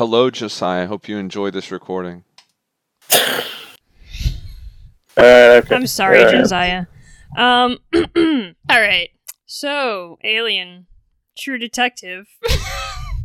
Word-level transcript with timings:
Hello, 0.00 0.30
Josiah. 0.30 0.84
I 0.84 0.86
hope 0.86 1.08
you 1.08 1.18
enjoy 1.18 1.50
this 1.50 1.70
recording. 1.70 2.24
Uh, 3.12 3.42
okay. 5.18 5.74
I'm 5.74 5.86
sorry, 5.86 6.22
Uh, 6.24 6.30
Josiah. 6.30 6.86
Um, 7.36 7.76
all 7.94 8.80
right. 8.80 9.10
So, 9.44 10.18
Alien, 10.24 10.86
True 11.36 11.58
Detective. 11.58 12.28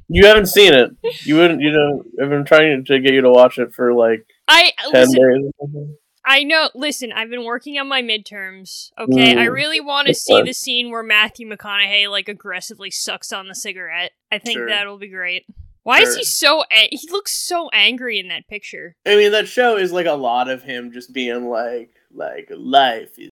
You 0.10 0.28
haven't 0.28 0.48
seen 0.48 0.74
it. 0.74 0.92
You 1.24 1.38
wouldn't. 1.38 1.62
You 1.62 1.72
know, 1.72 2.04
I've 2.22 2.30
been 2.30 2.44
trying 2.44 2.84
to 2.84 3.00
get 3.00 3.14
you 3.14 3.22
to 3.22 3.30
watch 3.32 3.58
it 3.58 3.74
for 3.74 3.94
like 3.94 4.26
I 4.50 4.74
ten 4.92 5.08
listen. 5.08 5.52
days. 5.64 5.90
I 6.26 6.44
know. 6.44 6.72
Listen, 6.76 7.14
I've 7.14 7.30
been 7.30 7.46
working 7.46 7.80
on 7.80 7.88
my 7.88 8.02
midterms. 8.02 8.90
Okay, 9.00 9.32
I 9.32 9.46
Mm, 9.48 9.54
really 9.54 9.80
want 9.80 10.10
to 10.10 10.14
see 10.14 10.34
fine. 10.34 10.44
the 10.46 10.52
scene 10.54 10.92
where 10.92 11.04
Matthew 11.04 11.48
McConaughey 11.50 12.10
like 12.12 12.28
aggressively 12.28 12.92
sucks 12.92 13.32
on 13.32 13.48
the 13.48 13.56
cigarette. 13.56 14.12
I 14.30 14.40
think 14.40 14.58
Sure. 14.58 14.68
that'll 14.68 14.98
be 14.98 15.08
great. 15.08 15.46
Why 15.86 16.02
is 16.02 16.16
he 16.16 16.24
so? 16.26 16.64
A- 16.72 16.90
he 16.92 17.08
looks 17.12 17.32
so 17.32 17.70
angry 17.72 18.20
in 18.20 18.28
that 18.28 18.48
picture. 18.50 18.96
I 19.06 19.16
mean, 19.16 19.32
that 19.32 19.48
show 19.48 19.78
is 19.78 19.92
like 19.94 20.06
a 20.08 20.14
lot 20.14 20.50
of 20.50 20.62
him 20.64 20.92
just 20.92 21.14
being 21.14 21.46
like, 21.48 21.92
like 22.14 22.50
life 22.56 23.18
is 23.18 23.30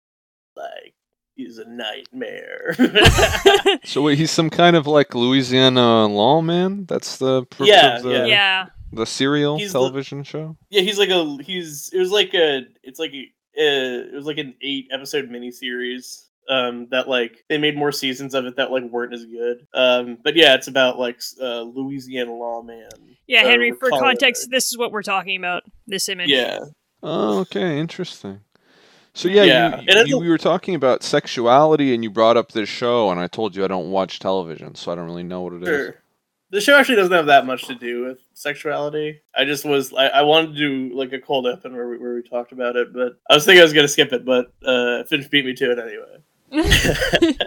like 0.56 0.94
is 1.36 1.58
a 1.58 1.64
nightmare. 1.68 2.74
So 3.84 4.02
wait, 4.02 4.18
he's 4.18 4.30
some 4.30 4.50
kind 4.50 4.76
of 4.76 4.86
like 4.86 5.14
Louisiana 5.14 6.06
lawman? 6.06 6.84
That's 6.86 7.18
the 7.18 7.44
purpose 7.44 7.68
Yeah, 7.68 8.00
the, 8.00 8.10
yeah. 8.10 8.24
yeah. 8.26 8.66
the 8.92 9.06
serial 9.06 9.56
He's 9.58 9.72
the- 9.72 9.78
television 9.78 10.24
show? 10.24 10.56
yeah, 10.70 10.80
he's 10.82 10.98
like 10.98 11.10
a 11.10 11.36
he's 11.42 11.90
it 11.92 11.98
was 11.98 12.10
like 12.10 12.34
a 12.34 12.62
it's 12.82 12.98
like 12.98 13.12
a, 13.12 13.22
uh, 13.58 14.08
it 14.08 14.14
was 14.14 14.26
like 14.26 14.38
an 14.38 14.54
eight 14.62 14.88
episode 14.90 15.28
miniseries 15.30 16.24
um 16.48 16.86
that 16.90 17.08
like 17.08 17.44
they 17.48 17.58
made 17.58 17.76
more 17.76 17.92
seasons 17.92 18.34
of 18.34 18.44
it 18.46 18.56
that 18.56 18.70
like 18.70 18.84
weren't 18.84 19.12
as 19.12 19.24
good 19.26 19.66
um 19.74 20.16
but 20.24 20.34
yeah 20.36 20.54
it's 20.54 20.68
about 20.68 20.98
like 20.98 21.20
uh 21.40 21.60
louisiana 21.62 22.32
lawman 22.32 22.88
Yeah, 23.26 23.42
Uh, 23.42 23.48
Henry. 23.48 23.72
For 23.72 23.86
recall- 23.86 24.00
context, 24.00 24.50
this 24.50 24.66
is 24.70 24.78
what 24.78 24.90
we're 24.92 25.02
talking 25.02 25.36
about. 25.36 25.64
This 25.86 26.08
image. 26.08 26.30
yeah 26.30 26.60
Oh, 27.02 27.40
okay, 27.40 27.78
interesting. 27.78 28.40
So 29.14 29.28
yeah, 29.28 29.42
Yeah, 29.44 29.80
you, 29.80 30.04
you, 30.06 30.16
a- 30.16 30.20
we 30.20 30.28
were 30.28 30.38
talking 30.38 30.74
about 30.74 31.02
sexuality, 31.02 31.92
and 31.94 32.02
you 32.02 32.10
brought 32.10 32.36
up 32.36 32.52
this 32.52 32.68
show, 32.68 33.10
and 33.10 33.18
I 33.20 33.26
told 33.26 33.54
you 33.54 33.64
I 33.64 33.68
don't 33.68 33.90
watch 33.90 34.18
television, 34.20 34.74
so 34.74 34.90
I 34.90 34.94
don't 34.94 35.06
really 35.06 35.22
know 35.22 35.42
what 35.42 35.52
it 35.54 35.62
is. 35.62 35.68
Sure. 35.68 35.94
The 36.50 36.60
show 36.62 36.76
actually 36.78 36.96
doesn't 36.96 37.12
have 37.12 37.26
that 37.26 37.44
much 37.46 37.66
to 37.66 37.74
do 37.74 38.06
with 38.06 38.18
sexuality. 38.34 39.20
I 39.36 39.44
just 39.44 39.64
was 39.66 39.92
I, 39.92 40.06
I 40.08 40.22
wanted 40.22 40.54
to 40.54 40.58
do 40.88 40.96
like 40.96 41.12
a 41.12 41.18
cold 41.20 41.46
open 41.46 41.74
where 41.74 41.88
we, 41.88 41.98
where 41.98 42.14
we 42.14 42.22
talked 42.22 42.52
about 42.52 42.74
it, 42.76 42.92
but 42.92 43.18
I 43.30 43.34
was 43.34 43.44
thinking 43.44 43.60
I 43.60 43.64
was 43.64 43.72
gonna 43.74 43.86
skip 43.86 44.12
it, 44.12 44.24
but 44.24 44.52
uh, 44.64 45.04
Finch 45.04 45.28
beat 45.30 45.44
me 45.44 45.52
to 45.54 45.70
it 45.72 45.78
anyway. 45.78 46.16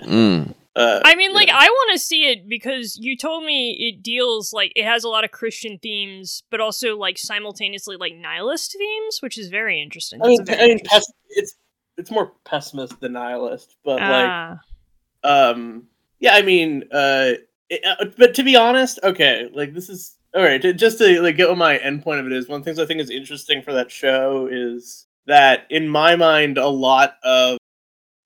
Mm. 0.06 0.54
Uh, 0.74 1.02
I 1.04 1.16
mean, 1.16 1.34
like, 1.34 1.48
yeah. 1.48 1.58
I 1.60 1.66
want 1.68 1.92
to 1.94 2.00
see 2.00 2.28
it 2.30 2.48
because 2.48 2.98
you 2.98 3.18
told 3.18 3.44
me 3.44 3.72
it 3.90 4.02
deals 4.02 4.54
like 4.54 4.72
it 4.76 4.86
has 4.86 5.04
a 5.04 5.10
lot 5.10 5.26
of 5.26 5.32
Christian 5.32 5.78
themes, 5.80 6.44
but 6.50 6.62
also 6.62 6.96
like 6.98 7.18
simultaneously 7.18 7.98
like 7.98 8.16
nihilist 8.16 8.74
themes, 8.78 9.18
which 9.22 9.38
is 9.38 9.50
very 9.50 9.82
interesting. 9.82 10.22
I 10.24 10.28
mean, 10.30 10.38
That's 10.46 10.50
a 10.50 10.54
I 10.54 10.56
very 10.56 10.68
mean, 10.70 10.80
interest- 10.80 10.94
pes- 11.08 11.14
it's 11.32 11.56
it's 11.98 12.10
more 12.12 12.32
pessimist 12.46 13.00
than 13.02 13.14
nihilist, 13.14 13.76
but 13.84 14.00
Ah, 14.02 14.60
like, 15.24 15.30
um, 15.30 15.88
yeah, 16.22 16.36
I 16.36 16.42
mean, 16.42 16.84
uh, 16.92 17.34
it, 17.70 17.82
uh, 17.86 18.06
but 18.18 18.34
to 18.36 18.44
be 18.44 18.56
honest, 18.56 18.98
okay, 19.04 19.50
like 19.54 19.74
this 19.74 19.90
is 19.90 20.16
all 20.34 20.42
right. 20.42 20.62
to- 20.62 20.74
Just 20.74 21.00
to 21.00 21.22
like 21.22 21.36
get 21.36 21.50
what 21.50 21.58
my 21.58 21.78
end 21.80 22.02
point 22.02 22.22
of 22.22 22.28
it 22.28 22.32
is, 22.32 22.48
one 22.48 22.62
of 22.62 22.66
the 22.66 22.70
things 22.70 22.80
I 22.80 22.86
think 22.86 23.02
is 23.02 23.10
interesting 23.10 23.62
for 23.62 23.74
that 23.74 23.92
show 23.92 24.48
is 24.50 25.06
that 25.28 25.66
in 25.70 25.90
my 25.90 26.16
mind, 26.16 26.58
a 26.58 26.68
lot 26.70 27.16
of 27.26 27.58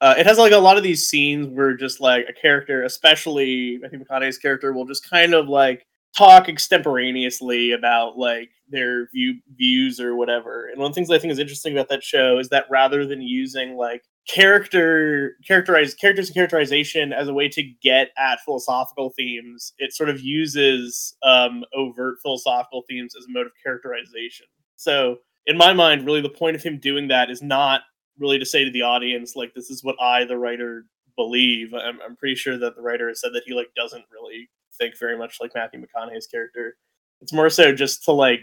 uh, 0.02 0.16
it 0.18 0.26
has 0.26 0.38
like 0.38 0.52
a 0.52 0.58
lot 0.58 0.78
of 0.78 0.84
these 0.84 1.08
scenes 1.08 1.48
where 1.48 1.76
just 1.76 2.02
like 2.02 2.26
a 2.30 2.34
character, 2.34 2.84
especially 2.84 3.80
I 3.84 3.88
think 3.88 4.04
McConaughey's 4.04 4.38
character, 4.38 4.74
will 4.74 4.86
just 4.86 5.10
kind 5.10 5.34
of 5.34 5.48
like 5.48 5.86
talk 6.18 6.48
extemporaneously 6.48 7.72
about 7.72 8.18
like 8.18 8.50
their 8.70 9.08
view 9.14 9.36
views 9.56 10.00
or 10.00 10.16
whatever. 10.16 10.68
And 10.68 10.80
one 10.80 10.88
of 10.88 10.92
the 10.94 10.96
things 10.96 11.12
I 11.12 11.20
think 11.20 11.32
is 11.32 11.40
interesting 11.40 11.74
about 11.74 11.90
that 11.90 12.04
show 12.04 12.40
is 12.40 12.50
that 12.50 12.66
rather 12.70 13.06
than 13.06 13.22
using 13.22 13.76
like 13.76 14.04
character 14.28 15.36
characterize 15.48 15.94
characters 15.94 16.28
and 16.28 16.36
characterization 16.36 17.14
as 17.14 17.28
a 17.28 17.34
way 17.34 17.48
to 17.50 17.64
get 17.82 18.10
at 18.18 18.40
philosophical 18.44 19.12
themes, 19.16 19.74
it 19.78 19.94
sort 19.94 20.10
of 20.10 20.20
uses 20.20 21.16
um, 21.24 21.64
overt 21.74 22.18
philosophical 22.22 22.84
themes 22.90 23.14
as 23.16 23.26
a 23.26 23.32
mode 23.32 23.46
of 23.46 23.54
characterization. 23.64 24.48
So 24.76 25.18
in 25.46 25.58
my 25.58 25.74
mind, 25.74 26.06
really 26.06 26.22
the 26.22 26.30
point 26.30 26.56
of 26.56 26.64
him 26.64 26.80
doing 26.80 27.08
that 27.10 27.30
is 27.30 27.42
not 27.42 27.82
really 28.20 28.40
to 28.40 28.46
say 28.46 28.64
to 28.64 28.72
the 28.72 28.82
audience 28.82 29.36
like 29.36 29.54
this 29.54 29.70
is 29.70 29.84
what 29.84 29.96
I, 30.02 30.26
the 30.26 30.38
writer, 30.38 30.86
believe. 31.16 31.74
I'm, 31.74 32.00
I'm 32.02 32.16
pretty 32.16 32.36
sure 32.36 32.58
that 32.58 32.76
the 32.76 32.82
writer 32.82 33.08
has 33.08 33.22
said 33.22 33.32
that 33.34 33.44
he 33.46 33.54
like 33.54 33.70
doesn't 33.76 34.06
really 34.12 34.50
think 34.78 34.98
very 35.00 35.18
much 35.18 35.38
like 35.40 35.52
Matthew 35.56 35.82
McConaughey's 35.82 36.28
character. 36.28 36.76
It's 37.22 37.34
more 37.34 37.50
so 37.50 37.74
just 37.74 38.04
to 38.06 38.12
like 38.12 38.42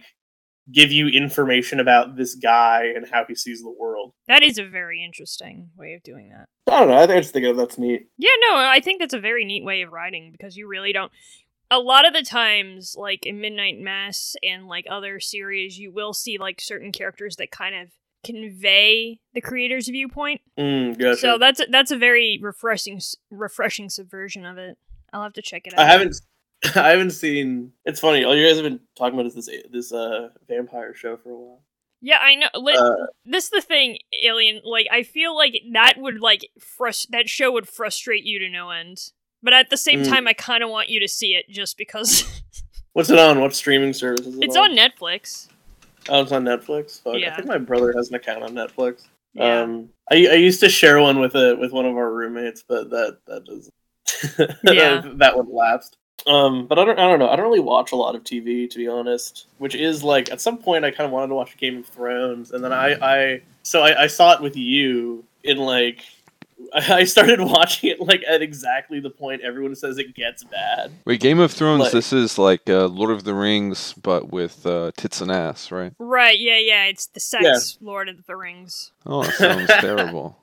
give 0.70 0.92
you 0.92 1.08
information 1.08 1.80
about 1.80 2.16
this 2.16 2.34
guy 2.34 2.92
and 2.94 3.06
how 3.10 3.24
he 3.26 3.34
sees 3.34 3.62
the 3.62 3.74
world. 3.78 4.12
that 4.28 4.42
is 4.42 4.58
a 4.58 4.64
very 4.64 5.04
interesting 5.04 5.70
way 5.76 5.94
of 5.94 6.02
doing 6.02 6.30
that. 6.30 6.46
I 6.72 6.80
don't 6.80 6.88
know. 6.88 6.96
I 6.96 7.06
think 7.06 7.16
I 7.16 7.20
just 7.20 7.32
think 7.32 7.56
that's 7.56 7.78
neat. 7.78 8.06
Yeah, 8.16 8.30
no, 8.48 8.56
I 8.56 8.80
think 8.80 9.00
that's 9.00 9.14
a 9.14 9.20
very 9.20 9.44
neat 9.44 9.64
way 9.64 9.82
of 9.82 9.92
writing 9.92 10.30
because 10.30 10.56
you 10.56 10.68
really 10.68 10.92
don't. 10.92 11.10
A 11.70 11.78
lot 11.78 12.06
of 12.06 12.12
the 12.12 12.22
times, 12.22 12.94
like 12.96 13.26
in 13.26 13.40
Midnight 13.40 13.78
Mass 13.78 14.36
and 14.42 14.66
like 14.66 14.84
other 14.88 15.18
series, 15.20 15.78
you 15.78 15.92
will 15.92 16.12
see 16.12 16.38
like 16.38 16.60
certain 16.60 16.92
characters 16.92 17.36
that 17.36 17.50
kind 17.50 17.74
of 17.74 17.88
convey 18.24 19.18
the 19.34 19.40
creator's 19.40 19.88
viewpoint. 19.88 20.40
Mm, 20.58 20.98
gotcha. 20.98 21.16
So 21.18 21.38
that's 21.38 21.60
a, 21.60 21.66
that's 21.70 21.90
a 21.90 21.96
very 21.96 22.38
refreshing 22.42 23.00
refreshing 23.30 23.88
subversion 23.88 24.44
of 24.46 24.58
it. 24.58 24.78
I'll 25.12 25.22
have 25.22 25.32
to 25.34 25.42
check 25.42 25.66
it 25.66 25.74
out. 25.74 25.80
I 25.80 25.86
haven't. 25.86 26.16
I 26.76 26.90
haven't 26.90 27.10
seen. 27.10 27.72
It's 27.84 28.00
funny. 28.00 28.24
All 28.24 28.36
you 28.36 28.46
guys 28.46 28.56
have 28.56 28.64
been 28.64 28.80
talking 28.96 29.14
about 29.18 29.26
is 29.26 29.34
this 29.34 29.48
this 29.70 29.92
uh 29.92 30.28
vampire 30.48 30.94
show 30.94 31.16
for 31.16 31.30
a 31.30 31.36
while. 31.36 31.62
Yeah, 32.04 32.18
I 32.20 32.34
know. 32.34 32.48
Li- 32.54 32.76
Uh, 32.76 33.06
this 33.24 33.44
is 33.44 33.50
the 33.50 33.60
thing, 33.60 33.98
Alien. 34.24 34.60
Like, 34.64 34.88
I 34.90 35.04
feel 35.04 35.36
like 35.36 35.54
that 35.72 35.94
would 35.98 36.20
like 36.20 36.48
frust- 36.58 37.08
that 37.10 37.28
show 37.28 37.52
would 37.52 37.68
frustrate 37.68 38.24
you 38.24 38.38
to 38.40 38.48
no 38.48 38.70
end. 38.70 39.10
But 39.40 39.52
at 39.52 39.70
the 39.70 39.76
same 39.76 40.02
Mm. 40.02 40.08
time, 40.08 40.26
I 40.28 40.32
kind 40.32 40.62
of 40.64 40.70
want 40.70 40.88
you 40.88 40.98
to 41.00 41.06
see 41.08 41.34
it 41.34 41.48
just 41.48 41.76
because 41.78 42.24
what's 42.92 43.10
it 43.10 43.18
on? 43.20 43.40
What 43.40 43.54
streaming 43.54 43.92
service 43.92 44.26
is 44.26 44.36
it 44.36 44.44
it's 44.44 44.56
on 44.56 44.70
Netflix. 44.76 45.48
Oh, 46.08 46.22
it's 46.22 46.32
on 46.32 46.44
Netflix. 46.44 47.02
Fuck, 47.02 47.16
Yeah. 47.18 47.32
I 47.32 47.36
think 47.36 47.48
my 47.48 47.58
brother 47.58 47.92
has 47.96 48.08
an 48.08 48.14
account 48.16 48.42
on 48.42 48.50
Netflix. 48.54 49.06
Yeah. 49.34 49.60
Um, 49.62 49.88
I, 50.10 50.16
I 50.26 50.34
used 50.34 50.60
to 50.60 50.68
share 50.68 51.00
one 51.00 51.18
with 51.20 51.34
a 51.34 51.56
with 51.56 51.72
one 51.72 51.86
of 51.86 51.96
our 51.96 52.12
roommates, 52.12 52.64
but 52.66 52.90
that 52.90 53.18
that 53.26 53.44
doesn't. 53.44 53.72
Yeah. 54.64 55.02
that 55.14 55.36
one 55.36 55.52
lapsed. 55.52 55.96
Um, 56.26 56.66
but 56.66 56.78
I 56.78 56.84
don't 56.84 56.98
I 56.98 57.08
don't 57.08 57.18
know. 57.18 57.28
I 57.28 57.36
don't 57.36 57.46
really 57.46 57.60
watch 57.60 57.92
a 57.92 57.96
lot 57.96 58.14
of 58.14 58.22
TV 58.24 58.68
to 58.68 58.78
be 58.78 58.88
honest. 58.88 59.46
Which 59.58 59.74
is 59.74 60.04
like 60.04 60.30
at 60.30 60.40
some 60.40 60.58
point 60.58 60.84
I 60.84 60.90
kind 60.90 61.06
of 61.06 61.12
wanted 61.12 61.28
to 61.28 61.34
watch 61.34 61.56
Game 61.56 61.78
of 61.78 61.86
Thrones, 61.86 62.52
and 62.52 62.62
then 62.62 62.72
I 62.72 62.94
I 63.02 63.42
so 63.62 63.82
I, 63.82 64.02
I 64.02 64.06
saw 64.06 64.32
it 64.34 64.40
with 64.40 64.56
you 64.56 65.24
in 65.44 65.58
like. 65.58 66.04
I 66.74 67.04
started 67.04 67.40
watching 67.40 67.90
it 67.90 68.00
like 68.00 68.22
at 68.28 68.42
exactly 68.42 69.00
the 69.00 69.10
point 69.10 69.42
everyone 69.42 69.74
says 69.74 69.98
it 69.98 70.14
gets 70.14 70.44
bad. 70.44 70.92
Wait, 71.04 71.20
Game 71.20 71.38
of 71.40 71.52
Thrones. 71.52 71.80
Like- 71.82 71.92
this 71.92 72.12
is 72.12 72.38
like 72.38 72.68
uh, 72.68 72.86
Lord 72.86 73.10
of 73.10 73.24
the 73.24 73.34
Rings, 73.34 73.92
but 73.94 74.32
with 74.32 74.64
uh, 74.66 74.92
tits 74.96 75.20
and 75.20 75.30
ass, 75.30 75.70
right? 75.70 75.92
Right? 75.98 76.38
Yeah, 76.38 76.58
yeah. 76.58 76.84
It's 76.86 77.06
the 77.06 77.20
sex 77.20 77.78
Lord 77.80 78.08
of 78.08 78.26
the 78.26 78.36
Rings. 78.36 78.92
Oh, 79.06 79.24
that 79.24 79.34
sounds 79.36 79.68
terrible. 79.80 80.38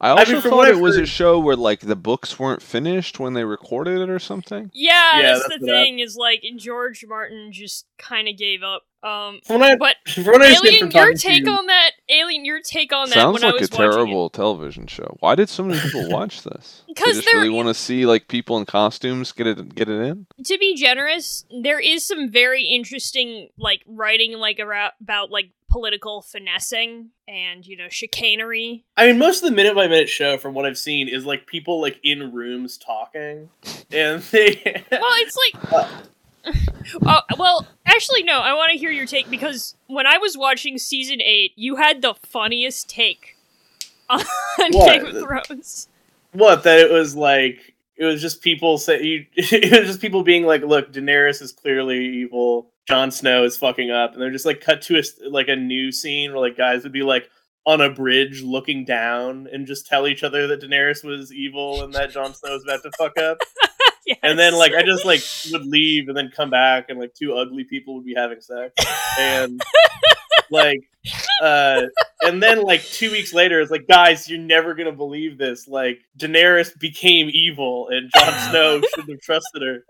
I 0.00 0.10
also 0.10 0.32
mean, 0.32 0.42
thought 0.42 0.68
it 0.68 0.74
I've 0.74 0.80
was 0.80 0.96
a 0.98 1.06
show 1.06 1.38
where 1.38 1.56
like 1.56 1.80
the 1.80 1.96
books 1.96 2.38
weren't 2.38 2.60
finished 2.60 3.18
when 3.20 3.32
they 3.32 3.44
recorded 3.44 4.00
it 4.00 4.10
or 4.10 4.18
something. 4.18 4.70
Yeah, 4.74 5.16
Yeah, 5.16 5.22
that's, 5.22 5.48
that's 5.48 5.60
the 5.60 5.66
what 5.66 5.74
I- 5.76 5.82
thing. 5.84 5.98
Is 6.00 6.16
like 6.16 6.42
George 6.56 7.04
Martin 7.08 7.52
just 7.52 7.86
kind 7.98 8.28
of 8.28 8.36
gave 8.36 8.62
up. 8.62 8.82
Um, 9.04 9.40
From 9.46 9.60
what 9.60 9.70
I, 9.72 9.76
but 9.76 9.96
from 10.08 10.24
what 10.24 10.40
I 10.42 10.46
Alien, 10.54 10.90
from 10.90 10.90
your 10.92 11.12
take 11.12 11.44
you- 11.44 11.52
on 11.52 11.66
that? 11.66 11.90
Alien, 12.08 12.44
your 12.46 12.60
take 12.62 12.90
on 12.92 13.10
that? 13.10 13.14
Sounds 13.16 13.34
when 13.34 13.44
I 13.44 13.52
like 13.52 13.60
was 13.60 13.68
a 13.70 13.72
watching 13.74 13.84
it? 13.86 13.92
terrible 13.92 14.30
television 14.30 14.86
show. 14.86 15.16
Why 15.20 15.34
did 15.34 15.50
so 15.50 15.62
many 15.62 15.78
people 15.78 16.08
watch 16.08 16.42
this? 16.42 16.82
They 16.88 16.94
'Cause 16.94 17.16
just 17.16 17.26
they're- 17.26 17.36
really 17.42 17.50
want 17.50 17.68
to 17.68 17.74
see 17.74 18.06
like 18.06 18.28
people 18.28 18.56
in 18.56 18.64
costumes 18.64 19.30
get 19.32 19.46
it 19.46 19.74
get 19.74 19.90
it 19.90 20.00
in. 20.00 20.26
to 20.46 20.56
be 20.58 20.74
generous, 20.74 21.44
there 21.62 21.78
is 21.80 22.06
some 22.06 22.30
very 22.30 22.64
interesting 22.64 23.50
like 23.58 23.82
writing 23.86 24.32
like 24.38 24.58
ara- 24.58 24.94
about 25.02 25.30
like 25.30 25.50
political 25.70 26.22
finessing 26.22 27.10
and 27.28 27.66
you 27.66 27.76
know 27.76 27.88
chicanery. 27.90 28.84
I 28.96 29.08
mean, 29.08 29.18
most 29.18 29.42
of 29.42 29.50
the 29.50 29.54
minute 29.56 29.74
by 29.74 29.86
minute 29.86 30.08
show, 30.08 30.38
from 30.38 30.54
what 30.54 30.64
I've 30.64 30.78
seen, 30.78 31.08
is 31.08 31.26
like 31.26 31.46
people 31.46 31.78
like 31.80 32.00
in 32.02 32.32
rooms 32.32 32.78
talking, 32.78 33.50
and 33.92 34.22
they. 34.22 34.82
Well, 34.90 35.12
it's 35.18 35.36
like. 35.54 35.82
Oh 36.46 37.20
well, 37.38 37.66
actually, 37.86 38.22
no. 38.22 38.40
I 38.40 38.54
want 38.54 38.72
to 38.72 38.78
hear 38.78 38.90
your 38.90 39.06
take 39.06 39.30
because 39.30 39.74
when 39.86 40.06
I 40.06 40.18
was 40.18 40.36
watching 40.36 40.78
season 40.78 41.20
eight, 41.20 41.52
you 41.56 41.76
had 41.76 42.02
the 42.02 42.14
funniest 42.14 42.88
take 42.88 43.36
on 44.10 44.20
What? 44.70 44.92
Game 44.92 45.06
of 45.06 45.22
Thrones. 45.22 45.88
what 46.32 46.62
that 46.64 46.80
it 46.80 46.90
was 46.90 47.14
like 47.16 47.74
it 47.96 48.04
was 48.04 48.20
just 48.20 48.42
people 48.42 48.76
say 48.78 49.02
you, 49.02 49.26
it 49.36 49.78
was 49.78 49.88
just 49.88 50.00
people 50.00 50.22
being 50.22 50.44
like, 50.44 50.62
look, 50.62 50.92
Daenerys 50.92 51.40
is 51.40 51.52
clearly 51.52 52.04
evil. 52.04 52.70
Jon 52.86 53.10
Snow 53.10 53.44
is 53.44 53.56
fucking 53.56 53.90
up, 53.90 54.12
and 54.12 54.20
they're 54.20 54.30
just 54.30 54.44
like 54.44 54.60
cut 54.60 54.82
to 54.82 54.98
a 54.98 55.02
like 55.30 55.48
a 55.48 55.56
new 55.56 55.90
scene 55.90 56.32
where 56.32 56.40
like 56.40 56.56
guys 56.56 56.82
would 56.82 56.92
be 56.92 57.02
like 57.02 57.30
on 57.66 57.80
a 57.80 57.88
bridge 57.88 58.42
looking 58.42 58.84
down 58.84 59.48
and 59.50 59.66
just 59.66 59.86
tell 59.86 60.06
each 60.06 60.22
other 60.22 60.46
that 60.46 60.60
Daenerys 60.60 61.02
was 61.02 61.32
evil 61.32 61.82
and 61.82 61.94
that 61.94 62.10
Jon 62.10 62.34
Snow 62.34 62.52
was 62.52 62.62
about 62.62 62.82
to 62.82 62.90
fuck 62.98 63.16
up. 63.16 63.38
and 64.22 64.38
then 64.38 64.54
like 64.54 64.72
I 64.74 64.82
just 64.82 65.04
like 65.04 65.22
would 65.52 65.66
leave 65.66 66.08
and 66.08 66.16
then 66.16 66.30
come 66.34 66.50
back 66.50 66.86
and 66.88 66.98
like 66.98 67.14
two 67.14 67.34
ugly 67.34 67.64
people 67.64 67.94
would 67.94 68.04
be 68.04 68.14
having 68.14 68.40
sex. 68.40 68.74
And 69.18 69.62
like 70.50 70.80
uh 71.42 71.82
and 72.22 72.42
then 72.42 72.62
like 72.62 72.82
two 72.82 73.10
weeks 73.10 73.32
later 73.32 73.60
it's 73.60 73.70
like 73.70 73.86
guys 73.88 74.28
you're 74.28 74.38
never 74.38 74.74
gonna 74.74 74.92
believe 74.92 75.38
this. 75.38 75.68
Like 75.68 76.00
Daenerys 76.18 76.78
became 76.78 77.30
evil 77.32 77.88
and 77.88 78.10
Jon 78.14 78.50
Snow 78.50 78.80
shouldn't 78.94 79.10
have 79.10 79.20
trusted 79.20 79.62
her 79.62 79.84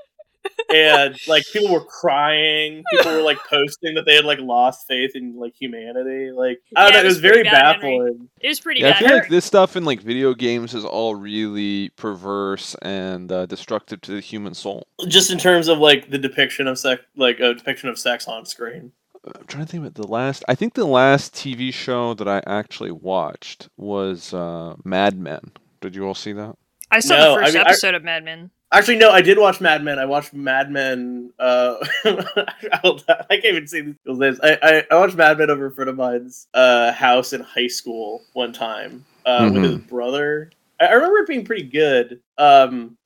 and 0.73 1.17
like 1.29 1.45
people 1.53 1.73
were 1.73 1.85
crying 1.85 2.83
people 2.91 3.13
were 3.13 3.23
like 3.23 3.39
posting 3.49 3.95
that 3.95 4.05
they 4.07 4.15
had 4.15 4.25
like 4.25 4.39
lost 4.41 4.87
faith 4.89 5.13
in 5.15 5.37
like 5.39 5.55
humanity 5.59 6.31
like 6.33 6.59
I 6.77 6.85
don't 6.85 6.93
Yeah, 6.93 6.97
know 6.97 6.99
it 7.01 7.05
it 7.05 7.09
was 7.09 7.15
was 7.17 7.21
very 7.21 7.35
pretty 7.37 7.51
bad, 7.51 7.77
Henry. 7.81 7.99
baffling 7.99 8.29
it 8.41 8.49
was 8.49 8.61
pretty 8.61 8.81
Yeah, 8.81 8.89
I 8.89 8.91
bad. 8.93 8.99
feel 9.05 9.17
like 9.19 9.29
this 9.29 9.45
stuff 9.45 9.77
in 9.77 9.85
like 9.85 10.01
video 10.01 10.35
games 10.35 10.75
is 10.75 10.85
all 10.85 11.15
really 11.15 11.91
perverse 11.91 12.75
and 12.83 13.31
uh, 13.31 13.47
destructive 13.47 14.01
to 14.03 14.13
the 14.13 14.21
human 14.21 14.55
soul. 14.55 14.87
just 15.09 15.31
in 15.31 15.39
terms 15.39 15.69
of 15.69 15.79
like 15.79 16.11
the 16.11 16.19
depiction 16.19 16.67
of 16.67 16.79
sex 16.79 17.03
like 17.17 17.41
a 17.41 17.55
depiction 17.55 17.89
of 17.89 17.99
sex 17.99 18.27
on 18.29 18.45
screen 18.47 18.93
I'm 19.27 19.47
trying 19.47 19.65
to 19.65 19.71
think 19.73 19.81
about 19.83 19.95
the 19.95 20.07
last. 20.07 20.45
I 20.49 20.55
think 20.55 20.75
the 20.75 20.85
last 20.85 21.33
TV 21.33 21.73
show 21.73 22.13
that 22.13 22.29
I 22.29 22.43
actually 22.47 22.91
watched 22.91 23.71
was 23.79 24.35
uh, 24.35 24.75
Mad 24.85 25.19
Men. 25.19 25.41
Did 25.81 25.97
you 25.97 26.05
all 26.07 26.15
see 26.15 26.33
that? 26.35 26.57
I 26.91 27.01
saw 27.01 27.17
No, 27.17 27.35
the 27.37 27.41
I 27.41 27.45
first 27.45 27.55
mean, 27.55 27.63
I- 27.67 27.69
episode 27.71 27.95
of 27.95 28.05
Mad 28.05 28.23
Men. 28.23 28.51
Actually, 28.75 28.97
no, 28.97 29.11
I 29.11 29.23
did 29.23 29.39
watch 29.39 29.61
Mad 29.61 29.85
Men. 29.85 30.01
I 30.01 30.05
watched 30.05 30.35
Mad 30.35 30.69
Men. 30.69 31.33
Uh, 31.39 31.77
I 32.05 32.81
can't 33.29 33.45
even 33.45 33.69
see 33.69 33.83
these 33.83 33.95
people's 33.95 34.19
names. 34.19 34.41
I, 34.43 34.59
I, 34.63 34.85
I 34.91 34.97
watched 34.97 35.15
Mad 35.15 35.39
Men 35.39 35.49
over 35.49 35.67
a 35.67 35.71
friend 35.71 35.89
of 35.89 35.97
mine's 35.97 36.49
uh, 36.55 36.91
house 36.93 37.33
in 37.33 37.41
high 37.41 37.69
school 37.69 38.25
one 38.33 38.53
time 38.53 39.05
uh, 39.27 39.49
with 39.53 39.63
his 39.63 39.79
brother. 39.79 40.51
I, 40.81 40.87
I 40.87 40.93
remember 40.95 41.19
it 41.19 41.29
being 41.29 41.45
pretty 41.45 41.63
good. 41.63 42.21
Um, 42.37 42.97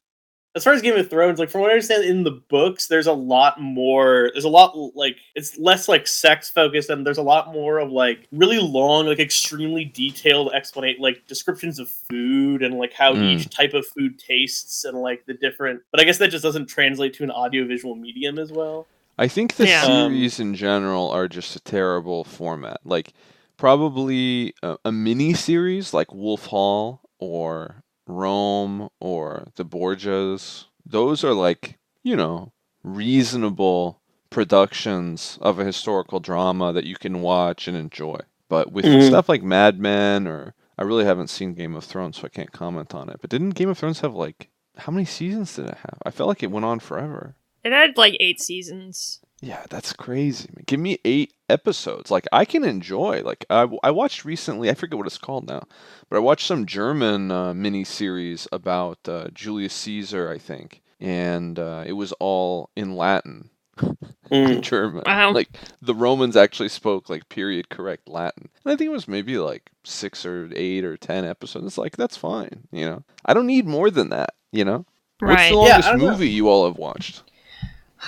as 0.55 0.65
far 0.65 0.73
as 0.73 0.83
Game 0.83 0.97
of 0.97 1.09
Thrones, 1.11 1.39
like 1.39 1.51
from 1.51 1.61
what 1.61 1.71
I 1.71 1.75
understand 1.75 2.05
in 2.05 2.25
the 2.25 2.31
books, 2.49 2.89
there's 2.89 3.07
a 3.07 3.13
lot 3.13 3.61
more. 3.61 4.31
There's 4.33 4.45
a 4.45 4.49
lot 4.49 4.75
like 4.97 5.17
it's 5.35 5.57
less 5.59 5.89
like 5.89 6.07
sex 6.07 6.51
focused, 6.51 6.91
and 6.91 7.07
there's 7.07 7.19
a 7.19 7.23
lot 7.23 7.53
more 7.53 7.79
of 7.79 7.91
like 7.93 8.27
really 8.33 8.59
long, 8.59 9.07
like 9.07 9.21
extremely 9.21 9.85
detailed 9.85 10.53
explanation, 10.53 11.01
like 11.03 11.27
descriptions 11.29 11.79
of 11.79 11.89
food 11.91 12.63
and 12.63 12.75
like 12.75 12.93
how 12.93 13.13
Mm. 13.15 13.37
each 13.37 13.51
type 13.51 13.75
of 13.75 13.87
food 13.87 14.19
tastes 14.19 14.85
and 14.85 14.99
like 15.01 15.27
the 15.27 15.35
different. 15.35 15.83
But 15.93 16.01
I 16.01 16.05
guess 16.05 16.19
that 16.19 16.29
just 16.31 16.43
doesn't 16.45 16.67
translate 16.67 17.15
to 17.15 17.25
an 17.25 17.31
audiovisual 17.31 17.95
medium 17.95 18.39
as 18.39 18.51
well. 18.51 18.87
I 19.19 19.29
think 19.29 19.57
the 19.57 19.67
Yeah. 19.67 19.83
Um, 19.85 20.13
series 20.13 20.41
in 20.41 20.55
general 20.55 21.11
are 21.11 21.29
just 21.29 21.57
a 21.57 21.61
terrible 21.61 22.25
format. 22.25 22.79
Like 22.85 23.13
probably 23.57 24.55
a, 24.63 24.77
a 24.87 24.93
mini 24.93 25.35
series 25.35 25.93
like 25.93 26.13
Wolf 26.15 26.47
Hall 26.47 27.03
or 27.19 27.83
Rome 28.09 28.89
or 29.01 29.49
The 29.57 29.65
Borgias. 29.65 30.65
Those 30.85 31.23
are 31.23 31.35
like, 31.35 31.79
you 32.03 32.17
know, 32.17 32.53
reasonable 32.83 34.01
productions 34.31 35.39
of 35.41 35.59
a 35.59 35.65
historical 35.65 36.21
drama 36.21 36.73
that 36.73 36.85
you 36.85 36.97
can 36.97 37.21
watch 37.23 37.69
and 37.69 37.77
enjoy. 37.77 38.19
But 38.49 38.73
with 38.73 38.85
Mhm. 38.85 39.07
stuff 39.07 39.29
like 39.29 39.43
Mad 39.43 39.79
Men 39.79 40.27
or 40.27 40.55
I 40.79 40.83
really 40.85 41.05
haven't 41.05 41.29
seen 41.29 41.55
Game 41.55 41.75
of 41.75 41.85
Thrones, 41.85 42.19
so 42.19 42.25
I 42.25 42.29
can't 42.29 42.53
comment 42.53 42.95
on 42.95 43.09
it. 43.09 43.19
But 43.21 43.31
didn't 43.31 43.51
Game 43.51 43.69
of 43.69 43.77
Thrones 43.79 44.01
have 44.01 44.15
like 44.15 44.49
how 44.77 44.93
many 44.93 45.05
seasons 45.05 45.57
did 45.57 45.67
it 45.67 45.79
have? 45.79 45.99
I 46.07 46.11
felt 46.13 46.29
like 46.29 46.43
it 46.43 46.53
went 46.53 46.65
on 46.65 46.79
forever. 46.79 47.35
It 47.65 47.73
had 47.73 47.97
like 47.97 48.17
eight 48.21 48.41
seasons. 48.41 49.21
Yeah, 49.41 49.65
that's 49.71 49.93
crazy. 49.93 50.49
Man. 50.55 50.65
Give 50.67 50.81
me 50.81 50.99
eight 51.05 51.33
episodes. 51.49 52.11
Like 52.11 52.27
I 52.33 52.45
can 52.45 52.65
enjoy. 52.65 53.23
Like 53.23 53.45
I, 53.49 53.69
I 53.85 53.91
watched 53.91 54.25
recently. 54.25 54.69
I 54.69 54.75
forget 54.75 54.99
what 54.99 55.07
it's 55.07 55.19
called 55.19 55.47
now, 55.47 55.63
but 56.09 56.17
I 56.17 56.21
watched 56.21 56.47
some 56.47 56.67
German 56.67 57.31
uh, 57.31 57.55
mini 57.55 57.85
series 57.85 58.49
about 58.51 58.99
uh, 59.09 59.29
Julius 59.33 59.75
Caesar, 59.75 60.29
I 60.31 60.39
think, 60.39 60.83
and 61.01 61.59
uh, 61.59 61.85
it 61.87 61.93
was 61.93 62.13
all 62.19 62.71
in 62.77 62.97
Latin, 62.97 63.51
Mm. 64.31 64.61
German. 64.61 65.05
Wow. 65.07 65.33
Like 65.33 65.49
the 65.81 65.95
Romans 65.95 66.37
actually 66.37 66.69
spoke 66.69 67.09
like 67.09 67.29
period 67.29 67.69
correct 67.71 68.09
Latin, 68.09 68.49
and 68.65 68.73
I 68.73 68.77
think 68.77 68.89
it 68.89 68.93
was 68.93 69.09
maybe 69.09 69.39
like 69.39 69.71
six 69.85 70.27
or 70.27 70.51
eight 70.55 70.85
or 70.85 70.97
ten 70.97 71.25
episodes. 71.25 71.65
It's 71.65 71.79
like 71.79 71.97
that's 71.97 72.17
fine. 72.17 72.67
You 72.73 72.85
know, 72.87 73.05
I 73.25 73.35
don't 73.35 73.47
need 73.47 73.67
more 73.67 73.91
than 73.91 74.11
that. 74.11 74.35
You 74.53 74.65
know, 74.65 74.85
what's 75.21 75.49
the 75.49 75.55
Yeah, 75.55 75.57
longest 75.57 75.89
I 75.89 75.93
don't 75.93 76.05
know. 76.05 76.13
movie 76.13 76.29
you 76.29 76.49
all 76.49 76.67
have 76.67 76.77
watched? 76.77 77.23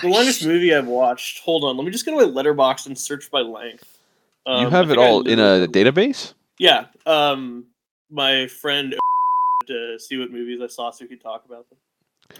The 0.01 0.07
longest 0.07 0.45
movie 0.45 0.73
I've 0.73 0.87
watched. 0.87 1.39
Hold 1.39 1.63
on, 1.63 1.75
let 1.77 1.85
me 1.85 1.91
just 1.91 2.05
go 2.05 2.17
to 2.19 2.25
my 2.27 2.41
Letterboxd 2.43 2.87
and 2.87 2.97
search 2.97 3.29
by 3.31 3.41
length. 3.41 3.99
you 4.47 4.53
Um, 4.53 4.71
have 4.71 4.89
it 4.91 4.97
all 4.97 5.21
in 5.27 5.39
a 5.39 5.57
literally- 5.57 5.67
database. 5.91 6.33
Yeah. 6.57 6.85
Um, 7.05 7.65
my 8.09 8.47
friend 8.47 8.95
to 9.67 9.99
see 9.99 10.17
what 10.17 10.31
movies 10.31 10.59
I 10.61 10.67
saw 10.67 10.91
so 10.91 11.05
we 11.05 11.09
could 11.09 11.21
talk 11.21 11.45
about 11.45 11.69
them. 11.69 11.77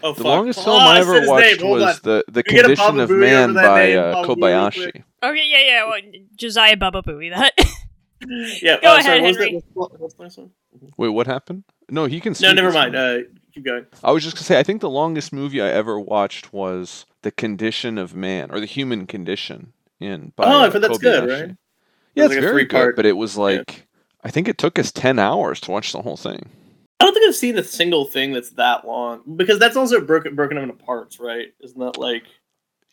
Oh, 0.02 0.12
The 0.12 0.16
fuck. 0.16 0.24
longest 0.24 0.58
Oh, 0.60 0.64
film 0.64 0.80
I 0.82 0.98
ever 1.00 1.20
his 1.20 1.28
watched 1.28 1.62
was 1.62 1.82
on. 1.82 2.00
the 2.02 2.24
the 2.28 2.42
we 2.48 2.58
Condition 2.60 2.98
of 3.00 3.10
Man 3.10 3.52
by 3.54 3.92
uh, 3.92 4.12
Baba 4.14 4.26
Booey 4.28 4.36
real 4.36 4.36
Kobayashi. 4.36 5.02
Okay, 5.22 5.44
yeah, 5.46 5.60
yeah. 5.60 5.84
Well, 5.86 6.00
Josiah 6.36 6.76
Baba 6.76 7.02
Booey, 7.02 7.30
that. 7.30 7.52
Yeah. 8.62 8.78
Go 8.80 8.92
oh, 8.92 8.92
ahead, 8.98 9.04
sorry, 9.04 9.20
what 9.20 9.28
was 9.28 9.36
that- 9.38 9.62
what- 9.74 10.00
what's 10.00 10.14
the 10.14 10.22
next 10.22 10.38
one? 10.38 10.50
Wait, 10.96 11.08
what 11.08 11.26
happened? 11.26 11.64
No, 11.90 12.04
he 12.06 12.20
can. 12.20 12.34
No, 12.40 12.52
never 12.52 12.70
mind. 12.72 12.94
Uh, 12.96 13.18
keep 13.52 13.64
going. 13.64 13.86
I 14.02 14.12
was 14.12 14.22
just 14.22 14.36
gonna 14.36 14.44
say, 14.44 14.58
I 14.58 14.62
think 14.62 14.80
the 14.80 14.90
longest 14.90 15.32
movie 15.32 15.60
I 15.60 15.68
ever 15.68 15.98
watched 15.98 16.52
was 16.52 17.06
The 17.22 17.30
Condition 17.30 17.98
of 17.98 18.14
Man 18.14 18.50
or 18.50 18.60
The 18.60 18.66
Human 18.66 19.06
Condition 19.06 19.72
in 20.00 20.32
by 20.36 20.44
Oh, 20.46 20.70
heard 20.70 20.82
that's 20.82 20.98
good, 20.98 21.28
right? 21.28 21.56
Yeah, 22.14 22.24
it's 22.24 22.34
like 22.34 22.42
very 22.42 22.64
good, 22.64 22.96
but 22.96 23.06
it 23.06 23.16
was 23.16 23.36
yeah. 23.36 23.42
like 23.42 23.86
I 24.24 24.30
think 24.30 24.48
it 24.48 24.58
took 24.58 24.78
us 24.78 24.92
ten 24.92 25.18
hours 25.18 25.60
to 25.62 25.70
watch 25.70 25.92
the 25.92 26.02
whole 26.02 26.16
thing. 26.16 26.48
I 27.00 27.04
don't 27.04 27.14
think 27.14 27.26
I've 27.26 27.34
seen 27.34 27.58
a 27.58 27.64
single 27.64 28.04
thing 28.04 28.32
that's 28.32 28.50
that 28.50 28.86
long 28.86 29.22
because 29.36 29.58
that's 29.58 29.76
also 29.76 30.00
broken 30.00 30.34
broken 30.34 30.56
up 30.56 30.62
into 30.62 30.74
parts, 30.74 31.18
right? 31.18 31.48
Isn't 31.60 31.78
that 31.80 31.98
like? 31.98 32.24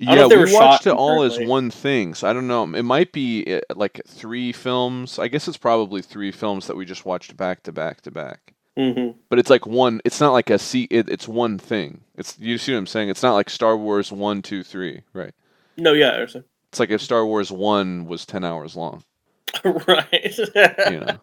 Yeah, 0.01 0.27
we 0.27 0.53
watched 0.53 0.88
it 0.88 0.94
all 0.94 1.23
as 1.23 1.38
one 1.38 1.69
thing, 1.69 2.13
so 2.13 2.27
I 2.27 2.31
don't 2.31 2.47
know. 2.47 2.63
It 2.73 2.83
might 2.83 3.12
be 3.12 3.53
uh, 3.53 3.59
like 3.75 4.00
three 4.07 4.53
films. 4.53 5.19
I 5.19 5.27
guess 5.27 5.45
it's 5.50 5.57
probably 5.57 6.01
three 6.01 6.31
films 6.31 6.67
that 6.67 6.77
we 6.77 6.85
just 6.85 7.05
watched 7.05 7.35
back 7.35 7.63
to 7.63 7.73
back 7.73 8.00
to 8.01 8.12
back. 8.12 8.53
Hmm 8.79 9.09
but 9.29 9.37
it's 9.39 9.49
like 9.49 9.65
one 9.67 9.99
it's 10.05 10.21
not 10.21 10.31
like 10.31 10.49
a 10.49 10.57
se- 10.57 10.87
it, 10.89 11.09
it's 11.09 11.27
one 11.27 11.57
thing. 11.57 12.01
It's 12.15 12.37
you 12.39 12.57
see 12.57 12.71
what 12.71 12.77
i'm 12.79 12.87
saying? 12.87 13.09
It's 13.09 13.21
not 13.23 13.33
like 13.33 13.49
star 13.49 13.75
wars 13.77 14.11
one 14.11 14.41
two 14.41 14.63
three 14.63 15.01
right? 15.13 15.33
No, 15.77 15.93
yeah, 15.93 16.09
I 16.09 16.13
understand. 16.13 16.45
it's 16.69 16.79
like 16.79 16.89
if 16.89 17.01
star 17.01 17.25
wars 17.25 17.51
one 17.51 18.05
was 18.05 18.25
10 18.25 18.43
hours 18.45 18.75
long. 18.75 19.03
Right. 19.65 20.37
you 20.37 20.99
know. 20.99 21.19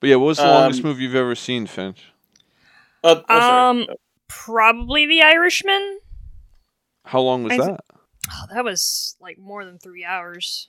But 0.00 0.06
yeah 0.08 0.16
what 0.16 0.26
was 0.26 0.38
the 0.38 0.44
longest 0.46 0.80
Um, 0.82 0.88
movie 0.88 1.02
you've 1.04 1.14
ever 1.14 1.34
seen 1.34 1.66
finch? 1.66 2.04
Oh, 3.04 3.22
oh, 3.28 3.40
sorry. 3.40 3.82
Um, 3.82 3.86
Probably 4.28 5.06
The 5.06 5.22
Irishman. 5.22 5.98
how 7.04 7.20
long 7.20 7.42
was 7.44 7.52
I- 7.52 7.66
that? 7.66 7.80
Oh, 8.30 8.44
that 8.54 8.64
was 8.64 9.16
like 9.20 9.36
more 9.38 9.64
than 9.64 9.78
three 9.78 10.04
hours. 10.04 10.68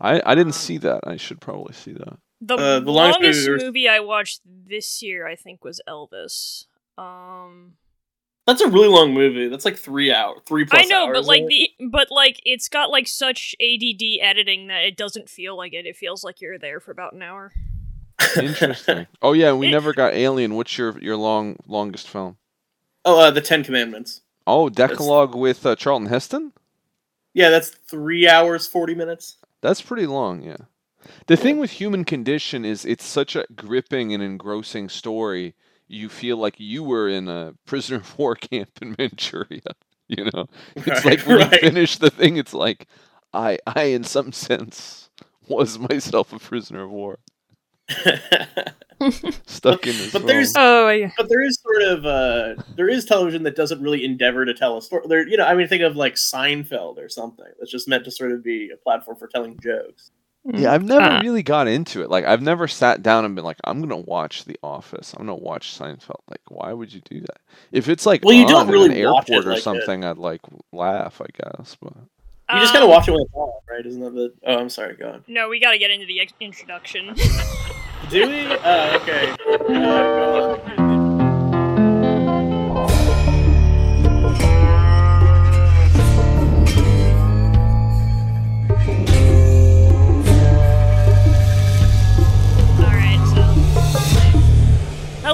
i 0.00 0.20
i 0.24 0.34
didn't 0.34 0.48
um, 0.48 0.52
see 0.66 0.78
that. 0.78 1.00
I 1.06 1.16
should 1.16 1.40
probably 1.40 1.74
see 1.74 1.92
that 1.92 2.18
The, 2.44 2.56
Uh, 2.56 2.80
the 2.80 2.90
longest 2.90 3.20
longest 3.20 3.48
movie 3.48 3.64
movie, 3.64 3.88
I 3.88 4.00
watched 4.00 4.40
this 4.44 5.00
year, 5.02 5.26
I 5.28 5.36
think, 5.36 5.64
was 5.64 5.80
Elvis. 5.88 6.66
Um, 6.98 7.74
That's 8.46 8.60
a 8.60 8.68
really 8.68 8.88
long 8.88 9.14
movie. 9.14 9.48
That's 9.48 9.64
like 9.64 9.78
three 9.78 10.12
hours, 10.12 10.40
three 10.44 10.64
plus 10.64 10.82
I 10.82 10.86
know, 10.86 11.06
hours, 11.06 11.18
but 11.18 11.24
like 11.26 11.42
isn't 11.42 11.48
the 11.78 11.86
but 11.86 12.08
like 12.10 12.40
it's 12.44 12.68
got 12.68 12.90
like 12.90 13.06
such 13.06 13.54
ADD 13.60 14.02
editing 14.20 14.66
that 14.66 14.82
it 14.82 14.96
doesn't 14.96 15.28
feel 15.30 15.56
like 15.56 15.72
it. 15.72 15.86
It 15.86 15.96
feels 15.96 16.24
like 16.24 16.40
you're 16.40 16.58
there 16.58 16.80
for 16.80 16.90
about 16.90 17.12
an 17.12 17.22
hour. 17.22 17.52
interesting 18.36 19.06
oh 19.22 19.32
yeah 19.32 19.52
we 19.52 19.70
never 19.70 19.92
got 19.92 20.14
alien 20.14 20.54
what's 20.54 20.78
your 20.78 20.96
your 21.00 21.16
long 21.16 21.56
longest 21.66 22.08
film 22.08 22.36
oh, 23.04 23.18
uh, 23.18 23.30
the 23.30 23.40
Ten 23.40 23.64
Commandments. 23.64 24.20
oh 24.46 24.68
decalogue 24.68 25.34
with 25.34 25.64
uh, 25.66 25.74
charlton 25.74 26.08
heston 26.08 26.52
Yeah, 27.34 27.50
that's 27.50 27.70
three 27.70 28.28
hours 28.28 28.66
forty 28.66 28.94
minutes. 28.94 29.38
That's 29.60 29.80
pretty 29.80 30.06
long, 30.06 30.42
yeah. 30.42 30.56
The 31.26 31.36
thing 31.36 31.58
with 31.58 31.72
Human 31.72 32.04
Condition 32.04 32.64
is 32.64 32.84
it's 32.84 33.04
such 33.04 33.36
a 33.36 33.44
gripping 33.54 34.12
and 34.14 34.22
engrossing 34.22 34.88
story. 34.88 35.54
You 35.88 36.08
feel 36.08 36.36
like 36.38 36.54
you 36.58 36.82
were 36.82 37.08
in 37.08 37.28
a 37.28 37.54
prisoner 37.66 37.98
of 37.98 38.18
war 38.18 38.34
camp 38.34 38.70
in 38.80 38.94
Manchuria. 38.98 39.60
You 40.08 40.28
know, 40.34 40.46
it's 40.76 40.86
Right, 40.86 41.04
like 41.18 41.26
when 41.26 41.38
right. 41.38 41.52
you 41.52 41.58
finish 41.70 41.96
the 41.96 42.10
thing, 42.10 42.36
it's 42.36 42.52
like 42.52 42.86
I, 43.32 43.58
I, 43.66 43.84
in 43.84 44.04
some 44.04 44.30
sense, 44.48 45.08
was 45.48 45.78
myself 45.78 46.34
a 46.34 46.38
prisoner 46.38 46.82
of 46.82 46.90
war, 46.90 47.18
stuck 49.46 49.86
in 49.86 49.96
this. 49.96 50.12
But 50.12 50.26
there's- 50.26 50.52
Oh 50.56 50.88
yeah. 50.90 51.10
but 51.16 51.28
there 51.30 51.42
is 51.42 51.58
sort 51.62 51.82
of 51.82 52.04
uh 52.06 52.62
there 52.76 52.88
is 52.90 53.04
television 53.06 53.42
that 53.44 53.56
doesn't 53.56 53.80
really 53.80 54.04
endeavor 54.04 54.44
to 54.44 54.52
tell 54.52 54.76
a 54.76 54.82
story. 54.82 55.04
There, 55.08 55.26
you 55.26 55.36
know, 55.36 55.44
I 55.46 55.54
mean, 55.54 55.66
think 55.68 55.82
of 55.82 55.96
like 55.96 56.14
Seinfeld 56.14 56.98
or 56.98 57.08
something 57.08 57.46
that's 57.58 57.70
just 57.72 57.88
meant 57.88 58.04
to 58.04 58.10
sort 58.10 58.32
of 58.32 58.42
be 58.44 58.70
a 58.72 58.76
platform 58.76 59.16
for 59.16 59.28
telling 59.28 59.58
jokes. 59.60 60.10
Yeah, 60.44 60.72
I've 60.72 60.82
never 60.82 61.04
Uh, 61.04 61.20
really 61.22 61.42
got 61.44 61.68
into 61.68 62.02
it. 62.02 62.10
Like, 62.10 62.24
I've 62.24 62.42
never 62.42 62.66
sat 62.66 63.00
down 63.02 63.24
and 63.24 63.34
been 63.36 63.44
like, 63.44 63.58
"I'm 63.64 63.80
gonna 63.80 63.96
watch 63.96 64.44
The 64.44 64.58
Office. 64.62 65.12
I'm 65.14 65.26
gonna 65.26 65.36
watch 65.36 65.78
Seinfeld." 65.78 66.20
Like, 66.28 66.40
why 66.48 66.72
would 66.72 66.92
you 66.92 67.00
do 67.08 67.20
that? 67.20 67.38
If 67.70 67.88
it's 67.88 68.04
like 68.06 68.24
Well, 68.24 68.34
you 68.34 68.42
on 68.46 68.48
don't 68.50 68.66
in 68.66 68.72
really 68.72 69.02
an 69.02 69.12
watch 69.12 69.28
it 69.28 69.34
airport 69.34 69.46
or 69.46 69.50
like 69.50 69.58
that. 69.58 69.62
something, 69.62 70.04
I'd 70.04 70.18
like 70.18 70.40
laugh, 70.72 71.20
I 71.20 71.26
guess. 71.40 71.76
But 71.80 71.92
You 72.52 72.58
just 72.60 72.72
gotta 72.74 72.86
Um, 72.86 72.90
watch 72.90 73.06
it 73.08 73.12
when 73.12 73.20
it's 73.22 73.30
on, 73.34 73.50
right? 73.70 73.86
Isn't 73.86 74.00
that 74.02 74.14
the? 74.14 74.32
Oh, 74.44 74.58
I'm 74.58 74.68
sorry. 74.68 74.94
Go 74.96 75.10
on. 75.10 75.24
No, 75.28 75.48
we 75.48 75.60
got 75.60 75.70
to 75.70 75.78
get 75.78 75.90
into 75.92 76.06
the 76.06 76.20
ex- 76.20 76.32
introduction. 76.40 77.14
Do 78.10 78.26
we? 78.28 78.46
Oh, 78.64 78.98
okay. 79.00 79.30
Uh, 79.70 80.56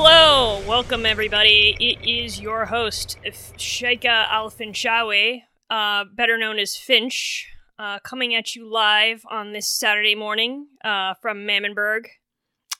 Hello, 0.00 0.62
welcome, 0.64 1.05
everybody. 1.05 1.76
It 1.81 2.09
is 2.09 2.40
your 2.40 2.67
host, 2.67 3.19
Sheikha 3.25 4.28
Al 4.31 4.49
Finshawi, 4.49 5.43
uh, 5.71 6.05
better 6.14 6.38
known 6.38 6.61
as 6.61 6.76
Finch, 6.76 7.49
uh, 7.81 7.99
coming 8.05 8.33
at 8.33 8.55
you 8.55 8.71
live 8.71 9.25
on 9.28 9.52
this 9.52 9.67
Saturday 9.67 10.14
morning 10.14 10.69
uh, 10.85 11.14
from 11.21 11.38
Mammonburg. 11.38 12.07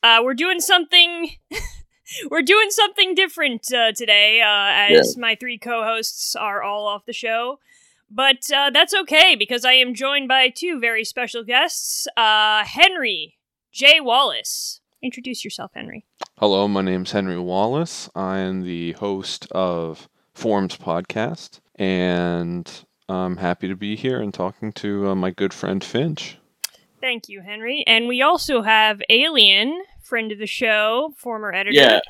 Uh, 0.01 0.21
we're 0.23 0.33
doing 0.33 0.61
something. 0.61 1.31
we're 2.31 2.41
doing 2.41 2.71
something 2.71 3.17
different 3.17 3.67
uh, 3.73 3.91
today, 3.91 4.41
uh, 4.41 4.95
as 4.97 5.17
my 5.17 5.35
three 5.35 5.59
co-hosts 5.59 6.37
are 6.37 6.63
all 6.63 6.87
off 6.87 7.05
the 7.05 7.13
show. 7.13 7.59
But 8.09 8.49
uh, 8.55 8.71
that's 8.71 8.95
okay 8.95 9.35
because 9.35 9.65
I 9.65 9.73
am 9.73 9.93
joined 9.93 10.29
by 10.29 10.51
two 10.51 10.79
very 10.79 11.05
special 11.05 11.43
guests, 11.43 12.07
uh, 12.17 12.63
Henry 12.65 13.39
J. 13.73 13.99
Wallace. 13.99 14.78
Introduce 15.03 15.45
yourself, 15.45 15.71
Henry. 15.75 16.05
Hello, 16.39 16.67
my 16.67 16.83
name's 16.83 17.13
Henry 17.13 17.39
Wallace. 17.39 18.11
I 18.15 18.39
am 18.39 18.63
the 18.63 18.93
host 18.93 19.47
of 19.53 20.09
Forms 20.35 20.77
Podcast, 20.77 21.61
and 21.77 22.69
I'm 23.09 23.37
happy 23.37 23.69
to 23.69 23.77
be 23.77 23.95
here 23.95 24.21
and 24.21 24.35
talking 24.35 24.73
to 24.73 25.09
uh, 25.09 25.15
my 25.15 25.31
good 25.31 25.55
friend 25.55 25.83
Finch. 25.85 26.39
Thank 27.01 27.29
you, 27.29 27.43
Henry. 27.43 27.85
And 27.87 28.09
we 28.09 28.23
also 28.23 28.63
have 28.63 29.01
Alien, 29.09 29.83
friend 30.03 30.33
of 30.33 30.39
the 30.39 30.47
show, 30.47 31.15
former 31.17 31.53
editor. 31.53 31.79
Yeah. 31.79 32.01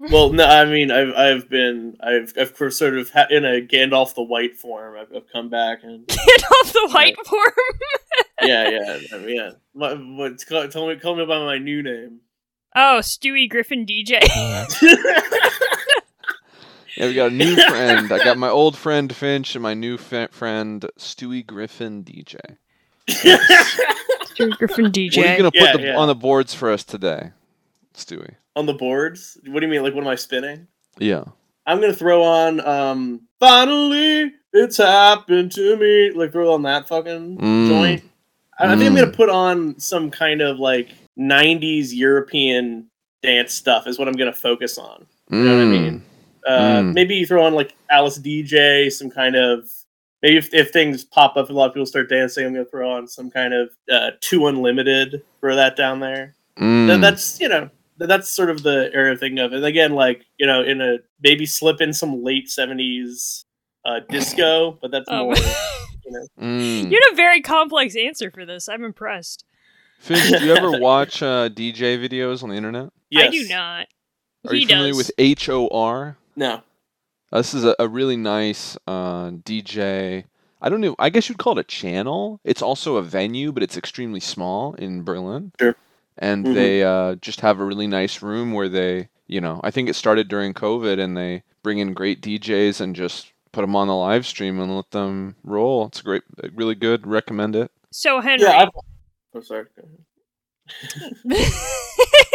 Well, 0.00 0.32
no, 0.32 0.44
I 0.46 0.64
mean, 0.64 0.90
I've 0.90 1.12
I've 1.14 1.48
been 1.50 1.96
I've 2.00 2.32
I've 2.38 2.56
course 2.56 2.78
sort 2.78 2.96
of 2.96 3.10
ha- 3.10 3.26
in 3.28 3.44
a 3.44 3.60
Gandalf 3.60 4.14
the 4.14 4.22
White 4.22 4.56
form. 4.56 4.96
I've, 4.98 5.14
I've 5.14 5.30
come 5.30 5.50
back 5.50 5.80
and 5.82 6.06
Get 6.08 6.18
off 6.44 6.72
the 6.72 6.88
white 6.92 7.16
form. 7.26 7.52
yeah, 8.42 8.70
yeah, 8.70 8.98
I 9.14 9.18
mean, 9.18 9.36
yeah. 9.36 9.50
My, 9.74 9.92
what, 9.94 10.44
call, 10.48 10.66
tell 10.68 10.88
me, 10.88 10.96
call 10.96 11.16
me 11.16 11.26
by 11.26 11.38
my 11.38 11.58
new 11.58 11.82
name. 11.82 12.20
oh, 12.74 13.00
Stewie 13.02 13.48
Griffin 13.50 13.84
DJ. 13.84 14.20
Yeah, 16.96 17.06
we 17.06 17.14
got 17.14 17.30
a 17.30 17.34
new 17.34 17.54
friend. 17.54 18.12
I 18.12 18.22
got 18.22 18.36
my 18.36 18.48
old 18.48 18.76
friend 18.76 19.14
Finch 19.14 19.54
and 19.54 19.62
my 19.62 19.74
new 19.74 19.96
fa- 19.96 20.28
friend 20.32 20.84
Stewie 20.98 21.46
Griffin 21.46 22.02
DJ. 22.04 22.36
Stewie 23.08 24.56
Griffin 24.58 24.86
DJ. 24.86 25.16
What 25.18 25.26
are 25.26 25.30
you 25.32 25.36
gonna 25.38 25.50
put 25.52 25.60
Yeah, 25.60 25.76
the, 25.76 25.82
yeah. 25.84 25.96
on 25.96 26.08
the 26.08 26.14
boards 26.16 26.52
for 26.52 26.70
us 26.70 26.84
today, 26.84 27.30
Stewie? 27.94 28.34
On 28.56 28.66
the 28.66 28.74
boards? 28.74 29.38
What 29.46 29.60
do 29.60 29.66
you 29.66 29.70
mean? 29.72 29.82
Like, 29.82 29.94
what 29.94 30.02
am 30.02 30.08
I 30.08 30.16
spinning? 30.16 30.66
Yeah. 30.98 31.24
I'm 31.66 31.80
gonna 31.80 31.92
throw 31.94 32.22
on 32.22 32.60
um. 32.66 33.22
Finally, 33.38 34.32
it's 34.52 34.76
happened 34.78 35.52
to 35.52 35.76
me. 35.76 36.10
Like, 36.10 36.32
throw 36.32 36.52
on 36.52 36.62
that 36.62 36.88
fucking 36.88 37.38
Mm. 37.38 37.68
joint. 37.68 38.02
I, 38.58 38.64
I 38.72 38.76
think 38.76 38.88
I'm 38.90 38.92
Mm. 38.96 39.00
gonna 39.00 39.12
put 39.12 39.28
on 39.30 39.78
some 39.78 40.10
kind 40.10 40.40
of 40.40 40.58
like 40.58 40.88
'90s 41.18 41.94
European 41.94 42.86
dance 43.22 43.54
stuff. 43.54 43.86
Is 43.86 43.98
what 43.98 44.08
I'm 44.08 44.14
gonna 44.14 44.32
focus 44.32 44.78
on. 44.78 45.06
You 45.30 45.38
know 45.44 45.56
what 45.56 45.62
I 45.62 45.66
mean? 45.66 46.02
Uh, 46.46 46.80
Mm. 46.80 46.94
Maybe 46.94 47.14
you 47.16 47.26
throw 47.26 47.44
on 47.44 47.54
like 47.54 47.74
Alice 47.90 48.18
Deejay, 48.18 48.90
some 48.90 49.10
kind 49.10 49.36
of 49.36 49.70
maybe 50.22 50.38
if, 50.38 50.52
if 50.52 50.70
things 50.72 51.04
pop 51.04 51.36
up 51.36 51.48
and 51.48 51.54
a 51.56 51.58
lot 51.58 51.66
of 51.68 51.74
people 51.74 51.86
start 51.86 52.08
dancing, 52.08 52.46
I'm 52.46 52.52
gonna 52.52 52.64
throw 52.64 52.90
on 52.90 53.06
some 53.06 53.30
kind 53.30 53.54
of 53.54 53.70
uh, 53.92 54.10
Two 54.20 54.48
Unlimited. 54.48 55.22
Throw 55.40 55.54
that 55.54 55.76
down 55.76 56.00
there. 56.00 56.34
Mm. 56.58 56.88
Th- 56.88 57.00
That's 57.00 57.38
you 57.40 57.48
know 57.48 57.70
that's 58.08 58.28
sort 58.30 58.50
of 58.50 58.62
the 58.62 58.90
era 58.94 59.16
thing 59.16 59.38
of 59.38 59.52
it. 59.52 59.62
Again, 59.64 59.94
like 59.94 60.24
you 60.38 60.46
know, 60.46 60.62
in 60.62 60.80
a 60.80 60.98
maybe 61.22 61.46
slip 61.46 61.80
in 61.80 61.92
some 61.92 62.22
late 62.22 62.48
'70s 62.48 63.44
uh, 63.84 64.00
disco, 64.08 64.72
but 64.82 64.90
that's 64.90 65.06
Oh. 65.08 65.26
more. 65.26 65.34
You 65.36 66.10
know. 66.12 66.26
Mm. 66.40 66.90
You 66.90 66.98
had 67.02 67.12
a 67.12 67.16
very 67.16 67.40
complex 67.42 67.94
answer 67.96 68.30
for 68.30 68.44
this. 68.46 68.68
I'm 68.68 68.84
impressed. 68.84 69.44
Finch, 69.98 70.30
do 70.40 70.46
you 70.46 70.54
ever 70.54 70.70
watch 70.80 71.22
uh, 71.22 71.48
DJ 71.50 71.98
videos 72.02 72.42
on 72.42 72.48
the 72.48 72.54
internet? 72.56 72.90
I 73.14 73.28
do 73.28 73.46
not. 73.48 73.86
Are 74.48 74.54
he 74.54 74.60
you 74.60 74.66
familiar 74.66 74.90
does. 74.92 74.96
with 74.96 75.10
H 75.18 75.48
O 75.50 75.68
R? 75.68 76.16
No. 76.36 76.62
Uh, 77.32 77.38
This 77.38 77.52
is 77.54 77.64
a, 77.64 77.76
a 77.78 77.86
really 77.86 78.16
nice 78.16 78.76
uh, 78.86 79.30
DJ. 79.30 80.24
I 80.62 80.68
don't 80.68 80.80
know. 80.80 80.94
I 80.98 81.10
guess 81.10 81.28
you'd 81.28 81.38
call 81.38 81.58
it 81.58 81.60
a 81.60 81.64
channel. 81.64 82.40
It's 82.44 82.62
also 82.62 82.96
a 82.96 83.02
venue, 83.02 83.52
but 83.52 83.62
it's 83.62 83.76
extremely 83.76 84.20
small 84.20 84.74
in 84.74 85.04
Berlin. 85.04 85.52
Sure. 85.60 85.76
And 86.18 86.44
Mhm. 86.46 86.54
they 86.54 86.82
uh, 86.82 87.14
just 87.16 87.40
have 87.40 87.60
a 87.60 87.64
really 87.64 87.86
nice 87.86 88.22
room 88.22 88.52
where 88.52 88.68
they, 88.68 89.08
you 89.26 89.40
know, 89.40 89.60
I 89.64 89.70
think 89.70 89.88
it 89.88 89.94
started 89.94 90.28
during 90.28 90.52
COVID, 90.54 90.98
and 91.00 91.16
they 91.16 91.42
bring 91.62 91.78
in 91.78 91.94
great 91.94 92.20
DJs 92.20 92.80
and 92.80 92.94
just 92.94 93.32
put 93.52 93.62
them 93.62 93.74
on 93.76 93.88
the 93.88 93.94
live 93.94 94.26
stream 94.26 94.60
and 94.60 94.74
let 94.76 94.90
them 94.90 95.36
roll. 95.44 95.86
It's 95.86 96.00
a 96.00 96.04
great, 96.04 96.22
really 96.54 96.74
good. 96.74 97.06
Recommend 97.06 97.56
it. 97.56 97.70
So 97.90 98.20
Henry. 98.20 98.46
Yeah. 98.46 98.62
I've... 98.62 98.68
Oh, 99.34 99.40
sorry. 99.40 99.66
Go 99.76 99.82
ahead. 99.82 101.52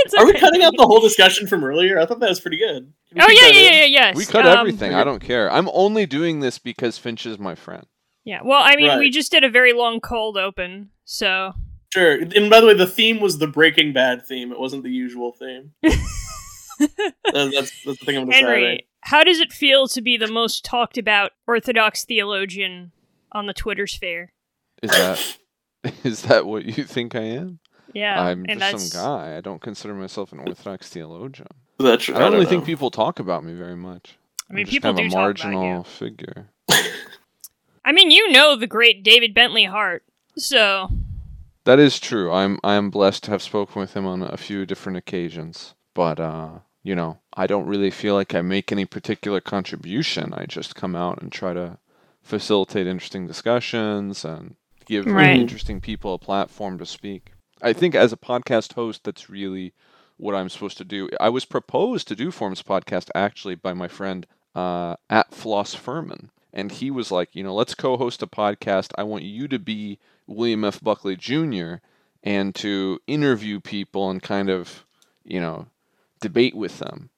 It's 0.06 0.14
Are 0.14 0.26
we 0.26 0.34
cutting 0.34 0.62
out 0.62 0.74
the 0.78 0.86
whole 0.86 1.00
discussion 1.02 1.48
from 1.48 1.64
earlier? 1.64 2.00
I 2.00 2.06
thought 2.06 2.20
that 2.20 2.30
was 2.30 2.40
pretty 2.40 2.58
good. 2.58 2.94
We 3.12 3.22
Oh 3.22 3.28
yeah, 3.28 3.48
yeah, 3.48 3.60
yeah, 3.60 3.72
yeah, 3.72 3.86
yes. 3.86 4.16
We 4.16 4.26
cut 4.26 4.46
Um, 4.46 4.56
everything. 4.60 4.94
I 4.94 5.04
don't 5.04 5.20
care. 5.20 5.52
I'm 5.52 5.68
only 5.74 6.06
doing 6.06 6.42
this 6.42 6.60
because 6.60 7.00
Finch 7.00 7.26
is 7.26 7.40
my 7.40 7.56
friend. 7.56 7.88
Yeah. 8.24 8.42
Well, 8.44 8.62
I 8.64 8.76
mean, 8.76 9.00
we 9.00 9.10
just 9.10 9.32
did 9.32 9.44
a 9.44 9.50
very 9.50 9.74
long 9.74 10.00
cold 10.00 10.38
open, 10.38 10.92
so 11.06 11.54
Sure. 11.94 12.14
And 12.14 12.50
by 12.50 12.60
the 12.60 12.68
way, 12.68 12.74
the 12.74 12.88
theme 12.88 13.20
was 13.20 13.38
the 13.38 13.48
Breaking 13.48 13.94
Bad 13.94 14.26
theme. 14.26 14.52
It 14.52 14.60
wasn't 14.60 14.84
the 14.84 14.92
usual 14.92 15.32
theme. 15.32 15.72
That- 16.78 17.14
that's, 17.34 17.54
that's 17.54 17.84
the 17.84 17.96
thing 18.06 18.18
I'm 18.18 18.26
deciding. 18.26 18.48
Henry, 18.48 18.88
how 19.02 19.24
does 19.24 19.40
it 19.40 19.54
feel 19.54 19.88
to 19.88 20.02
be 20.02 20.18
the 20.18 20.28
most 20.28 20.66
talked 20.66 20.98
about 20.98 21.32
Orthodox 21.48 22.04
theologian 22.04 22.92
on 23.32 23.46
the 23.46 23.54
Twitter 23.54 23.88
sphere? 23.88 24.34
Is 24.84 24.92
that 24.92 25.38
is 26.04 26.24
that 26.24 26.46
what 26.46 26.66
you 26.66 26.84
think 26.84 27.16
I 27.16 27.22
am? 27.22 27.60
Yeah, 27.94 28.22
I'm 28.22 28.46
just 28.46 28.60
that's 28.60 28.92
some 28.92 29.02
guy. 29.02 29.38
I 29.38 29.42
don't 29.42 29.62
consider 29.62 29.94
myself 29.94 30.34
an 30.34 30.40
Orthodox 30.40 30.90
theologian. 30.90 31.48
That's 31.80 32.10
I 32.10 32.20
don't 32.20 32.34
really 32.34 32.46
think 32.46 32.66
people 32.66 32.92
talk 32.92 33.20
about 33.20 33.44
me 33.44 33.54
very 33.54 33.76
much. 33.78 34.18
I 34.50 34.54
mean, 34.54 34.60
I'm 34.62 34.66
just 34.66 34.72
people 34.74 34.94
kind 34.94 35.00
of 35.00 35.04
do 35.04 35.08
a 35.08 35.10
talk 35.12 35.40
about 35.40 35.52
marginal 35.54 35.78
you. 35.78 35.84
figure. 35.84 36.50
I 37.86 37.92
mean, 37.92 38.12
you 38.12 38.32
know 38.32 38.56
the 38.56 38.68
great 38.68 39.04
David 39.04 39.34
Bentley 39.34 39.66
Hart, 39.66 40.04
so 40.38 40.90
That 41.66 41.80
is 41.80 42.00
true. 42.00 42.32
I'm 42.32 42.60
I'm 42.64 42.90
blessed 42.90 43.24
to 43.26 43.32
have 43.32 43.42
spoken 43.42 43.80
with 43.82 43.96
him 43.96 44.06
on 44.06 44.22
a 44.22 44.38
few 44.38 44.66
different 44.66 44.98
occasions. 44.98 45.74
But 45.94 46.20
uh, 46.20 46.60
you 46.84 46.96
know, 46.96 47.20
I 47.36 47.48
don't 47.48 47.68
really 47.68 47.92
feel 47.92 48.14
like 48.14 48.36
I 48.36 48.42
make 48.42 48.72
any 48.72 48.86
particular 48.86 49.42
contribution. 49.42 50.34
I 50.34 50.46
just 50.46 50.76
come 50.76 50.96
out 50.96 51.22
and 51.22 51.32
try 51.32 51.54
to 51.54 51.78
facilitate 52.22 52.88
interesting 52.88 53.28
discussions 53.28 54.24
and 54.26 54.56
give 54.86 55.06
really 55.08 55.16
Right. 55.18 55.40
interesting 55.40 55.82
people 55.82 56.14
a 56.14 56.20
platform 56.20 56.78
to 56.80 56.86
speak. 56.86 57.32
I 57.62 57.74
think 57.74 57.96
as 57.96 58.14
a 58.14 58.18
podcast 58.18 58.74
host, 58.74 59.04
that's 59.04 59.30
really 59.30 59.74
what 60.18 60.36
I'm 60.36 60.50
supposed 60.50 60.78
to 60.78 60.84
do. 60.86 61.10
I 61.20 61.30
was 61.30 61.46
proposed 61.46 62.08
to 62.08 62.16
do 62.16 62.32
Forms 62.32 62.62
podcast 62.62 63.10
actually 63.16 63.56
by 63.56 63.74
my 63.74 63.88
friend 63.88 64.28
uh, 64.54 64.96
at 65.10 65.34
Floss 65.34 65.74
Furman, 65.74 66.30
and 66.54 66.72
he 66.72 66.92
was 66.92 67.12
like, 67.12 67.36
you 67.36 67.44
know, 67.44 67.56
let's 67.56 67.76
co-host 67.76 68.22
a 68.22 68.28
podcast. 68.28 68.92
I 68.98 69.04
want 69.04 69.24
you 69.24 69.48
to 69.48 69.60
be 69.60 70.00
William 70.28 70.64
F. 70.64 70.82
Buckley 70.82 71.16
Jr. 71.16 71.76
and 72.24 72.54
to 72.56 73.00
interview 73.08 73.60
people 73.60 74.10
and 74.10 74.22
kind 74.22 74.50
of, 74.50 74.86
you 75.24 75.40
know, 75.40 75.68
debate 76.22 76.56
with 76.56 76.80
them. 76.80 77.10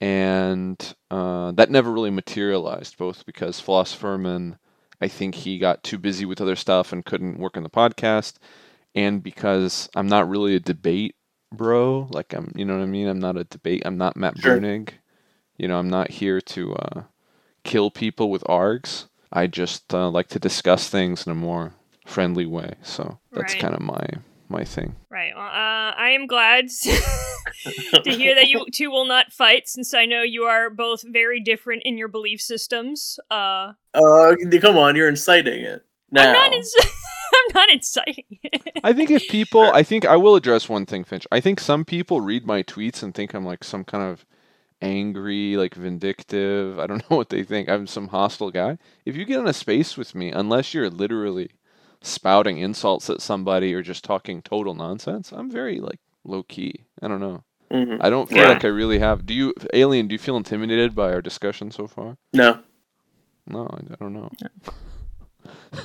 And 0.00 0.94
uh, 1.10 1.52
that 1.52 1.70
never 1.70 1.90
really 1.92 2.10
materialized, 2.10 2.98
both 2.98 3.24
because 3.24 3.60
Floss 3.60 3.92
Furman, 3.94 4.58
I 5.00 5.08
think 5.08 5.34
he 5.34 5.58
got 5.58 5.82
too 5.82 5.98
busy 5.98 6.24
with 6.26 6.40
other 6.40 6.56
stuff 6.56 6.92
and 6.92 7.04
couldn't 7.04 7.38
work 7.38 7.56
on 7.56 7.62
the 7.62 7.70
podcast, 7.70 8.34
and 8.94 9.22
because 9.22 9.88
I'm 9.94 10.08
not 10.08 10.28
really 10.28 10.56
a 10.56 10.60
debate 10.60 11.14
bro. 11.52 12.08
Like 12.10 12.32
I'm, 12.34 12.52
you 12.54 12.64
know 12.64 12.76
what 12.76 12.82
I 12.82 12.86
mean. 12.86 13.08
I'm 13.08 13.20
not 13.20 13.36
a 13.36 13.44
debate. 13.44 13.82
I'm 13.84 13.96
not 13.96 14.16
Matt 14.16 14.38
Sure. 14.38 14.58
Bruenig. 14.58 14.90
You 15.56 15.68
know, 15.68 15.78
I'm 15.78 15.90
not 15.90 16.10
here 16.10 16.40
to 16.40 16.74
uh, 16.74 17.02
kill 17.62 17.90
people 17.90 18.30
with 18.30 18.42
args. 18.44 19.06
I 19.32 19.46
just 19.46 19.94
uh, 19.94 20.10
like 20.10 20.28
to 20.28 20.38
discuss 20.38 20.88
things 20.88 21.26
in 21.26 21.32
a 21.32 21.36
more 21.36 21.74
friendly 22.04 22.46
way. 22.46 22.74
So 22.82 23.18
that's 23.32 23.54
Right. 23.54 23.60
kind 23.62 23.74
of 23.74 23.80
my 23.80 24.06
my 24.50 24.62
thing. 24.62 24.94
right. 25.10 25.32
Well, 25.34 25.44
uh, 25.46 25.94
I 25.96 26.10
am 26.10 26.26
glad 26.26 26.68
to 28.04 28.10
hear 28.10 28.34
that 28.34 28.48
you 28.48 28.66
two 28.72 28.90
will 28.90 29.06
not 29.06 29.32
fight, 29.32 29.68
since 29.68 29.94
I 29.94 30.04
know 30.04 30.22
you 30.22 30.44
are 30.44 30.70
both 30.70 31.02
very 31.02 31.40
different 31.40 31.82
in 31.84 31.96
your 31.98 32.08
belief 32.08 32.40
systems. 32.40 33.18
Uh, 33.30 33.72
Uh, 33.94 34.34
come 34.60 34.76
on, 34.76 34.96
you're 34.96 35.08
inciting 35.08 35.64
it. 35.64 35.82
Now. 36.10 36.28
I'm 36.28 36.32
not. 36.34 36.52
Inc- 36.52 36.90
I'm 37.34 37.52
not 37.54 37.70
inciting 37.70 38.38
it. 38.44 38.80
I 38.84 38.92
think 38.92 39.10
if 39.10 39.26
people, 39.28 39.62
I 39.62 39.82
think 39.82 40.04
I 40.04 40.16
will 40.16 40.36
address 40.36 40.68
one 40.68 40.86
thing, 40.86 41.02
Finch. 41.04 41.26
I 41.32 41.40
think 41.40 41.58
some 41.58 41.84
people 41.84 42.20
read 42.20 42.46
my 42.46 42.62
tweets 42.62 43.02
and 43.02 43.12
think 43.14 43.34
I'm 43.34 43.44
like 43.46 43.64
some 43.64 43.82
kind 43.82 44.04
of 44.04 44.24
angry, 44.80 45.56
like 45.56 45.74
vindictive. 45.74 46.78
I 46.78 46.86
don't 46.86 46.98
know 47.10 47.16
what 47.16 47.30
they 47.30 47.42
think. 47.42 47.68
I'm 47.68 47.86
some 47.86 48.08
hostile 48.08 48.50
guy. 48.50 48.78
If 49.04 49.16
you 49.16 49.24
get 49.24 49.40
in 49.40 49.48
a 49.48 49.52
space 49.52 49.96
with 49.96 50.14
me, 50.14 50.30
unless 50.30 50.74
you're 50.74 50.90
literally 50.90 51.50
spouting 52.04 52.58
insults 52.58 53.08
at 53.08 53.20
somebody 53.22 53.72
or 53.74 53.82
just 53.82 54.04
talking 54.04 54.42
total 54.42 54.74
nonsense, 54.74 55.32
I'm 55.32 55.50
very 55.50 55.80
like 55.80 55.98
low 56.24 56.42
key. 56.42 56.84
I 57.02 57.08
don't 57.08 57.20
know. 57.20 57.42
Mhm. 57.70 57.98
I 58.00 58.10
don't 58.10 58.28
feel 58.28 58.38
Yeah. 58.38 58.48
like 58.50 58.64
I 58.64 58.68
really 58.68 58.98
have. 58.98 59.24
Do 59.26 59.32
you, 59.34 59.54
Alien? 59.72 60.06
Do 60.06 60.12
you 60.14 60.18
feel 60.18 60.36
intimidated 60.36 60.94
by 60.94 61.12
our 61.12 61.22
discussion 61.22 61.70
so 61.70 61.86
far? 61.86 62.16
No. 62.32 62.58
No, 63.46 63.66
I, 63.66 63.92
I 63.92 63.96
don't 63.98 64.12
know. 64.12 64.30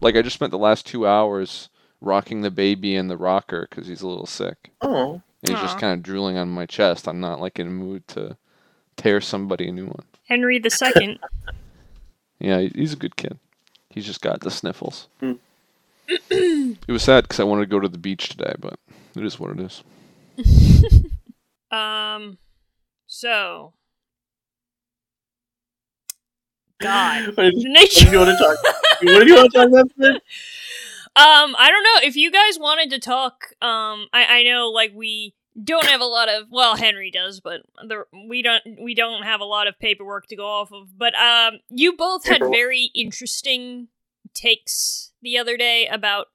like 0.00 0.16
I 0.16 0.22
just 0.22 0.34
spent 0.34 0.50
the 0.50 0.58
last 0.58 0.86
two 0.86 1.06
hours 1.06 1.68
rocking 2.00 2.42
the 2.42 2.50
baby 2.50 2.94
in 2.94 3.08
the 3.08 3.16
rocker 3.16 3.66
because 3.68 3.86
he's 3.86 4.02
a 4.02 4.08
little 4.08 4.26
sick. 4.26 4.70
Oh. 4.80 5.22
And 5.42 5.50
he's 5.56 5.60
just 5.60 5.78
kind 5.78 5.94
of 5.94 6.02
drooling 6.02 6.36
on 6.36 6.48
my 6.50 6.66
chest. 6.66 7.08
I'm 7.08 7.20
not 7.20 7.40
like 7.40 7.58
in 7.58 7.66
a 7.66 7.70
mood 7.70 8.06
to 8.08 8.36
tear 8.96 9.20
somebody 9.20 9.68
a 9.68 9.72
new 9.72 9.86
one. 9.86 10.04
Henry 10.28 10.58
the 10.58 10.70
Second. 10.70 11.18
Yeah, 12.38 12.58
he's 12.74 12.92
a 12.92 12.96
good 12.96 13.14
kid. 13.14 13.38
He's 13.92 14.06
just 14.06 14.20
got 14.20 14.40
the 14.40 14.50
sniffles. 14.50 15.08
Hmm. 15.20 15.32
it 16.08 16.88
was 16.88 17.02
sad 17.02 17.24
because 17.24 17.40
I 17.40 17.44
wanted 17.44 17.62
to 17.62 17.70
go 17.70 17.80
to 17.80 17.88
the 17.88 17.98
beach 17.98 18.30
today, 18.30 18.54
but 18.58 18.78
it 19.16 19.24
is 19.24 19.38
what 19.38 19.58
it 19.58 19.60
is. 19.60 19.82
um. 21.70 22.38
So. 23.06 23.74
God. 26.80 27.26
What 27.36 27.44
did, 27.44 27.54
what 27.54 27.66
nature. 27.66 28.04
did 28.04 28.12
you 28.12 28.18
want 28.18 28.30
to 28.30 28.36
talk? 28.36 28.56
what 29.02 29.18
did 29.18 29.28
you 29.28 29.36
want 29.36 29.52
to 29.52 29.58
talk 29.58 29.68
about? 29.68 29.92
Finn? 29.92 30.20
Um, 31.14 31.54
I 31.58 31.70
don't 31.70 31.82
know 31.82 32.08
if 32.08 32.16
you 32.16 32.30
guys 32.30 32.58
wanted 32.58 32.90
to 32.90 32.98
talk. 32.98 33.52
Um, 33.60 34.08
I 34.12 34.24
I 34.38 34.42
know 34.44 34.70
like 34.70 34.92
we 34.94 35.34
don't 35.62 35.86
have 35.86 36.00
a 36.00 36.06
lot 36.06 36.28
of. 36.28 36.48
Well, 36.50 36.76
Henry 36.76 37.10
does, 37.10 37.40
but 37.40 37.62
the 37.86 38.04
we 38.28 38.42
don't 38.42 38.62
we 38.80 38.94
don't 38.94 39.22
have 39.22 39.40
a 39.40 39.44
lot 39.44 39.68
of 39.68 39.78
paperwork 39.78 40.26
to 40.28 40.36
go 40.36 40.46
off 40.46 40.72
of. 40.72 40.96
But 40.96 41.14
um, 41.14 41.60
you 41.68 41.96
both 41.96 42.24
had 42.24 42.34
Paperwork. 42.34 42.54
very 42.54 42.90
interesting 42.94 43.88
takes 44.34 45.12
the 45.20 45.38
other 45.38 45.56
day 45.56 45.86
about 45.86 46.28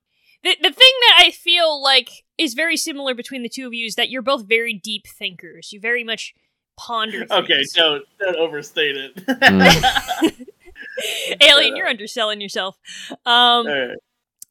the 0.43 0.55
the 0.61 0.71
thing 0.71 0.93
that 1.07 1.23
I 1.25 1.31
feel 1.31 1.81
like 1.81 2.09
is 2.37 2.53
very 2.53 2.77
similar 2.77 3.15
between 3.15 3.43
the 3.43 3.49
two 3.49 3.65
of 3.65 3.73
you 3.73 3.85
is 3.85 3.95
that 3.95 4.09
you're 4.09 4.21
both 4.21 4.47
very 4.47 4.73
deep 4.73 5.07
thinkers. 5.07 5.71
You 5.71 5.79
very 5.79 6.03
much 6.03 6.33
ponder. 6.77 7.25
Okay, 7.31 7.63
don't 7.73 8.03
don't 8.19 8.35
overstate 8.37 8.95
it. 8.95 9.15
Mm. 9.15 10.45
Alien, 11.41 11.75
you're 11.75 11.87
underselling 11.87 12.41
yourself. 12.41 12.77
Um, 13.25 13.67
Alright. 13.67 13.97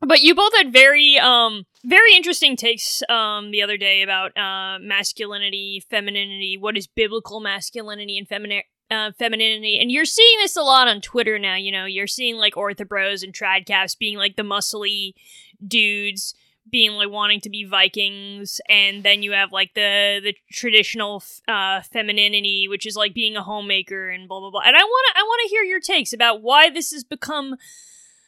But 0.00 0.22
you 0.22 0.34
both 0.34 0.54
had 0.56 0.72
very 0.72 1.18
um 1.18 1.64
very 1.84 2.14
interesting 2.14 2.56
takes 2.56 3.02
um 3.08 3.50
the 3.50 3.62
other 3.62 3.76
day 3.76 4.02
about 4.02 4.36
uh 4.36 4.78
masculinity 4.80 5.82
femininity 5.88 6.56
what 6.58 6.76
is 6.76 6.86
biblical 6.86 7.40
masculinity 7.40 8.18
and 8.18 8.28
femini- 8.28 8.64
uh, 8.90 9.10
femininity. 9.18 9.78
And 9.80 9.90
you're 9.90 10.04
seeing 10.04 10.38
this 10.38 10.56
a 10.56 10.62
lot 10.62 10.88
on 10.88 11.00
twitter 11.00 11.38
now 11.38 11.56
you 11.56 11.72
know. 11.72 11.86
You're 11.86 12.06
seeing 12.06 12.36
like 12.36 12.54
orthobros 12.54 13.22
and 13.22 13.32
tradcaps 13.32 13.98
being 13.98 14.16
like 14.16 14.36
the 14.36 14.42
muscly 14.42 15.14
dudes 15.66 16.34
being 16.68 16.92
like 16.92 17.10
wanting 17.10 17.40
to 17.40 17.48
be 17.48 17.64
vikings. 17.64 18.60
And 18.68 19.04
then 19.04 19.22
you 19.22 19.32
have 19.32 19.52
like 19.52 19.74
the 19.74 20.20
the 20.22 20.34
traditional 20.52 21.22
uh 21.48 21.80
femininity 21.82 22.66
which 22.68 22.86
is 22.86 22.96
like 22.96 23.14
being 23.14 23.36
a 23.36 23.42
homemaker 23.42 24.08
and 24.08 24.28
blah 24.28 24.40
blah 24.40 24.50
blah. 24.50 24.62
And 24.64 24.76
i 24.76 24.82
want 24.82 25.06
to 25.14 25.20
i 25.20 25.22
want 25.22 25.40
to 25.44 25.48
hear 25.48 25.62
your 25.62 25.80
takes 25.80 26.12
about 26.12 26.42
why 26.42 26.70
this 26.70 26.92
has 26.92 27.04
become 27.04 27.56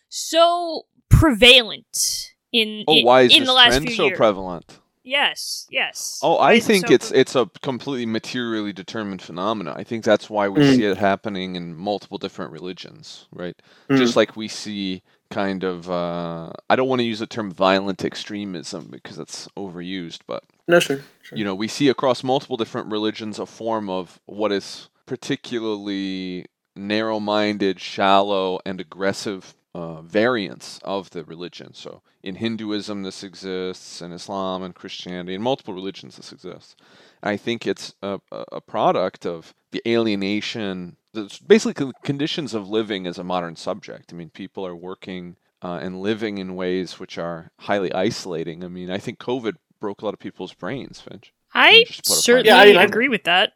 so 0.08 0.86
prevalent 1.18 2.32
in 2.52 2.84
Oh, 2.86 2.94
in, 2.96 3.04
why 3.04 3.22
is 3.22 3.32
in 3.34 3.40
this 3.40 3.48
the 3.48 3.52
last 3.54 3.68
trend 3.68 3.86
few 3.86 3.96
so 3.96 4.06
years. 4.06 4.16
prevalent? 4.16 4.78
Yes, 5.04 5.66
yes. 5.70 6.20
Oh, 6.22 6.36
I 6.36 6.54
is 6.54 6.66
think 6.66 6.86
so 6.88 6.94
it's 6.94 7.10
pre- 7.10 7.20
it's 7.20 7.34
a 7.34 7.50
completely 7.62 8.04
materially 8.06 8.72
determined 8.74 9.22
phenomena. 9.22 9.74
I 9.76 9.82
think 9.84 10.04
that's 10.04 10.28
why 10.28 10.48
we 10.48 10.60
Mm. 10.60 10.74
see 10.76 10.84
it 10.84 10.98
happening 10.98 11.56
in 11.56 11.74
multiple 11.74 12.18
different 12.18 12.52
religions, 12.52 13.26
right? 13.32 13.56
Mm. 13.88 13.96
Just 13.96 14.16
like 14.16 14.36
we 14.36 14.48
see 14.48 15.02
kind 15.30 15.64
of 15.64 15.90
uh, 15.90 16.50
I 16.68 16.76
don't 16.76 16.88
want 16.88 17.00
to 17.00 17.06
use 17.06 17.20
the 17.20 17.26
term 17.26 17.50
violent 17.50 18.04
extremism 18.04 18.88
because 18.90 19.18
it's 19.18 19.48
overused, 19.56 20.20
but 20.26 20.44
No, 20.66 20.78
sure. 20.78 21.00
sure. 21.22 21.38
you 21.38 21.44
know, 21.44 21.54
we 21.54 21.68
see 21.68 21.88
across 21.88 22.22
multiple 22.22 22.56
different 22.58 22.90
religions 22.92 23.38
a 23.38 23.46
form 23.46 23.88
of 23.88 24.20
what 24.26 24.52
is 24.52 24.88
particularly 25.06 26.46
narrow-minded, 26.76 27.80
shallow, 27.80 28.60
and 28.66 28.78
aggressive 28.80 29.54
uh, 29.78 30.02
variants 30.02 30.66
of 30.84 31.02
the 31.10 31.22
religion. 31.34 31.70
So 31.84 31.90
in 32.22 32.34
Hinduism, 32.44 33.02
this 33.02 33.22
exists, 33.22 34.02
in 34.04 34.10
Islam 34.12 34.62
and 34.64 34.74
Christianity, 34.74 35.34
in 35.34 35.42
multiple 35.42 35.74
religions, 35.80 36.16
this 36.16 36.32
exists. 36.32 36.74
I 37.22 37.36
think 37.36 37.66
it's 37.66 37.86
a, 38.02 38.12
a 38.38 38.40
a 38.58 38.60
product 38.74 39.22
of 39.34 39.40
the 39.74 39.82
alienation, 39.94 40.96
the 41.12 41.24
basically 41.46 41.74
con- 41.74 41.92
conditions 42.10 42.54
of 42.54 42.68
living 42.78 43.06
as 43.06 43.18
a 43.18 43.24
modern 43.34 43.56
subject. 43.56 44.12
I 44.12 44.16
mean, 44.16 44.30
people 44.30 44.62
are 44.66 44.76
working 44.90 45.36
uh, 45.66 45.78
and 45.84 46.00
living 46.10 46.38
in 46.38 46.56
ways 46.64 46.98
which 47.00 47.18
are 47.18 47.40
highly 47.68 47.90
isolating. 47.92 48.58
I 48.64 48.68
mean, 48.68 48.90
I 48.90 48.98
think 48.98 49.18
COVID 49.18 49.54
broke 49.80 50.02
a 50.02 50.04
lot 50.06 50.14
of 50.14 50.20
people's 50.20 50.54
brains, 50.54 51.00
Finch. 51.00 51.32
I 51.54 51.84
just 51.86 52.04
put 52.04 52.18
a 52.18 52.20
certainly 52.28 52.48
Yeah, 52.48 52.80
I 52.80 52.84
agree 52.84 53.08
with 53.16 53.24
that. 53.24 53.52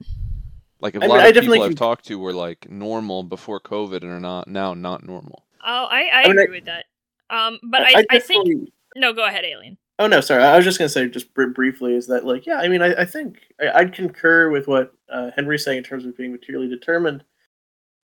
Like 0.80 0.96
a 0.96 1.04
I 1.04 1.06
lot 1.06 1.20
I 1.20 1.28
of 1.28 1.34
definitely 1.34 1.58
people 1.58 1.64
I've 1.64 1.70
can- 1.70 1.86
talked 1.88 2.04
to 2.06 2.18
were 2.18 2.32
like 2.46 2.70
normal 2.70 3.22
before 3.22 3.60
COVID 3.60 4.00
and 4.02 4.10
are 4.18 4.20
not 4.32 4.48
now 4.48 4.74
not 4.74 5.00
normal. 5.04 5.38
Oh, 5.64 5.84
I, 5.84 6.08
I, 6.12 6.22
I 6.22 6.28
mean, 6.28 6.38
I- 6.38 6.42
agree 6.42 6.56
with 6.58 6.66
that. 6.66 6.86
Um, 7.30 7.58
but 7.62 7.80
I, 7.82 8.04
I, 8.10 8.18
think 8.18 8.68
no. 8.94 9.14
Go 9.14 9.24
ahead, 9.24 9.44
Alien. 9.44 9.78
Oh 9.98 10.06
no, 10.06 10.20
sorry. 10.20 10.42
I 10.42 10.56
was 10.56 10.66
just 10.66 10.78
gonna 10.78 10.88
say 10.90 11.08
just 11.08 11.32
br- 11.32 11.46
briefly 11.46 11.94
is 11.94 12.06
that 12.08 12.26
like 12.26 12.44
yeah, 12.44 12.56
I 12.58 12.68
mean 12.68 12.82
I, 12.82 12.92
I 12.92 13.04
think 13.06 13.38
I, 13.60 13.80
I'd 13.80 13.94
concur 13.94 14.50
with 14.50 14.68
what 14.68 14.92
uh, 15.10 15.30
Henry's 15.34 15.64
saying 15.64 15.78
in 15.78 15.84
terms 15.84 16.04
of 16.04 16.16
being 16.16 16.32
materially 16.32 16.68
determined. 16.68 17.24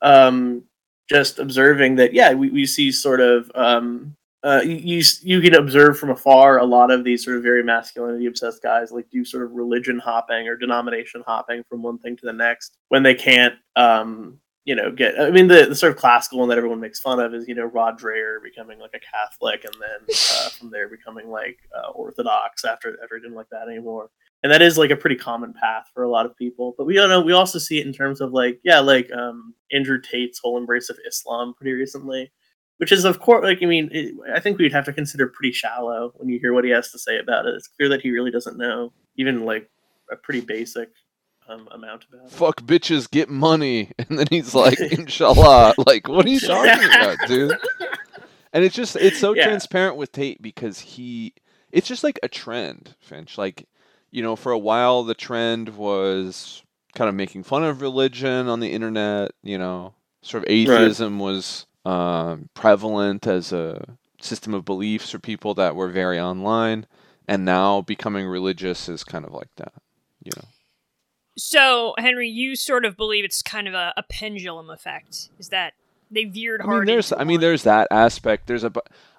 Um, 0.01 0.63
just 1.11 1.39
observing 1.39 1.97
that 1.97 2.15
yeah, 2.15 2.33
we, 2.33 2.51
we 2.51 2.65
see 2.65 2.91
sort 2.91 3.21
of 3.21 3.51
um, 3.55 4.15
uh, 4.45 4.61
you 4.65 4.77
you 4.77 5.03
you 5.23 5.41
can 5.41 5.55
observe 5.55 5.99
from 5.99 6.11
afar 6.11 6.59
a 6.59 6.65
lot 6.65 6.91
of 6.91 7.03
these 7.05 7.25
sort 7.25 7.37
of 7.37 7.43
very 7.43 7.63
masculinity 7.63 8.27
obsessed 8.27 8.63
guys 8.63 8.93
like 8.93 9.11
do 9.11 9.25
sort 9.25 9.43
of 9.45 9.53
religion 9.53 9.99
hopping 9.99 10.47
or 10.47 10.57
denomination 10.57 11.23
hopping 11.27 11.63
from 11.69 11.83
one 11.83 11.99
thing 11.99 12.17
to 12.17 12.25
the 12.25 12.33
next 12.33 12.77
when 12.89 13.03
they 13.03 13.15
can't 13.15 13.55
um 13.77 14.39
you 14.69 14.75
know 14.75 14.93
get 14.93 15.19
i 15.19 15.31
mean 15.31 15.49
the, 15.49 15.65
the 15.65 15.75
sort 15.75 15.91
of 15.91 15.97
classical 15.97 16.39
one 16.39 16.49
that 16.51 16.59
everyone 16.59 16.79
makes 16.79 17.01
fun 17.01 17.19
of 17.19 17.33
is 17.33 17.49
you 17.49 17.55
know 17.55 17.65
rod 17.65 17.99
dreher 17.99 18.37
becoming 18.43 18.79
like 18.79 18.93
a 18.95 19.01
catholic 19.01 19.65
and 19.65 19.75
then 19.81 20.15
uh, 20.35 20.51
from 20.51 20.69
there 20.71 20.91
becoming 20.91 21.31
like 21.31 21.57
uh, 21.75 21.89
orthodox 21.93 22.67
after 22.67 22.99
after 23.03 23.17
he 23.17 23.23
didn't 23.23 23.35
like 23.35 23.49
that 23.51 23.69
anymore. 23.69 24.11
And 24.43 24.53
that 24.53 24.63
is 24.63 24.79
like 24.79 24.91
a 24.91 24.97
pretty 24.97 25.17
common 25.17 25.53
path 25.53 25.87
for 25.93 26.05
a 26.05 26.11
lot 26.11 26.25
of 26.25 26.37
people. 26.37 26.75
But 26.77 26.87
we 26.87 26.95
don't 26.95 27.09
know 27.09 27.23
we 27.23 27.33
also 27.33 27.59
see 27.59 27.81
it 27.81 27.87
in 27.87 27.95
terms 27.95 28.21
of 28.21 28.33
like 28.33 28.61
yeah 28.63 28.81
like 28.81 29.11
um 29.13 29.55
andrew 29.73 30.01
tate's 30.01 30.39
whole 30.39 30.59
embrace 30.59 30.91
of 30.91 30.99
islam 31.07 31.55
pretty 31.55 31.73
recently 31.73 32.31
which 32.77 32.93
is 32.93 33.05
of 33.05 33.21
course 33.21 33.45
like 33.45 33.63
i 33.63 33.67
mean 33.67 33.89
it, 33.91 34.15
i 34.35 34.39
think 34.39 34.59
we'd 34.59 34.73
have 34.73 34.85
to 34.85 34.93
consider 34.93 35.29
pretty 35.29 35.53
shallow 35.53 36.13
when 36.17 36.29
you 36.29 36.39
hear 36.39 36.53
what 36.53 36.65
he 36.65 36.71
has 36.71 36.91
to 36.93 36.99
say 36.99 37.19
about 37.19 37.47
it. 37.47 37.55
It's 37.55 37.69
clear 37.69 37.89
that 37.89 38.03
he 38.03 38.11
really 38.11 38.31
doesn't 38.31 38.59
know 38.59 38.93
even 39.17 39.47
like 39.47 39.71
a 40.11 40.17
pretty 40.17 40.43
basic 40.43 40.91
um, 41.49 41.69
amount 41.71 42.05
about 42.11 42.27
it 42.27 42.33
Fuck 42.33 42.63
bitches, 42.63 43.11
get 43.11 43.29
money, 43.29 43.93
and 43.99 44.19
then 44.19 44.27
he's 44.31 44.55
like, 44.65 44.79
"Inshallah." 44.81 45.75
Like, 45.79 46.09
what 46.09 46.27
are 46.27 46.31
you 46.31 46.41
talking 46.41 46.85
about, 46.85 47.19
dude? 47.27 47.57
And 48.53 48.65
it's 48.65 48.75
just 48.75 48.97
it's 48.97 49.19
so 49.19 49.35
Yeah. 49.37 49.45
transparent 49.45 49.97
with 49.97 50.13
Tate 50.13 50.41
because 50.43 50.81
he 50.81 51.35
it's 51.73 51.89
just 51.89 52.05
like 52.05 52.19
a 52.23 52.29
trend, 52.29 52.95
Finch. 53.01 53.37
Like, 53.39 53.67
you 54.11 54.23
know, 54.23 54.37
for 54.37 54.53
a 54.53 54.59
while 54.59 55.03
the 55.05 55.15
trend 55.15 55.77
was 55.77 56.63
kind 56.95 57.09
of 57.09 57.15
making 57.15 57.43
fun 57.45 57.63
of 57.65 57.83
religion 57.83 58.49
on 58.49 58.61
the 58.61 58.73
internet, 58.73 59.33
you 59.43 59.59
know, 59.59 59.95
sort 60.23 60.43
of 60.45 60.51
atheism 60.51 61.19
was 61.19 61.67
um, 61.85 62.49
prevalent 62.55 63.27
as 63.27 63.53
a 63.53 63.97
system 64.21 64.55
of 64.55 64.65
beliefs 64.65 65.11
for 65.11 65.19
people 65.19 65.55
that 65.55 65.77
were 65.77 65.89
very 65.89 66.19
online, 66.19 66.87
and 67.29 67.45
now 67.45 67.83
becoming 67.83 68.27
religious 68.27 68.89
is 68.89 69.05
kind 69.05 69.25
of 69.25 69.33
like 69.33 69.55
that, 69.57 69.73
you 70.25 70.33
know. 70.37 70.45
So, 71.39 71.95
Henry, 71.99 72.29
you 72.29 72.57
sort 72.57 72.85
of 72.85 72.97
believe 72.97 73.25
it's 73.25 73.43
kind 73.43 73.69
of 73.69 73.75
a, 73.75 73.95
a 73.97 74.03
pendulum 74.03 74.69
effect. 74.71 75.29
Is 75.39 75.49
that 75.51 75.73
they 76.11 76.25
veered 76.25 76.61
I 76.61 76.65
hard? 76.65 76.87
mean, 76.87 76.95
there's, 76.95 77.13
into 77.13 77.21
I 77.23 77.25
mean, 77.25 77.41
there's 77.41 77.63
that 77.63 77.87
aspect. 77.91 78.47
There's 78.49 78.65
a, 78.65 78.73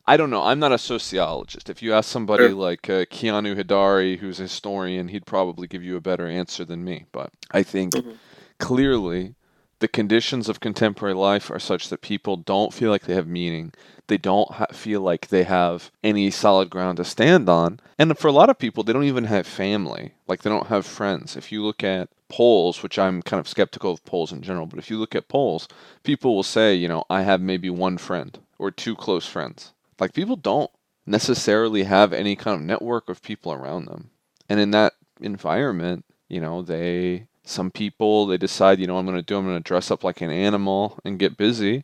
I 0.05 0.17
don't 0.17 0.29
know. 0.29 0.43
I'm 0.43 0.59
not 0.59 0.71
a 0.73 0.77
sociologist. 0.77 1.69
If 1.69 1.81
you 1.81 1.93
ask 1.93 2.09
somebody 2.11 2.47
Sure. 2.47 2.55
like 2.55 2.89
uh, 2.89 3.05
Keanu 3.05 3.55
Hidari, 3.55 4.17
who's 4.19 4.39
a 4.39 4.43
historian, 4.43 5.07
he'd 5.07 5.25
probably 5.25 5.67
give 5.67 5.81
you 5.83 5.95
a 5.95 6.01
better 6.01 6.27
answer 6.27 6.65
than 6.65 6.83
me. 6.83 7.05
But 7.11 7.31
I 7.51 7.63
think 7.63 7.93
Mhm. 7.93 8.17
clearly 8.57 9.35
the 9.79 9.87
conditions 9.87 10.49
of 10.49 10.59
contemporary 10.59 11.15
life 11.15 11.49
are 11.49 11.59
such 11.59 11.89
that 11.89 12.01
people 12.01 12.37
don't 12.37 12.73
feel 12.73 12.91
like 12.91 13.03
they 13.03 13.15
have 13.15 13.27
meaning. 13.27 13.73
They 14.07 14.17
don't 14.17 14.51
ha- 14.51 14.67
feel 14.71 15.01
like 15.01 15.27
they 15.27 15.43
have 15.43 15.91
any 16.03 16.31
solid 16.31 16.69
ground 16.69 16.97
to 16.97 17.05
stand 17.05 17.47
on. 17.47 17.79
And 17.97 18.17
for 18.17 18.27
a 18.27 18.33
lot 18.33 18.49
of 18.49 18.59
people, 18.59 18.83
they 18.83 18.93
don't 18.93 19.03
even 19.03 19.25
have 19.25 19.47
family. 19.47 20.13
Like 20.27 20.41
they 20.41 20.49
don't 20.49 20.67
have 20.67 20.85
friends. 20.85 21.37
If 21.37 21.51
you 21.51 21.63
look 21.63 21.83
at 21.83 22.09
polls, 22.27 22.83
which 22.83 22.99
I'm 22.99 23.21
kind 23.21 23.39
of 23.39 23.47
skeptical 23.47 23.91
of 23.91 24.05
polls 24.05 24.31
in 24.31 24.41
general, 24.41 24.65
but 24.65 24.79
if 24.79 24.89
you 24.89 24.97
look 24.97 25.15
at 25.15 25.29
polls, 25.29 25.67
people 26.03 26.35
will 26.35 26.43
say, 26.43 26.75
you 26.75 26.87
know, 26.87 27.03
I 27.09 27.21
have 27.21 27.41
maybe 27.41 27.69
one 27.69 27.97
friend 27.97 28.37
or 28.57 28.71
two 28.71 28.95
close 28.95 29.25
friends. 29.25 29.73
Like 29.99 30.13
people 30.13 30.35
don't 30.35 30.71
necessarily 31.05 31.83
have 31.83 32.13
any 32.13 32.35
kind 32.35 32.55
of 32.55 32.65
network 32.65 33.09
of 33.09 33.21
people 33.21 33.51
around 33.51 33.85
them. 33.85 34.09
And 34.49 34.59
in 34.59 34.71
that 34.71 34.93
environment, 35.21 36.05
you 36.27 36.41
know, 36.41 36.61
they 36.61 37.27
some 37.49 37.71
people 37.71 38.25
they 38.27 38.37
decide, 38.37 38.79
you 38.79 38.87
know, 38.87 38.97
I'm 38.97 39.05
going 39.05 39.17
to 39.17 39.23
do 39.23 39.37
I'm 39.37 39.45
going 39.45 39.57
to 39.57 39.63
dress 39.63 39.91
up 39.91 40.03
like 40.03 40.21
an 40.21 40.29
animal 40.31 40.99
and 41.03 41.17
get 41.19 41.37
busy. 41.37 41.83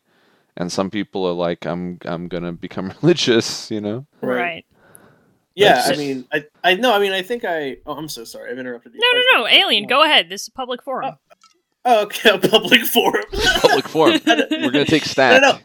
And 0.58 0.72
some 0.72 0.90
people 0.90 1.26
are 1.26 1.34
like 1.34 1.66
I'm 1.66 2.00
I'm 2.06 2.28
going 2.28 2.44
to 2.44 2.52
become 2.52 2.94
religious, 3.02 3.70
you 3.72 3.82
know. 3.82 4.06
Right. 4.22 4.36
right. 4.42 4.66
Yeah, 5.56 5.76
That's- 5.76 5.92
I 5.92 5.96
mean, 5.98 6.26
I, 6.34 6.46
I 6.64 6.76
no, 6.76 6.94
I 6.94 7.00
mean, 7.00 7.14
I 7.14 7.22
think 7.22 7.46
I. 7.46 7.78
Oh, 7.86 7.94
I'm 7.94 8.10
so 8.10 8.26
sorry, 8.26 8.52
I've 8.52 8.60
interrupted 8.60 8.94
you. 8.94 9.00
No, 9.00 9.08
twice 9.12 9.26
no, 9.32 9.40
no. 9.40 9.48
Alien, 9.48 9.88
go 9.88 10.04
ahead. 10.04 10.28
This 10.30 10.42
is 10.44 10.48
a 10.50 10.52
public 10.52 10.84
forum. 10.84 11.16
Oh, 11.86 12.04
okay, 12.04 12.30
a 12.34 12.38
public 12.38 12.82
forum. 12.82 13.24
Public 13.62 13.88
forum. 13.88 14.20
We're 14.26 14.72
going 14.72 14.86
to 14.86 14.86
take 14.86 15.06
stack. 15.06 15.42
no. 15.42 15.60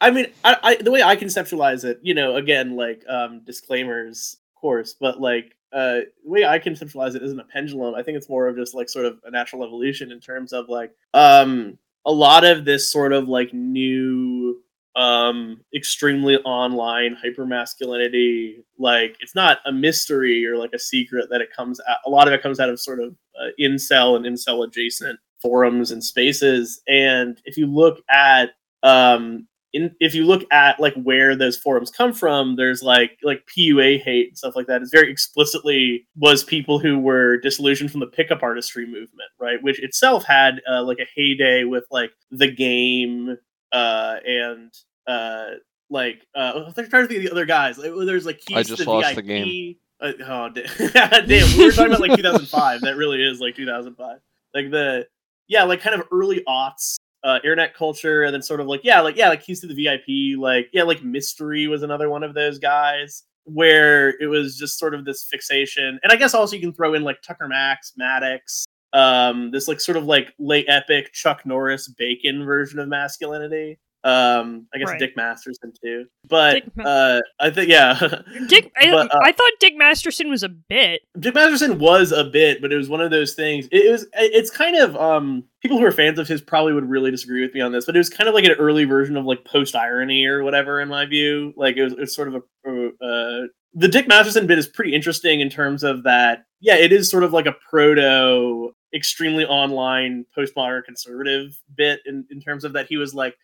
I 0.00 0.10
mean, 0.10 0.26
I, 0.44 0.56
I 0.62 0.74
the 0.76 0.90
way 0.90 1.02
I 1.02 1.16
conceptualize 1.16 1.84
it, 1.84 2.00
you 2.02 2.14
know, 2.14 2.36
again, 2.36 2.74
like 2.76 3.02
um, 3.08 3.40
disclaimers, 3.40 4.38
of 4.50 4.60
course, 4.60 4.94
but 4.94 5.20
like 5.20 5.55
uh, 5.76 6.00
the 6.24 6.30
way 6.30 6.44
I 6.46 6.58
conceptualize 6.58 7.14
it 7.14 7.22
isn't 7.22 7.38
a 7.38 7.44
pendulum. 7.44 7.94
I 7.94 8.02
think 8.02 8.16
it's 8.16 8.30
more 8.30 8.48
of 8.48 8.56
just 8.56 8.74
like 8.74 8.88
sort 8.88 9.04
of 9.04 9.18
a 9.24 9.30
natural 9.30 9.62
evolution 9.62 10.10
in 10.10 10.20
terms 10.20 10.54
of 10.54 10.70
like 10.70 10.92
um 11.12 11.78
a 12.06 12.12
lot 12.12 12.44
of 12.44 12.64
this 12.64 12.90
sort 12.90 13.12
of 13.12 13.28
like 13.28 13.52
new 13.52 14.62
um 14.94 15.60
extremely 15.74 16.36
online 16.38 17.14
hypermasculinity 17.22 18.62
like 18.78 19.14
it's 19.20 19.34
not 19.34 19.58
a 19.66 19.72
mystery 19.72 20.46
or 20.46 20.56
like 20.56 20.72
a 20.72 20.78
secret 20.78 21.28
that 21.30 21.42
it 21.42 21.48
comes 21.54 21.78
out 21.86 21.98
a 22.06 22.10
lot 22.10 22.26
of 22.26 22.32
it 22.32 22.42
comes 22.42 22.58
out 22.58 22.70
of 22.70 22.80
sort 22.80 22.98
of 22.98 23.14
uh, 23.38 23.50
incel 23.60 24.16
and 24.16 24.24
incel 24.24 24.66
adjacent 24.66 25.20
forums 25.42 25.90
and 25.90 26.02
spaces 26.02 26.80
and 26.88 27.42
if 27.44 27.58
you 27.58 27.66
look 27.66 27.98
at 28.08 28.52
um 28.82 29.46
in, 29.76 29.94
if 30.00 30.14
you 30.14 30.24
look 30.24 30.44
at 30.50 30.80
like 30.80 30.94
where 30.94 31.36
those 31.36 31.56
forums 31.56 31.90
come 31.90 32.12
from, 32.12 32.56
there's 32.56 32.82
like 32.82 33.18
like 33.22 33.46
PUA 33.46 34.00
hate 34.02 34.28
and 34.28 34.38
stuff 34.38 34.56
like 34.56 34.66
that. 34.66 34.80
It's 34.80 34.90
very 34.90 35.10
explicitly 35.10 36.06
was 36.16 36.42
people 36.42 36.78
who 36.78 36.98
were 36.98 37.36
disillusioned 37.36 37.90
from 37.90 38.00
the 38.00 38.06
pickup 38.06 38.42
artistry 38.42 38.86
movement, 38.86 39.30
right? 39.38 39.62
Which 39.62 39.82
itself 39.82 40.24
had 40.24 40.62
uh, 40.68 40.82
like 40.82 40.98
a 40.98 41.06
heyday 41.14 41.64
with 41.64 41.84
like 41.90 42.10
the 42.30 42.50
game 42.50 43.36
uh, 43.72 44.16
and 44.26 44.72
uh, 45.06 45.50
like 45.90 46.26
uh, 46.34 46.64
I'm 46.66 46.72
trying 46.72 47.04
to 47.04 47.06
think 47.06 47.18
of 47.18 47.24
the 47.24 47.30
other 47.30 47.46
guys. 47.46 47.76
Like, 47.76 47.92
there's 48.06 48.26
like 48.26 48.40
Keys 48.40 48.56
I 48.56 48.62
just 48.62 48.82
to 48.82 48.90
lost 48.90 49.08
VIP. 49.08 49.16
the 49.16 49.22
game. 49.22 49.76
Uh, 50.00 50.12
oh 50.26 50.48
damn! 50.48 51.26
damn, 51.26 51.58
we 51.58 51.66
were 51.66 51.72
talking 51.72 51.92
about 51.92 52.00
like 52.00 52.16
2005. 52.16 52.80
That 52.80 52.96
really 52.96 53.22
is 53.22 53.40
like 53.40 53.54
2005. 53.54 54.18
Like 54.54 54.70
the 54.70 55.06
yeah, 55.48 55.64
like 55.64 55.82
kind 55.82 55.94
of 55.94 56.06
early 56.10 56.42
aughts 56.48 56.96
uh, 57.26 57.40
internet 57.42 57.74
culture, 57.74 58.22
and 58.22 58.32
then 58.32 58.40
sort 58.40 58.60
of 58.60 58.68
like 58.68 58.82
yeah, 58.84 59.00
like 59.00 59.16
yeah, 59.16 59.28
like 59.28 59.42
Keys 59.42 59.60
to 59.60 59.66
the 59.66 59.74
VIP, 59.74 60.38
like 60.38 60.68
yeah, 60.72 60.84
like 60.84 61.02
Mystery 61.02 61.66
was 61.66 61.82
another 61.82 62.08
one 62.08 62.22
of 62.22 62.34
those 62.34 62.58
guys 62.58 63.24
where 63.44 64.10
it 64.20 64.26
was 64.26 64.56
just 64.56 64.78
sort 64.78 64.94
of 64.94 65.04
this 65.04 65.24
fixation, 65.24 65.98
and 66.02 66.12
I 66.12 66.16
guess 66.16 66.32
also 66.32 66.54
you 66.54 66.62
can 66.62 66.72
throw 66.72 66.94
in 66.94 67.02
like 67.02 67.20
Tucker 67.22 67.48
Max, 67.48 67.92
Maddox, 67.96 68.64
um, 68.92 69.50
this 69.50 69.66
like 69.66 69.80
sort 69.80 69.96
of 69.96 70.04
like 70.04 70.32
late 70.38 70.66
epic 70.68 71.12
Chuck 71.12 71.44
Norris 71.44 71.88
Bacon 71.88 72.44
version 72.44 72.78
of 72.78 72.88
masculinity. 72.88 73.78
Um, 74.06 74.68
I 74.72 74.78
guess 74.78 74.90
Right. 74.90 75.00
Dick 75.00 75.16
Masterson 75.16 75.72
too, 75.82 76.06
but 76.28 76.62
Ma- 76.76 76.84
uh, 76.84 77.20
I 77.40 77.50
think 77.50 77.68
yeah, 77.68 77.98
Dick, 78.46 78.70
I, 78.76 78.90
But, 78.90 79.12
uh, 79.12 79.18
I 79.24 79.32
thought 79.32 79.50
Dick 79.58 79.74
Masterson 79.76 80.30
was 80.30 80.44
a 80.44 80.48
bit. 80.48 81.02
Dick 81.18 81.34
Masterson 81.34 81.78
was 81.80 82.12
a 82.12 82.22
bit, 82.22 82.62
but 82.62 82.72
it 82.72 82.76
was 82.76 82.88
one 82.88 83.00
of 83.00 83.10
those 83.10 83.34
things. 83.34 83.66
It 83.72 83.90
was. 83.90 84.06
It's 84.14 84.50
kind 84.50 84.76
of 84.76 84.94
um. 84.96 85.42
People 85.60 85.78
who 85.78 85.84
are 85.84 85.90
fans 85.90 86.20
of 86.20 86.28
his 86.28 86.40
probably 86.40 86.72
would 86.72 86.88
really 86.88 87.10
disagree 87.10 87.40
with 87.42 87.52
me 87.52 87.60
on 87.60 87.72
this, 87.72 87.84
but 87.86 87.96
it 87.96 87.98
was 87.98 88.08
kind 88.08 88.28
of 88.28 88.34
like 88.34 88.44
an 88.44 88.52
early 88.52 88.84
version 88.84 89.16
of 89.16 89.24
like 89.24 89.44
post 89.44 89.74
irony 89.74 90.24
or 90.26 90.44
whatever, 90.44 90.80
in 90.80 90.88
my 90.88 91.04
view. 91.06 91.52
Like 91.56 91.76
it 91.76 91.82
was. 91.82 91.94
It's 91.94 92.14
sort 92.14 92.28
of 92.28 92.34
a. 92.36 92.86
Uh, 93.04 93.46
the 93.74 93.88
Dick 93.88 94.06
Masterson 94.06 94.46
bit 94.46 94.58
is 94.58 94.68
pretty 94.68 94.94
interesting 94.94 95.40
in 95.40 95.50
terms 95.50 95.82
of 95.82 96.04
that. 96.04 96.44
Yeah, 96.60 96.76
it 96.76 96.92
is 96.92 97.10
sort 97.10 97.24
of 97.24 97.32
like 97.32 97.46
a 97.46 97.56
proto, 97.68 98.72
extremely 98.94 99.44
online 99.44 100.24
postmodern 100.36 100.84
conservative 100.84 101.60
bit 101.76 102.00
in 102.06 102.24
in 102.30 102.40
terms 102.40 102.64
of 102.64 102.72
that 102.74 102.86
he 102.86 102.96
was 102.96 103.12
like, 103.14 103.34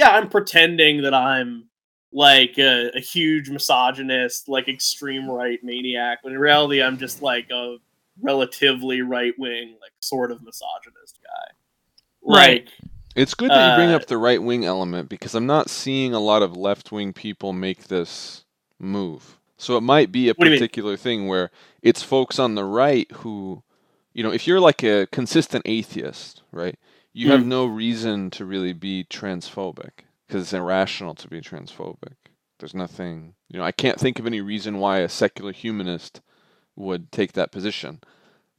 yeah, 0.00 0.10
I'm 0.16 0.30
pretending 0.30 1.02
that 1.02 1.12
I'm 1.14 1.66
like 2.12 2.58
a, 2.58 2.90
a 2.96 3.00
huge 3.00 3.50
misogynist, 3.50 4.48
like 4.48 4.66
extreme 4.68 5.30
right 5.30 5.62
maniac, 5.62 6.24
when 6.24 6.32
in 6.34 6.40
reality 6.40 6.82
I'm 6.82 6.98
just 6.98 7.22
like 7.22 7.50
a 7.50 7.76
relatively 8.22 9.02
right 9.02 9.34
wing, 9.38 9.76
like 9.80 9.92
sort 10.00 10.32
of 10.32 10.42
misogynist 10.42 11.20
guy. 11.22 11.52
Right. 12.22 12.64
Like, 12.64 12.68
It's 13.14 13.34
good 13.34 13.52
that 13.54 13.62
you 13.62 13.72
bring 13.72 13.90
Uh, 13.90 13.96
up 13.96 14.06
the 14.06 14.18
right 14.18 14.42
wing 14.42 14.64
element 14.64 15.08
because 15.10 15.34
I'm 15.34 15.46
not 15.46 15.68
seeing 15.70 16.14
a 16.14 16.20
lot 16.20 16.42
of 16.42 16.56
left 16.56 16.92
wing 16.92 17.12
people 17.12 17.52
make 17.52 17.84
this 17.88 18.44
move. 18.78 19.38
So 19.58 19.76
it 19.76 19.82
might 19.82 20.10
be 20.10 20.30
a 20.30 20.34
What 20.36 20.46
do 20.46 20.50
you 20.50 20.54
mean? 20.54 20.58
particular 20.58 20.96
thing 20.96 21.28
where 21.28 21.50
it's 21.82 22.02
folks 22.02 22.38
on 22.38 22.54
the 22.54 22.64
right 22.64 23.10
who, 23.12 23.62
you 24.14 24.22
know, 24.22 24.32
if 24.32 24.46
you're 24.46 24.60
like 24.60 24.82
a 24.82 25.06
consistent 25.12 25.62
atheist, 25.66 26.42
right, 26.52 26.78
you 27.12 27.30
have 27.30 27.42
Mm. 27.42 27.46
no 27.46 27.66
reason 27.66 28.30
to 28.32 28.44
really 28.44 28.72
be 28.72 29.04
transphobic 29.04 30.04
because 30.26 30.42
it's 30.42 30.52
irrational 30.52 31.14
to 31.16 31.28
be 31.28 31.40
transphobic. 31.40 32.14
There's 32.58 32.74
nothing, 32.74 33.34
you 33.48 33.58
know, 33.58 33.64
I 33.64 33.72
can't 33.72 33.98
think 33.98 34.18
of 34.18 34.26
any 34.26 34.40
reason 34.40 34.78
why 34.78 34.98
a 34.98 35.08
secular 35.08 35.52
humanist 35.52 36.20
would 36.76 37.10
take 37.12 37.32
that 37.32 37.52
position. 37.52 38.00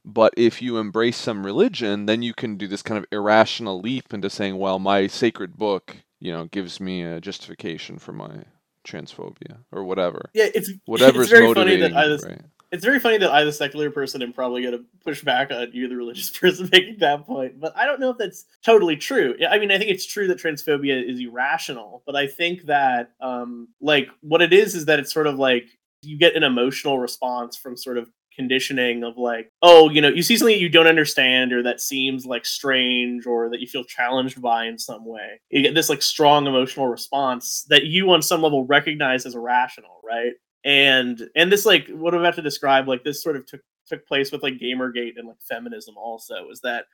But 0.04 0.34
if 0.36 0.60
you 0.60 0.78
embrace 0.78 1.16
some 1.16 1.46
religion, 1.46 2.06
then 2.06 2.22
you 2.22 2.34
can 2.34 2.56
do 2.56 2.66
this 2.66 2.82
kind 2.82 2.98
of 2.98 3.06
irrational 3.12 3.80
leap 3.80 4.12
into 4.12 4.28
saying, 4.30 4.58
well, 4.58 4.78
my 4.80 5.06
sacred 5.06 5.56
book, 5.56 5.98
you 6.20 6.32
know, 6.32 6.46
gives 6.46 6.80
me 6.80 7.02
a 7.02 7.20
justification 7.20 7.98
for 7.98 8.12
my 8.12 8.44
transphobia 8.84 9.58
or 9.70 9.84
whatever. 9.84 10.30
yeah, 10.34 10.48
it's 10.54 10.70
Whatever's 10.86 11.30
it's 11.30 11.30
very 11.30 11.54
funny 11.54 11.76
motivating 11.76 11.94
that 11.94 12.04
I 12.04 12.08
was 12.08 12.24
right? 12.24 12.42
It's 12.72 12.84
very 12.84 12.98
funny 12.98 13.18
that 13.18 13.30
I, 13.30 13.44
the 13.44 13.52
secular 13.52 13.90
person, 13.90 14.22
am 14.22 14.32
probably 14.32 14.62
going 14.62 14.72
to 14.72 14.84
push 15.04 15.22
back 15.22 15.50
on 15.50 15.68
you, 15.72 15.88
the 15.88 15.96
religious 15.96 16.30
person, 16.38 16.68
making 16.72 16.96
that 17.00 17.26
point. 17.26 17.60
But 17.60 17.76
I 17.76 17.84
don't 17.84 18.00
know 18.00 18.10
if 18.10 18.18
that's 18.18 18.46
totally 18.64 18.96
true. 18.96 19.36
I 19.48 19.58
mean, 19.58 19.70
I 19.70 19.78
think 19.78 19.90
it's 19.90 20.06
true 20.06 20.26
that 20.28 20.38
transphobia 20.38 21.08
is 21.08 21.20
irrational, 21.20 22.02
but 22.06 22.16
I 22.16 22.26
think 22.26 22.64
that, 22.66 23.12
um, 23.20 23.68
like, 23.80 24.08
what 24.22 24.40
it 24.40 24.54
is 24.54 24.74
is 24.74 24.86
that 24.86 24.98
it's 24.98 25.12
sort 25.12 25.26
of 25.26 25.38
like 25.38 25.64
you 26.00 26.18
get 26.18 26.34
an 26.34 26.42
emotional 26.42 26.98
response 26.98 27.56
from 27.56 27.76
sort 27.76 27.98
of 27.98 28.10
conditioning 28.34 29.04
of 29.04 29.18
like, 29.18 29.50
oh, 29.60 29.90
you 29.90 30.00
know, 30.00 30.08
you 30.08 30.22
see 30.22 30.38
something 30.38 30.58
you 30.58 30.70
don't 30.70 30.86
understand 30.86 31.52
or 31.52 31.62
that 31.62 31.80
seems 31.80 32.24
like 32.24 32.46
strange 32.46 33.26
or 33.26 33.50
that 33.50 33.60
you 33.60 33.66
feel 33.66 33.84
challenged 33.84 34.40
by 34.40 34.64
in 34.64 34.78
some 34.78 35.04
way. 35.04 35.40
You 35.50 35.62
get 35.62 35.74
this 35.74 35.90
like 35.90 36.00
strong 36.00 36.46
emotional 36.46 36.88
response 36.88 37.66
that 37.68 37.84
you, 37.84 38.10
on 38.10 38.22
some 38.22 38.40
level, 38.40 38.64
recognize 38.64 39.26
as 39.26 39.34
irrational, 39.34 40.00
right? 40.02 40.32
And 40.64 41.28
and 41.34 41.50
this 41.50 41.66
like 41.66 41.88
what 41.88 42.14
I'm 42.14 42.20
about 42.20 42.34
to 42.36 42.42
describe 42.42 42.88
like 42.88 43.04
this 43.04 43.22
sort 43.22 43.36
of 43.36 43.46
took 43.46 43.60
took 43.86 44.06
place 44.06 44.30
with 44.30 44.42
like 44.42 44.54
gamergate 44.54 45.18
and 45.18 45.28
like 45.28 45.40
feminism 45.48 45.96
also 45.96 46.48
is 46.50 46.60
that 46.60 46.84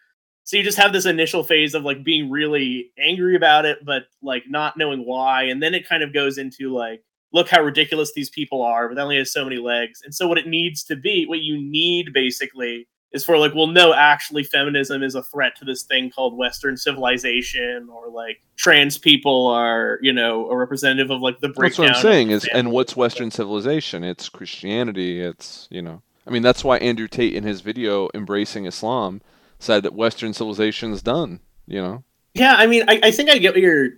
so 0.45 0.57
you 0.57 0.63
just 0.63 0.79
have 0.79 0.93
this 0.93 1.05
initial 1.05 1.45
phase 1.45 1.75
of 1.75 1.85
like 1.85 2.03
being 2.03 2.31
really 2.31 2.91
angry 2.99 3.37
about 3.37 3.67
it 3.67 3.85
but 3.85 4.05
like 4.23 4.45
not 4.49 4.77
knowing 4.77 5.05
why 5.05 5.43
and 5.43 5.63
then 5.63 5.75
it 5.75 5.87
kind 5.87 6.03
of 6.03 6.15
goes 6.15 6.39
into 6.39 6.73
like 6.73 7.03
look 7.33 7.49
how 7.49 7.61
ridiculous 7.61 8.13
these 8.15 8.31
people 8.31 8.63
are 8.63 8.89
but 8.89 8.95
that 8.95 9.03
only 9.03 9.19
has 9.19 9.33
so 9.33 9.45
many 9.45 9.59
legs 9.59 10.01
and 10.03 10.15
so 10.15 10.27
what 10.27 10.39
it 10.39 10.47
needs 10.47 10.83
to 10.83 10.97
be 10.97 11.27
what 11.27 11.41
you 11.41 11.61
need 11.61 12.13
basically 12.15 12.89
is 13.13 13.25
for 13.25 13.39
like 13.39 13.55
well 13.55 13.67
no 13.67 13.95
actually 13.95 14.45
feminism 14.45 15.03
is 15.03 15.15
a 15.15 15.23
threat 15.23 15.57
to 15.57 15.65
this 15.65 15.83
thing 15.83 16.11
called 16.11 16.37
western 16.37 16.77
civilization 16.77 17.89
or 17.91 18.11
like 18.11 18.43
trans 18.57 18.99
people 18.99 19.47
are 19.47 19.99
you 20.03 20.13
know 20.13 20.49
a 20.51 20.57
representative 20.57 21.11
of 21.11 21.21
like 21.21 21.41
the 21.41 21.49
breakdown. 21.49 21.87
That's 21.87 22.03
what 22.03 22.11
I'm 22.11 22.13
saying 22.13 22.31
is, 22.31 22.49
and 22.53 22.73
what's 22.73 22.97
Western 22.97 23.31
civilization? 23.31 24.05
It's 24.05 24.29
Christianity. 24.29 25.21
It's 25.21 25.69
you 25.71 25.81
know, 25.81 26.03
I 26.27 26.31
mean, 26.31 26.43
that's 26.43 26.65
why 26.65 26.79
Andrew 26.79 27.09
Tate 27.09 27.35
in 27.35 27.45
his 27.45 27.61
video 27.61 28.09
embracing 28.15 28.67
Islam 28.67 29.23
said 29.59 29.83
that 29.85 29.95
Western 29.95 30.35
civilization's 30.35 31.03
done. 31.03 31.41
You 31.67 31.81
know, 31.81 32.05
Yeah, 32.35 32.55
I 32.57 32.67
mean, 32.67 32.85
I, 32.89 33.01
I 33.05 33.11
think 33.11 33.31
I 33.31 33.39
get 33.39 33.55
what 33.55 33.63
you're 33.63 33.91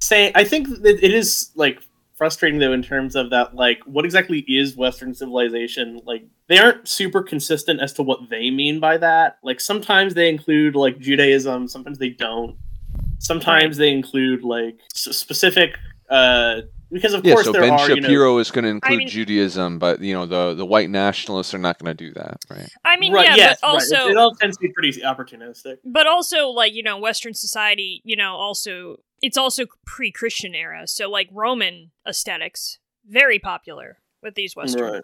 saying. 0.00 0.32
I 0.34 0.44
think 0.44 0.68
that 0.68 1.04
it 1.04 1.12
is 1.12 1.50
like 1.54 1.80
frustrating 2.24 2.58
though 2.58 2.72
in 2.72 2.82
terms 2.82 3.14
of 3.14 3.28
that, 3.28 3.54
like, 3.54 3.80
what 3.84 4.06
exactly 4.06 4.38
is 4.48 4.76
Western 4.76 5.12
civilization? 5.14 6.00
Like, 6.06 6.24
they 6.48 6.56
aren't 6.56 6.88
super 6.88 7.22
consistent 7.22 7.80
as 7.82 7.92
to 7.94 8.02
what 8.02 8.30
they 8.30 8.50
mean 8.50 8.80
by 8.80 8.96
that. 8.96 9.36
Like, 9.42 9.60
sometimes 9.60 10.14
they 10.14 10.30
include 10.30 10.74
like 10.74 10.98
Judaism, 10.98 11.68
sometimes 11.68 11.98
they 11.98 12.08
don't. 12.08 12.56
Sometimes 13.18 13.76
they 13.76 13.90
include 13.92 14.42
like 14.42 14.78
s- 14.94 15.14
specific, 15.16 15.76
uh, 16.08 16.62
because 16.90 17.12
of 17.12 17.24
yeah. 17.26 17.34
course 17.34 17.44
So 17.46 17.52
there 17.52 17.62
Ben 17.62 17.72
are, 17.72 17.88
you 17.90 17.96
know, 17.96 18.02
Shapiro 18.02 18.38
is 18.38 18.50
going 18.50 18.64
to 18.64 18.70
include 18.70 18.98
mean- 18.98 19.08
Judaism, 19.08 19.78
but 19.78 20.00
you 20.00 20.14
know, 20.14 20.24
the 20.24 20.54
the 20.54 20.64
white 20.64 20.88
nationalists 20.88 21.52
are 21.52 21.58
not 21.58 21.78
going 21.78 21.94
to 21.94 22.04
do 22.06 22.12
that, 22.14 22.38
right? 22.50 22.68
I 22.86 22.96
mean, 22.96 23.12
right, 23.12 23.26
yeah, 23.26 23.36
yes, 23.36 23.58
but 23.60 23.66
right. 23.66 23.74
also, 23.74 24.08
It, 24.08 24.10
it 24.12 24.16
all 24.16 24.34
tends 24.34 24.56
to 24.56 24.62
be 24.62 24.72
pretty 24.72 24.92
opportunistic. 25.02 25.76
but 25.84 26.06
also, 26.06 26.48
like 26.48 26.72
you 26.74 26.82
know, 26.82 26.96
Western 26.98 27.34
society, 27.34 28.00
you 28.04 28.16
know, 28.16 28.34
also 28.34 28.96
it's 29.24 29.38
also 29.38 29.64
pre-Christian 29.86 30.54
era, 30.54 30.86
so 30.86 31.08
like 31.08 31.30
Roman 31.32 31.92
aesthetics 32.06 32.78
very 33.08 33.38
popular 33.38 33.96
with 34.22 34.34
these 34.34 34.54
Western. 34.54 34.92
Right. 34.92 35.02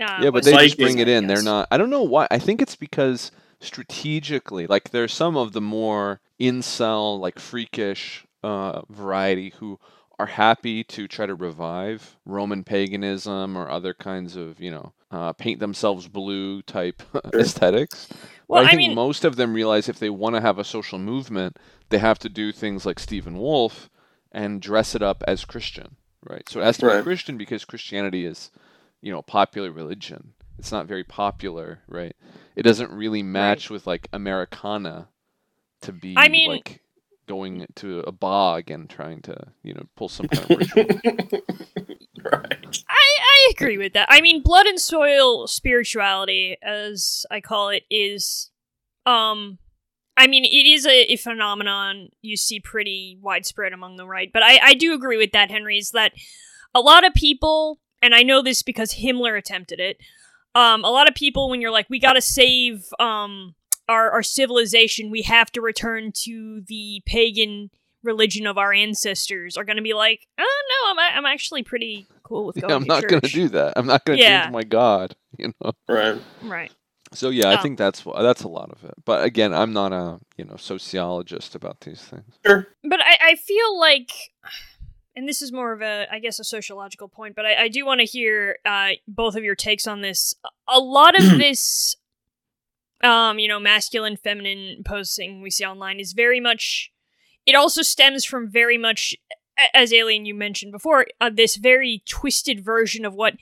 Uh, 0.00 0.20
yeah, 0.22 0.30
but 0.30 0.42
they 0.42 0.52
just 0.52 0.78
bring 0.78 0.98
it 0.98 1.08
in. 1.08 1.26
They're 1.26 1.42
not. 1.42 1.68
I 1.70 1.76
don't 1.76 1.90
know 1.90 2.02
why. 2.02 2.26
I 2.30 2.38
think 2.38 2.62
it's 2.62 2.76
because 2.76 3.30
strategically, 3.60 4.66
like 4.66 4.88
there's 4.90 5.12
some 5.12 5.36
of 5.36 5.52
the 5.52 5.60
more 5.60 6.22
incel, 6.40 7.20
like 7.20 7.38
freakish 7.38 8.24
uh, 8.42 8.80
variety 8.88 9.52
who 9.58 9.78
are 10.18 10.26
happy 10.26 10.82
to 10.84 11.06
try 11.06 11.26
to 11.26 11.34
revive 11.34 12.16
Roman 12.24 12.64
paganism 12.64 13.56
or 13.56 13.68
other 13.68 13.92
kinds 13.92 14.34
of, 14.34 14.58
you 14.58 14.70
know, 14.70 14.94
uh, 15.10 15.34
paint 15.34 15.60
themselves 15.60 16.08
blue 16.08 16.62
type 16.62 17.02
aesthetics. 17.34 18.08
But 18.48 18.54
Well, 18.54 18.62
I 18.62 18.66
I 18.66 18.70
think 18.70 18.78
mean, 18.78 18.94
most 18.94 19.24
of 19.24 19.36
them 19.36 19.54
realize 19.54 19.88
if 19.88 19.98
they 19.98 20.10
want 20.10 20.34
to 20.36 20.40
have 20.40 20.58
a 20.58 20.64
social 20.64 20.98
movement, 20.98 21.58
they 21.90 21.98
have 21.98 22.18
to 22.20 22.28
do 22.28 22.52
things 22.52 22.86
like 22.86 22.98
Stephen 22.98 23.36
Wolfe 23.38 23.90
and 24.32 24.60
dress 24.62 24.94
it 24.94 25.02
up 25.02 25.22
as 25.26 25.44
Christian, 25.44 25.96
right? 26.28 26.48
So 26.48 26.60
it 26.60 26.64
has 26.64 26.78
to 26.78 26.86
be 26.86 26.92
Right. 26.94 27.02
Christian 27.02 27.36
because 27.38 27.64
Christianity 27.64 28.24
is, 28.24 28.50
you 29.02 29.12
know, 29.12 29.18
a 29.18 29.22
popular 29.22 29.70
religion. 29.70 30.34
It's 30.58 30.72
not 30.72 30.86
very 30.86 31.04
popular, 31.04 31.80
right? 31.88 32.16
It 32.56 32.62
doesn't 32.62 32.90
really 32.90 33.22
match 33.22 33.70
with 33.70 33.86
like 33.86 34.08
Americana 34.12 35.08
to 35.82 35.92
be 35.92 36.14
I 36.16 36.28
mean- 36.28 36.48
like 36.50 36.80
going 37.26 37.66
to 37.76 38.00
a 38.00 38.12
bog 38.12 38.70
and 38.70 38.88
trying 38.88 39.20
to, 39.22 39.36
you 39.62 39.74
know, 39.74 39.84
pull 39.96 40.08
some 40.08 40.28
kind 40.28 40.46
of 40.50 40.56
ritual. 40.56 40.86
right. 42.22 42.57
I 43.48 43.52
agree 43.52 43.78
with 43.78 43.94
that. 43.94 44.08
I 44.10 44.20
mean, 44.20 44.42
blood 44.42 44.66
and 44.66 44.78
soil 44.78 45.46
spirituality, 45.46 46.58
as 46.62 47.24
I 47.30 47.40
call 47.40 47.70
it, 47.70 47.84
is, 47.90 48.50
um, 49.06 49.58
I 50.16 50.26
mean, 50.26 50.44
it 50.44 50.66
is 50.66 50.84
a, 50.84 51.12
a 51.12 51.16
phenomenon 51.16 52.10
you 52.20 52.36
see 52.36 52.60
pretty 52.60 53.18
widespread 53.22 53.72
among 53.72 53.96
the 53.96 54.06
right. 54.06 54.30
But 54.32 54.42
I, 54.42 54.58
I 54.62 54.74
do 54.74 54.92
agree 54.92 55.16
with 55.16 55.32
that, 55.32 55.50
Henry. 55.50 55.78
Is 55.78 55.92
that 55.92 56.12
a 56.74 56.80
lot 56.80 57.06
of 57.06 57.14
people, 57.14 57.80
and 58.02 58.14
I 58.14 58.22
know 58.22 58.42
this 58.42 58.62
because 58.62 58.94
Himmler 58.94 59.38
attempted 59.38 59.80
it. 59.80 59.96
Um, 60.54 60.84
a 60.84 60.90
lot 60.90 61.08
of 61.08 61.14
people, 61.14 61.48
when 61.48 61.62
you're 61.62 61.70
like, 61.70 61.88
we 61.88 61.98
gotta 61.98 62.20
save 62.20 62.84
um 62.98 63.54
our 63.88 64.10
our 64.10 64.22
civilization, 64.22 65.10
we 65.10 65.22
have 65.22 65.50
to 65.52 65.62
return 65.62 66.12
to 66.24 66.62
the 66.66 67.02
pagan 67.06 67.70
religion 68.02 68.46
of 68.46 68.58
our 68.58 68.72
ancestors 68.72 69.56
are 69.56 69.64
going 69.64 69.76
to 69.76 69.82
be 69.82 69.94
like, 69.94 70.26
oh 70.38 70.62
no, 70.68 71.02
I'm 71.02 71.18
I'm 71.18 71.26
actually 71.26 71.62
pretty 71.62 72.06
cool 72.28 72.46
with 72.46 72.56
going. 72.60 72.70
Yeah, 72.70 72.76
I'm 72.76 72.82
to 72.82 72.88
not 72.88 73.08
going 73.08 73.22
to 73.22 73.28
do 73.28 73.48
that. 73.50 73.72
I'm 73.76 73.86
not 73.86 74.04
going 74.04 74.18
to 74.18 74.22
Yeah. 74.24 74.42
change 74.42 74.52
my 74.52 74.64
god. 74.64 75.16
You 75.38 75.52
know. 75.60 75.72
Right. 75.88 76.20
Right. 76.42 76.72
So 77.12 77.30
yeah, 77.30 77.50
I 77.50 77.56
think 77.62 77.78
that's 77.78 78.02
that's 78.02 78.42
a 78.42 78.48
lot 78.48 78.70
of 78.70 78.82
it. 78.84 78.94
But 79.04 79.24
again, 79.24 79.54
I'm 79.54 79.72
not 79.72 79.92
a 79.92 80.18
you 80.36 80.44
know 80.44 80.56
sociologist 80.56 81.54
about 81.54 81.80
these 81.80 82.02
things. 82.02 82.34
Sure. 82.44 82.66
But 82.84 83.00
I, 83.00 83.18
I 83.30 83.34
feel 83.36 83.78
like, 83.78 84.10
and 85.16 85.28
this 85.28 85.40
is 85.42 85.52
more 85.52 85.72
of 85.72 85.80
a, 85.82 86.06
I 86.10 86.18
guess, 86.18 86.38
a 86.38 86.44
sociological 86.44 87.08
point, 87.08 87.34
but 87.36 87.46
I, 87.46 87.64
I 87.64 87.68
do 87.68 87.84
want 87.86 88.00
to 88.00 88.04
hear 88.06 88.58
uh, 88.64 88.90
both 89.06 89.36
of 89.36 89.44
your 89.44 89.54
takes 89.54 89.86
on 89.86 90.00
this. 90.02 90.34
A 90.68 90.78
lot 90.80 91.18
of 91.18 91.24
this, 91.38 91.96
um, 93.02 93.38
you 93.38 93.48
know, 93.48 93.60
masculine, 93.60 94.16
feminine 94.16 94.82
posting 94.84 95.40
we 95.42 95.50
see 95.50 95.64
online 95.64 96.00
is 96.00 96.12
very 96.12 96.40
much, 96.40 96.90
it 97.46 97.54
also 97.54 97.82
stems 97.82 98.24
from 98.24 98.50
very 98.50 98.76
much, 98.78 99.14
a- 99.30 99.34
as 99.74 99.92
Alien 99.92 100.24
you 100.24 100.34
mentioned 100.34 100.72
before, 100.72 101.06
uh, 101.20 101.30
this 101.32 101.56
very 101.56 102.02
twisted 102.06 102.64
version 102.64 103.04
of 103.04 103.14
what 103.14 103.34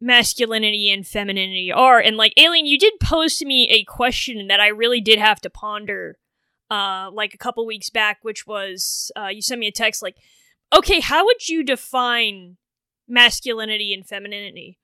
masculinity 0.00 0.90
and 0.90 1.06
femininity 1.06 1.70
are. 1.70 2.00
And 2.00 2.16
like 2.16 2.32
Alien, 2.36 2.66
you 2.66 2.78
did 2.78 2.94
pose 3.00 3.38
to 3.38 3.46
me 3.46 3.68
a 3.70 3.84
question 3.84 4.48
that 4.48 4.60
I 4.60 4.68
really 4.68 5.00
did 5.00 5.18
have 5.18 5.40
to 5.42 5.50
ponder 5.50 6.18
uh 6.70 7.10
like 7.12 7.34
a 7.34 7.38
couple 7.38 7.64
weeks 7.66 7.90
back, 7.90 8.18
which 8.22 8.46
was 8.46 9.12
uh 9.16 9.28
you 9.28 9.42
sent 9.42 9.60
me 9.60 9.68
a 9.68 9.72
text 9.72 10.02
like, 10.02 10.16
okay, 10.74 11.00
how 11.00 11.24
would 11.24 11.48
you 11.48 11.62
define 11.62 12.56
masculinity 13.06 13.94
and 13.94 14.06
femininity? 14.06 14.78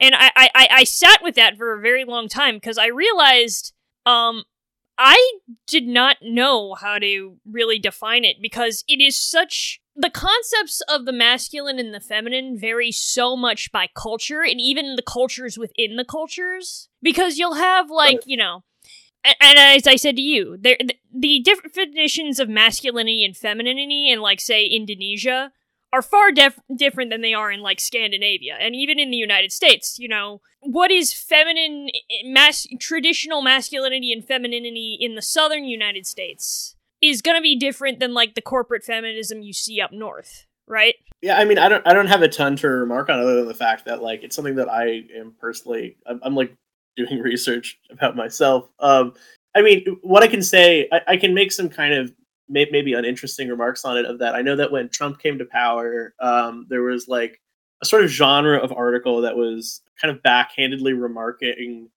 And 0.00 0.14
I 0.14 0.30
I, 0.36 0.68
I, 0.70 0.84
sat 0.84 1.20
with 1.22 1.34
that 1.36 1.56
for 1.56 1.72
a 1.72 1.80
very 1.80 2.04
long 2.04 2.28
time 2.28 2.56
because 2.56 2.78
I 2.78 2.86
realized 2.86 3.74
um 4.06 4.44
I 4.98 5.38
did 5.66 5.86
not 5.86 6.18
know 6.22 6.74
how 6.74 6.98
to 6.98 7.36
really 7.44 7.78
define 7.78 8.24
it 8.24 8.36
because 8.40 8.84
it 8.88 9.00
is 9.00 9.20
such 9.20 9.80
the 9.96 10.10
concepts 10.10 10.82
of 10.88 11.04
the 11.06 11.12
masculine 11.12 11.78
and 11.78 11.94
the 11.94 12.00
feminine 12.00 12.58
vary 12.58 12.92
so 12.92 13.36
much 13.36 13.72
by 13.72 13.88
culture 13.94 14.42
and 14.42 14.60
even 14.60 14.96
the 14.96 15.02
cultures 15.02 15.56
within 15.58 15.96
the 15.96 16.04
cultures 16.04 16.88
because 17.02 17.38
you'll 17.38 17.54
have 17.54 17.90
like 17.90 18.22
you 18.26 18.36
know 18.36 18.62
a- 19.24 19.42
and 19.42 19.58
as 19.58 19.86
i 19.86 19.96
said 19.96 20.16
to 20.16 20.22
you 20.22 20.56
there 20.60 20.76
the, 20.80 20.96
the 21.14 21.40
definitions 21.42 22.38
of 22.38 22.48
masculinity 22.48 23.24
and 23.24 23.36
femininity 23.36 24.10
in 24.10 24.20
like 24.20 24.40
say 24.40 24.64
indonesia 24.66 25.50
are 25.92 26.02
far 26.02 26.30
def- 26.32 26.60
different 26.76 27.10
than 27.10 27.22
they 27.22 27.32
are 27.32 27.50
in 27.50 27.60
like 27.60 27.80
scandinavia 27.80 28.56
and 28.60 28.74
even 28.74 28.98
in 28.98 29.10
the 29.10 29.16
united 29.16 29.52
states 29.52 29.98
you 29.98 30.08
know. 30.08 30.40
What 30.60 30.90
is 30.90 31.12
feminine 31.12 31.88
eh, 31.94 31.98
eh, 32.10 32.22
mas- 32.28 32.66
traditional 32.80 33.40
masculinity 33.40 34.12
and 34.12 34.26
femininity 34.26 34.98
in 35.00 35.14
the 35.14 35.22
southern 35.22 35.64
united 35.64 36.06
states 36.06 36.75
is 37.02 37.22
going 37.22 37.36
to 37.36 37.42
be 37.42 37.56
different 37.58 38.00
than 38.00 38.14
like 38.14 38.34
the 38.34 38.42
corporate 38.42 38.84
feminism 38.84 39.42
you 39.42 39.52
see 39.52 39.80
up 39.80 39.92
north, 39.92 40.46
right? 40.66 40.94
Yeah, 41.22 41.38
I 41.38 41.44
mean, 41.44 41.58
I 41.58 41.68
don't, 41.68 41.86
I 41.86 41.92
don't 41.92 42.06
have 42.06 42.22
a 42.22 42.28
ton 42.28 42.56
to 42.56 42.68
remark 42.68 43.08
on 43.08 43.18
other 43.20 43.36
than 43.36 43.46
the 43.46 43.54
fact 43.54 43.84
that 43.86 44.02
like 44.02 44.22
it's 44.22 44.34
something 44.36 44.56
that 44.56 44.70
I 44.70 45.04
am 45.16 45.34
personally, 45.38 45.96
I'm, 46.06 46.20
I'm 46.22 46.34
like 46.34 46.54
doing 46.96 47.18
research 47.22 47.78
about 47.90 48.16
myself. 48.16 48.68
Um, 48.80 49.14
I 49.54 49.62
mean, 49.62 49.84
what 50.02 50.22
I 50.22 50.28
can 50.28 50.42
say, 50.42 50.88
I, 50.92 51.00
I 51.08 51.16
can 51.16 51.34
make 51.34 51.52
some 51.52 51.68
kind 51.68 51.94
of 51.94 52.12
may, 52.48 52.66
maybe 52.70 52.92
uninteresting 52.92 53.48
remarks 53.48 53.84
on 53.84 53.96
it. 53.96 54.04
Of 54.04 54.18
that, 54.18 54.34
I 54.34 54.42
know 54.42 54.56
that 54.56 54.72
when 54.72 54.88
Trump 54.88 55.18
came 55.18 55.38
to 55.38 55.44
power, 55.46 56.14
um, 56.20 56.66
there 56.68 56.82
was 56.82 57.08
like 57.08 57.40
a 57.82 57.86
sort 57.86 58.04
of 58.04 58.10
genre 58.10 58.58
of 58.58 58.72
article 58.72 59.20
that 59.22 59.36
was 59.36 59.82
kind 60.00 60.14
of 60.14 60.22
backhandedly 60.22 60.98
remarking 60.98 61.88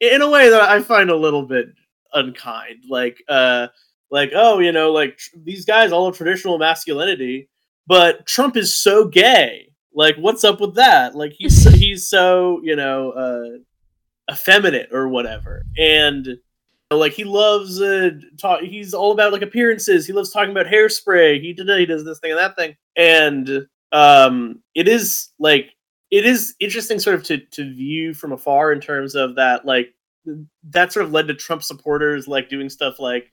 in 0.00 0.22
a 0.22 0.30
way 0.30 0.50
that 0.50 0.60
I 0.62 0.80
find 0.82 1.10
a 1.10 1.16
little 1.16 1.42
bit 1.42 1.66
unkind, 2.12 2.84
like. 2.88 3.18
uh 3.28 3.68
like 4.10 4.30
oh 4.34 4.58
you 4.58 4.72
know 4.72 4.92
like 4.92 5.16
tr- 5.16 5.36
these 5.44 5.64
guys 5.64 5.92
all 5.92 6.06
have 6.06 6.16
traditional 6.16 6.58
masculinity 6.58 7.48
but 7.86 8.26
trump 8.26 8.56
is 8.56 8.76
so 8.78 9.06
gay. 9.06 9.70
Like 9.94 10.16
what's 10.16 10.44
up 10.44 10.60
with 10.60 10.74
that? 10.74 11.14
Like 11.14 11.32
he's 11.36 11.62
so, 11.62 11.70
he's 11.76 12.08
so 12.08 12.60
you 12.62 12.76
know 12.76 13.12
uh 13.12 14.32
effeminate 14.32 14.92
or 14.92 15.08
whatever. 15.08 15.64
And 15.78 16.38
like 16.90 17.12
he 17.12 17.24
loves 17.24 17.80
uh 17.80 18.10
talk 18.40 18.60
he's 18.62 18.92
all 18.92 19.12
about 19.12 19.32
like 19.32 19.42
appearances. 19.42 20.06
He 20.06 20.12
loves 20.12 20.32
talking 20.32 20.50
about 20.50 20.66
hairspray. 20.66 21.40
He 21.40 21.52
did 21.52 21.68
he 21.68 21.86
does 21.86 22.04
this 22.04 22.18
thing 22.18 22.32
and 22.32 22.40
that 22.40 22.56
thing. 22.56 22.76
And 22.96 23.66
um 23.92 24.62
it 24.74 24.88
is 24.88 25.28
like 25.38 25.70
it 26.10 26.26
is 26.26 26.54
interesting 26.60 26.98
sort 26.98 27.16
of 27.16 27.22
to 27.24 27.38
to 27.38 27.72
view 27.72 28.14
from 28.14 28.32
afar 28.32 28.72
in 28.72 28.80
terms 28.80 29.14
of 29.14 29.36
that 29.36 29.64
like 29.64 29.94
that 30.70 30.92
sort 30.92 31.06
of 31.06 31.12
led 31.12 31.28
to 31.28 31.34
trump 31.34 31.62
supporters 31.62 32.26
like 32.26 32.48
doing 32.48 32.68
stuff 32.68 32.98
like 32.98 33.32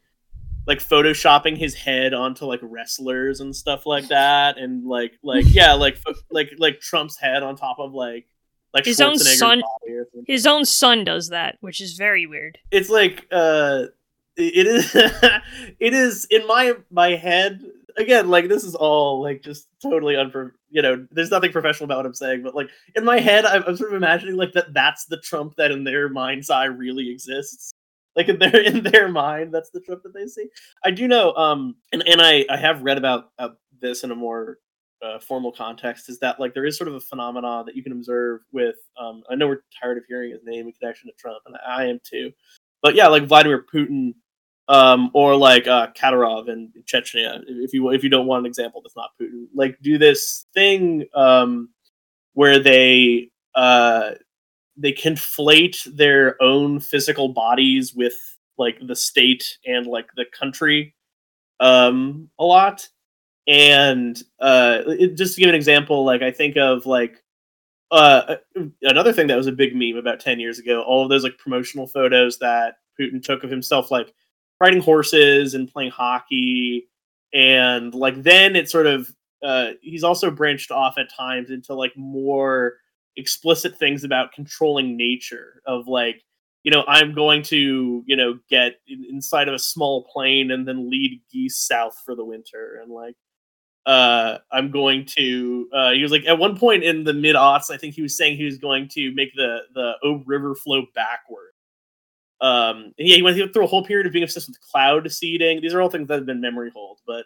like 0.66 0.80
photoshopping 0.80 1.58
his 1.58 1.74
head 1.74 2.14
onto 2.14 2.46
like 2.46 2.60
wrestlers 2.64 3.40
and 3.42 3.56
stuff 3.56 3.86
like 3.86 4.08
that 4.08 4.58
and 4.58 4.86
like 4.86 5.14
like 5.24 5.46
yeah 5.50 5.74
like 5.74 5.98
like 6.32 6.52
like 6.58 6.80
trump's 6.80 7.18
head 7.18 7.44
on 7.44 7.56
top 7.56 7.78
of 7.80 7.94
like 7.94 8.28
like 8.74 8.86
His 8.86 9.00
own 9.02 9.18
son- 9.20 9.62
body 9.62 9.94
or 9.94 10.06
something. 10.06 10.24
His 10.26 10.48
own 10.48 10.66
son 10.66 11.04
does 11.04 11.30
that, 11.30 11.58
which 11.62 11.80
is 11.80 11.94
very 11.94 12.26
weird. 12.26 12.58
it's 12.72 12.90
like 12.90 13.28
uh 13.32 13.84
it 14.36 14.66
is 14.66 14.96
it 15.80 15.94
is 15.94 16.26
in 16.32 16.48
my 16.48 16.74
my 16.90 17.10
head 17.10 17.62
again 17.98 18.28
like 18.30 18.50
this 18.50 18.64
is 18.64 18.74
all 18.74 19.22
like 19.22 19.44
just 19.44 19.68
totally 19.80 20.16
unpro 20.16 20.50
you 20.72 20.82
know 20.82 21.06
there's 21.12 21.30
nothing 21.30 21.52
professional 21.52 21.86
about 21.86 21.98
what 21.98 22.08
i'm 22.08 22.14
saying 22.16 22.42
but 22.42 22.56
like 22.56 22.68
in 22.96 23.06
my 23.06 23.20
head 23.20 23.46
I'm, 23.46 23.62
I'm 23.68 23.78
sort 23.78 23.92
of 23.92 23.98
imagining 23.98 24.36
like 24.36 24.54
that 24.54 24.74
that's 24.74 25.06
the 25.06 25.18
trump 25.18 25.56
that 25.58 25.70
in 25.70 25.84
their 25.84 26.10
mind's 26.10 26.50
eye 26.50 26.66
really 26.66 27.12
exists 27.12 27.72
like 28.16 28.30
in 28.30 28.40
their 28.40 28.62
in 28.62 28.84
their 28.84 29.08
mind 29.10 29.54
that's 29.54 29.70
the 29.70 29.80
trump 29.80 30.04
that 30.04 30.14
they 30.14 30.28
see. 30.28 30.48
I 30.84 30.92
do 30.92 31.08
know 31.08 31.34
um 31.36 31.76
and 31.92 32.08
and 32.08 32.22
i 32.22 32.46
i 32.50 32.58
have 32.58 32.84
read 32.84 32.98
about 32.98 33.32
uh, 33.40 33.50
this 33.82 34.04
in 34.04 34.12
a 34.12 34.16
more 34.16 34.58
uh, 35.02 35.20
formal 35.20 35.52
context 35.52 36.08
is 36.08 36.18
that 36.20 36.40
like 36.40 36.54
there 36.54 36.66
is 36.66 36.78
sort 36.78 36.88
of 36.88 36.96
a 36.96 37.00
phenomenon 37.00 37.66
that 37.66 37.76
you 37.76 37.84
can 37.84 37.92
observe 37.92 38.40
with 38.54 38.76
um 38.98 39.22
i 39.30 39.36
know 39.36 39.48
we're 39.48 39.64
tired 39.82 39.98
of 39.98 40.06
hearing 40.08 40.32
his 40.32 40.40
name 40.46 40.66
in 40.66 40.72
connection 40.74 41.10
to 41.10 41.14
trump 41.18 41.40
and 41.46 41.58
i 41.68 41.86
am 41.86 42.00
too. 42.10 42.32
But 42.82 42.96
yeah 42.96 43.08
like 43.08 43.28
vladimir 43.28 43.66
putin 43.74 44.14
um, 44.68 45.12
or 45.14 45.36
like 45.36 45.68
uh, 45.68 45.88
Kadyrov 45.92 46.48
in 46.48 46.72
Chechnya, 46.86 47.44
if 47.48 47.74
you 47.74 47.90
if 47.90 48.04
you 48.04 48.10
don't 48.10 48.28
want 48.28 48.42
an 48.42 48.46
example 48.46 48.82
that's 48.82 48.96
not 48.96 49.10
Putin, 49.22 49.48
like 49.54 49.78
do 49.82 49.98
this 49.98 50.46
thing 50.54 51.06
um, 51.14 51.70
where 52.34 52.60
they 52.60 53.30
uh, 53.56 54.12
they 54.78 54.94
conflate 54.94 55.84
their 55.96 56.42
own 56.42 56.80
physical 56.80 57.30
bodies 57.30 57.94
with 57.94 58.14
like 58.58 58.78
the 58.86 58.96
state 58.96 59.58
and 59.66 59.88
like 59.88 60.08
the 60.16 60.26
country 60.38 60.96
um, 61.60 62.30
a 62.40 62.44
lot. 62.44 62.88
And 63.48 64.22
uh, 64.40 64.80
it, 64.88 65.16
just 65.16 65.36
to 65.36 65.42
give 65.42 65.50
an 65.50 65.56
example, 65.56 66.06
like 66.06 66.22
I 66.22 66.32
think 66.32 66.56
of 66.58 66.86
like 66.86 67.22
uh, 67.92 68.36
another 68.82 69.14
thing 69.14 69.28
that 69.28 69.38
was 69.38 69.48
a 69.48 69.52
big 69.52 69.76
meme 69.76 69.98
about 69.98 70.20
ten 70.20 70.40
years 70.40 70.60
ago. 70.60 70.82
All 70.84 71.04
of 71.04 71.10
those 71.10 71.24
like 71.24 71.38
promotional 71.38 71.88
photos 71.88 72.40
that 72.40 72.76
Putin 73.00 73.22
took 73.22 73.44
of 73.44 73.50
himself, 73.50 73.92
like 73.92 74.14
riding 74.62 74.82
horses 74.82 75.56
and 75.56 75.72
playing 75.72 75.92
hockey 75.92 76.88
and 77.34 77.94
like 77.94 78.22
then 78.22 78.56
it 78.56 78.70
sort 78.70 78.88
of 78.88 79.12
uh 79.44 79.72
he's 79.82 80.04
also 80.04 80.32
branched 80.32 80.72
off 80.72 80.98
at 80.98 81.14
times 81.14 81.50
into 81.50 81.74
like 81.74 81.92
more 81.98 82.76
explicit 83.18 83.78
things 83.78 84.04
about 84.04 84.34
controlling 84.34 84.98
nature 84.98 85.62
of 85.66 85.88
like 85.88 86.24
you 86.64 86.72
know 86.72 86.84
i'm 86.88 87.14
going 87.14 87.42
to 87.42 88.04
you 88.06 88.16
know 88.16 88.38
get 88.50 88.76
inside 88.88 89.48
of 89.48 89.54
a 89.54 89.60
small 89.60 90.06
plane 90.12 90.52
and 90.52 90.68
then 90.68 90.90
lead 90.90 91.22
geese 91.32 91.58
south 91.58 91.96
for 92.06 92.16
the 92.16 92.26
winter 92.26 92.80
and 92.82 92.92
like 92.92 93.16
uh 93.86 94.38
i'm 94.52 94.72
going 94.72 95.06
to 95.06 95.68
uh 95.74 95.92
he 95.92 96.02
was 96.02 96.12
like 96.12 96.26
at 96.26 96.40
one 96.40 96.58
point 96.58 96.84
in 96.84 97.04
the 97.04 97.14
mid 97.14 97.36
aughts 97.36 97.70
i 97.70 97.78
think 97.78 97.94
he 97.94 98.02
was 98.02 98.18
saying 98.18 98.38
he 98.38 98.46
was 98.46 98.58
going 98.58 98.88
to 98.88 99.14
make 99.14 99.34
the 99.36 99.60
the 99.74 99.94
o 100.04 100.24
river 100.26 100.56
flow 100.56 100.84
backward 100.96 101.54
um, 102.44 102.94
yeah, 102.98 103.16
he 103.16 103.22
went 103.22 103.38
through 103.54 103.64
a 103.64 103.68
whole 103.68 103.86
period 103.86 104.06
of 104.06 104.12
being 104.12 104.24
obsessed 104.24 104.50
with 104.50 104.60
cloud 104.60 105.10
seeding. 105.10 105.62
These 105.62 105.74
are 105.74 105.82
all 105.82 105.90
things 105.90 106.10
that 106.10 106.16
have 106.16 106.26
been 106.26 106.42
memory 106.42 106.72
hold, 106.74 107.00
but 107.08 107.26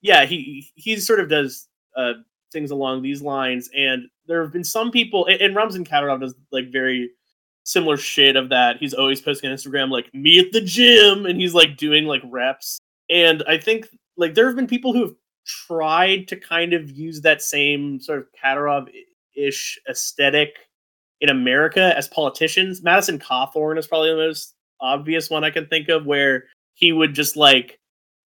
yeah, 0.00 0.24
he 0.24 0.66
he 0.74 0.96
sort 0.96 1.20
of 1.20 1.28
does 1.28 1.68
uh, 1.96 2.14
things 2.54 2.70
along 2.70 3.02
these 3.02 3.20
lines. 3.20 3.68
And 3.76 4.08
there 4.26 4.42
have 4.42 4.52
been 4.52 4.64
some 4.64 4.90
people, 4.90 5.26
and, 5.26 5.38
and 5.42 5.54
Ramzan 5.54 5.84
Kadyrov 5.84 6.20
does 6.20 6.34
like 6.50 6.72
very 6.72 7.10
similar 7.64 7.98
shit 7.98 8.36
of 8.36 8.48
that. 8.48 8.78
He's 8.78 8.94
always 8.94 9.20
posting 9.20 9.50
on 9.50 9.56
Instagram 9.56 9.90
like 9.90 10.12
me 10.14 10.38
at 10.38 10.52
the 10.52 10.62
gym, 10.62 11.26
and 11.26 11.38
he's 11.38 11.52
like 11.52 11.76
doing 11.76 12.06
like 12.06 12.22
reps. 12.24 12.78
And 13.10 13.42
I 13.46 13.58
think 13.58 13.88
like 14.16 14.34
there 14.34 14.46
have 14.46 14.56
been 14.56 14.66
people 14.66 14.94
who 14.94 15.02
have 15.02 15.14
tried 15.46 16.28
to 16.28 16.36
kind 16.36 16.72
of 16.72 16.90
use 16.90 17.20
that 17.20 17.42
same 17.42 18.00
sort 18.00 18.20
of 18.20 18.26
Kadyrov 18.42 18.88
ish 19.36 19.78
aesthetic 19.88 20.56
in 21.20 21.28
America 21.28 21.94
as 21.96 22.08
politicians. 22.08 22.82
Madison 22.82 23.18
Cawthorn 23.18 23.78
is 23.78 23.86
probably 23.86 24.10
the 24.10 24.16
most 24.16 24.54
obvious 24.80 25.30
one 25.30 25.44
I 25.44 25.50
can 25.50 25.66
think 25.66 25.88
of 25.88 26.06
where 26.06 26.44
he 26.74 26.92
would 26.92 27.14
just 27.14 27.36
like 27.36 27.78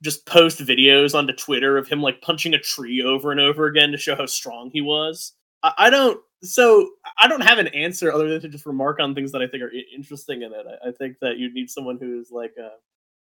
just 0.02 0.26
post 0.26 0.60
videos 0.60 1.14
onto 1.14 1.32
Twitter 1.32 1.76
of 1.76 1.88
him 1.88 2.00
like 2.00 2.20
punching 2.22 2.54
a 2.54 2.58
tree 2.58 3.02
over 3.02 3.30
and 3.32 3.40
over 3.40 3.66
again 3.66 3.90
to 3.90 3.98
show 3.98 4.14
how 4.14 4.26
strong 4.26 4.70
he 4.72 4.80
was. 4.80 5.32
I, 5.62 5.72
I 5.78 5.90
don't 5.90 6.20
so 6.42 6.90
I 7.18 7.26
don't 7.26 7.40
have 7.40 7.58
an 7.58 7.68
answer 7.68 8.12
other 8.12 8.28
than 8.28 8.40
to 8.42 8.48
just 8.48 8.66
remark 8.66 9.00
on 9.00 9.14
things 9.14 9.32
that 9.32 9.42
I 9.42 9.48
think 9.48 9.62
are 9.62 9.72
I- 9.74 9.94
interesting 9.94 10.42
in 10.42 10.52
it. 10.52 10.66
I, 10.84 10.88
I 10.88 10.92
think 10.92 11.16
that 11.20 11.38
you 11.38 11.52
need 11.52 11.70
someone 11.70 11.98
who 12.00 12.20
is 12.20 12.30
like 12.30 12.54
a 12.58 12.70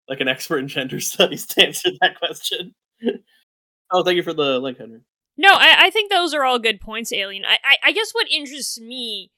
like 0.09 0.20
an 0.20 0.29
expert 0.29 0.59
in 0.59 0.68
gender 0.68 1.00
studies 1.00 1.46
to 1.48 1.66
answer 1.66 1.90
that 2.00 2.18
question. 2.18 2.74
oh, 3.90 4.03
thank 4.03 4.16
you 4.16 4.22
for 4.22 4.35
the 4.35 4.59
link, 4.59 4.79
Henry. 4.79 5.00
No, 5.37 5.50
I, 5.50 5.87
I 5.87 5.90
think 5.90 6.11
those 6.11 6.33
are 6.33 6.44
all 6.44 6.59
good 6.61 6.81
points, 6.81 7.12
Alien. 7.12 7.44
I, 7.44 7.59
I, 7.64 7.77
I 7.87 7.92
guess 7.92 8.12
what 8.12 8.31
interests 8.31 8.81
me 8.81 9.33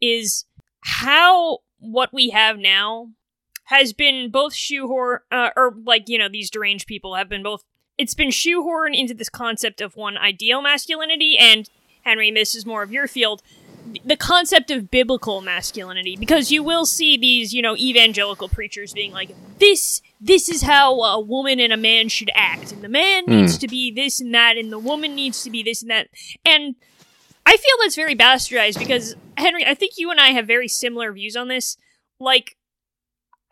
is 0.00 0.44
how 0.82 1.58
what 1.78 2.12
we 2.12 2.30
have 2.30 2.56
now 2.58 3.08
has 3.70 3.92
been 3.92 4.30
both 4.30 4.54
shoehorn, 4.54 5.20
uh, 5.30 5.50
or 5.56 5.74
like, 5.84 6.08
you 6.08 6.18
know, 6.18 6.28
these 6.28 6.50
deranged 6.50 6.86
people 6.86 7.14
have 7.14 7.28
been 7.28 7.42
both, 7.42 7.62
it's 7.96 8.14
been 8.14 8.30
shoehorned 8.30 8.98
into 8.98 9.14
this 9.14 9.28
concept 9.28 9.80
of 9.80 9.96
one 9.96 10.18
ideal 10.18 10.60
masculinity, 10.60 11.36
and 11.38 11.68
Henry, 12.02 12.30
this 12.30 12.54
is 12.54 12.66
more 12.66 12.82
of 12.82 12.90
your 12.90 13.06
field, 13.06 13.42
the 14.04 14.16
concept 14.16 14.70
of 14.70 14.90
biblical 14.90 15.40
masculinity, 15.40 16.16
because 16.16 16.50
you 16.50 16.62
will 16.62 16.84
see 16.84 17.16
these, 17.16 17.52
you 17.54 17.62
know, 17.62 17.76
evangelical 17.76 18.48
preachers 18.48 18.92
being 18.92 19.12
like, 19.12 19.30
this 19.58 20.02
this 20.20 20.48
is 20.50 20.62
how 20.62 21.00
a 21.00 21.18
woman 21.20 21.60
and 21.60 21.72
a 21.72 21.76
man 21.78 22.08
should 22.08 22.30
act. 22.34 22.72
And 22.72 22.82
the 22.84 22.88
man 22.90 23.24
Hmm. 23.24 23.36
needs 23.36 23.56
to 23.58 23.68
be 23.68 23.90
this 23.90 24.20
and 24.20 24.34
that 24.34 24.58
and 24.58 24.70
the 24.70 24.78
woman 24.78 25.14
needs 25.14 25.42
to 25.44 25.50
be 25.50 25.62
this 25.62 25.80
and 25.82 25.90
that. 25.90 26.08
And 26.44 26.74
i 27.46 27.56
feel 27.56 27.76
that's 27.82 27.96
very 27.96 28.14
bastardized 28.14 28.78
because 28.78 29.16
henry 29.38 29.64
i 29.66 29.74
think 29.74 29.92
you 29.96 30.10
and 30.10 30.20
i 30.20 30.28
have 30.28 30.46
very 30.46 30.68
similar 30.68 31.10
views 31.12 31.36
on 31.36 31.48
this. 31.48 31.76
Like 32.18 32.56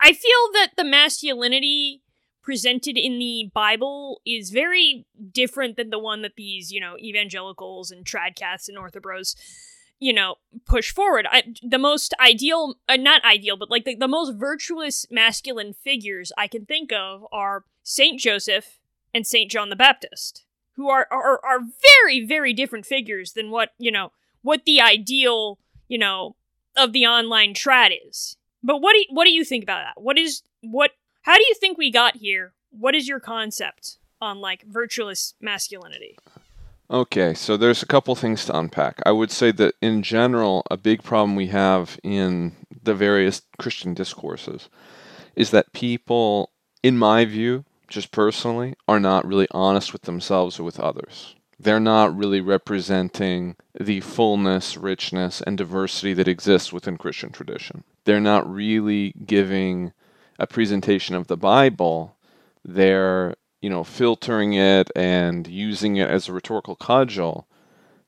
i 0.01 0.11
feel 0.13 0.51
that 0.53 0.71
the 0.77 0.83
masculinity 0.83 2.01
presented 2.41 2.97
in 2.97 3.19
the 3.19 3.49
bible 3.53 4.21
is 4.25 4.49
very 4.49 5.05
different 5.31 5.77
than 5.77 5.89
the 5.89 5.99
one 5.99 6.21
that 6.21 6.35
these 6.35 6.71
you 6.71 6.79
know 6.79 6.95
evangelicals 6.97 7.91
and 7.91 8.05
tradcaths 8.05 8.67
and 8.67 8.77
orthobros 8.77 9.35
you 9.99 10.13
know 10.13 10.35
push 10.65 10.91
forward. 10.91 11.27
I, 11.29 11.43
the 11.61 11.77
most 11.77 12.13
ideal 12.19 12.75
uh, 12.87 12.95
not 12.95 13.23
ideal 13.23 13.57
but 13.57 13.69
like 13.69 13.85
the, 13.85 13.95
the 13.95 14.07
most 14.07 14.35
virtuous 14.37 15.05
masculine 15.11 15.73
figures 15.73 16.31
i 16.37 16.47
can 16.47 16.65
think 16.65 16.91
of 16.91 17.25
are 17.31 17.65
saint 17.83 18.19
joseph 18.19 18.79
and 19.13 19.27
saint 19.27 19.51
john 19.51 19.69
the 19.69 19.75
baptist 19.75 20.45
who 20.75 20.89
are, 20.89 21.07
are 21.11 21.43
are 21.45 21.59
very 22.01 22.25
very 22.25 22.53
different 22.53 22.85
figures 22.85 23.33
than 23.33 23.51
what 23.51 23.71
you 23.77 23.91
know 23.91 24.11
what 24.41 24.63
the 24.65 24.79
ideal 24.81 25.59
you 25.87 25.97
know 25.97 26.35
of 26.77 26.93
the 26.93 27.05
online 27.05 27.53
trad 27.53 27.91
is 28.07 28.37
but 28.63 28.81
what 28.81 28.93
do 28.93 28.99
you, 28.99 29.05
what 29.09 29.25
do 29.25 29.31
you 29.31 29.43
think 29.43 29.63
about 29.63 29.83
that 29.83 30.01
what 30.01 30.17
is 30.17 30.41
what 30.61 30.91
how 31.23 31.35
do 31.35 31.43
you 31.47 31.55
think 31.59 31.77
we 31.77 31.91
got 31.91 32.17
here 32.17 32.53
what 32.71 32.95
is 32.95 33.07
your 33.07 33.19
concept 33.19 33.97
on 34.21 34.39
like 34.39 34.63
virtuous 34.63 35.33
masculinity 35.39 36.17
Okay, 36.91 37.35
so 37.35 37.55
there's 37.55 37.83
a 37.83 37.85
couple 37.85 38.15
things 38.15 38.45
to 38.45 38.57
unpack. 38.57 38.99
I 39.05 39.11
would 39.11 39.29
say 39.29 39.51
that 39.51 39.75
in 39.79 40.01
general, 40.01 40.65
a 40.71 40.77
big 40.77 41.03
problem 41.03 41.35
we 41.35 41.45
have 41.47 41.99
in 42.03 42.55
the 42.81 42.95
various 42.95 43.43
Christian 43.59 43.93
discourses 43.93 44.69
is 45.35 45.51
that 45.51 45.71
people, 45.71 46.51
in 46.81 46.97
my 46.97 47.25
view, 47.25 47.63
just 47.87 48.11
personally, 48.11 48.73
are 48.87 48.99
not 48.99 49.25
really 49.27 49.47
honest 49.51 49.93
with 49.93 50.03
themselves 50.03 50.59
or 50.59 50.63
with 50.63 50.79
others. 50.79 51.35
They're 51.59 51.79
not 51.79 52.15
really 52.15 52.41
representing 52.41 53.55
the 53.77 53.99
fullness, 53.99 54.77
richness, 54.77 55.41
and 55.41 55.57
diversity 55.57 56.13
that 56.13 56.27
exists 56.27 56.71
within 56.71 56.97
Christian 56.97 57.31
tradition. 57.31 57.83
They're 58.05 58.21
not 58.21 58.49
really 58.49 59.13
giving 59.25 59.91
a 60.37 60.47
presentation 60.47 61.15
of 61.15 61.27
the 61.27 61.37
Bible. 61.37 62.15
They're 62.63 63.35
you 63.61 63.69
know, 63.69 63.83
filtering 63.83 64.53
it 64.53 64.89
and 64.95 65.47
using 65.47 65.97
it 65.97 66.09
as 66.09 66.27
a 66.27 66.33
rhetorical 66.33 66.75
cudgel 66.75 67.47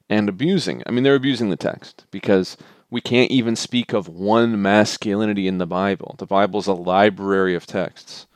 and 0.10 0.30
abusing. 0.30 0.84
I 0.86 0.92
mean, 0.92 1.04
they're 1.04 1.16
abusing 1.16 1.50
the 1.50 1.58
text 1.58 2.06
because 2.12 2.58
we 2.90 3.02
can't 3.02 3.32
even 3.32 3.56
speak 3.56 3.94
of 3.94 4.08
one 4.08 4.62
masculinity 4.62 5.48
in 5.48 5.58
the 5.58 5.68
Bible. 5.68 6.16
The 6.18 6.26
Bible 6.26 6.60
is 6.60 6.68
a 6.68 6.74
library 6.74 7.56
of 7.56 7.66
texts 7.66 8.28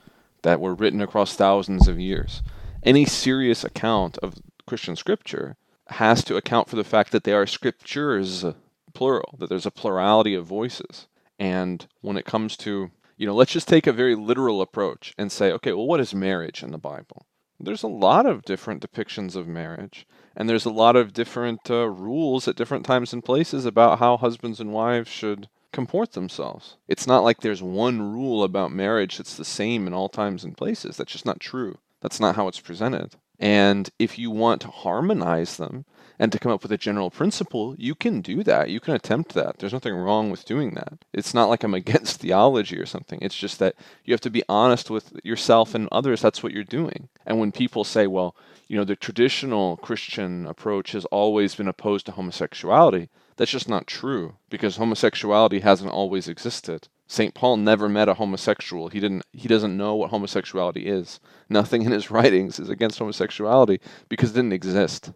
that 0.42 0.60
were 0.60 0.74
written 0.74 1.00
across 1.00 1.34
thousands 1.34 1.88
of 1.88 1.98
years. 1.98 2.42
Any 2.82 3.04
serious 3.04 3.64
account 3.64 4.18
of 4.18 4.34
Christian 4.66 4.96
scripture 4.96 5.56
has 5.88 6.24
to 6.24 6.36
account 6.36 6.68
for 6.68 6.76
the 6.76 6.84
fact 6.84 7.12
that 7.12 7.24
they 7.24 7.32
are 7.32 7.46
scriptures, 7.46 8.44
plural, 8.94 9.36
that 9.38 9.48
there's 9.48 9.66
a 9.66 9.70
plurality 9.70 10.34
of 10.34 10.46
voices. 10.46 11.06
And 11.38 11.86
when 12.00 12.16
it 12.16 12.24
comes 12.24 12.56
to 12.58 12.90
you 13.16 13.26
know, 13.26 13.34
let's 13.34 13.52
just 13.52 13.68
take 13.68 13.86
a 13.86 13.92
very 13.92 14.14
literal 14.14 14.60
approach 14.60 15.14
and 15.16 15.32
say, 15.32 15.50
okay, 15.52 15.72
well, 15.72 15.86
what 15.86 16.00
is 16.00 16.14
marriage 16.14 16.62
in 16.62 16.70
the 16.70 16.78
Bible? 16.78 17.26
There's 17.58 17.82
a 17.82 17.88
lot 17.88 18.26
of 18.26 18.44
different 18.44 18.82
depictions 18.82 19.34
of 19.34 19.48
marriage, 19.48 20.06
and 20.36 20.48
there's 20.48 20.66
a 20.66 20.70
lot 20.70 20.96
of 20.96 21.14
different 21.14 21.70
uh, 21.70 21.88
rules 21.88 22.46
at 22.46 22.56
different 22.56 22.84
times 22.84 23.14
and 23.14 23.24
places 23.24 23.64
about 23.64 23.98
how 23.98 24.18
husbands 24.18 24.60
and 24.60 24.72
wives 24.72 25.08
should 25.08 25.48
comport 25.72 26.12
themselves. 26.12 26.76
It's 26.86 27.06
not 27.06 27.24
like 27.24 27.40
there's 27.40 27.62
one 27.62 28.02
rule 28.02 28.44
about 28.44 28.72
marriage 28.72 29.16
that's 29.16 29.36
the 29.36 29.44
same 29.44 29.86
in 29.86 29.94
all 29.94 30.10
times 30.10 30.44
and 30.44 30.54
places. 30.56 30.98
That's 30.98 31.12
just 31.12 31.26
not 31.26 31.40
true. 31.40 31.78
That's 32.02 32.20
not 32.20 32.36
how 32.36 32.48
it's 32.48 32.60
presented. 32.60 33.14
And 33.38 33.90
if 33.98 34.18
you 34.18 34.30
want 34.30 34.62
to 34.62 34.68
harmonize 34.68 35.56
them 35.56 35.84
and 36.18 36.32
to 36.32 36.38
come 36.38 36.52
up 36.52 36.62
with 36.62 36.72
a 36.72 36.78
general 36.78 37.10
principle, 37.10 37.74
you 37.78 37.94
can 37.94 38.22
do 38.22 38.42
that. 38.42 38.70
You 38.70 38.80
can 38.80 38.94
attempt 38.94 39.34
that. 39.34 39.58
There's 39.58 39.72
nothing 39.72 39.94
wrong 39.94 40.30
with 40.30 40.46
doing 40.46 40.72
that. 40.74 40.94
It's 41.12 41.34
not 41.34 41.48
like 41.48 41.62
I'm 41.62 41.74
against 41.74 42.20
theology 42.20 42.78
or 42.78 42.86
something. 42.86 43.18
It's 43.20 43.36
just 43.36 43.58
that 43.58 43.74
you 44.04 44.14
have 44.14 44.20
to 44.22 44.30
be 44.30 44.42
honest 44.48 44.90
with 44.90 45.12
yourself 45.22 45.74
and 45.74 45.88
others. 45.92 46.22
That's 46.22 46.42
what 46.42 46.52
you're 46.52 46.64
doing. 46.64 47.08
And 47.26 47.38
when 47.38 47.52
people 47.52 47.84
say, 47.84 48.06
well, 48.06 48.34
you 48.68 48.76
know, 48.76 48.84
the 48.84 48.96
traditional 48.96 49.76
Christian 49.76 50.46
approach 50.46 50.92
has 50.92 51.04
always 51.06 51.54
been 51.54 51.68
opposed 51.68 52.06
to 52.06 52.12
homosexuality, 52.12 53.10
that's 53.36 53.50
just 53.50 53.68
not 53.68 53.86
true 53.86 54.36
because 54.48 54.76
homosexuality 54.76 55.60
hasn't 55.60 55.92
always 55.92 56.26
existed. 56.26 56.88
St. 57.08 57.34
Paul 57.34 57.56
never 57.58 57.88
met 57.88 58.08
a 58.08 58.14
homosexual. 58.14 58.88
He 58.88 58.98
didn't 59.00 59.22
he 59.32 59.46
doesn't 59.48 59.76
know 59.76 59.94
what 59.94 60.10
homosexuality 60.10 60.86
is. 60.86 61.20
Nothing 61.48 61.82
in 61.82 61.92
his 61.92 62.10
writings 62.10 62.58
is 62.58 62.68
against 62.68 62.98
homosexuality 62.98 63.80
because 64.08 64.30
it 64.30 64.34
didn't 64.34 64.52
exist. 64.52 65.12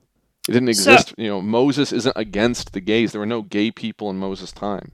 It 0.48 0.52
didn't 0.52 0.72
So- 0.74 0.92
exist. 0.92 1.14
you 1.18 1.28
know, 1.28 1.40
Moses 1.40 1.92
isn't 1.92 2.16
against 2.16 2.72
the 2.72 2.80
gays. 2.80 3.12
There 3.12 3.20
were 3.20 3.26
no 3.26 3.42
gay 3.42 3.70
people 3.70 4.08
in 4.10 4.16
Moses' 4.18 4.52
time. 4.52 4.92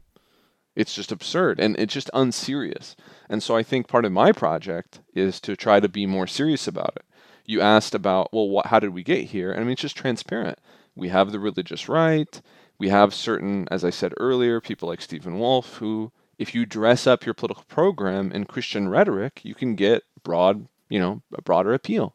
It's 0.75 0.95
just 0.95 1.13
absurd 1.13 1.59
and 1.61 1.77
it's 1.79 1.95
just 1.95 2.11
unserious. 2.15 2.97
And 3.29 3.43
so 3.43 3.57
I 3.57 3.63
think 3.63 3.89
part 3.89 4.05
of 4.05 4.13
my 4.13 4.33
project 4.33 5.01
is 5.15 5.41
to 5.41 5.57
try 5.57 5.81
to 5.81 5.89
be 5.89 6.07
more 6.07 6.27
serious 6.27 6.67
about 6.69 6.95
it. 6.97 7.05
You 7.45 7.61
asked 7.61 7.95
about, 7.95 8.33
well, 8.33 8.49
what, 8.49 8.67
how 8.67 8.81
did 8.81 8.91
we 8.91 9.03
get 9.03 9.27
here? 9.27 9.51
And 9.53 9.61
I 9.61 9.65
mean, 9.65 9.73
it's 9.73 9.83
just 9.83 9.97
transparent. 9.97 10.59
We 10.95 11.09
have 11.09 11.31
the 11.33 11.39
religious 11.41 11.89
right. 11.89 12.41
We 12.79 12.89
have 12.89 13.15
certain, 13.15 13.69
as 13.71 13.85
I 13.85 13.91
said 13.91 14.13
earlier, 14.19 14.61
people 14.61 14.89
like 14.89 15.01
Stephen 15.01 15.39
Wolfe, 15.39 15.77
who, 15.77 16.11
if 16.39 16.55
you 16.55 16.67
dress 16.67 17.07
up 17.07 17.25
your 17.25 17.35
political 17.35 17.65
program 17.65 18.31
in 18.33 18.45
Christian 18.45 18.89
rhetoric, 18.89 19.41
you 19.43 19.55
can 19.55 19.75
get 19.75 20.05
broad, 20.23 20.69
you 20.89 20.99
know, 20.99 21.23
a 21.37 21.43
broader 21.43 21.73
appeal. 21.73 22.15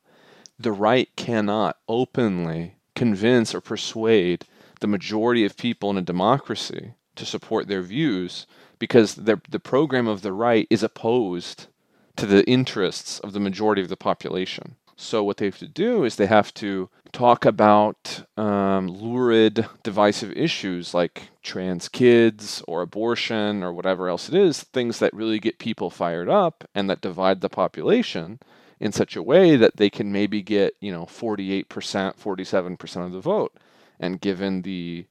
The 0.59 0.71
right 0.71 1.09
cannot 1.15 1.77
openly 1.87 2.75
convince 2.95 3.55
or 3.55 3.61
persuade 3.61 4.45
the 4.79 4.87
majority 4.87 5.45
of 5.45 5.57
people 5.57 5.89
in 5.89 5.97
a 5.97 6.01
democracy 6.01 6.93
to 7.15 7.25
support 7.25 7.67
their 7.67 7.81
views 7.81 8.45
because 8.79 9.15
their, 9.15 9.41
the 9.49 9.59
program 9.59 10.07
of 10.07 10.21
the 10.21 10.33
right 10.33 10.67
is 10.69 10.83
opposed 10.83 11.67
to 12.15 12.25
the 12.25 12.47
interests 12.47 13.19
of 13.19 13.33
the 13.33 13.39
majority 13.39 13.81
of 13.81 13.89
the 13.89 13.97
population. 13.97 14.75
So 15.01 15.23
what 15.23 15.37
they 15.37 15.45
have 15.45 15.57
to 15.57 15.67
do 15.67 16.03
is 16.03 16.15
they 16.15 16.27
have 16.27 16.53
to 16.55 16.87
talk 17.11 17.43
about 17.43 18.23
um, 18.37 18.87
lurid, 18.87 19.65
divisive 19.81 20.31
issues 20.33 20.93
like 20.93 21.29
trans 21.41 21.89
kids 21.89 22.63
or 22.67 22.83
abortion 22.83 23.63
or 23.63 23.73
whatever 23.73 24.09
else 24.09 24.29
it 24.29 24.35
is, 24.35 24.61
things 24.61 24.99
that 24.99 25.13
really 25.13 25.39
get 25.39 25.57
people 25.57 25.89
fired 25.89 26.29
up 26.29 26.63
and 26.75 26.87
that 26.87 27.01
divide 27.01 27.41
the 27.41 27.49
population 27.49 28.39
in 28.79 28.91
such 28.91 29.15
a 29.15 29.23
way 29.23 29.55
that 29.55 29.77
they 29.77 29.89
can 29.89 30.11
maybe 30.11 30.43
get, 30.43 30.75
you 30.79 30.91
know, 30.91 31.05
48%, 31.05 31.65
47% 31.65 33.05
of 33.05 33.11
the 33.11 33.19
vote. 33.19 33.53
And 33.99 34.21
given 34.21 34.61
the, 34.61 35.07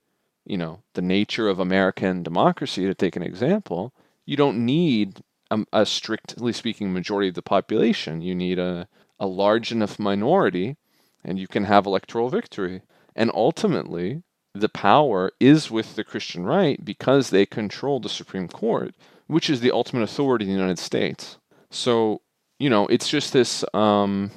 you 0.47 0.57
know, 0.57 0.83
the 0.95 1.03
nature 1.03 1.49
of 1.49 1.59
American 1.59 2.23
democracy, 2.23 2.87
to 2.87 2.95
take 2.95 3.17
an 3.17 3.25
example, 3.25 3.93
you 4.25 4.37
don't 4.37 4.65
need 4.65 5.21
a, 5.51 5.65
a 5.73 5.85
strictly 5.85 6.53
speaking 6.53 6.93
majority 6.93 7.29
of 7.29 7.35
the 7.35 7.43
population. 7.43 8.23
You 8.23 8.37
need 8.37 8.61
a, 8.61 8.89
a 9.21 9.27
large 9.27 9.71
enough 9.71 9.99
minority 9.99 10.77
and 11.23 11.39
you 11.39 11.47
can 11.47 11.65
have 11.65 11.87
electoral 11.87 12.31
victory. 12.31 12.83
And 13.15 13.31
ultimately, 13.35 14.23
the 14.55 14.69
power 14.69 15.31
is 15.39 15.71
with 15.71 15.95
the 15.95 16.05
Christian 16.05 16.45
right 16.45 16.83
because 16.85 17.31
they 17.31 17.47
control 17.47 18.01
the 18.01 18.09
Supreme 18.09 18.49
Court, 18.49 18.95
which 19.27 19.51
is 19.51 19.61
the 19.61 19.71
ultimate 19.71 20.03
authority 20.03 20.47
in 20.47 20.51
the 20.51 20.57
United 20.57 20.79
States. 20.79 21.39
So, 21.71 22.23
you 22.59 22.71
know, 22.71 22.87
it's 22.87 23.09
just 23.09 23.33
this 23.33 23.65
um, 23.75 24.31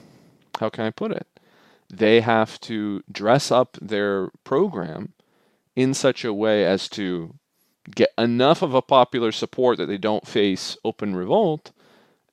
how 0.59 0.69
can 0.69 0.85
I 0.85 0.91
put 0.91 1.11
it? 1.11 1.27
They 1.91 2.21
have 2.21 2.59
to 2.61 3.03
dress 3.11 3.51
up 3.51 3.77
their 3.81 4.29
program 4.43 5.13
in 5.75 5.93
such 5.93 6.23
a 6.23 6.33
way 6.33 6.65
as 6.65 6.87
to 6.89 7.35
get 7.95 8.09
enough 8.17 8.61
of 8.61 8.73
a 8.73 8.81
popular 8.81 9.31
support 9.31 9.77
that 9.77 9.87
they 9.87 9.97
don't 9.97 10.27
face 10.27 10.77
open 10.83 11.15
revolt 11.15 11.71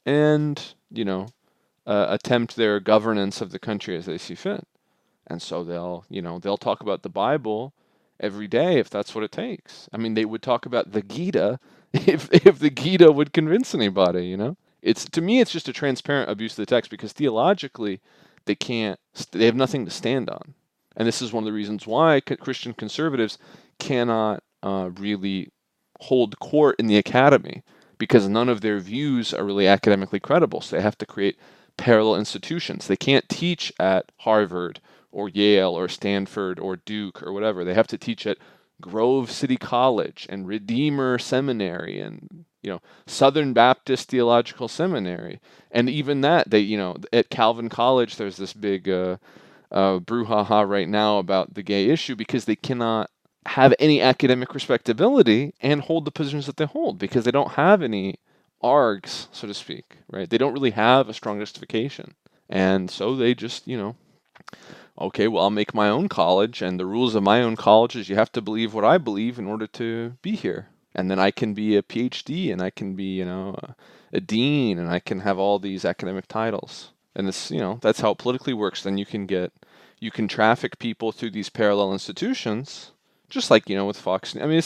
and, 0.06 0.74
you 0.90 1.04
know, 1.04 1.26
uh, 1.90 2.06
attempt 2.08 2.54
their 2.54 2.78
governance 2.78 3.40
of 3.40 3.50
the 3.50 3.58
country 3.58 3.96
as 3.96 4.06
they 4.06 4.16
see 4.16 4.36
fit. 4.36 4.64
And 5.26 5.42
so 5.42 5.64
they'll, 5.64 6.04
you 6.08 6.22
know, 6.22 6.38
they'll 6.38 6.56
talk 6.56 6.80
about 6.80 7.02
the 7.02 7.08
Bible 7.08 7.74
every 8.20 8.46
day 8.46 8.78
if 8.78 8.88
that's 8.88 9.12
what 9.12 9.24
it 9.24 9.32
takes. 9.32 9.88
I 9.92 9.96
mean, 9.96 10.14
they 10.14 10.24
would 10.24 10.42
talk 10.42 10.66
about 10.66 10.92
the 10.92 11.02
Gita 11.02 11.58
if 11.92 12.32
if 12.32 12.60
the 12.60 12.70
Gita 12.70 13.10
would 13.10 13.32
convince 13.32 13.74
anybody, 13.74 14.26
you 14.26 14.36
know? 14.36 14.56
It's 14.82 15.04
to 15.06 15.20
me 15.20 15.40
it's 15.40 15.50
just 15.50 15.68
a 15.68 15.72
transparent 15.72 16.30
abuse 16.30 16.52
of 16.52 16.58
the 16.58 16.66
text 16.66 16.92
because 16.92 17.12
theologically 17.12 18.00
they 18.44 18.54
can't 18.54 19.00
they 19.32 19.46
have 19.46 19.56
nothing 19.56 19.84
to 19.84 19.90
stand 19.90 20.30
on. 20.30 20.54
And 20.96 21.08
this 21.08 21.20
is 21.20 21.32
one 21.32 21.42
of 21.42 21.46
the 21.46 21.52
reasons 21.52 21.88
why 21.88 22.20
Christian 22.20 22.72
conservatives 22.72 23.36
cannot 23.80 24.44
uh, 24.62 24.90
really 24.96 25.50
hold 26.02 26.38
court 26.38 26.76
in 26.78 26.86
the 26.86 26.98
academy 26.98 27.64
because 27.98 28.28
none 28.28 28.48
of 28.48 28.60
their 28.60 28.78
views 28.78 29.34
are 29.34 29.44
really 29.44 29.66
academically 29.66 30.20
credible. 30.20 30.60
So 30.60 30.76
they 30.76 30.82
have 30.82 30.98
to 30.98 31.06
create 31.06 31.36
parallel 31.76 32.16
institutions. 32.16 32.86
They 32.86 32.96
can't 32.96 33.28
teach 33.28 33.72
at 33.78 34.12
Harvard 34.18 34.80
or 35.12 35.28
Yale 35.28 35.76
or 35.76 35.88
Stanford 35.88 36.58
or 36.58 36.76
Duke 36.76 37.22
or 37.22 37.32
whatever. 37.32 37.64
They 37.64 37.74
have 37.74 37.86
to 37.88 37.98
teach 37.98 38.26
at 38.26 38.38
Grove 38.80 39.30
City 39.30 39.56
College 39.56 40.26
and 40.30 40.48
Redeemer 40.48 41.18
Seminary 41.18 42.00
and 42.00 42.44
you 42.62 42.70
know 42.70 42.80
Southern 43.06 43.52
Baptist 43.52 44.08
Theological 44.08 44.68
Seminary. 44.68 45.40
And 45.70 45.90
even 45.90 46.20
that, 46.22 46.50
they 46.50 46.60
you 46.60 46.78
know 46.78 46.96
at 47.12 47.30
Calvin 47.30 47.68
College, 47.68 48.16
there's 48.16 48.36
this 48.36 48.52
big 48.52 48.88
uh, 48.88 49.16
uh, 49.70 49.98
brouhaha 49.98 50.68
right 50.68 50.88
now 50.88 51.18
about 51.18 51.54
the 51.54 51.62
gay 51.62 51.88
issue 51.88 52.16
because 52.16 52.44
they 52.44 52.56
cannot 52.56 53.10
have 53.46 53.74
any 53.78 54.00
academic 54.00 54.54
respectability 54.54 55.54
and 55.60 55.82
hold 55.82 56.04
the 56.04 56.10
positions 56.10 56.46
that 56.46 56.56
they 56.56 56.66
hold 56.66 56.98
because 56.98 57.24
they 57.24 57.30
don't 57.30 57.52
have 57.52 57.82
any 57.82 58.18
args, 58.62 59.26
so 59.32 59.46
to 59.46 59.54
speak, 59.54 59.98
right? 60.10 60.28
They 60.28 60.38
don't 60.38 60.52
really 60.52 60.72
have 60.72 61.08
a 61.08 61.14
strong 61.14 61.38
justification. 61.38 62.14
And 62.48 62.90
so 62.90 63.16
they 63.16 63.34
just, 63.34 63.66
you 63.66 63.78
know, 63.78 63.96
okay, 64.98 65.28
well, 65.28 65.44
I'll 65.44 65.50
make 65.50 65.74
my 65.74 65.88
own 65.88 66.08
college, 66.08 66.62
and 66.62 66.78
the 66.78 66.86
rules 66.86 67.14
of 67.14 67.22
my 67.22 67.42
own 67.42 67.56
college 67.56 67.96
is 67.96 68.08
you 68.08 68.16
have 68.16 68.32
to 68.32 68.42
believe 68.42 68.74
what 68.74 68.84
I 68.84 68.98
believe 68.98 69.38
in 69.38 69.46
order 69.46 69.66
to 69.68 70.14
be 70.22 70.32
here. 70.32 70.68
And 70.94 71.10
then 71.10 71.18
I 71.20 71.30
can 71.30 71.54
be 71.54 71.76
a 71.76 71.82
PhD, 71.82 72.52
and 72.52 72.60
I 72.60 72.70
can 72.70 72.94
be, 72.94 73.04
you 73.04 73.24
know, 73.24 73.56
a, 73.62 73.76
a 74.12 74.20
dean, 74.20 74.78
and 74.78 74.90
I 74.90 74.98
can 74.98 75.20
have 75.20 75.38
all 75.38 75.58
these 75.58 75.84
academic 75.84 76.26
titles. 76.26 76.90
And 77.14 77.28
this, 77.28 77.50
you 77.50 77.60
know, 77.60 77.78
that's 77.80 78.00
how 78.00 78.12
it 78.12 78.18
politically 78.18 78.54
works. 78.54 78.82
Then 78.82 78.98
you 78.98 79.06
can 79.06 79.26
get, 79.26 79.52
you 80.00 80.10
can 80.10 80.28
traffic 80.28 80.78
people 80.78 81.12
through 81.12 81.30
these 81.30 81.48
parallel 81.48 81.92
institutions, 81.92 82.92
just 83.30 83.50
like 83.50 83.68
you 83.68 83.76
know 83.76 83.86
with 83.86 83.98
Fox. 83.98 84.36
I 84.36 84.46
mean, 84.46 84.62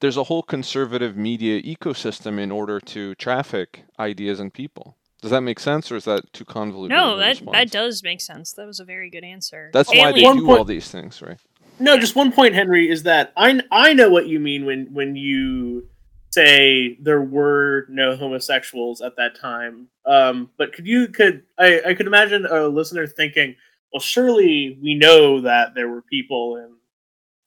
there's 0.00 0.16
a 0.16 0.24
whole 0.24 0.42
conservative 0.42 1.16
media 1.16 1.60
ecosystem 1.62 2.38
in 2.38 2.50
order 2.50 2.78
to 2.80 3.14
traffic 3.16 3.84
ideas 3.98 4.38
and 4.40 4.52
people. 4.52 4.96
Does 5.20 5.30
that 5.30 5.40
make 5.42 5.60
sense, 5.60 5.90
or 5.92 5.96
is 5.96 6.04
that 6.04 6.32
too 6.32 6.44
convoluted? 6.44 6.96
No, 6.96 7.16
that 7.16 7.40
that 7.52 7.70
does 7.70 8.02
make 8.02 8.20
sense. 8.20 8.52
That 8.52 8.66
was 8.66 8.80
a 8.80 8.84
very 8.84 9.08
good 9.08 9.24
answer. 9.24 9.70
That's 9.72 9.88
why 9.88 10.12
they 10.12 10.20
do 10.20 10.44
point, 10.44 10.58
all 10.58 10.64
these 10.64 10.90
things, 10.90 11.22
right? 11.22 11.38
No, 11.78 11.96
just 11.98 12.16
one 12.16 12.32
point, 12.32 12.54
Henry, 12.54 12.90
is 12.90 13.04
that 13.04 13.32
I 13.36 13.60
I 13.70 13.92
know 13.92 14.10
what 14.10 14.26
you 14.26 14.40
mean 14.40 14.66
when 14.66 14.92
when 14.92 15.14
you 15.14 15.88
say 16.32 16.96
there 17.00 17.22
were 17.22 17.86
no 17.88 18.16
homosexuals 18.16 19.00
at 19.00 19.16
that 19.16 19.38
time. 19.38 19.88
Um, 20.06 20.50
but 20.56 20.72
could 20.72 20.86
you 20.86 21.08
could 21.08 21.44
I, 21.58 21.80
I 21.86 21.94
could 21.94 22.06
imagine 22.06 22.46
a 22.46 22.66
listener 22.66 23.06
thinking, 23.06 23.54
well, 23.92 24.00
surely 24.00 24.78
we 24.82 24.94
know 24.94 25.42
that 25.42 25.74
there 25.74 25.88
were 25.88 26.02
people 26.02 26.56
in 26.56 26.74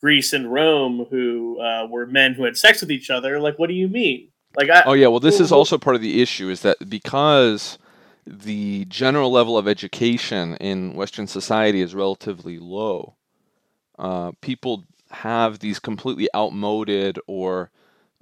Greece 0.02 0.34
and 0.34 0.52
Rome 0.52 1.08
who 1.10 1.60
uh, 1.60 1.88
were 1.88 2.06
men 2.06 2.34
who 2.34 2.44
had 2.44 2.58
sex 2.58 2.82
with 2.82 2.92
each 2.92 3.10
other. 3.10 3.40
Like, 3.40 3.58
what 3.58 3.68
do 3.68 3.74
you 3.76 3.88
mean? 3.88 4.30
Like, 4.56 4.70
I, 4.70 4.84
oh 4.86 4.94
yeah, 4.94 5.08
well, 5.08 5.20
this 5.20 5.40
is 5.40 5.52
also 5.52 5.78
part 5.78 5.96
of 5.96 6.02
the 6.02 6.22
issue 6.22 6.50
is 6.50 6.62
that 6.62 6.90
because 6.90 7.78
the 8.26 8.86
general 8.86 9.32
level 9.32 9.58
of 9.58 9.68
education 9.68 10.56
in 10.56 10.94
Western 10.94 11.28
society 11.28 11.82
is 11.82 11.94
relatively 11.94 12.58
low, 12.58 13.16
uh, 14.00 14.32
people 14.42 14.84
have 15.12 15.60
these 15.60 15.80
completely 15.80 16.28
outmoded 16.36 17.20
or 17.28 17.70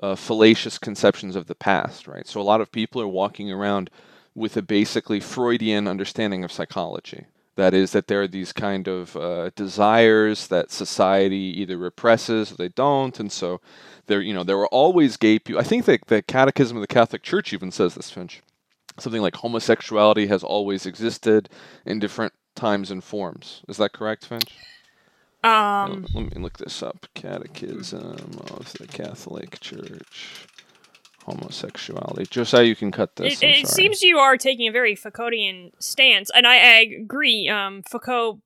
uh, 0.01 0.15
fallacious 0.15 0.77
conceptions 0.77 1.35
of 1.35 1.47
the 1.47 1.55
past, 1.55 2.07
right? 2.07 2.27
So 2.27 2.41
a 2.41 2.43
lot 2.43 2.61
of 2.61 2.71
people 2.71 3.01
are 3.01 3.07
walking 3.07 3.51
around 3.51 3.89
with 4.35 4.57
a 4.57 4.61
basically 4.61 5.19
Freudian 5.19 5.87
understanding 5.87 6.43
of 6.43 6.51
psychology. 6.51 7.25
That 7.55 7.73
is, 7.73 7.91
that 7.91 8.07
there 8.07 8.23
are 8.23 8.27
these 8.27 8.51
kind 8.51 8.87
of 8.87 9.15
uh, 9.15 9.51
desires 9.55 10.47
that 10.47 10.71
society 10.71 11.53
either 11.61 11.77
represses 11.77 12.51
or 12.51 12.55
they 12.55 12.69
don't, 12.69 13.19
and 13.19 13.31
so 13.31 13.61
there, 14.07 14.21
you 14.21 14.33
know, 14.33 14.43
there 14.43 14.57
were 14.57 14.67
always 14.67 15.17
gay 15.17 15.37
people. 15.37 15.61
I 15.61 15.63
think 15.63 15.85
that 15.85 16.07
the 16.07 16.21
Catechism 16.23 16.75
of 16.77 16.81
the 16.81 16.87
Catholic 16.87 17.21
Church 17.21 17.53
even 17.53 17.71
says 17.71 17.93
this, 17.95 18.09
Finch. 18.09 18.41
Something 18.99 19.21
like 19.21 19.35
homosexuality 19.35 20.27
has 20.27 20.43
always 20.43 20.85
existed 20.85 21.49
in 21.85 21.99
different 21.99 22.33
times 22.55 22.91
and 22.91 23.03
forms. 23.03 23.61
Is 23.67 23.77
that 23.77 23.93
correct, 23.93 24.25
Finch? 24.25 24.55
Um, 25.43 26.05
let 26.13 26.35
me 26.35 26.41
look 26.41 26.57
this 26.57 26.81
up. 26.81 27.05
Catechism 27.13 28.39
of 28.49 28.73
the 28.73 28.87
Catholic 28.87 29.59
Church 29.59 30.47
homosexuality. 31.25 32.25
Josiah, 32.29 32.63
you 32.63 32.75
can 32.75 32.91
cut 32.91 33.15
this. 33.15 33.41
It, 33.41 33.45
it 33.45 33.67
seems 33.67 34.01
you 34.01 34.17
are 34.17 34.37
taking 34.37 34.67
a 34.67 34.71
very 34.71 34.95
Foucauldian 34.95 35.71
stance, 35.79 36.29
and 36.33 36.45
I, 36.45 36.55
I 36.55 36.87
agree. 37.01 37.47
Um, 37.49 37.83
Foucault 37.83 38.41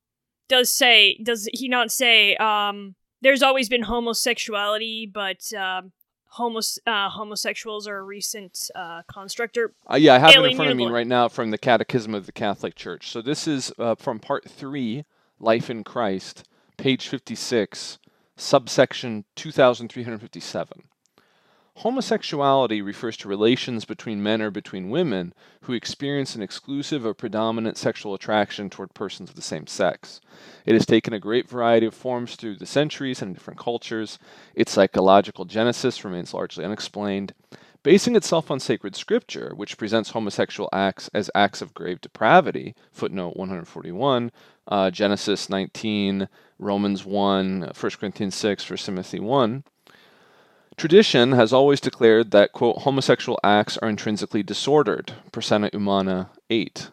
does 0.48 0.70
say, 0.70 1.20
does 1.24 1.50
he 1.54 1.68
not 1.68 1.92
say, 1.92 2.36
um, 2.38 2.96
there's 3.22 3.42
always 3.42 3.70
been 3.70 3.84
homosexuality, 3.84 5.10
but 5.12 5.52
um, 5.54 5.92
homos- 6.28 6.80
uh, 6.86 7.10
homosexuals 7.10 7.88
are 7.88 7.98
a 7.98 8.04
recent 8.04 8.70
uh, 8.76 9.02
constructor. 9.12 9.74
Uh, 9.92 9.96
yeah, 9.96 10.16
I 10.16 10.20
have 10.20 10.36
it 10.36 10.52
in 10.52 10.56
front 10.56 10.72
of 10.72 10.78
me 10.78 10.88
right 10.88 11.08
now 11.08 11.28
from 11.28 11.52
the 11.52 11.58
Catechism 11.58 12.14
of 12.14 12.26
the 12.26 12.32
Catholic 12.32 12.76
Church. 12.76 13.10
So 13.10 13.22
this 13.22 13.48
is 13.48 13.72
uh, 13.78 13.96
from 13.96 14.20
Part 14.20 14.50
3, 14.50 15.04
Life 15.40 15.70
in 15.70 15.84
Christ, 15.84 16.48
page 16.78 17.08
56, 17.08 18.00
subsection 18.36 19.26
2357. 19.36 20.84
Homosexuality 21.82 22.82
refers 22.82 23.18
to 23.18 23.28
relations 23.28 23.86
between 23.86 24.24
men 24.24 24.42
or 24.42 24.50
between 24.50 24.90
women 24.90 25.32
who 25.62 25.74
experience 25.74 26.34
an 26.34 26.42
exclusive 26.42 27.06
or 27.06 27.14
predominant 27.14 27.78
sexual 27.78 28.16
attraction 28.16 28.68
toward 28.68 28.96
persons 28.96 29.30
of 29.30 29.36
the 29.36 29.44
same 29.44 29.68
sex. 29.68 30.20
It 30.66 30.74
has 30.74 30.88
taken 30.88 31.14
a 31.14 31.20
great 31.20 31.48
variety 31.48 31.86
of 31.86 31.94
forms 31.94 32.36
through 32.36 32.56
the 32.56 32.66
centuries 32.66 33.22
and 33.22 33.30
in 33.30 33.34
different 33.36 33.60
cultures. 33.60 34.18
Its 34.56 34.72
psychological 34.72 35.46
genesis 35.46 36.04
remains 36.04 36.34
largely 36.34 36.66
unexplained. 36.66 37.34
Basing 37.84 38.16
itself 38.16 38.50
on 38.50 38.60
sacred 38.60 38.96
scripture, 38.96 39.54
which 39.56 39.78
presents 39.78 40.10
homosexual 40.10 40.70
acts 40.74 41.12
as 41.14 41.30
acts 41.36 41.62
of 41.62 41.76
grave 41.76 42.02
depravity, 42.02 42.74
footnote 42.92 43.38
141, 43.38 44.32
uh, 44.68 44.90
Genesis 44.90 45.48
19, 45.48 46.28
Romans 46.58 47.06
1, 47.06 47.72
1 47.80 47.92
Corinthians 48.00 48.34
6, 48.34 48.68
1 48.68 48.78
Timothy 48.78 49.20
1, 49.20 49.64
Tradition 50.78 51.32
has 51.32 51.52
always 51.52 51.82
declared 51.82 52.30
that, 52.30 52.54
quote, 52.54 52.84
homosexual 52.84 53.40
acts 53.44 53.80
are 53.80 53.90
intrinsically 53.90 54.44
disordered, 54.44 55.12
Persona 55.32 55.72
Humana 55.72 56.30
8. 56.52 56.92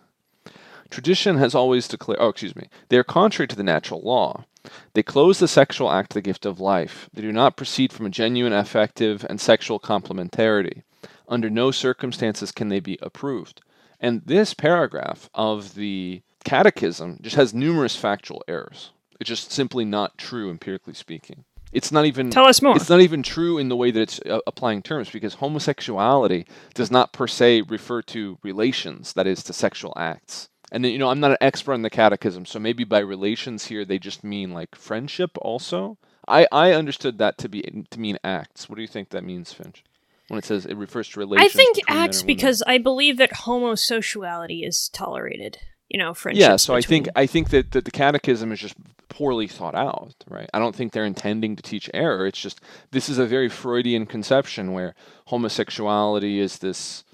Tradition 0.89 1.37
has 1.37 1.55
always 1.55 1.87
declared, 1.87 2.19
oh, 2.19 2.31
excuse 2.31 2.57
me, 2.57 2.71
they 2.89 2.97
are 2.97 3.05
contrary 3.05 3.47
to 3.47 3.57
the 3.57 3.63
natural 3.63 4.01
law. 4.01 4.47
They 4.95 5.03
close 5.03 5.39
the 5.39 5.47
sexual 5.47 5.91
act 5.93 6.11
to 6.11 6.15
the 6.15 6.23
gift 6.23 6.47
of 6.47 6.61
life. 6.61 7.11
They 7.13 7.21
do 7.21 7.31
not 7.31 7.59
proceed 7.59 7.93
from 7.93 8.07
a 8.07 8.11
genuine 8.11 8.55
affective 8.55 9.27
and 9.29 9.39
sexual 9.39 9.79
complementarity. 9.79 10.83
Under 11.29 11.51
no 11.51 11.71
circumstances 11.71 12.53
can 12.53 12.71
they 12.71 12.81
be 12.81 12.99
approved. 13.03 13.61
And 14.01 14.23
this 14.25 14.55
paragraph 14.55 15.29
of 15.35 15.75
the 15.75 16.23
Catechism 16.45 17.19
just 17.21 17.37
has 17.37 17.53
numerous 17.53 17.97
factual 17.97 18.43
errors. 18.49 18.93
It's 19.21 19.29
just 19.29 19.53
simply 19.53 19.85
not 19.85 20.17
true, 20.17 20.51
empirically 20.51 20.95
speaking. 20.95 21.45
It's 21.75 21.91
not 21.91 22.07
even 22.07 22.31
tell 22.31 22.47
us 22.47 22.63
more. 22.63 22.77
It's 22.77 22.89
not 22.89 23.01
even 23.01 23.23
true 23.23 23.59
in 23.59 23.69
the 23.69 23.77
way 23.77 23.91
that 23.91 24.01
it's 24.01 24.21
uh, 24.21 24.39
applying 24.47 24.81
terms 24.81 25.11
because 25.11 25.35
homosexuality 25.35 26.47
does 26.73 26.91
not 26.91 27.13
per 27.13 27.27
se 27.27 27.63
refer 27.63 28.01
to 28.03 28.39
relations, 28.43 29.13
that 29.15 29.27
is, 29.27 29.43
to 29.45 29.53
sexual 29.53 29.93
acts. 29.97 30.49
And 30.71 30.87
you 30.87 30.99
know, 30.99 31.11
I'm 31.11 31.21
not 31.21 31.33
an 31.33 31.37
expert 31.41 31.75
on 31.75 31.83
the 31.83 31.91
catechism, 31.91 32.47
so 32.47 32.59
maybe 32.59 32.85
by 32.85 33.01
relations 33.01 33.67
here 33.67 33.85
they 33.85 33.99
just 33.99 34.25
mean 34.25 34.53
like 34.53 34.77
friendship 34.77 35.33
also. 35.43 35.99
I, 36.27 36.47
I 36.51 36.73
understood 36.73 37.19
that 37.19 37.37
to 37.39 37.49
be 37.49 37.63
to 37.91 38.01
mean 38.01 38.19
acts. 38.25 38.69
What 38.69 38.77
do 38.77 38.83
you 38.83 38.89
think 38.89 39.11
that 39.11 39.25
means, 39.25 39.53
Finch? 39.53 39.85
When 40.29 40.39
it 40.39 40.45
says 40.45 40.65
it 40.65 40.77
refers 40.77 41.09
to 41.11 41.21
relations. 41.21 41.53
I 41.53 41.55
think 41.55 41.79
acts 41.87 42.23
because 42.23 42.63
I 42.67 42.79
believe 42.79 43.19
that 43.19 43.33
homosexuality 43.33 44.65
is 44.65 44.89
tolerated 44.89 45.59
you 45.89 45.99
know 45.99 46.15
friendship. 46.15 46.41
Yeah, 46.41 46.57
so 46.57 46.75
between... 46.75 46.79
I 46.79 46.89
think 46.89 47.09
I 47.17 47.27
think 47.27 47.51
that, 47.51 47.73
that 47.73 47.85
the 47.85 47.91
catechism 47.91 48.53
is 48.53 48.61
just 48.61 48.77
poorly 49.09 49.47
thought 49.47 49.75
out, 49.75 50.15
right? 50.29 50.49
I 50.53 50.59
don't 50.59 50.75
think 50.75 50.93
they're 50.93 51.05
intending 51.05 51.57
to 51.57 51.63
teach 51.63 51.91
error. 51.95 52.27
It's 52.27 52.41
just 52.41 52.61
this 52.91 53.09
is 53.09 53.19
a 53.19 53.27
very 53.27 53.49
Freudian 53.49 54.07
conception 54.07 54.73
where 54.73 54.95
homosexuality 55.27 56.41
is 56.41 56.59
this, 56.59 57.05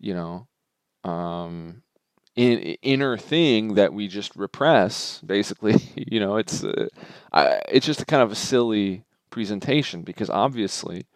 you 0.00 0.14
know, 0.14 0.48
um, 1.08 1.82
in, 2.36 2.58
inner 2.82 3.16
thing 3.16 3.74
that 3.74 3.92
we 3.92 4.08
just 4.08 4.34
repress. 4.36 5.20
Basically, 5.24 5.76
you 5.94 6.20
know, 6.20 6.36
it's 6.36 6.64
uh, 6.64 6.88
I, 7.32 7.60
it's 7.68 7.86
just 7.86 8.02
a 8.02 8.06
kind 8.06 8.22
of 8.22 8.32
a 8.32 8.36
silly 8.36 9.04
presentation 9.30 10.02
because 10.02 10.30
obviously, 10.30 11.06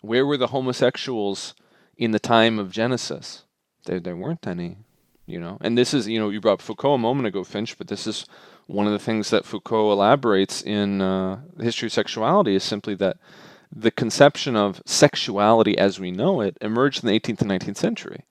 where 0.00 0.26
were 0.26 0.36
the 0.36 0.48
homosexuals 0.48 1.54
in 1.96 2.10
the 2.12 2.18
time 2.18 2.58
of 2.58 2.72
Genesis? 2.72 3.44
There, 3.84 4.00
there 4.00 4.16
weren't 4.16 4.46
any, 4.46 4.78
you 5.28 5.38
know. 5.38 5.58
And 5.60 5.76
this 5.76 5.94
is, 5.94 6.08
you 6.08 6.18
know, 6.18 6.30
you 6.30 6.40
brought 6.40 6.62
Foucault 6.62 6.94
a 6.94 6.98
moment 6.98 7.26
ago, 7.26 7.44
Finch, 7.44 7.76
but 7.76 7.88
this 7.88 8.06
is 8.06 8.26
one 8.66 8.86
of 8.86 8.92
the 8.92 8.98
things 8.98 9.30
that 9.30 9.44
Foucault 9.44 9.92
elaborates 9.92 10.62
in 10.62 11.00
uh, 11.00 11.40
the 11.56 11.64
history 11.64 11.86
of 11.86 11.92
sexuality 11.92 12.54
is 12.54 12.64
simply 12.64 12.94
that 12.96 13.16
the 13.70 13.90
conception 13.90 14.56
of 14.56 14.82
sexuality 14.86 15.76
as 15.76 16.00
we 16.00 16.10
know 16.10 16.40
it 16.40 16.56
emerged 16.60 17.04
in 17.04 17.08
the 17.08 17.20
18th 17.20 17.42
and 17.42 17.50
19th 17.50 17.76
century. 17.76 18.24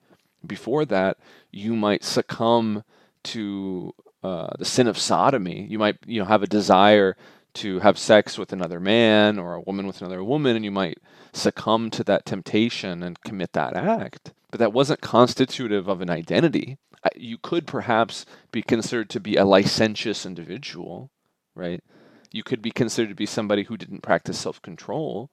Before 0.46 0.84
that, 0.84 1.18
you 1.50 1.74
might 1.74 2.04
succumb 2.04 2.84
to 3.24 3.94
uh, 4.22 4.50
the 4.58 4.64
sin 4.64 4.86
of 4.86 4.98
sodomy. 4.98 5.66
You 5.68 5.78
might, 5.78 5.96
you 6.06 6.20
know, 6.20 6.26
have 6.26 6.42
a 6.42 6.48
desire 6.48 7.16
to 7.54 7.80
have 7.80 7.98
sex 7.98 8.38
with 8.38 8.52
another 8.52 8.78
man 8.78 9.38
or 9.38 9.54
a 9.54 9.60
woman 9.60 9.86
with 9.86 10.00
another 10.00 10.22
woman, 10.22 10.56
and 10.56 10.64
you 10.64 10.70
might 10.70 10.98
succumb 11.32 11.90
to 11.90 12.04
that 12.04 12.24
temptation 12.24 13.02
and 13.02 13.20
commit 13.22 13.52
that 13.52 13.76
act. 13.76 14.32
But 14.50 14.60
that 14.60 14.72
wasn't 14.72 15.00
constitutive 15.00 15.88
of 15.88 16.00
an 16.00 16.10
identity. 16.10 16.78
You 17.16 17.38
could 17.38 17.66
perhaps 17.66 18.26
be 18.52 18.62
considered 18.62 19.10
to 19.10 19.20
be 19.20 19.36
a 19.36 19.44
licentious 19.44 20.26
individual, 20.26 21.10
right? 21.54 21.82
You 22.30 22.42
could 22.42 22.62
be 22.62 22.70
considered 22.70 23.08
to 23.08 23.14
be 23.14 23.26
somebody 23.26 23.64
who 23.64 23.76
didn't 23.76 24.02
practice 24.02 24.38
self 24.38 24.60
control, 24.62 25.30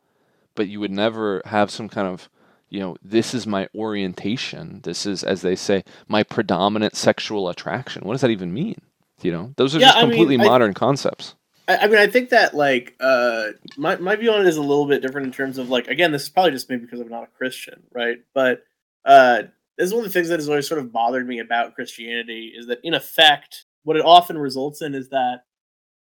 but 0.55 0.67
you 0.67 0.80
would 0.80 0.91
never 0.91 1.41
have 1.45 1.71
some 1.71 1.89
kind 1.89 2.07
of 2.07 2.30
you 2.69 2.80
know, 2.80 2.97
this 3.01 3.34
is 3.34 3.45
my 3.45 3.67
orientation. 3.76 4.82
This 4.84 5.05
is, 5.05 5.23
as 5.23 5.41
they 5.41 5.55
say, 5.55 5.84
my 6.07 6.23
predominant 6.23 6.95
sexual 6.95 7.47
attraction. 7.47 8.03
What 8.03 8.13
does 8.13 8.21
that 8.21 8.32
even 8.32 8.53
mean? 8.53 8.82
You 9.21 9.32
know, 9.32 9.53
those 9.55 9.76
are 9.76 9.80
yeah, 9.80 9.88
just 9.88 9.99
completely 9.99 10.36
I 10.36 10.39
mean, 10.39 10.47
modern 10.47 10.71
I, 10.71 10.73
concepts. 10.73 11.36
I, 11.67 11.88
mean, 11.88 11.97
I 11.97 12.07
think 12.07 12.30
that 12.30 12.53
like 12.53 12.95
uh, 12.99 13.47
my 13.78 13.95
my 13.95 14.15
view 14.15 14.32
on 14.32 14.41
it 14.41 14.47
is 14.47 14.57
a 14.57 14.61
little 14.61 14.86
bit 14.86 15.01
different 15.01 15.28
in 15.28 15.34
terms 15.34 15.57
of 15.57 15.69
like 15.69 15.88
again, 15.88 16.11
this 16.11 16.23
is 16.23 16.30
probably 16.30 16.51
just 16.51 16.69
me 16.69 16.78
because 16.78 16.99
I'm 16.99 17.07
not 17.07 17.23
a 17.23 17.38
Christian, 17.38 17.84
right? 17.93 18.17
But 18.34 18.63
uh, 19.05 19.43
this 19.78 19.88
is 19.88 19.93
one 19.93 20.05
of 20.05 20.09
the 20.09 20.13
things 20.13 20.30
that 20.30 20.39
has 20.39 20.49
always 20.49 20.67
sort 20.67 20.80
of 20.80 20.91
bothered 20.91 21.28
me 21.28 21.39
about 21.39 21.76
Christianity 21.76 22.53
is 22.55 22.67
that 22.67 22.80
in 22.84 22.93
effect, 22.93 23.65
what 23.84 23.97
it 23.97 24.05
often 24.05 24.38
results 24.38 24.82
in 24.82 24.95
is 24.95 25.09
that 25.09 25.41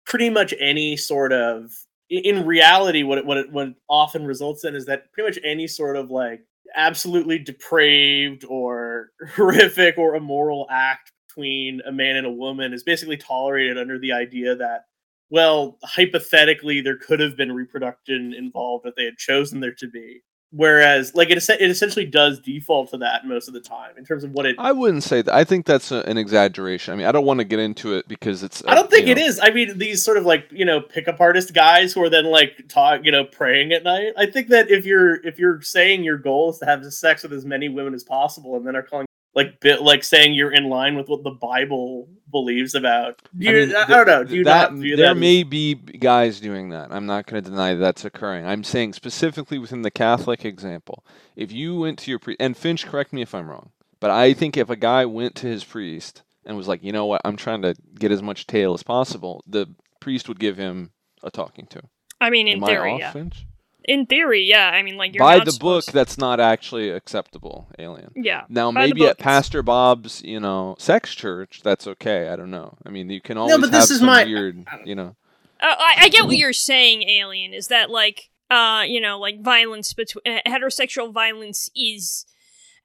pretty 0.06 0.30
much 0.30 0.54
any 0.58 0.96
sort 0.96 1.32
of 1.32 1.70
in 2.10 2.46
reality, 2.46 3.02
what 3.02 3.18
it, 3.18 3.26
what 3.26 3.36
it, 3.36 3.52
what 3.52 3.68
it 3.68 3.74
often 3.88 4.24
results 4.24 4.64
in 4.64 4.74
is 4.74 4.86
that 4.86 5.12
pretty 5.12 5.28
much 5.28 5.38
any 5.44 5.66
sort 5.66 5.96
of 5.96 6.10
like 6.10 6.40
absolutely 6.74 7.38
depraved 7.38 8.44
or 8.48 9.10
horrific 9.34 9.98
or 9.98 10.16
immoral 10.16 10.66
act 10.70 11.12
between 11.28 11.80
a 11.86 11.92
man 11.92 12.16
and 12.16 12.26
a 12.26 12.30
woman 12.30 12.72
is 12.72 12.82
basically 12.82 13.16
tolerated 13.16 13.78
under 13.78 13.98
the 13.98 14.12
idea 14.12 14.56
that 14.56 14.84
well 15.30 15.78
hypothetically 15.84 16.80
there 16.80 16.96
could 16.96 17.20
have 17.20 17.36
been 17.36 17.52
reproduction 17.52 18.34
involved 18.34 18.86
if 18.86 18.94
they 18.96 19.04
had 19.04 19.16
chosen 19.16 19.60
there 19.60 19.74
to 19.74 19.88
be 19.88 20.22
Whereas, 20.50 21.14
like 21.14 21.28
it, 21.28 21.36
it 21.36 21.70
essentially 21.70 22.06
does 22.06 22.40
default 22.40 22.90
to 22.92 22.98
that 22.98 23.26
most 23.26 23.48
of 23.48 23.54
the 23.54 23.60
time 23.60 23.90
in 23.98 24.06
terms 24.06 24.24
of 24.24 24.30
what 24.30 24.46
it. 24.46 24.56
I 24.58 24.72
wouldn't 24.72 25.02
say 25.02 25.20
that. 25.20 25.34
I 25.34 25.44
think 25.44 25.66
that's 25.66 25.92
a, 25.92 26.00
an 26.08 26.16
exaggeration. 26.16 26.94
I 26.94 26.96
mean, 26.96 27.06
I 27.06 27.12
don't 27.12 27.26
want 27.26 27.40
to 27.40 27.44
get 27.44 27.58
into 27.58 27.94
it 27.94 28.08
because 28.08 28.42
it's. 28.42 28.62
I 28.66 28.74
don't 28.74 28.90
think 28.90 29.08
it 29.08 29.18
is. 29.18 29.38
I 29.42 29.50
mean, 29.50 29.76
these 29.76 30.02
sort 30.02 30.16
of 30.16 30.24
like 30.24 30.46
you 30.50 30.64
know 30.64 30.80
pickup 30.80 31.20
artist 31.20 31.52
guys 31.52 31.92
who 31.92 32.02
are 32.02 32.08
then 32.08 32.24
like 32.24 32.66
talk, 32.68 33.04
you 33.04 33.12
know, 33.12 33.24
praying 33.24 33.72
at 33.72 33.84
night. 33.84 34.14
I 34.16 34.24
think 34.24 34.48
that 34.48 34.70
if 34.70 34.86
you're 34.86 35.16
if 35.26 35.38
you're 35.38 35.60
saying 35.60 36.02
your 36.02 36.16
goal 36.16 36.50
is 36.50 36.58
to 36.58 36.64
have 36.64 36.82
sex 36.94 37.24
with 37.24 37.34
as 37.34 37.44
many 37.44 37.68
women 37.68 37.92
as 37.92 38.02
possible, 38.02 38.56
and 38.56 38.66
then 38.66 38.74
are 38.74 38.82
calling 38.82 39.06
like 39.34 39.60
bit 39.60 39.82
like 39.82 40.02
saying 40.02 40.32
you're 40.32 40.52
in 40.52 40.70
line 40.70 40.96
with 40.96 41.08
what 41.08 41.24
the 41.24 41.30
Bible 41.30 42.08
believes 42.30 42.74
about. 42.74 43.20
You, 43.36 43.50
I, 43.50 43.52
mean, 43.54 43.76
I, 43.76 43.86
don't 43.86 44.06
know. 44.06 44.24
Do 44.24 44.36
you 44.36 44.44
that, 44.44 44.72
not 44.72 44.80
view 44.80 44.96
there 44.96 45.14
that 45.14 45.20
may 45.20 45.42
as... 45.42 45.48
be 45.48 45.74
guys 45.74 46.40
doing 46.40 46.70
that. 46.70 46.92
I'm 46.92 47.06
not 47.06 47.26
going 47.26 47.42
to 47.42 47.50
deny 47.50 47.74
that 47.74 47.80
that's 47.80 48.04
occurring. 48.04 48.46
I'm 48.46 48.64
saying 48.64 48.92
specifically 48.92 49.58
within 49.58 49.82
the 49.82 49.90
Catholic 49.90 50.44
example. 50.44 51.04
If 51.36 51.52
you 51.52 51.78
went 51.78 51.98
to 52.00 52.10
your 52.10 52.18
priest, 52.18 52.40
and 52.40 52.56
Finch, 52.56 52.86
correct 52.86 53.12
me 53.12 53.22
if 53.22 53.34
I'm 53.34 53.48
wrong, 53.48 53.70
but 54.00 54.10
I 54.10 54.32
think 54.34 54.56
if 54.56 54.70
a 54.70 54.76
guy 54.76 55.04
went 55.06 55.34
to 55.36 55.46
his 55.46 55.64
priest 55.64 56.22
and 56.44 56.56
was 56.56 56.68
like, 56.68 56.82
you 56.82 56.92
know 56.92 57.06
what, 57.06 57.20
I'm 57.24 57.36
trying 57.36 57.62
to 57.62 57.74
get 57.98 58.12
as 58.12 58.22
much 58.22 58.46
tail 58.46 58.74
as 58.74 58.82
possible, 58.82 59.42
the 59.46 59.74
priest 60.00 60.28
would 60.28 60.40
give 60.40 60.56
him 60.56 60.92
a 61.22 61.30
talking 61.30 61.66
to. 61.66 61.82
I 62.20 62.30
mean, 62.30 62.48
in 62.48 62.62
Am 62.62 62.68
theory, 62.68 62.92
off, 62.92 63.00
yeah. 63.00 63.12
Finch? 63.12 63.46
In 63.88 64.04
theory, 64.04 64.42
yeah. 64.42 64.68
I 64.68 64.82
mean, 64.82 64.96
like 64.96 65.14
you're 65.14 65.24
by 65.24 65.42
the 65.42 65.56
book, 65.58 65.84
to... 65.86 65.92
that's 65.92 66.18
not 66.18 66.38
actually 66.38 66.90
acceptable. 66.90 67.68
Alien. 67.78 68.12
Yeah. 68.14 68.44
Now 68.48 68.70
maybe 68.70 69.06
at 69.06 69.18
Pastor 69.18 69.62
Bob's, 69.62 70.22
you 70.22 70.38
know, 70.38 70.76
sex 70.78 71.14
church, 71.14 71.62
that's 71.64 71.86
okay. 71.86 72.28
I 72.28 72.36
don't 72.36 72.50
know. 72.50 72.76
I 72.84 72.90
mean, 72.90 73.08
you 73.08 73.22
can 73.22 73.38
always 73.38 73.56
no, 73.56 73.60
but 73.60 73.72
this 73.72 73.90
is 73.90 74.02
my... 74.02 74.24
weird, 74.24 74.64
you 74.84 74.94
know. 74.94 75.16
Uh, 75.60 75.74
I, 75.76 75.94
I 76.02 76.08
get 76.10 76.26
what 76.26 76.36
you're 76.36 76.52
saying, 76.52 77.02
Alien. 77.02 77.54
Is 77.54 77.68
that 77.68 77.90
like, 77.90 78.30
uh, 78.50 78.84
you 78.86 79.00
know, 79.00 79.18
like 79.18 79.42
violence 79.42 79.94
between 79.94 80.22
uh, 80.26 80.40
heterosexual 80.46 81.12
violence 81.12 81.70
is 81.74 82.26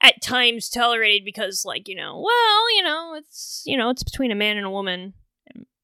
at 0.01 0.21
times 0.21 0.69
tolerated 0.69 1.25
because, 1.25 1.65
like, 1.65 1.87
you 1.87 1.95
know, 1.95 2.15
well, 2.25 2.75
you 2.75 2.81
know, 2.81 3.13
it's 3.17 3.61
you 3.65 3.77
know, 3.77 3.89
it's 3.89 4.03
between 4.03 4.31
a 4.31 4.35
man 4.35 4.55
and 4.55 4.65
a 4.65 4.71
woman 4.71 5.13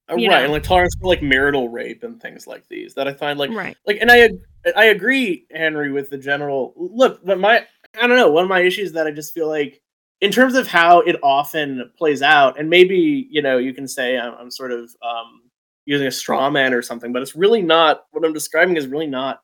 uh, 0.10 0.16
right, 0.16 0.28
know. 0.28 0.44
and 0.44 0.52
like 0.52 0.64
tolerance 0.64 0.96
for 1.00 1.08
like 1.08 1.22
marital 1.22 1.70
rape 1.70 2.04
and 2.04 2.22
things 2.22 2.48
like 2.48 2.68
these 2.68 2.96
that 2.96 3.08
I 3.08 3.14
find 3.14 3.38
like 3.38 3.52
right. 3.52 3.78
like 3.86 3.98
and 4.02 4.10
I 4.10 4.30
I 4.76 4.86
agree, 4.86 5.46
Henry, 5.52 5.92
with 5.92 6.10
the 6.10 6.18
general 6.18 6.74
look, 6.76 7.24
but 7.26 7.40
my 7.40 7.66
I 8.00 8.08
don't 8.08 8.18
know, 8.18 8.32
one 8.32 8.44
of 8.44 8.50
my 8.50 8.62
issues 8.62 8.92
that 8.94 9.08
I 9.08 9.12
just 9.12 9.34
feel 9.34 9.48
like 9.48 9.82
in 10.22 10.32
terms 10.32 10.56
of 10.56 10.68
how 10.68 11.00
it 11.02 11.16
often 11.24 11.92
plays 11.98 12.22
out, 12.22 12.60
and 12.60 12.70
maybe 12.70 13.28
you 13.30 13.42
know 13.42 13.58
you 13.58 13.74
can 13.74 13.88
say 13.88 14.18
I'm, 14.18 14.34
I'm 14.34 14.52
sort 14.52 14.72
of 14.72 14.94
um, 15.02 15.44
using 15.86 16.08
a 16.08 16.12
straw 16.12 16.50
man 16.50 16.74
or 16.74 16.82
something, 16.82 17.14
but 17.14 17.22
it's 17.22 17.36
really 17.36 17.62
not 17.62 18.06
what 18.12 18.26
I'm 18.26 18.34
describing 18.34 18.78
is 18.78 18.88
really 18.88 19.08
not 19.08 19.42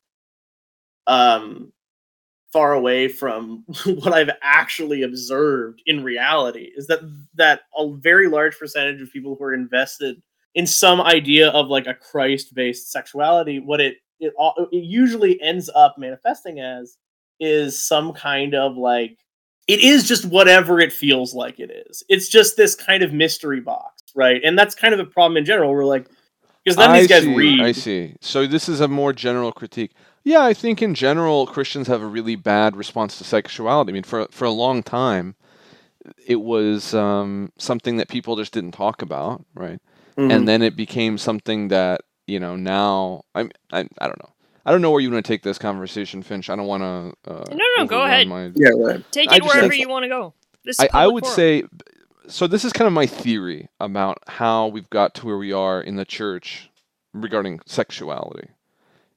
um, 1.07 1.71
far 2.51 2.73
away 2.73 3.07
from 3.07 3.63
what 3.85 4.13
I've 4.13 4.31
actually 4.41 5.03
observed 5.03 5.81
in 5.85 6.03
reality. 6.03 6.71
Is 6.75 6.87
that 6.87 6.99
that 7.35 7.61
a 7.77 7.91
very 7.95 8.27
large 8.27 8.57
percentage 8.57 9.01
of 9.01 9.11
people 9.11 9.35
who 9.35 9.45
are 9.45 9.53
invested 9.53 10.21
in 10.55 10.65
some 10.65 11.01
idea 11.01 11.49
of 11.49 11.67
like 11.67 11.87
a 11.87 11.93
Christ 11.93 12.53
based 12.53 12.91
sexuality, 12.91 13.59
what 13.59 13.81
it, 13.81 13.97
it 14.19 14.33
it 14.71 14.83
usually 14.83 15.41
ends 15.41 15.69
up 15.75 15.97
manifesting 15.97 16.59
as 16.59 16.97
is 17.39 17.81
some 17.81 18.13
kind 18.13 18.55
of 18.55 18.77
like 18.77 19.17
it 19.67 19.79
is 19.79 20.07
just 20.07 20.25
whatever 20.25 20.79
it 20.79 20.93
feels 20.93 21.33
like 21.33 21.59
it 21.59 21.71
is. 21.89 22.03
It's 22.07 22.29
just 22.29 22.55
this 22.55 22.75
kind 22.75 23.03
of 23.03 23.13
mystery 23.13 23.61
box, 23.61 24.03
right? 24.15 24.41
And 24.43 24.57
that's 24.57 24.75
kind 24.75 24.93
of 24.93 24.99
a 24.99 25.05
problem 25.05 25.37
in 25.37 25.45
general. 25.45 25.71
We're 25.71 25.85
like, 25.85 26.07
because 26.63 26.77
none 26.77 26.91
of 26.91 26.97
these 26.97 27.07
guys 27.07 27.23
see, 27.23 27.35
read. 27.35 27.61
I 27.61 27.71
see. 27.71 28.15
So 28.21 28.45
this 28.45 28.69
is 28.69 28.79
a 28.79 28.87
more 28.87 29.11
general 29.13 29.51
critique. 29.51 29.91
Yeah, 30.23 30.43
I 30.43 30.53
think 30.53 30.81
in 30.81 30.95
general 30.95 31.45
Christians 31.45 31.87
have 31.87 32.01
a 32.01 32.07
really 32.07 32.35
bad 32.35 32.75
response 32.75 33.17
to 33.17 33.23
sexuality. 33.23 33.91
I 33.91 33.93
mean, 33.93 34.03
for 34.03 34.27
for 34.31 34.45
a 34.45 34.51
long 34.51 34.81
time, 34.83 35.35
it 36.25 36.41
was 36.41 36.93
um, 36.93 37.51
something 37.57 37.97
that 37.97 38.09
people 38.09 38.35
just 38.35 38.53
didn't 38.53 38.71
talk 38.73 39.01
about, 39.01 39.45
right? 39.53 39.79
Mm-hmm. 40.17 40.31
And 40.31 40.47
then 40.47 40.61
it 40.61 40.75
became 40.75 41.17
something 41.17 41.67
that, 41.69 42.01
you 42.27 42.39
know, 42.39 42.55
now 42.55 43.23
I'm 43.33 43.51
I, 43.71 43.87
I 43.99 44.07
don't 44.07 44.21
know. 44.21 44.31
I 44.65 44.71
don't 44.71 44.81
know 44.81 44.89
where 44.89 44.99
you 44.99 45.11
want 45.11 45.23
to 45.23 45.31
take 45.31 45.43
this 45.43 45.59
conversation, 45.59 46.23
Finch. 46.23 46.49
I 46.49 46.55
don't 46.55 46.65
want 46.65 46.81
to. 46.81 47.31
Uh, 47.31 47.43
no, 47.51 47.63
no, 47.77 47.85
go 47.85 48.03
ahead. 48.03 48.27
My... 48.27 48.51
Yeah, 48.55 48.69
right. 48.69 49.11
Take 49.11 49.31
it 49.31 49.43
wherever 49.43 49.69
think, 49.69 49.81
you 49.81 49.89
want 49.89 50.03
to 50.03 50.09
go. 50.09 50.33
This 50.63 50.79
I, 50.79 50.89
I, 50.91 51.07
would 51.07 51.23
forum. 51.23 51.35
say, 51.35 51.63
so 52.27 52.47
this 52.47 52.65
is 52.65 52.73
kind 52.73 52.87
of 52.87 52.93
my 52.93 53.05
theory 53.05 53.69
about 53.79 54.17
how 54.27 54.67
we've 54.67 54.89
got 54.89 55.13
to 55.15 55.27
where 55.27 55.37
we 55.37 55.53
are 55.53 55.79
in 55.79 55.97
the 55.97 56.05
church 56.05 56.71
regarding 57.13 57.59
sexuality. 57.67 58.49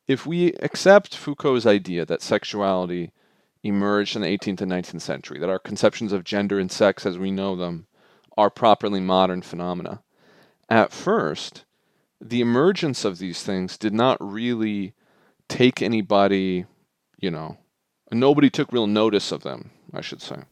If 0.07 0.27
we 0.27 0.53
accept 0.55 1.17
Foucault's 1.17 1.65
idea 1.67 2.05
that 2.05 2.21
sexuality 2.21 3.13
emerged 3.63 4.17
in 4.17 4.23
the 4.23 4.29
18th 4.29 4.61
and 4.61 4.73
19th 4.73 5.01
century, 5.01 5.39
that 5.39 5.49
our 5.49 5.59
conceptions 5.59 6.13
of 6.13 6.25
gender 6.25 6.59
and 6.59 6.71
sex 6.71 7.07
as 7.07 7.19
we 7.19 7.31
know 7.31 7.57
them 7.57 7.87
are 8.37 8.51
properly 8.51 9.01
modern 9.01 9.43
phenomena, 9.43 10.03
at 10.69 10.93
first, 10.93 11.65
the 12.21 12.41
emergence 12.41 13.05
of 13.05 13.19
these 13.19 13.43
things 13.43 13.77
did 13.77 13.95
not 13.95 14.17
really 14.21 14.95
take 15.49 15.83
anybody, 15.83 16.67
you 17.19 17.31
know, 17.31 17.59
nobody 18.11 18.51
took 18.51 18.73
real 18.73 18.87
notice 18.87 19.33
of 19.33 19.43
them, 19.43 19.71
I 19.93 20.01
should 20.01 20.23
say. 20.23 20.43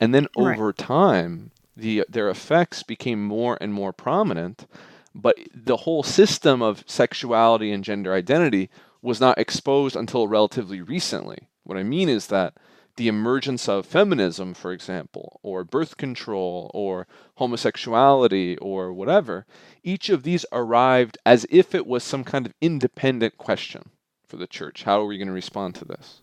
And 0.00 0.14
then 0.14 0.28
over 0.36 0.66
right. 0.66 0.76
time, 0.76 1.50
the 1.76 2.04
their 2.08 2.28
effects 2.28 2.82
became 2.82 3.24
more 3.24 3.56
and 3.60 3.72
more 3.72 3.92
prominent, 3.92 4.66
but 5.14 5.36
the 5.54 5.78
whole 5.78 6.02
system 6.02 6.60
of 6.60 6.84
sexuality 6.86 7.72
and 7.72 7.84
gender 7.84 8.12
identity 8.12 8.68
was 9.00 9.20
not 9.20 9.38
exposed 9.38 9.96
until 9.96 10.28
relatively 10.28 10.80
recently. 10.80 11.48
What 11.64 11.78
I 11.78 11.82
mean 11.82 12.08
is 12.08 12.26
that 12.28 12.54
the 12.98 13.08
emergence 13.08 13.68
of 13.68 13.86
feminism, 13.86 14.52
for 14.52 14.72
example, 14.72 15.40
or 15.42 15.64
birth 15.64 15.96
control, 15.96 16.70
or 16.74 17.06
homosexuality, 17.36 18.58
or 18.58 18.92
whatever, 18.92 19.46
each 19.82 20.10
of 20.10 20.24
these 20.24 20.44
arrived 20.52 21.16
as 21.24 21.46
if 21.48 21.74
it 21.74 21.86
was 21.86 22.02
some 22.02 22.24
kind 22.24 22.44
of 22.44 22.52
independent 22.60 23.38
question 23.38 23.90
for 24.26 24.36
the 24.36 24.48
church. 24.48 24.82
How 24.82 25.00
are 25.00 25.06
we 25.06 25.16
going 25.16 25.28
to 25.28 25.32
respond 25.32 25.76
to 25.76 25.84
this? 25.84 26.22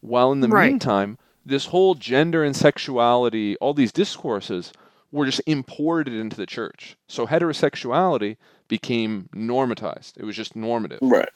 While 0.00 0.32
in 0.32 0.40
the 0.40 0.48
right. 0.48 0.70
meantime, 0.70 1.16
this 1.46 1.66
whole 1.66 1.94
gender 1.94 2.42
and 2.42 2.56
sexuality, 2.56 3.56
all 3.56 3.72
these 3.72 3.92
discourses 3.92 4.72
were 5.12 5.26
just 5.26 5.42
imported 5.46 6.12
into 6.12 6.36
the 6.36 6.46
church. 6.46 6.96
So 7.06 7.26
heterosexuality 7.26 8.36
became 8.68 9.28
normatized. 9.34 10.16
It 10.16 10.24
was 10.24 10.36
just 10.36 10.56
normative. 10.56 10.98
Right. 11.02 11.28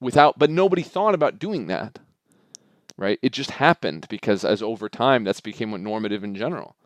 without 0.00 0.38
but 0.38 0.50
nobody 0.50 0.82
thought 0.82 1.14
about 1.14 1.38
doing 1.38 1.66
that 1.66 1.98
right? 2.96 3.18
It 3.22 3.32
just 3.32 3.52
happened 3.52 4.06
because 4.08 4.44
as 4.44 4.62
over 4.62 4.88
time 4.88 5.24
that's 5.24 5.40
became 5.40 5.70
what 5.70 5.80
normative 5.80 6.24
in 6.24 6.34
general. 6.34 6.76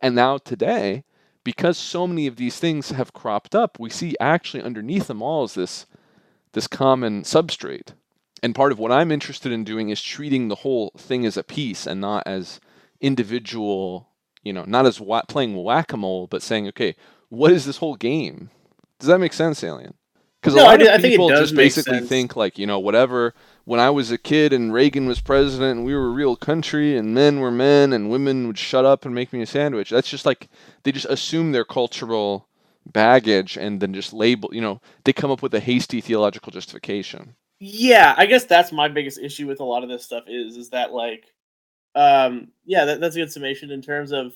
And 0.00 0.14
now 0.14 0.38
today 0.38 1.04
because 1.44 1.76
so 1.76 2.06
many 2.06 2.26
of 2.26 2.36
these 2.36 2.58
things 2.58 2.90
have 2.90 3.12
cropped 3.12 3.54
up 3.54 3.78
we 3.78 3.90
see 3.90 4.14
actually 4.20 4.62
underneath 4.62 5.08
them 5.08 5.22
all 5.22 5.44
is 5.44 5.54
this 5.54 5.86
this 6.52 6.66
common 6.66 7.22
substrate. 7.22 7.92
And 8.42 8.54
part 8.54 8.72
of 8.72 8.78
what 8.78 8.92
i'm 8.92 9.12
interested 9.12 9.52
in 9.52 9.64
doing 9.64 9.90
is 9.90 10.02
treating 10.02 10.48
the 10.48 10.56
whole 10.56 10.92
thing 10.96 11.24
as 11.24 11.36
a 11.36 11.44
piece 11.44 11.86
and 11.86 12.00
not 12.00 12.24
as 12.26 12.60
individual 13.00 14.08
you 14.42 14.52
know 14.52 14.64
not 14.66 14.86
as 14.86 15.00
playing 15.28 15.62
whack-a-mole 15.62 16.26
but 16.26 16.42
saying 16.42 16.68
okay 16.68 16.94
what 17.28 17.50
is 17.50 17.64
this 17.64 17.78
whole 17.78 17.96
game? 17.96 18.50
Does 18.98 19.08
that 19.08 19.18
make 19.18 19.32
sense 19.32 19.64
alien 19.64 19.94
because 20.42 20.56
No, 20.56 20.64
a 20.64 20.66
I 20.66 20.76
lot 20.76 20.82
I 20.88 20.98
of 20.98 21.02
people 21.02 21.32
just 21.32 21.56
basically 21.56 22.00
sense. 22.00 22.08
think 22.08 22.36
like 22.36 22.58
you 22.58 22.66
know 22.66 22.80
whatever. 22.80 23.34
When 23.64 23.80
I 23.80 23.90
was 23.90 24.10
a 24.12 24.18
kid 24.18 24.52
and 24.52 24.72
Reagan 24.74 25.06
was 25.06 25.20
president 25.20 25.78
and 25.78 25.86
we 25.86 25.94
were 25.94 26.08
a 26.08 26.10
real 26.10 26.36
country 26.36 26.96
and 26.98 27.14
men 27.14 27.40
were 27.40 27.52
men 27.52 27.92
and 27.94 28.10
women 28.10 28.48
would 28.48 28.58
shut 28.58 28.84
up 28.84 29.06
and 29.06 29.14
make 29.14 29.32
me 29.32 29.42
a 29.42 29.46
sandwich. 29.46 29.90
That's 29.90 30.10
just 30.10 30.26
like 30.26 30.48
they 30.84 30.92
just 30.92 31.06
assume 31.06 31.52
their 31.52 31.64
cultural 31.64 32.48
baggage 32.86 33.56
and 33.58 33.80
then 33.80 33.94
just 33.94 34.12
label. 34.12 34.50
You 34.54 34.62
know, 34.62 34.82
they 35.04 35.14
come 35.14 35.30
up 35.30 35.42
with 35.42 35.54
a 35.54 35.60
hasty 35.60 36.00
theological 36.02 36.52
justification. 36.52 37.36
Yeah, 37.60 38.14
I 38.16 38.26
guess 38.26 38.44
that's 38.44 38.72
my 38.72 38.88
biggest 38.88 39.18
issue 39.18 39.46
with 39.46 39.60
a 39.60 39.64
lot 39.64 39.84
of 39.84 39.88
this 39.88 40.04
stuff 40.04 40.24
is 40.26 40.56
is 40.56 40.70
that 40.70 40.92
like, 40.92 41.26
um, 41.94 42.48
yeah, 42.64 42.86
that, 42.86 43.00
that's 43.00 43.16
a 43.16 43.20
good 43.20 43.32
summation 43.32 43.70
in 43.70 43.82
terms 43.82 44.12
of, 44.12 44.34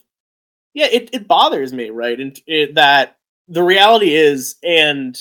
yeah, 0.74 0.86
it, 0.86 1.10
it 1.14 1.28
bothers 1.28 1.72
me, 1.72 1.90
right? 1.90 2.20
And 2.20 2.38
it, 2.46 2.76
that 2.76 3.18
the 3.48 3.62
reality 3.64 4.14
is, 4.14 4.56
and 4.64 5.16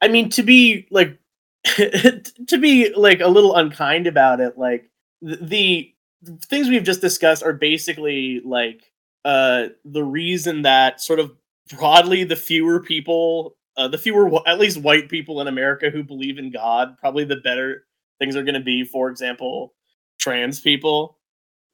I 0.00 0.08
mean, 0.08 0.30
to 0.30 0.42
be 0.42 0.86
like, 0.90 1.18
to 1.64 2.58
be 2.60 2.92
like 2.94 3.20
a 3.20 3.28
little 3.28 3.56
unkind 3.56 4.06
about 4.06 4.40
it, 4.40 4.56
like 4.58 4.90
the, 5.20 5.92
the 6.22 6.36
things 6.46 6.68
we've 6.68 6.84
just 6.84 7.00
discussed 7.00 7.42
are 7.42 7.52
basically 7.52 8.40
like, 8.44 8.92
uh, 9.24 9.68
the 9.84 10.04
reason 10.04 10.62
that 10.62 11.00
sort 11.00 11.18
of 11.18 11.32
broadly 11.76 12.22
the 12.22 12.36
fewer 12.36 12.80
people 12.80 13.56
uh, 13.76 13.88
the 13.88 13.98
fewer 13.98 14.30
at 14.46 14.60
least 14.60 14.80
white 14.80 15.08
people 15.08 15.40
in 15.40 15.48
america 15.48 15.90
who 15.90 16.04
believe 16.04 16.38
in 16.38 16.52
god 16.52 16.96
probably 16.98 17.24
the 17.24 17.34
better 17.42 17.86
things 18.20 18.36
are 18.36 18.44
going 18.44 18.54
to 18.54 18.60
be 18.60 18.84
for 18.84 19.10
example 19.10 19.74
trans 20.18 20.60
people. 20.60 21.18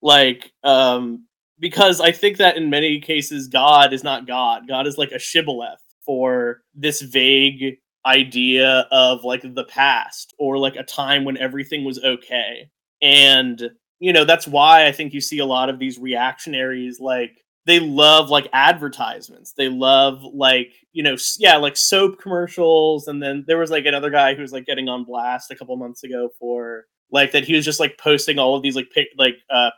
Like 0.02 0.52
um 0.64 1.26
because 1.58 2.00
i 2.00 2.10
think 2.10 2.38
that 2.38 2.56
in 2.56 2.70
many 2.70 3.00
cases 3.00 3.48
god 3.48 3.92
is 3.92 4.04
not 4.04 4.26
god. 4.26 4.66
God 4.68 4.86
is 4.86 4.98
like 4.98 5.12
a 5.12 5.18
shibboleth 5.18 5.80
for 6.04 6.62
this 6.74 7.00
vague 7.00 7.78
idea 8.06 8.86
of 8.90 9.24
like 9.24 9.42
the 9.42 9.64
past 9.64 10.34
or 10.38 10.58
like 10.58 10.76
a 10.76 10.82
time 10.82 11.24
when 11.24 11.36
everything 11.36 11.84
was 11.84 12.02
okay. 12.02 12.68
And 13.00 13.70
you 13.98 14.12
know 14.12 14.24
that's 14.24 14.48
why 14.48 14.84
i 14.84 14.90
think 14.90 15.12
you 15.12 15.20
see 15.20 15.38
a 15.38 15.46
lot 15.46 15.68
of 15.68 15.78
these 15.78 15.96
reactionaries 15.96 16.98
like 16.98 17.42
they 17.66 17.80
love 17.80 18.28
like 18.28 18.48
advertisements. 18.52 19.52
They 19.52 19.68
love 19.68 20.22
like 20.22 20.72
you 20.92 21.02
know 21.02 21.16
yeah 21.38 21.56
like 21.56 21.76
soap 21.76 22.20
commercials. 22.20 23.06
And 23.08 23.22
then 23.22 23.44
there 23.46 23.58
was 23.58 23.70
like 23.70 23.86
another 23.86 24.10
guy 24.10 24.34
who 24.34 24.42
was 24.42 24.52
like 24.52 24.66
getting 24.66 24.88
on 24.88 25.04
blast 25.04 25.50
a 25.50 25.56
couple 25.56 25.76
months 25.76 26.02
ago 26.02 26.30
for 26.38 26.86
like 27.10 27.32
that 27.32 27.44
he 27.44 27.54
was 27.54 27.64
just 27.64 27.80
like 27.80 27.98
posting 27.98 28.38
all 28.38 28.56
of 28.56 28.62
these 28.62 28.76
like 28.76 28.90
pic- 28.92 29.08
like 29.16 29.36
uh 29.50 29.70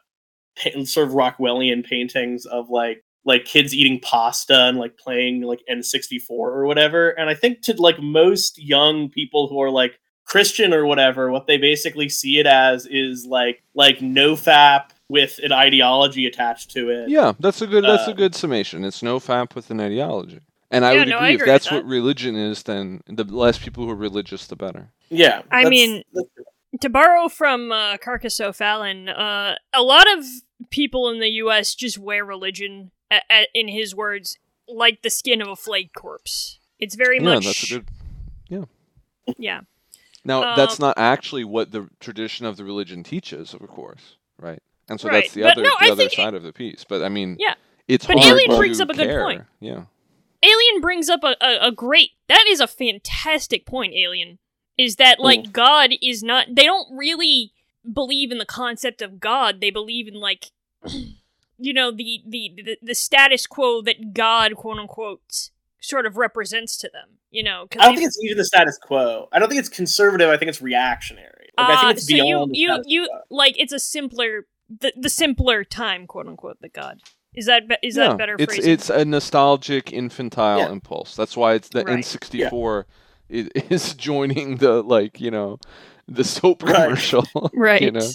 sort 0.85 1.09
of 1.09 1.14
rockwellian 1.14 1.85
paintings 1.85 2.47
of 2.47 2.70
like 2.70 3.04
like 3.25 3.45
kids 3.45 3.75
eating 3.75 3.99
pasta 4.01 4.64
and 4.66 4.79
like 4.79 4.97
playing 4.99 5.43
like 5.43 5.62
n64 5.70 6.20
or 6.31 6.66
whatever 6.66 7.11
and 7.11 7.29
i 7.31 7.35
think 7.35 7.62
to 7.62 7.75
like 7.81 7.99
most 8.01 8.59
young 8.62 9.09
people 9.09 9.49
who 9.49 9.61
are 9.61 9.70
like 9.70 9.99
christian 10.27 10.72
or 10.75 10.85
whatever 10.87 11.31
what 11.31 11.47
they 11.47 11.57
basically 11.59 12.09
see 12.09 12.39
it 12.39 12.47
as 12.47 12.87
is 12.87 13.27
like 13.27 13.62
like 13.75 14.01
no 14.03 14.35
fap 14.35 14.91
with 15.09 15.39
an 15.43 15.53
ideology 15.53 16.27
attached 16.27 16.70
to 16.70 16.89
it 16.91 17.09
Yeah, 17.11 17.33
that's 17.39 17.61
a 17.62 17.66
good 17.66 17.85
that's 17.85 18.09
a 18.09 18.12
Uh, 18.12 18.14
good 18.14 18.35
summation. 18.35 18.85
It's 18.85 19.03
no 19.03 19.18
fap 19.20 19.55
with 19.55 19.70
an 19.70 19.79
ideology. 19.81 20.41
And 20.70 20.83
I 20.85 20.93
Yeah, 20.95 20.99
would 21.01 21.09
no, 21.09 21.16
agree, 21.18 21.27
I 21.27 21.31
if 21.31 21.35
agree 21.35 21.45
with 21.53 21.62
that's 21.62 21.70
what 21.70 21.83
that. 21.85 21.89
religion 21.89 22.35
is, 22.37 22.62
then 22.62 23.03
the 23.07 23.25
less 23.25 23.59
people 23.59 23.85
who 23.85 23.91
are 23.91 23.95
religious, 23.95 24.47
the 24.47 24.57
better. 24.57 24.89
Yeah, 25.11 25.43
I 25.51 25.68
mean- 25.68 26.03
that's- 26.14 26.47
to 26.81 26.89
borrow 26.89 27.29
from 27.29 27.70
uh, 27.70 27.99
Carcass 27.99 28.41
O'Fallon, 28.41 29.09
uh, 29.11 29.55
a 29.75 29.83
lot 29.83 30.07
of 30.16 30.25
people 30.70 31.09
in 31.11 31.20
the 31.20 31.29
U.S. 31.45 31.75
just 31.75 31.99
wear 31.99 32.25
religion, 32.25 32.91
a- 33.11 33.23
a- 33.31 33.47
in 33.55 33.69
his 33.69 33.95
words, 33.95 34.39
like 34.69 35.03
the 35.03 35.11
skin 35.11 35.41
of 35.43 35.49
a 35.49 35.57
flayed 35.57 35.91
corpse. 35.95 36.59
It's 36.79 36.95
very 36.95 37.19
yeah, 37.19 37.35
much, 37.35 37.45
that's 37.45 37.71
a 37.71 37.75
good. 37.79 37.89
yeah. 38.49 38.65
Yeah. 39.39 39.61
Now, 40.25 40.57
that's 40.57 40.81
Um, 40.81 40.87
not 40.89 40.99
actually 40.99 41.45
what 41.45 41.71
the 41.71 41.89
tradition 42.01 42.47
of 42.47 42.57
the 42.57 42.65
religion 42.65 43.03
teaches, 43.03 43.53
of 43.55 43.61
course, 43.69 44.17
right? 44.39 44.63
And 44.89 45.01
so 45.01 45.09
Right, 45.09 45.23
that's 45.23 45.35
the 45.35 45.43
but 45.43 45.53
other 45.53 45.63
no, 45.65 45.71
I 45.79 45.87
the 45.87 45.93
other 45.93 46.03
think 46.03 46.13
it- 46.13 46.17
side 46.17 46.35
of 46.35 46.43
the 46.43 46.53
piece. 46.53 46.85
But 46.89 47.03
I 47.03 47.09
mean, 47.09 47.37
Yeah, 47.39 47.55
it's 47.89 48.07
but 48.07 48.17
Alien 48.19 48.57
brings 48.57 48.81
up 48.81 48.89
a 48.91 48.95
good 48.95 49.07
care. 49.07 49.23
point. 49.23 49.43
Yeah, 49.61 49.85
Alien 50.43 50.81
brings 50.83 51.09
up 51.09 51.25
a, 51.25 51.37
a, 51.41 51.69
a 51.69 51.73
great. 51.73 52.11
That 52.29 52.45
is 52.49 52.61
a 52.61 52.67
fantastic 52.67 53.65
point. 53.67 53.95
Alien 53.95 54.39
is 54.77 54.97
that 54.97 55.21
like 55.21 55.53
God 55.53 55.93
is 56.03 56.23
not. 56.23 56.49
They 56.55 56.65
don't 56.65 56.89
really 56.95 57.53
believe 57.91 58.31
in 58.33 58.39
the 58.39 58.45
concept 58.47 59.01
of 59.03 59.21
God. 59.21 59.61
They 59.61 59.71
believe 59.71 60.09
in 60.09 60.15
like, 60.15 60.51
you 61.59 61.73
know, 61.73 61.91
the 61.91 62.23
the 62.27 62.53
the, 62.57 62.79
the 62.83 62.95
status 62.95 63.47
quo 63.47 63.83
that 63.83 64.13
God 64.15 64.55
quote 64.57 64.79
unquote 64.79 65.51
sort 65.81 66.07
of 66.07 66.17
represents 66.17 66.77
to 66.79 66.89
them. 66.93 67.19
You 67.31 67.43
know, 67.43 67.67
because 67.69 67.83
I 67.83 67.87
don't 67.87 67.97
think 67.97 68.07
it's 68.07 68.19
even 68.25 68.39
the 68.39 68.45
status 68.45 68.79
quo. 68.81 69.29
I 69.33 69.39
don't 69.41 69.49
think 69.49 69.59
it's 69.59 69.69
conservative. 69.69 70.29
I 70.31 70.37
think 70.37 70.49
it's 70.49 70.63
reactionary. 70.63 71.51
Like, 71.59 71.69
I 71.69 71.81
think 71.81 71.97
it's 71.99 72.05
Uh, 72.07 72.11
so 72.11 72.15
you 72.17 72.23
beyond. 72.25 72.55
the 72.55 72.59
you 72.59 72.83
you 73.03 73.09
like 73.31 73.55
it's 73.59 73.73
a 73.73 73.79
simpler 73.81 74.47
the, 74.81 74.93
the 74.97 75.09
simpler 75.11 75.65
time 75.65 76.07
quote 76.07 76.27
unquote 76.29 76.59
that 76.61 76.73
God 76.73 77.01
is 77.35 77.47
that 77.47 77.69
be- 77.69 77.77
is 77.83 77.97
yeah. 77.97 78.09
that 78.09 78.19
better 78.19 78.37
It's 78.39 78.55
phrasing? 78.55 78.73
it's 78.73 78.89
a 78.91 79.05
nostalgic 79.05 79.93
infantile 79.93 80.59
Yeah. 80.61 80.71
impulse. 80.71 81.17
That's 81.17 81.37
why 81.37 81.55
it's 81.55 81.69
the 81.71 81.83
Right. 81.85 81.99
N64 81.99 82.85
is, 83.29 83.49
is 83.71 83.95
joining 83.95 84.57
the 84.59 84.83
like 84.83 85.21
you 85.21 85.31
know 85.33 85.59
the 86.09 86.25
soap 86.25 86.63
Right. 86.63 86.85
commercial. 86.85 87.27
right. 87.55 87.83
You 87.83 87.93
know, 87.93 88.11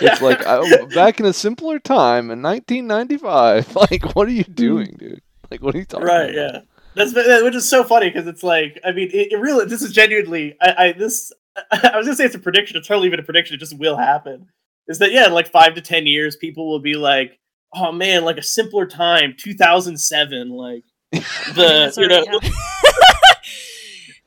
it's 0.00 0.22
like 0.22 0.42
oh, 0.46 0.86
back 0.94 1.20
in 1.20 1.26
a 1.26 1.32
simpler 1.32 1.78
time 1.78 2.30
in 2.30 2.42
1995. 2.42 3.76
Like, 3.90 4.14
what 4.16 4.26
are 4.28 4.32
you 4.32 4.44
mm. 4.44 4.54
doing, 4.54 4.96
dude? 4.98 5.22
Like, 5.50 5.62
what 5.62 5.74
are 5.74 5.78
you 5.78 5.84
talking 5.84 6.04
about? 6.06 6.14
right? 6.14 6.30
about? 6.34 6.54
Yeah, 6.54 6.60
that's 6.94 7.12
that- 7.14 7.44
which 7.44 7.54
is 7.54 7.68
so 7.68 7.84
funny 7.84 8.08
because 8.10 8.26
it's 8.26 8.42
like 8.42 8.80
I 8.84 8.92
mean, 8.92 9.08
it, 9.12 9.32
it 9.32 9.38
really. 9.38 9.66
This 9.66 9.82
is 9.82 9.92
genuinely. 9.92 10.56
I, 10.60 10.74
I 10.78 10.92
this. 10.92 11.32
I 11.72 11.96
was 11.96 12.06
gonna 12.06 12.16
say 12.16 12.24
it's 12.24 12.34
a 12.34 12.38
prediction. 12.40 12.76
It's 12.76 12.86
hardly 12.88 13.06
even 13.08 13.18
a 13.20 13.24
prediction. 13.24 13.54
It 13.54 13.58
just 13.58 13.78
will 13.78 13.96
happen. 13.96 14.48
Is 14.86 14.98
that 15.00 15.12
yeah? 15.12 15.26
In 15.26 15.32
like 15.32 15.50
five 15.50 15.74
to 15.74 15.80
ten 15.80 16.06
years, 16.06 16.36
people 16.36 16.68
will 16.68 16.80
be 16.80 16.94
like, 16.94 17.38
"Oh 17.74 17.92
man, 17.92 18.24
like 18.24 18.36
a 18.38 18.42
simpler 18.42 18.86
time, 18.86 19.34
2007." 19.38 20.50
Like 20.50 20.84
the 21.12 21.20
That's 21.54 21.96
you 21.96 22.08
know. 22.08 22.24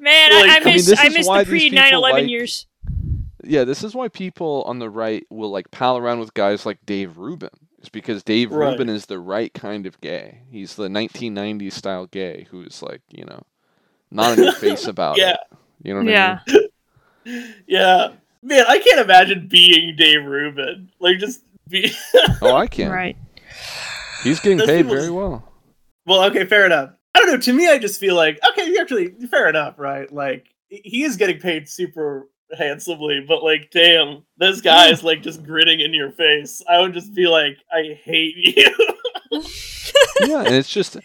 Man, 0.01 0.31
Like, 0.31 0.49
I, 0.49 0.53
I 0.53 0.55
I 0.55 0.59
mean, 0.65 0.73
I 0.97 1.09
miss 1.09 1.27
the 1.27 1.43
pre 1.47 1.69
9/11 1.69 2.01
like- 2.01 2.27
years. 2.27 2.65
Yeah, 3.51 3.65
this 3.65 3.83
is 3.83 3.93
why 3.93 4.07
people 4.07 4.63
on 4.65 4.79
the 4.79 4.89
right 4.89 5.25
will 5.29 5.51
like 5.51 5.69
pal 5.71 5.97
around 5.97 6.19
with 6.19 6.33
guys 6.33 6.65
like 6.65 6.77
Dave 6.85 7.17
Rubin. 7.17 7.49
It's 7.79 7.89
because 7.89 8.23
Dave 8.23 8.49
Right. 8.49 8.71
Rubin 8.71 8.87
is 8.87 9.07
the 9.07 9.19
right 9.19 9.53
kind 9.53 9.85
of 9.85 9.99
gay. 9.99 10.39
He's 10.49 10.75
the 10.75 10.87
1990s 10.87 11.73
style 11.73 12.05
gay 12.05 12.47
who's 12.49 12.81
like, 12.81 13.01
you 13.09 13.25
know, 13.25 13.43
not 14.09 14.37
in 14.37 14.45
your 14.45 14.53
face 14.53 14.87
about 14.87 15.17
Yeah. 15.17 15.31
it. 15.31 15.37
You 15.83 15.93
know 15.95 15.99
what 15.99 16.09
Yeah. 16.09 16.39
I 16.47 16.51
mean? 17.25 17.53
yeah, 17.67 18.13
man, 18.41 18.63
I 18.69 18.79
can't 18.79 19.01
imagine 19.01 19.49
being 19.49 19.97
Dave 19.97 20.23
Rubin. 20.23 20.89
Like 21.01 21.17
just 21.19 21.41
be. 21.67 21.91
Oh, 22.41 22.55
I 22.55 22.67
can. 22.67 22.89
Right. 22.89 23.17
He's 24.23 24.39
getting 24.39 24.59
Those 24.59 24.67
paid 24.67 24.85
very 24.85 25.09
well. 25.09 25.43
Well, 26.05 26.23
okay, 26.29 26.45
fair 26.45 26.65
enough. 26.65 26.91
I 27.13 27.19
don't 27.19 27.27
know. 27.31 27.37
To 27.37 27.51
me, 27.51 27.67
I 27.69 27.79
just 27.79 27.99
feel 27.99 28.15
like 28.15 28.39
okay, 28.51 28.73
actually, 28.79 29.09
fair 29.29 29.49
enough, 29.49 29.77
right? 29.77 30.09
Like 30.09 30.53
he 30.69 31.03
is 31.03 31.17
getting 31.17 31.37
paid 31.39 31.67
super 31.67 32.29
handsomely, 32.57 33.23
but 33.27 33.43
like, 33.43 33.69
damn, 33.71 34.23
this 34.37 34.61
guy 34.61 34.89
is 34.89 35.03
like 35.03 35.21
just 35.23 35.43
grinning 35.43 35.79
in 35.79 35.93
your 35.93 36.11
face. 36.11 36.61
I 36.69 36.79
would 36.81 36.93
just 36.93 37.13
be 37.13 37.27
like, 37.27 37.57
I 37.71 37.99
hate 38.03 38.35
you. 38.35 38.75
yeah, 40.19 40.43
and 40.43 40.55
it's 40.55 40.69
just, 40.71 40.97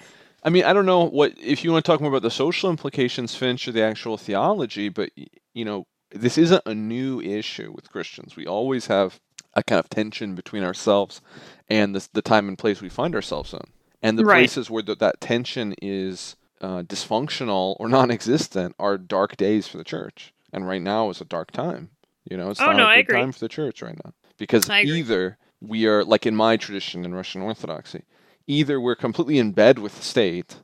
I 0.42 0.51
mean, 0.51 0.64
I 0.64 0.72
don't 0.72 0.86
know 0.86 1.05
what 1.05 1.34
if 1.38 1.64
you 1.64 1.72
want 1.72 1.84
to 1.84 1.90
talk 1.90 2.01
more 2.01 2.11
about 2.11 2.22
the 2.22 2.30
social 2.30 2.70
implications, 2.70 3.34
Finch, 3.34 3.66
or 3.68 3.72
the 3.72 3.82
actual 3.82 4.16
theology, 4.16 4.88
but 4.88 5.11
you 5.55 5.64
know, 5.64 5.86
this 6.11 6.38
isn't 6.38 6.62
a 6.66 6.74
new 6.74 7.20
issue 7.20 7.72
with 7.74 7.90
Christians. 7.90 8.36
We 8.36 8.47
always 8.47 8.86
have 8.86 9.20
a 9.55 9.62
kind 9.62 9.78
of 9.78 9.88
tension 9.88 10.34
between 10.34 10.62
ourselves 10.62 11.20
and 11.68 11.94
the 11.94 12.07
the 12.12 12.22
time 12.22 12.49
and 12.49 12.59
place 12.59 12.80
we 12.80 12.88
find 12.88 13.14
ourselves 13.14 13.53
in, 13.53 13.61
and 14.03 14.18
the 14.18 14.24
Right. 14.24 14.40
places 14.40 14.70
where 14.70 14.82
th- 14.82 14.99
that 14.99 15.20
tension 15.20 15.74
is 15.80 16.36
uh, 16.61 16.82
dysfunctional 16.82 17.76
or 17.78 17.88
non-existent 17.88 18.74
are 18.78 18.97
dark 18.99 19.36
days 19.36 19.66
for 19.68 19.76
the 19.78 19.84
church. 19.84 20.32
And 20.53 20.66
right 20.66 20.82
now 20.82 21.11
is 21.11 21.20
a 21.20 21.24
dark 21.24 21.51
time. 21.51 21.90
You 22.28 22.36
know, 22.36 22.51
it's 22.51 22.61
Oh, 22.61 22.66
not 22.66 22.76
no, 22.76 22.84
a 22.84 22.86
I 22.86 23.03
good 23.03 23.12
time 23.12 23.32
for 23.32 23.40
the 23.40 23.49
church 23.49 23.82
right 23.82 23.99
now 24.05 24.12
because 24.38 24.68
either 24.70 25.38
we 25.61 25.86
are 25.86 26.05
like 26.05 26.26
in 26.26 26.34
my 26.34 26.57
tradition 26.57 27.05
in 27.05 27.14
Russian 27.14 27.40
Orthodoxy, 27.42 28.03
either 28.47 28.80
we're 28.80 28.97
completely 28.97 29.38
in 29.38 29.53
bed 29.53 29.78
with 29.78 29.97
the 29.97 30.03
state, 30.03 30.57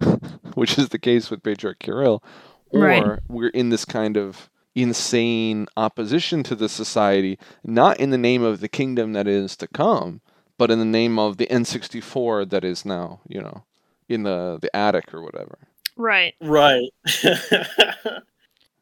which 0.54 0.78
is 0.78 0.90
the 0.90 0.98
case 0.98 1.30
with 1.30 1.42
Patriarch 1.42 1.78
Kirill, 1.80 2.22
or 2.70 2.82
Right. 2.82 3.18
we're 3.28 3.48
in 3.48 3.70
this 3.70 3.84
kind 3.84 4.16
of 4.16 4.48
insane 4.74 5.66
opposition 5.76 6.44
to 6.44 6.54
the 6.54 6.68
society, 6.68 7.36
not 7.64 7.98
in 7.98 8.10
the 8.10 8.18
name 8.18 8.42
of 8.44 8.60
the 8.60 8.68
kingdom 8.68 9.12
that 9.14 9.26
is 9.26 9.56
to 9.56 9.66
come, 9.66 10.20
but 10.56 10.70
in 10.70 10.78
the 10.78 10.84
name 10.84 11.18
of 11.18 11.36
the 11.36 11.46
N64 11.48 12.48
that 12.50 12.62
is 12.64 12.84
now, 12.84 13.20
you 13.28 13.40
know, 13.40 13.64
in 14.08 14.22
the 14.22 14.58
the 14.62 14.74
attic 14.76 15.12
or 15.12 15.20
whatever. 15.22 15.58
Right. 15.96 16.34
Right. 16.40 16.90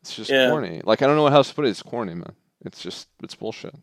It's 0.06 0.16
just 0.16 0.30
Yeah. 0.30 0.50
corny. 0.50 0.80
Like 0.84 1.02
I 1.02 1.06
don't 1.06 1.16
know 1.16 1.24
what 1.24 1.32
else 1.32 1.48
to 1.48 1.54
put 1.54 1.66
it. 1.66 1.70
It's 1.70 1.82
corny, 1.82 2.14
man. 2.14 2.32
It's 2.64 2.80
just 2.82 3.08
it's 3.22 3.34
bullshit. 3.34 3.74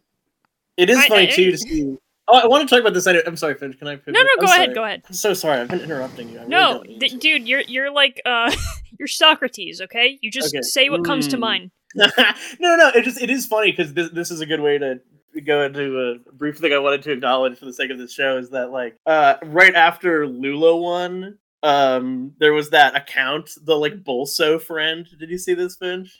it 0.78 0.90
is 0.90 0.98
I- 0.98 1.08
funny 1.08 1.28
I- 1.28 1.32
too 1.32 1.52
to 1.52 1.58
see. 1.58 1.98
Oh, 2.26 2.40
I 2.40 2.48
want 2.48 2.68
to 2.68 2.74
talk 2.74 2.80
about 2.82 2.94
this. 2.94 3.06
I'm 3.06 3.36
sorry, 3.36 3.54
Finch. 3.56 3.78
Can 3.78 3.90
I? 3.90 3.96
No, 3.96 4.14
no, 4.14 4.20
I'm 4.22 4.40
go 4.40 4.46
ahead, 4.46 4.56
sorry. 4.68 4.74
go 4.74 4.84
ahead. 4.86 5.04
I'm 5.10 5.14
so 5.14 5.34
sorry. 5.34 5.60
I've 5.60 5.68
been 5.68 5.82
interrupting 5.82 6.30
you. 6.30 6.40
I 6.40 6.46
No, 6.46 6.82
don't 6.82 6.98
d- 7.00 7.18
dude, 7.18 7.48
you're 7.50 7.60
you're 7.62 7.92
like 7.92 8.22
uh 8.26 8.50
you're 8.98 9.10
Socrates, 9.10 9.82
okay? 9.82 10.18
You 10.22 10.32
just 10.32 10.56
Okay. 10.56 10.62
say 10.62 10.90
what 10.90 11.04
comes 11.04 11.28
to 11.30 11.38
Mm. 11.38 11.42
mind. 11.42 11.72
no, 11.96 12.76
no, 12.78 12.92
it 12.96 13.04
just 13.04 13.22
it 13.22 13.30
is 13.30 13.46
funny 13.46 13.72
because 13.72 13.94
this 13.94 14.10
this 14.12 14.32
is 14.32 14.40
a 14.40 14.46
good 14.46 14.62
way 14.62 14.78
to 14.78 15.02
go 15.46 15.64
into 15.64 16.00
a 16.00 16.32
brief 16.34 16.58
thing 16.60 16.72
I 16.74 16.78
wanted 16.80 17.02
to 17.04 17.12
acknowledge 17.12 17.58
for 17.58 17.66
the 17.66 17.74
sake 17.74 17.92
of 17.92 17.98
this 17.98 18.14
show 18.14 18.38
is 18.38 18.52
that 18.52 18.72
like 18.72 18.96
uh 19.06 19.36
right 19.44 19.76
after 19.76 20.26
Lula 20.26 20.78
won, 20.78 21.38
um 21.64 22.34
there 22.40 22.54
was 22.54 22.70
that 22.72 22.96
account, 22.96 23.50
the 23.64 23.76
like 23.76 24.04
Bolso 24.04 24.62
friend. 24.62 25.08
Did 25.18 25.30
you 25.30 25.38
see 25.38 25.54
this, 25.54 25.76
Finch? 25.78 26.20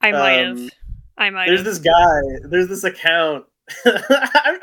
I 0.00 0.10
might 0.12 0.44
Um, 0.44 0.56
have. 0.58 0.70
I 1.16 1.30
might 1.30 1.46
There's 1.46 1.60
have. 1.60 1.66
this 1.66 1.78
guy. 1.78 2.20
There's 2.48 2.68
this 2.68 2.84
account. 2.84 3.44
I'm, 3.86 3.94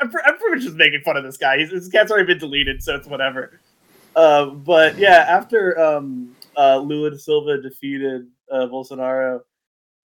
I'm 0.00 0.38
pretty 0.38 0.50
much 0.56 0.62
just 0.64 0.76
making 0.76 1.00
fun 1.00 1.16
of 1.16 1.24
this 1.24 1.36
guy. 1.36 1.58
He's, 1.58 1.70
his 1.70 1.88
account's 1.88 2.12
already 2.12 2.26
been 2.26 2.38
deleted, 2.38 2.82
so 2.82 2.94
it's 2.94 3.08
whatever. 3.08 3.58
Uh, 4.14 4.46
but 4.46 4.98
yeah, 4.98 5.24
after 5.28 5.78
um, 5.80 6.36
uh, 6.56 6.76
Lula 6.78 7.10
da 7.10 7.16
Silva 7.16 7.58
defeated 7.60 8.26
uh, 8.50 8.66
Bolsonaro, 8.66 9.40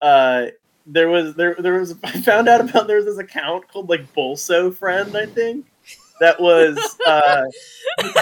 uh, 0.01 0.45
there 0.85 1.09
was 1.09 1.35
there 1.35 1.55
there 1.59 1.79
was 1.79 1.95
I 2.03 2.21
found 2.21 2.47
out 2.47 2.61
about 2.61 2.87
there 2.87 2.97
was 2.97 3.05
this 3.05 3.17
account 3.17 3.67
called 3.67 3.89
like 3.89 4.11
Bolso 4.13 4.73
Friend, 4.73 5.15
I 5.17 5.25
think. 5.25 5.65
That 6.20 6.39
was 6.39 6.78
uh, 7.05 7.43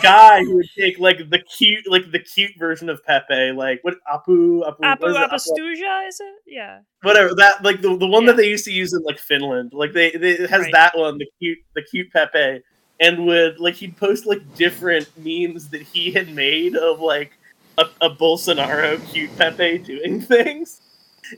guy 0.01 0.43
who 0.43 0.55
would 0.55 0.69
take 0.77 0.99
like 0.99 1.29
the 1.29 1.39
cute 1.39 1.89
like 1.89 2.11
the 2.11 2.19
cute 2.19 2.51
version 2.59 2.89
of 2.89 3.03
Pepe, 3.05 3.51
like 3.51 3.79
what 3.83 3.95
Apu 4.13 4.61
Apu, 4.63 4.79
Apu 4.81 5.09
is 5.09 5.15
it? 5.15 5.31
Apustaja, 5.31 6.07
is 6.07 6.19
it? 6.19 6.35
Yeah. 6.45 6.79
whatever 7.03 7.33
that 7.35 7.63
like 7.63 7.81
the, 7.81 7.95
the 7.97 8.07
one 8.07 8.23
Yeah. 8.23 8.31
that 8.31 8.37
they 8.37 8.49
used 8.49 8.65
to 8.65 8.71
use 8.71 8.93
in 8.93 9.01
like 9.03 9.19
Finland. 9.19 9.71
Like 9.73 9.93
they, 9.93 10.11
they 10.11 10.31
it 10.31 10.49
has 10.49 10.61
Right. 10.63 10.71
that 10.73 10.97
one, 10.97 11.17
the 11.17 11.27
cute 11.39 11.59
the 11.73 11.81
cute 11.83 12.11
Pepe, 12.11 12.61
and 12.99 13.25
would 13.25 13.59
like 13.59 13.75
he'd 13.75 13.95
post 13.97 14.25
like 14.25 14.41
different 14.55 15.09
memes 15.17 15.69
that 15.69 15.81
he 15.81 16.11
had 16.11 16.29
made 16.33 16.75
of 16.75 16.99
like 16.99 17.37
a, 17.77 17.85
a 18.01 18.09
Bolsonaro 18.09 18.97
cute 19.11 19.35
Pepe 19.37 19.77
doing 19.79 20.21
things, 20.33 20.81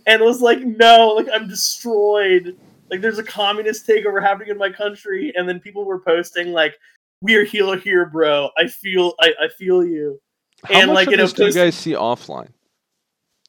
and 0.05 0.21
was 0.21 0.41
like, 0.41 0.59
no, 0.61 1.09
like 1.15 1.27
I'm 1.33 1.47
destroyed. 1.47 2.57
Like 2.89 3.01
there's 3.01 3.19
a 3.19 3.23
communist 3.23 3.87
takeover 3.87 4.21
happening 4.21 4.49
in 4.49 4.57
my 4.57 4.69
country, 4.69 5.33
and 5.35 5.47
then 5.47 5.59
people 5.59 5.85
were 5.85 5.99
posting 5.99 6.51
like, 6.53 6.75
"We're 7.21 7.43
here, 7.45 7.75
here, 7.77 8.05
bro. 8.05 8.49
I 8.57 8.67
feel, 8.67 9.13
I, 9.19 9.33
I 9.41 9.47
feel 9.49 9.83
you." 9.85 10.19
How 10.63 10.73
And, 10.81 10.87
much 10.87 10.95
like, 10.95 11.07
of 11.07 11.11
you 11.11 11.17
know, 11.17 11.23
this 11.23 11.33
do 11.33 11.45
you 11.45 11.53
guys 11.53 11.75
see 11.75 11.91
offline? 11.93 12.49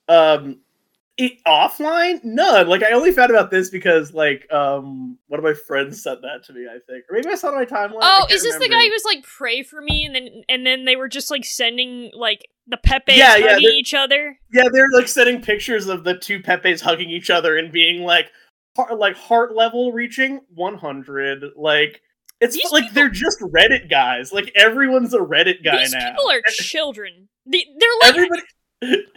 Um, 0.08 0.60
it, 1.16 1.32
offline, 1.46 2.22
none. 2.22 2.68
Like 2.68 2.82
I 2.82 2.92
only 2.92 3.12
found 3.12 3.30
about 3.30 3.50
this 3.50 3.70
because 3.70 4.12
like 4.12 4.50
um 4.52 5.18
one 5.26 5.38
of 5.38 5.44
my 5.44 5.52
friends 5.54 6.02
sent 6.02 6.22
that 6.22 6.44
to 6.44 6.52
me. 6.52 6.66
I 6.66 6.78
think, 6.86 7.04
or 7.10 7.14
maybe 7.14 7.28
I 7.28 7.34
saw 7.34 7.48
it 7.48 7.54
on 7.54 7.58
my 7.58 7.64
timeline. 7.64 7.98
Oh, 8.02 8.26
is 8.30 8.42
this 8.42 8.56
the 8.58 8.68
guy 8.68 8.82
who 8.84 8.90
was 8.90 9.04
like 9.04 9.24
pray 9.24 9.62
for 9.62 9.80
me 9.82 10.04
and 10.06 10.14
then 10.14 10.42
and 10.48 10.64
then 10.64 10.84
they 10.84 10.96
were 10.96 11.08
just 11.08 11.30
like 11.30 11.44
sending 11.44 12.10
like 12.14 12.48
the 12.68 12.76
Pepe 12.76 13.12
Yeah, 13.14 13.36
yeah, 13.36 13.48
hugging 13.48 13.64
they're- 13.68 13.72
each 13.72 13.94
other? 13.94 14.38
Yeah, 14.52 14.68
they're 14.72 14.88
like 14.94 15.08
sending 15.08 15.40
pictures 15.42 15.88
of 15.88 16.04
the 16.04 16.14
two 16.16 16.40
Pepes 16.40 16.80
hugging 16.80 17.10
each 17.10 17.30
other 17.30 17.56
and 17.58 17.72
being 17.72 18.02
like, 18.04 18.30
heart, 18.76 18.98
like 18.98 19.16
heart 19.16 19.54
level 19.54 19.92
reaching 19.92 20.40
one 20.54 20.76
hundred. 20.78 21.42
Like 21.56 22.02
it's 22.40 22.54
These 22.54 22.70
like 22.72 22.92
they're 22.92 23.08
just 23.10 23.40
Reddit 23.40 23.90
guys. 23.90 24.32
Like 24.32 24.52
everyone's 24.54 25.14
a 25.14 25.18
Reddit 25.18 25.64
guy 25.64 25.78
These 25.80 25.92
now. 25.92 26.10
people 26.10 26.30
are 26.30 26.40
children. 26.48 27.28
They, 27.46 27.64
they're 27.78 27.88
like 28.02 28.14
Everybody. 28.14 28.42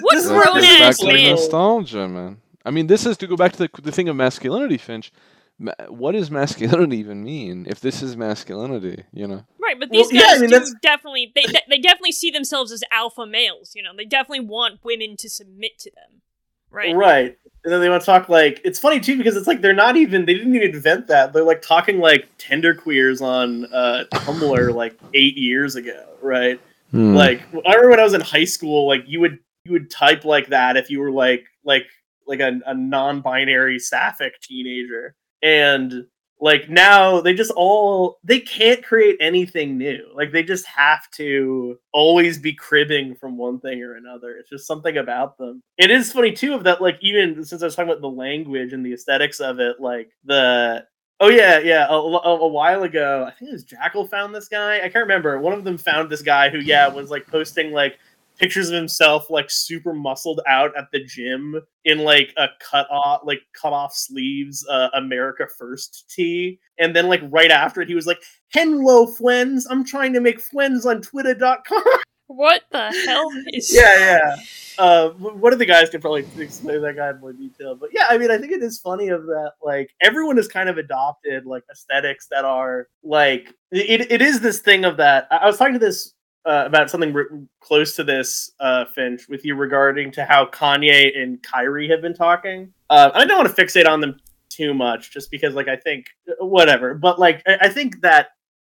What 0.00 0.14
This 0.14 0.24
is 0.24 0.30
grown 0.30 0.42
where 0.44 0.60
this 0.62 0.64
It's 0.64 0.74
is 0.74 0.80
ass 0.80 0.98
back 1.00 1.06
to 1.08 1.12
man? 1.12 1.30
nostalgia, 1.32 2.08
man. 2.08 2.40
I 2.64 2.70
mean, 2.70 2.86
this 2.86 3.04
is 3.06 3.16
to 3.18 3.26
go 3.26 3.36
back 3.36 3.52
to 3.52 3.58
the, 3.58 3.70
the 3.82 3.92
thing 3.92 4.08
of 4.08 4.16
masculinity, 4.16 4.78
Finch. 4.78 5.12
Ma- 5.58 5.72
What 5.88 6.12
does 6.12 6.30
masculinity 6.30 6.96
even 6.98 7.22
mean? 7.22 7.66
If 7.68 7.80
this 7.80 8.02
is 8.02 8.16
masculinity, 8.16 9.04
you 9.12 9.26
know. 9.26 9.44
right, 9.60 9.78
but 9.78 9.90
Well, 9.90 10.04
these 10.04 10.12
yeah, 10.12 10.20
guys 10.22 10.36
I 10.38 10.40
mean, 10.40 10.50
do 10.50 10.54
that's- 10.54 10.74
definitely 10.82 11.30
they 11.34 11.42
they 11.46 11.60
they 11.68 11.78
definitely 11.78 12.12
see 12.12 12.30
themselves 12.30 12.72
as 12.72 12.82
alpha 12.90 13.26
males. 13.26 13.72
You 13.74 13.82
know, 13.82 13.90
they 13.96 14.04
definitely 14.06 14.46
want 14.46 14.80
women 14.82 15.16
to 15.18 15.28
submit 15.28 15.78
to 15.80 15.90
them. 15.90 16.22
Right. 16.70 16.94
Right. 16.96 17.36
And 17.64 17.72
then 17.72 17.80
they 17.80 17.88
want 17.88 18.02
to 18.02 18.06
talk 18.06 18.28
like 18.28 18.60
it's 18.64 18.78
funny 18.78 18.98
too 18.98 19.16
because 19.16 19.36
it's 19.36 19.46
like 19.46 19.60
they're 19.60 19.72
not 19.72 19.96
even 19.96 20.24
they 20.24 20.34
didn't 20.34 20.54
even 20.54 20.74
invent 20.74 21.06
that. 21.06 21.32
They're 21.32 21.44
like 21.44 21.62
talking 21.62 21.98
like 21.98 22.28
tender 22.38 22.74
queers 22.74 23.20
on 23.22 23.66
uh 23.72 24.04
Tumblr 24.12 24.74
like 24.74 24.98
eight 25.14 25.36
years 25.36 25.76
ago, 25.76 26.16
right? 26.20 26.60
Hmm. 26.90 27.14
Like 27.14 27.42
I 27.64 27.74
remember 27.74 27.90
when 27.90 28.00
I 28.00 28.04
was 28.04 28.14
in 28.14 28.20
high 28.20 28.44
school, 28.44 28.88
like 28.88 29.04
you 29.06 29.20
would 29.20 29.38
you 29.64 29.72
would 29.72 29.90
type 29.90 30.24
like 30.24 30.48
that 30.48 30.76
if 30.76 30.90
you 30.90 30.98
were 30.98 31.12
like 31.12 31.44
like 31.64 31.86
like 32.26 32.40
a, 32.40 32.60
a 32.66 32.74
non-binary 32.74 33.78
sapphic 33.78 34.40
teenager. 34.40 35.14
And 35.42 36.06
like 36.42 36.68
now 36.68 37.20
they 37.20 37.34
just 37.34 37.52
all 37.52 38.18
they 38.24 38.40
can't 38.40 38.84
create 38.84 39.16
anything 39.20 39.78
new. 39.78 40.10
Like 40.12 40.32
they 40.32 40.42
just 40.42 40.66
have 40.66 41.08
to 41.12 41.78
always 41.92 42.36
be 42.36 42.52
cribbing 42.52 43.14
from 43.14 43.36
one 43.36 43.60
thing 43.60 43.80
or 43.80 43.94
another. 43.94 44.32
It's 44.32 44.50
just 44.50 44.66
something 44.66 44.98
about 44.98 45.38
them. 45.38 45.62
It 45.78 45.92
is 45.92 46.12
funny 46.12 46.32
too 46.32 46.54
of 46.54 46.64
that 46.64 46.82
like 46.82 46.98
even 47.00 47.44
since 47.44 47.62
I 47.62 47.66
was 47.66 47.76
talking 47.76 47.90
about 47.90 48.02
the 48.02 48.08
language 48.08 48.72
and 48.72 48.84
the 48.84 48.92
aesthetics 48.92 49.38
of 49.38 49.60
it, 49.60 49.76
like 49.80 50.10
the 50.24 50.84
Oh 51.20 51.28
yeah, 51.28 51.60
yeah. 51.60 51.86
A, 51.88 51.92
a, 51.92 52.40
a 52.40 52.48
while 52.48 52.82
ago, 52.82 53.24
I 53.24 53.30
think 53.30 53.50
it 53.50 53.52
was 53.52 53.62
Jackal 53.62 54.08
found 54.08 54.34
this 54.34 54.48
guy. 54.48 54.78
I 54.78 54.88
can't 54.88 55.06
remember. 55.06 55.38
One 55.38 55.52
of 55.52 55.62
them 55.62 55.78
found 55.78 56.10
this 56.10 56.22
guy 56.22 56.48
who, 56.50 56.58
yeah, 56.58 56.88
was 56.88 57.10
like 57.10 57.28
posting 57.28 57.70
like 57.70 57.96
pictures 58.42 58.70
of 58.70 58.74
himself 58.74 59.30
like 59.30 59.48
super 59.48 59.94
muscled 59.94 60.40
out 60.48 60.76
at 60.76 60.86
the 60.92 61.04
gym 61.04 61.60
in 61.84 61.98
like 61.98 62.34
a 62.36 62.48
cut 62.58 62.88
off 62.90 63.20
like 63.24 63.40
cut 63.60 63.72
off 63.72 63.94
sleeves 63.94 64.66
uh, 64.68 64.88
America 64.94 65.46
First 65.56 66.10
tee. 66.10 66.58
And 66.78 66.94
then 66.96 67.06
like 67.06 67.20
right 67.30 67.52
after 67.52 67.80
it, 67.82 67.88
he 67.88 67.94
was 67.94 68.06
like, 68.06 68.20
"Hello, 68.52 69.06
friends. 69.06 69.66
I'm 69.70 69.84
trying 69.84 70.12
to 70.14 70.20
make 70.20 70.40
friends 70.40 70.84
on 70.84 71.00
Twitter.com." 71.00 71.82
What 72.28 72.62
the 72.70 72.90
hell 73.04 73.28
is? 73.52 73.70
yeah, 73.74 73.98
yeah. 73.98 74.36
Uh, 74.78 75.10
one 75.10 75.52
of 75.52 75.58
the 75.58 75.66
guys 75.66 75.90
could 75.90 76.00
probably 76.00 76.24
explain 76.38 76.80
that 76.80 76.96
guy 76.96 77.10
in 77.10 77.20
more 77.20 77.34
detail, 77.34 77.74
but 77.74 77.90
yeah, 77.92 78.06
I 78.08 78.16
mean, 78.16 78.30
I 78.30 78.38
think 78.38 78.52
it 78.52 78.62
is 78.62 78.78
funny 78.78 79.08
of 79.08 79.26
that. 79.26 79.52
Like 79.62 79.90
everyone 80.00 80.38
has 80.38 80.48
kind 80.48 80.70
of 80.70 80.78
adopted 80.78 81.44
like 81.44 81.62
aesthetics 81.70 82.28
that 82.30 82.46
are 82.46 82.88
like 83.02 83.52
it. 83.70 84.10
It 84.10 84.22
is 84.22 84.40
this 84.40 84.60
thing 84.60 84.86
of 84.86 84.96
that. 84.96 85.26
I 85.30 85.38
I 85.38 85.46
was 85.46 85.58
talking 85.58 85.74
to 85.74 85.78
this 85.78 86.14
uh, 86.44 86.64
about 86.66 86.90
something 86.90 87.12
re- 87.12 87.46
close 87.60 87.94
to 87.96 88.04
this, 88.04 88.52
uh, 88.60 88.84
Finch, 88.86 89.28
with 89.28 89.44
you 89.44 89.54
regarding 89.54 90.10
to 90.12 90.24
how 90.24 90.46
Kanye 90.46 91.16
and 91.16 91.42
Kyrie 91.42 91.88
have 91.88 92.02
been 92.02 92.14
talking. 92.14 92.72
Uh, 92.90 93.10
I 93.14 93.24
don't 93.24 93.38
want 93.38 93.54
to 93.54 93.62
fixate 93.62 93.88
on 93.88 94.00
them 94.00 94.18
too 94.48 94.74
much, 94.74 95.12
just 95.12 95.30
because 95.30 95.54
like 95.54 95.68
I 95.68 95.76
think 95.76 96.06
whatever, 96.38 96.94
but 96.94 97.18
like 97.18 97.42
I, 97.46 97.58
I 97.62 97.68
think 97.68 98.00
that 98.02 98.28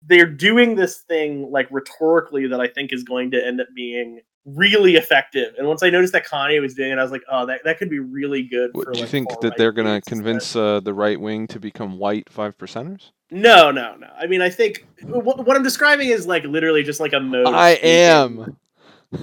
they're 0.05 0.25
doing 0.25 0.75
this 0.75 0.99
thing 1.01 1.49
like 1.51 1.67
rhetorically 1.71 2.47
that 2.47 2.59
I 2.59 2.67
think 2.67 2.91
is 2.91 3.03
going 3.03 3.31
to 3.31 3.45
end 3.45 3.61
up 3.61 3.67
being 3.73 4.19
really 4.45 4.95
effective. 4.95 5.53
And 5.57 5.67
once 5.67 5.83
I 5.83 5.89
noticed 5.89 6.13
that 6.13 6.25
Kanye 6.27 6.61
was 6.61 6.73
doing 6.73 6.91
it, 6.91 6.97
I 6.97 7.03
was 7.03 7.11
like, 7.11 7.23
oh, 7.31 7.45
that, 7.45 7.61
that 7.63 7.77
could 7.77 7.89
be 7.89 7.99
really 7.99 8.43
good. 8.43 8.71
What, 8.73 8.85
for, 8.85 8.91
do 8.91 8.99
you 8.99 9.05
like, 9.05 9.11
think 9.11 9.39
that 9.41 9.57
they're 9.57 9.71
going 9.71 10.01
to 10.01 10.01
convince 10.09 10.55
uh, 10.55 10.79
the 10.81 10.93
right 10.93 11.19
wing 11.19 11.47
to 11.47 11.59
become 11.59 11.97
white 11.97 12.29
five 12.29 12.57
percenters? 12.57 13.11
No, 13.31 13.71
no, 13.71 13.95
no. 13.95 14.07
I 14.17 14.27
mean, 14.27 14.41
I 14.41 14.49
think 14.49 14.85
what, 15.03 15.45
what 15.45 15.55
I'm 15.55 15.63
describing 15.63 16.09
is 16.09 16.27
like 16.27 16.43
literally 16.43 16.83
just 16.83 16.99
like 16.99 17.13
a 17.13 17.19
mode. 17.19 17.47
I 17.47 17.71
am. 17.81 18.57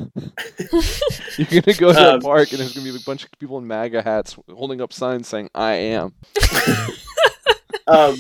You're 1.37 1.63
gonna 1.63 1.77
go 1.77 1.93
to 1.93 2.11
Um, 2.13 2.19
a 2.19 2.21
park 2.21 2.51
and 2.51 2.61
there's 2.61 2.75
gonna 2.75 2.91
be 2.91 2.97
a 2.97 3.01
bunch 3.05 3.25
of 3.25 3.31
people 3.39 3.59
in 3.59 3.67
MAGA 3.67 4.03
hats 4.03 4.37
holding 4.49 4.81
up 4.81 4.93
signs 4.93 5.27
saying 5.27 5.51
"I 5.53 5.73
am." 5.73 6.15
um 7.89 8.17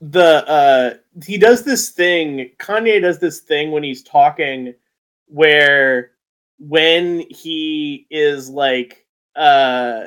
the 0.00 0.44
uh 0.48 0.94
he 1.24 1.38
does 1.38 1.64
this 1.64 1.90
thing 1.90 2.50
kanye 2.58 3.00
does 3.00 3.20
this 3.20 3.38
thing 3.40 3.70
when 3.70 3.84
he's 3.84 4.02
talking 4.02 4.74
where 5.32 6.10
when 6.58 7.24
he 7.30 8.06
is 8.10 8.48
like 8.48 9.06
uh 9.34 10.04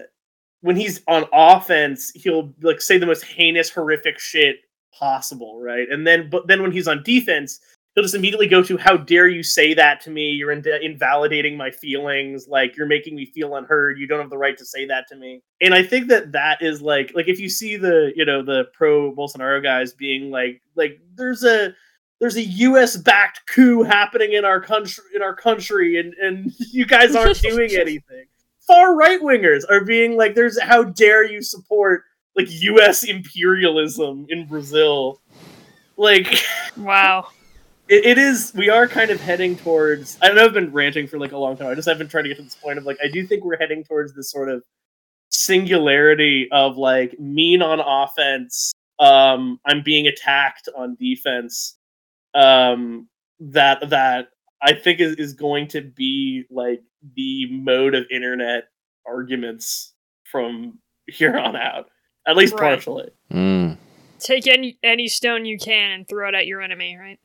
when 0.62 0.76
he's 0.76 1.02
on 1.08 1.26
offense 1.34 2.12
he'll 2.16 2.54
like 2.62 2.80
say 2.80 2.98
the 2.98 3.06
most 3.06 3.24
heinous 3.24 3.70
horrific 3.70 4.20
shit 4.20 4.58
possible 4.98 5.60
right? 5.60 5.88
And 5.90 6.06
then 6.06 6.30
but 6.30 6.48
then 6.48 6.62
when 6.62 6.72
he's 6.72 6.88
on 6.88 7.04
defense 7.04 7.60
he'll 7.96 8.04
just 8.04 8.16
immediately 8.16 8.48
go 8.48 8.62
to 8.62 8.78
how 8.78 8.98
dare 8.98 9.28
you 9.28 9.42
say 9.42 9.74
that 9.74 10.02
to 10.02 10.12
me? 10.12 10.30
You're 10.30 10.52
in- 10.52 10.68
invalidating 10.82 11.58
my 11.58 11.72
feelings. 11.72 12.48
Like 12.48 12.76
you're 12.76 12.86
making 12.86 13.16
me 13.16 13.26
feel 13.26 13.56
unheard. 13.56 13.98
You 13.98 14.06
don't 14.06 14.20
have 14.20 14.30
the 14.30 14.38
right 14.38 14.58
to 14.58 14.66
say 14.66 14.86
that 14.86 15.08
to 15.10 15.16
me. 15.16 15.42
And 15.62 15.74
i 15.74 15.82
think 15.82 16.08
that 16.10 16.32
that 16.34 16.62
is 16.62 16.82
like 16.82 17.12
like 17.16 17.28
if 17.28 17.40
you 17.40 17.50
see 17.50 17.78
the 17.78 18.12
you 18.16 18.26
know 18.26 18.44
the 18.44 18.66
pro 18.74 19.12
bolsonaro 19.14 19.64
guys 19.64 19.94
being 19.94 20.30
like 20.30 20.62
like 20.76 21.00
there's 21.16 21.44
a 21.44 21.74
there's 22.20 22.38
a 22.38 22.44
us 22.44 22.98
backed 22.98 23.42
coup 23.48 23.84
happening 23.84 24.34
in 24.34 24.46
our 24.46 24.62
country 24.62 25.04
in 25.16 25.22
our 25.22 25.36
country 25.36 26.00
and 26.00 26.14
and 26.16 26.52
you 26.72 26.86
guys 26.86 27.16
aren't 27.16 27.42
doing 27.42 27.72
anything 27.80 28.26
far 28.66 28.96
right 28.96 29.22
wingers 29.22 29.64
are 29.70 29.84
being 29.84 30.18
like, 30.18 30.36
"There's 30.36 30.60
how 30.62 30.84
dare 30.84 31.24
you 31.24 31.42
support 31.42 32.04
like 32.36 32.48
U.S. 32.50 33.04
imperialism 33.04 34.26
in 34.30 34.48
Brazil?" 34.48 35.22
Like, 35.98 36.28
Wow. 36.78 37.30
it, 37.88 38.06
it 38.06 38.18
is. 38.18 38.54
We 38.56 38.70
are 38.70 38.88
kind 38.88 39.12
of 39.12 39.22
heading 39.22 39.56
towards. 39.56 40.18
I 40.22 40.34
know 40.34 40.46
I've 40.46 40.54
been 40.54 40.72
ranting 40.72 41.08
for 41.08 41.20
like 41.20 41.32
a 41.32 41.38
long 41.38 41.58
time. 41.58 41.68
I 41.68 41.76
just 41.76 41.88
have 41.88 41.98
been 41.98 42.08
trying 42.08 42.26
to 42.26 42.30
get 42.30 42.38
to 42.38 42.44
this 42.44 42.56
point 42.56 42.78
of 42.78 42.86
like, 42.86 42.98
I 43.04 43.08
do 43.08 43.26
think 43.26 43.44
we're 43.44 43.58
heading 43.58 43.84
towards 43.84 44.14
this 44.14 44.32
sort 44.32 44.50
of 44.50 44.64
singularity 45.30 46.48
of 46.52 46.78
like 46.78 47.18
mean 47.20 47.62
on 47.62 47.80
offense. 47.80 48.74
Um, 49.00 49.60
I'm 49.66 49.84
being 49.84 50.08
attacked 50.08 50.70
on 50.76 50.96
defense. 50.96 51.78
Um, 52.36 53.08
that 53.40 53.90
that 53.90 54.28
I 54.62 54.74
think 54.74 55.00
is, 55.00 55.16
is 55.16 55.34
going 55.34 55.68
to 55.70 55.82
be 55.82 56.44
like 56.52 56.82
the 57.16 57.48
mode 57.52 57.96
of 57.96 58.06
internet 58.12 58.66
arguments 59.08 59.94
from 60.32 60.80
here 61.08 61.38
on 61.38 61.56
out, 61.56 61.86
at 62.28 62.36
least 62.36 62.54
Right. 62.54 62.62
partially. 62.62 63.10
Mm. 63.32 63.78
Take 64.20 64.48
any 64.48 64.78
any 64.84 65.08
stone 65.08 65.46
you 65.46 65.58
can 65.58 65.92
and 65.92 66.08
throw 66.08 66.28
it 66.30 66.36
at 66.36 66.48
your 66.48 66.62
enemy, 66.62 66.98
right? 66.98 67.20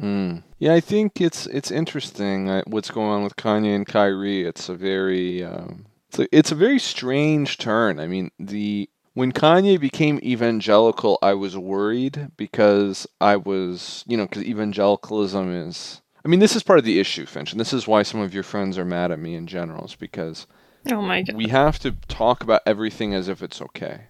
Mm. 0.00 0.42
Yeah, 0.58 0.74
I 0.74 0.80
think 0.80 1.20
it's 1.20 1.46
it's 1.46 1.70
interesting 1.70 2.48
uh, 2.48 2.62
what's 2.66 2.90
going 2.90 3.08
on 3.08 3.22
with 3.22 3.36
Kanye 3.36 3.74
and 3.74 3.86
Kyrie. 3.86 4.42
It's 4.44 4.68
a 4.68 4.74
very 4.74 5.44
um, 5.44 5.86
it's 6.08 6.18
a, 6.18 6.36
it's 6.36 6.52
a 6.52 6.56
very 6.56 6.78
strange 6.78 7.58
turn. 7.58 8.00
I 8.00 8.06
mean, 8.06 8.30
the 8.38 8.89
when 9.14 9.32
Kanye 9.32 9.78
became 9.80 10.20
evangelical, 10.22 11.18
I 11.22 11.34
was 11.34 11.56
worried 11.56 12.30
because 12.36 13.06
I 13.20 13.36
was, 13.36 14.04
you 14.06 14.16
know, 14.16 14.24
because 14.26 14.44
evangelicalism 14.44 15.52
is. 15.52 16.00
I 16.24 16.28
mean, 16.28 16.40
this 16.40 16.54
is 16.54 16.62
part 16.62 16.78
of 16.78 16.84
the 16.84 17.00
issue, 17.00 17.24
Finch, 17.26 17.52
and 17.52 17.60
this 17.60 17.72
is 17.72 17.88
why 17.88 18.02
some 18.02 18.20
of 18.20 18.34
your 18.34 18.42
friends 18.42 18.76
are 18.76 18.84
mad 18.84 19.10
at 19.10 19.18
me 19.18 19.34
in 19.34 19.46
general. 19.46 19.86
Is 19.86 19.94
because 19.94 20.46
Oh 20.90 21.00
my 21.02 21.22
god. 21.22 21.36
we 21.36 21.48
have 21.48 21.78
to 21.80 21.92
talk 22.08 22.42
about 22.42 22.62
everything 22.66 23.14
as 23.14 23.28
if 23.28 23.42
it's 23.42 23.60
okay, 23.62 24.02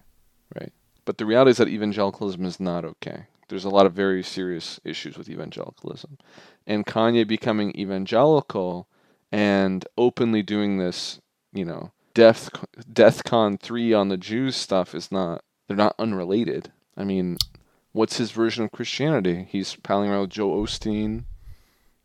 right? 0.55 0.73
But 1.05 1.17
the 1.17 1.25
reality 1.25 1.51
is 1.51 1.57
that 1.57 1.67
evangelicalism 1.69 2.45
is 2.45 2.59
not 2.59 2.85
okay. 2.85 3.25
There's 3.47 3.65
a 3.65 3.69
lot 3.69 3.85
of 3.85 3.93
very 3.93 4.23
serious 4.23 4.79
issues 4.85 5.17
with 5.17 5.29
evangelicalism. 5.29 6.17
And 6.65 6.85
Kanye 6.85 7.27
becoming 7.27 7.77
evangelical 7.77 8.87
and 9.31 9.85
openly 9.97 10.41
doing 10.41 10.77
this, 10.77 11.19
you 11.51 11.65
know, 11.65 11.91
Death 12.13 12.49
DeathCon 12.91 13.59
3 13.59 13.93
on 13.93 14.09
the 14.09 14.17
Jews 14.17 14.55
stuff 14.55 14.93
is 14.95 15.11
not 15.11 15.43
they're 15.67 15.77
not 15.77 15.95
unrelated. 15.99 16.71
I 16.97 17.03
mean, 17.03 17.37
what's 17.93 18.17
his 18.17 18.31
version 18.31 18.63
of 18.65 18.71
Christianity? 18.71 19.47
He's 19.49 19.75
palling 19.77 20.09
around 20.09 20.21
with 20.21 20.29
Joel 20.31 20.63
Osteen, 20.65 21.23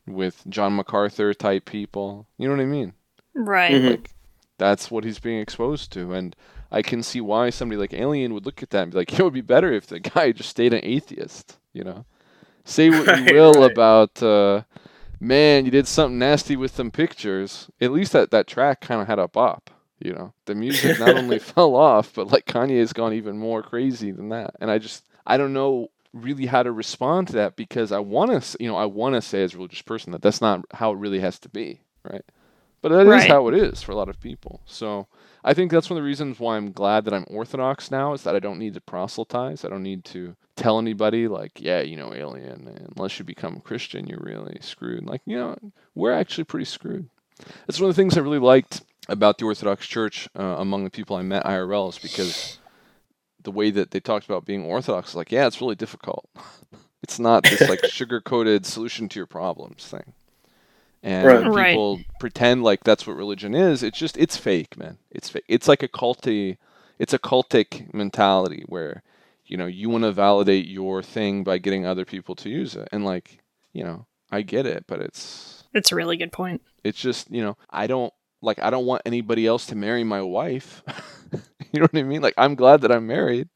with 0.06 0.42
John 0.48 0.76
MacArthur 0.76 1.34
type 1.34 1.64
people. 1.64 2.26
You 2.38 2.48
know 2.48 2.54
what 2.54 2.62
I 2.62 2.66
mean? 2.66 2.92
Right. 3.34 3.72
Mhm. 3.72 3.90
Like 3.90 4.10
that's 4.58 4.90
what 4.90 5.04
he's 5.04 5.18
being 5.18 5.40
exposed 5.40 5.92
to, 5.92 6.12
and 6.14 6.34
I 6.70 6.82
can 6.82 7.02
see 7.02 7.20
why 7.20 7.50
somebody 7.50 7.78
like 7.78 7.92
Alien 7.92 8.32
would 8.34 8.46
look 8.46 8.62
at 8.62 8.70
that 8.70 8.82
and 8.84 8.92
be 8.92 8.98
like, 8.98 9.12
"It 9.18 9.22
would 9.22 9.32
be 9.34 9.40
better 9.42 9.72
if 9.72 9.86
the 9.86 10.00
guy 10.00 10.32
just 10.32 10.50
stayed 10.50 10.72
an 10.72 10.80
atheist." 10.82 11.58
You 11.72 11.84
know, 11.84 12.04
say 12.64 12.90
what 12.90 13.06
Right, 13.06 13.26
you 13.28 13.34
will 13.34 13.52
right. 13.54 13.70
about, 13.70 14.22
uh, 14.22 14.62
man, 15.20 15.64
you 15.66 15.70
did 15.70 15.86
something 15.86 16.18
nasty 16.18 16.56
with 16.56 16.74
some 16.74 16.90
pictures. 16.90 17.68
At 17.80 17.92
least 17.92 18.12
that 18.12 18.30
that 18.30 18.46
track 18.46 18.80
kind 18.80 19.00
of 19.02 19.08
had 19.08 19.18
a 19.18 19.28
bop. 19.28 19.70
You 19.98 20.12
know, 20.12 20.32
the 20.44 20.54
music 20.54 20.98
not 20.98 21.14
only 21.14 21.38
fell 21.38 21.74
off, 21.74 22.12
but 22.14 22.30
like 22.30 22.46
Kanye 22.46 22.78
has 22.80 22.92
gone 22.92 23.12
even 23.14 23.38
more 23.38 23.62
crazy 23.62 24.10
than 24.10 24.28
that, 24.30 24.54
and 24.60 24.70
I 24.70 24.78
just 24.78 25.04
I 25.26 25.36
don't 25.36 25.52
know 25.52 25.88
really 26.12 26.46
how 26.46 26.62
to 26.62 26.72
respond 26.72 27.28
to 27.28 27.34
that 27.34 27.56
because 27.56 27.92
I 27.92 27.98
want 27.98 28.42
to, 28.42 28.56
you 28.62 28.68
know, 28.68 28.76
I 28.76 28.86
want 28.86 29.14
to 29.16 29.22
say 29.22 29.42
as 29.42 29.52
a 29.54 29.56
religious 29.56 29.82
person 29.82 30.12
that 30.12 30.22
that's 30.22 30.40
not 30.40 30.64
how 30.72 30.92
it 30.92 30.98
really 30.98 31.20
has 31.20 31.38
to 31.40 31.48
be, 31.48 31.80
right? 32.04 32.24
But 32.82 32.90
that 32.90 33.06
is 33.06 33.08
Right. 33.08 33.28
how 33.28 33.48
it 33.48 33.54
is 33.54 33.82
for 33.82 33.92
a 33.92 33.96
lot 33.96 34.08
of 34.08 34.20
people. 34.20 34.60
So 34.66 35.08
I 35.44 35.54
think 35.54 35.70
that's 35.70 35.90
one 35.90 35.98
of 35.98 36.02
the 36.02 36.06
reasons 36.06 36.38
why 36.38 36.56
I'm 36.56 36.72
glad 36.72 37.04
that 37.04 37.14
I'm 37.14 37.26
Orthodox 37.28 37.90
now 37.90 38.12
is 38.12 38.22
that 38.22 38.36
I 38.36 38.38
don't 38.38 38.58
need 38.58 38.74
to 38.74 38.80
proselytize. 38.80 39.64
I 39.64 39.68
don't 39.68 39.82
need 39.82 40.04
to 40.06 40.36
tell 40.56 40.78
anybody 40.78 41.26
like, 41.28 41.52
yeah, 41.60 41.80
you 41.80 41.96
know, 41.96 42.14
alien, 42.14 42.90
unless 42.96 43.18
you 43.18 43.24
become 43.24 43.56
a 43.56 43.60
Christian, 43.60 44.06
you're 44.06 44.20
really 44.22 44.58
screwed. 44.60 45.04
Like, 45.04 45.22
you 45.26 45.36
know, 45.36 45.56
we're 45.94 46.12
actually 46.12 46.44
pretty 46.44 46.64
screwed. 46.66 47.08
That's 47.66 47.80
one 47.80 47.90
of 47.90 47.96
the 47.96 48.00
things 48.00 48.16
I 48.16 48.20
really 48.20 48.38
liked 48.38 48.82
about 49.08 49.38
the 49.38 49.44
Orthodox 49.44 49.86
Church 49.86 50.28
uh, 50.38 50.42
among 50.58 50.84
the 50.84 50.90
people 50.90 51.16
I 51.16 51.22
met 51.22 51.44
IRL 51.44 51.88
is 51.90 51.98
because 51.98 52.58
the 53.42 53.50
way 53.50 53.70
that 53.70 53.90
they 53.92 54.00
talked 54.00 54.26
about 54.26 54.44
being 54.44 54.64
Orthodox, 54.64 55.10
is 55.10 55.14
like, 55.14 55.30
yeah, 55.30 55.46
it's 55.46 55.60
really 55.60 55.76
difficult. 55.76 56.28
it's 57.02 57.18
not 57.18 57.44
this 57.44 57.68
like 57.68 57.84
sugar 57.88 58.20
coated 58.20 58.66
solution 58.66 59.08
to 59.10 59.18
your 59.20 59.26
problems 59.26 59.86
thing. 59.86 60.12
And 61.02 61.24
Right. 61.24 61.44
when 61.44 61.54
Right. 61.54 61.70
people 61.70 62.00
pretend 62.18 62.64
like 62.64 62.82
that's 62.82 63.06
what 63.06 63.16
religion 63.16 63.54
is. 63.54 63.82
It's 63.82 63.98
just 63.98 64.16
it's 64.16 64.36
fake, 64.36 64.76
man. 64.76 64.98
It's 65.10 65.28
fake. 65.28 65.44
It's 65.48 65.68
like 65.68 65.82
a 65.84 65.88
culty. 65.88 66.56
It's 66.98 67.12
a 67.14 67.18
cultic 67.18 67.92
mentality 67.94 68.64
where 68.66 69.02
you 69.46 69.56
know 69.56 69.66
you 69.66 69.88
want 69.88 70.02
to 70.02 70.10
validate 70.12 70.66
your 70.66 71.02
thing 71.04 71.44
by 71.44 71.58
getting 71.58 71.86
other 71.86 72.04
people 72.04 72.34
to 72.36 72.48
use 72.48 72.74
it. 72.74 72.88
And 72.90 73.04
like 73.04 73.38
you 73.72 73.84
know, 73.84 74.06
I 74.32 74.42
get 74.42 74.66
it, 74.66 74.84
but 74.88 75.00
it's 75.00 75.64
it's 75.72 75.92
a 75.92 75.94
really 75.94 76.16
good 76.16 76.32
point. 76.32 76.62
it's 76.82 76.98
just 76.98 77.30
you 77.30 77.42
know 77.42 77.56
I 77.70 77.86
don't 77.86 78.12
like 78.42 78.58
I 78.60 78.70
don't 78.70 78.86
want 78.86 79.02
anybody 79.06 79.46
else 79.46 79.66
to 79.66 79.74
marry 79.76 80.04
my 80.04 80.22
wife. 80.22 80.82
you 81.72 81.80
know 81.80 81.88
what 81.90 81.98
I 81.98 82.02
mean? 82.02 82.22
Like 82.22 82.34
I'm 82.36 82.54
glad 82.54 82.82
that 82.82 82.92
I'm 82.92 83.06
married, 83.06 83.48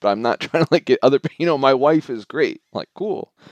but 0.00 0.08
I'm 0.08 0.22
not 0.22 0.40
trying 0.40 0.64
to 0.64 0.68
like 0.70 0.84
get 0.84 0.98
other. 1.02 1.18
You 1.38 1.46
know, 1.46 1.58
my 1.58 1.74
wife 1.74 2.10
is 2.10 2.24
great. 2.24 2.62
Like 2.72 2.88
cool. 2.94 3.32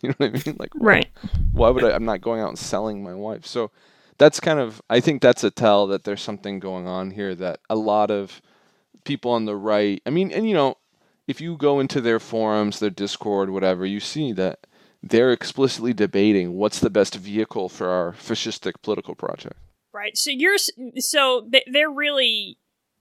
You 0.00 0.10
know 0.10 0.14
what 0.18 0.28
I 0.28 0.32
mean? 0.46 0.56
Like 0.60 0.70
Right. 0.76 1.08
why 1.50 1.70
would 1.70 1.82
I? 1.82 1.90
I'm 1.90 2.04
not 2.04 2.20
going 2.20 2.40
out 2.40 2.50
and 2.50 2.58
selling 2.58 3.02
my 3.02 3.14
wife. 3.14 3.44
So 3.44 3.72
that's 4.16 4.38
kind 4.38 4.60
of, 4.60 4.82
I 4.90 5.00
think 5.00 5.22
that's 5.22 5.42
a 5.42 5.50
tell 5.50 5.88
that 5.88 6.04
there's 6.04 6.22
something 6.22 6.60
going 6.60 6.86
on 6.86 7.10
here 7.12 7.34
that 7.36 7.58
a 7.70 7.74
lot 7.74 8.12
of 8.12 8.40
people 9.04 9.32
on 9.32 9.44
the 9.44 9.56
right, 9.56 10.02
I 10.06 10.10
mean, 10.10 10.30
and 10.30 10.46
you 10.48 10.54
know, 10.54 10.76
if 11.26 11.40
you 11.40 11.56
go 11.56 11.80
into 11.80 12.00
their 12.00 12.20
forums, 12.20 12.78
their 12.78 12.90
Discord, 12.90 13.50
whatever, 13.50 13.86
you 13.86 14.00
see 14.00 14.32
that 14.34 14.66
they're 15.02 15.32
explicitly 15.32 15.92
debating 15.92 16.54
what's 16.54 16.80
the 16.80 16.90
best 16.90 17.14
vehicle 17.14 17.68
for 17.68 17.88
our 17.88 18.12
fascistic 18.12 18.74
political 18.82 19.14
project. 19.14 19.56
Right. 19.92 20.16
So 20.16 20.30
you're 20.30 20.58
so 20.98 21.46
they- 21.48 21.64
they're 21.70 21.90
really 21.90 22.58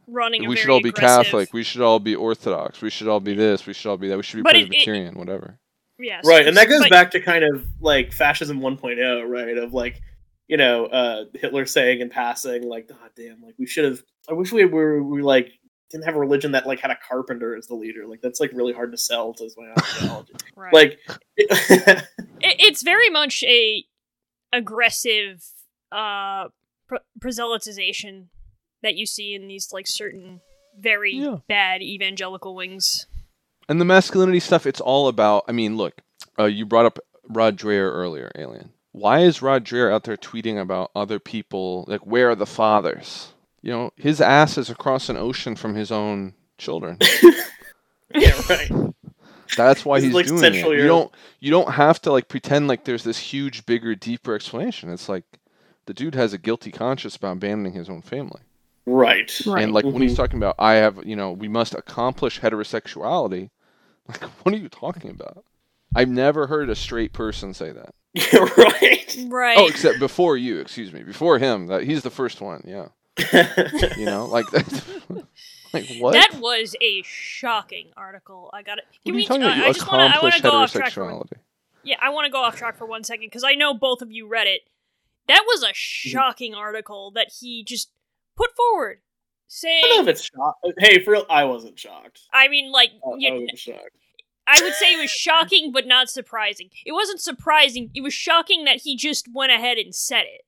running. 0.07 0.45
A 0.45 0.49
we 0.49 0.55
should 0.55 0.69
all 0.69 0.81
be 0.81 0.89
aggressive- 0.89 1.25
Catholic. 1.25 1.53
We 1.53 1.63
should 1.63 1.81
all 1.81 1.99
be 1.99 2.15
Orthodox. 2.15 2.81
We 2.81 2.89
should 2.89 3.07
all 3.07 3.19
be 3.19 3.33
this. 3.33 3.65
We 3.67 3.73
should 3.73 3.89
all 3.89 3.97
be 3.97 4.07
that. 4.07 4.17
We 4.17 4.23
should 4.23 4.38
be 4.38 4.43
But 4.43 4.55
it- 4.55 4.61
it- 4.63 4.67
Presbyterian, 4.69 5.15
whatever. 5.15 5.59
Yes. 5.99 6.25
right 6.27 6.45
and 6.47 6.55
that 6.57 6.69
goes 6.69 6.81
but- 6.81 6.91
back 6.91 7.09
to 7.11 7.19
kind 7.19 7.43
of 7.43 7.65
like 7.81 8.13
fascism 8.13 8.59
1.0 8.61 9.27
right 9.27 9.57
of 9.57 9.73
like 9.73 9.99
you 10.47 10.55
know 10.55 10.85
uh 10.85 11.25
hitler 11.33 11.65
saying 11.65 12.01
in 12.01 12.09
passing 12.09 12.61
like 12.69 12.88
god 12.88 13.09
damn 13.15 13.41
like 13.41 13.55
we 13.57 13.65
should 13.65 13.83
have 13.83 14.03
i 14.29 14.33
wish 14.33 14.51
we 14.51 14.63
were 14.65 15.01
we 15.01 15.23
like 15.23 15.49
didn't 15.89 16.03
have 16.05 16.15
a 16.15 16.19
religion 16.19 16.51
that 16.51 16.67
like 16.67 16.79
had 16.79 16.91
a 16.91 16.97
carpenter 17.09 17.55
as 17.55 17.65
the 17.65 17.73
leader 17.73 18.05
like 18.05 18.21
that's 18.21 18.39
like 18.39 18.51
really 18.53 18.73
hard 18.73 18.91
to 18.91 18.97
sell 18.97 19.33
to 19.33 19.49
my 19.57 19.73
ideology 20.03 20.33
Right. 20.55 20.71
like 20.71 20.99
it, 21.35 22.05
it's 22.39 22.83
very 22.83 23.09
much 23.09 23.41
a 23.43 23.83
aggressive 24.53 25.43
uh 25.91 26.45
pro- 26.88 26.99
proselytization 27.19 28.27
that 28.83 28.95
you 28.95 29.05
see 29.05 29.33
in 29.33 29.47
these 29.47 29.69
like 29.71 29.88
certain 29.88 30.41
very 30.79 31.13
Yeah. 31.15 31.38
bad 31.47 31.81
evangelical 31.81 32.55
wings. 32.55 33.07
And 33.69 33.81
the 33.81 33.85
masculinity 33.85 34.39
stuff, 34.39 34.65
it's 34.65 34.79
all 34.79 35.07
about. 35.07 35.43
I 35.47 35.51
mean, 35.51 35.75
look, 35.77 36.01
uh, 36.39 36.45
you 36.45 36.65
brought 36.65 36.85
up 36.85 36.99
Rod 37.27 37.57
Dreher 37.57 37.91
earlier, 37.91 38.31
Alien. 38.35 38.71
Why 38.93 39.19
is 39.19 39.41
Rod 39.41 39.65
Dreher 39.65 39.91
out 39.93 40.05
there 40.05 40.15
tweeting 40.17 40.59
about 40.59 40.91
other 40.95 41.19
people? 41.19 41.83
Like, 41.88 42.05
where 42.05 42.29
are 42.29 42.35
the 42.35 42.45
fathers? 42.45 43.33
You 43.61 43.71
know, 43.71 43.91
his 43.97 44.21
ass 44.21 44.57
is 44.57 44.69
across 44.69 45.09
an 45.09 45.17
ocean 45.17 45.55
from 45.55 45.75
his 45.75 45.91
own 45.91 46.33
children. 46.57 46.97
yeah 48.15 48.39
right 48.49 48.71
That's 49.57 49.83
why 49.83 49.97
This 49.99 50.03
is 50.05 50.07
he's 50.09 50.13
like 50.15 50.25
doing 50.27 50.39
Central 50.39 50.71
it. 50.71 50.77
You 50.79 50.88
don't. 50.88 51.11
You 51.39 51.51
don't 51.51 51.71
have 51.73 52.01
to 52.03 52.11
like 52.11 52.29
pretend 52.29 52.67
like 52.67 52.85
there's 52.85 53.03
this 53.03 53.17
huge, 53.17 53.65
bigger, 53.65 53.95
deeper 53.95 54.33
explanation. 54.35 54.91
It's 54.91 55.09
like 55.09 55.25
the 55.88 55.93
dude 55.93 56.15
has 56.15 56.31
a 56.33 56.38
guilty 56.38 56.71
conscience 56.71 57.15
about 57.15 57.33
abandoning 57.33 57.73
his 57.73 57.89
own 57.89 58.01
family. 58.03 58.41
right 58.85 59.41
Right. 59.45 59.63
And 59.63 59.73
like 59.73 59.83
when 59.83 60.01
he's 60.01 60.13
Mhm. 60.13 60.17
talking 60.17 60.38
about, 60.38 60.55
I 60.59 60.75
have, 60.75 61.05
you 61.05 61.15
know, 61.17 61.31
we 61.31 61.47
must 61.49 61.73
accomplish 61.75 62.39
heterosexuality. 62.39 63.49
Like, 64.07 64.23
what 64.23 64.55
are 64.55 64.57
you 64.57 64.69
talking 64.69 65.09
about? 65.09 65.43
I've 65.93 66.07
never 66.07 66.47
heard 66.47 66.69
a 66.69 66.75
straight 66.75 67.11
person 67.11 67.53
say 67.53 67.73
that. 67.73 67.93
yeah 68.13 68.38
right 68.57 69.17
Right. 69.27 69.57
Oh, 69.57 69.67
except 69.67 69.99
before 69.99 70.38
you, 70.38 70.59
excuse 70.59 70.93
me, 70.93 71.03
before 71.03 71.38
him. 71.39 71.67
That 71.67 71.83
he's 71.83 72.03
the 72.03 72.09
first 72.09 72.39
one. 72.39 72.63
Yeah, 72.65 72.88
you 73.97 74.05
know, 74.05 74.25
like 74.25 74.49
that. 74.51 75.25
like 75.73 75.88
what? 75.99 76.13
That 76.13 76.39
was 76.39 76.75
a 76.81 77.01
shocking 77.03 77.88
article. 77.97 78.49
I 78.53 78.61
got 78.63 78.77
it. 78.77 78.85
what 78.88 79.03
Can 79.03 79.13
are 79.13 79.15
we? 79.15 79.21
you 79.23 79.27
talking 79.27 79.43
uh, 79.43 79.47
about? 79.47 79.57
You 79.57 79.63
I 79.63 79.71
just 79.73 79.91
want 79.91 80.13
to. 80.13 80.19
I 80.19 80.23
wanna 80.23 80.39
go 80.41 80.49
off 80.51 80.71
track 80.71 80.91
for. 80.93 81.01
heterosexuality. 81.01 81.33
Yeah, 81.83 81.95
I 82.01 82.09
want 82.09 82.25
to 82.25 82.31
go 82.31 82.41
off 82.43 82.55
track 82.55 82.77
for 82.77 82.85
one 82.85 83.03
second 83.03 83.25
because 83.25 83.43
I 83.43 83.55
know 83.55 83.73
both 83.73 84.01
of 84.01 84.11
you 84.11 84.27
read 84.27 84.47
it. 84.47 84.61
That 85.28 85.43
was 85.47 85.61
Mm-hmm. 85.63 85.71
a 85.71 85.73
shocking 85.73 86.53
article 86.55 87.11
that 87.11 87.32
he 87.39 87.63
just 87.63 87.91
put 88.36 88.55
forward, 88.55 88.99
saying. 89.47 89.82
I 89.84 89.88
don't 89.88 90.05
know 90.05 90.11
if 90.11 90.15
it's 90.17 90.23
shocked. 90.23 90.65
Hey, 90.80 91.03
for 91.03 91.11
real, 91.11 91.25
I 91.30 91.43
wasn't 91.45 91.78
shocked. 91.80 92.21
I 92.34 92.47
mean, 92.47 92.71
like, 92.71 92.91
I, 93.05 93.15
you, 93.17 93.30
I 93.30 93.34
wasn't 93.34 93.57
shocked. 93.57 93.89
I 94.47 94.61
would 94.63 94.73
say 94.75 94.93
it 94.93 95.01
was 95.01 95.09
shocking, 95.11 95.71
but 95.73 95.86
not 95.88 96.09
surprising. 96.09 96.69
It 96.86 96.93
wasn't 96.93 97.19
surprising. 97.19 97.89
It 97.93 98.01
was 98.01 98.13
shocking 98.13 98.63
that 98.63 98.78
he 98.84 98.95
just 98.95 99.28
went 99.34 99.51
ahead 99.51 99.78
and 99.78 99.93
said 99.93 100.23
it. 100.23 100.45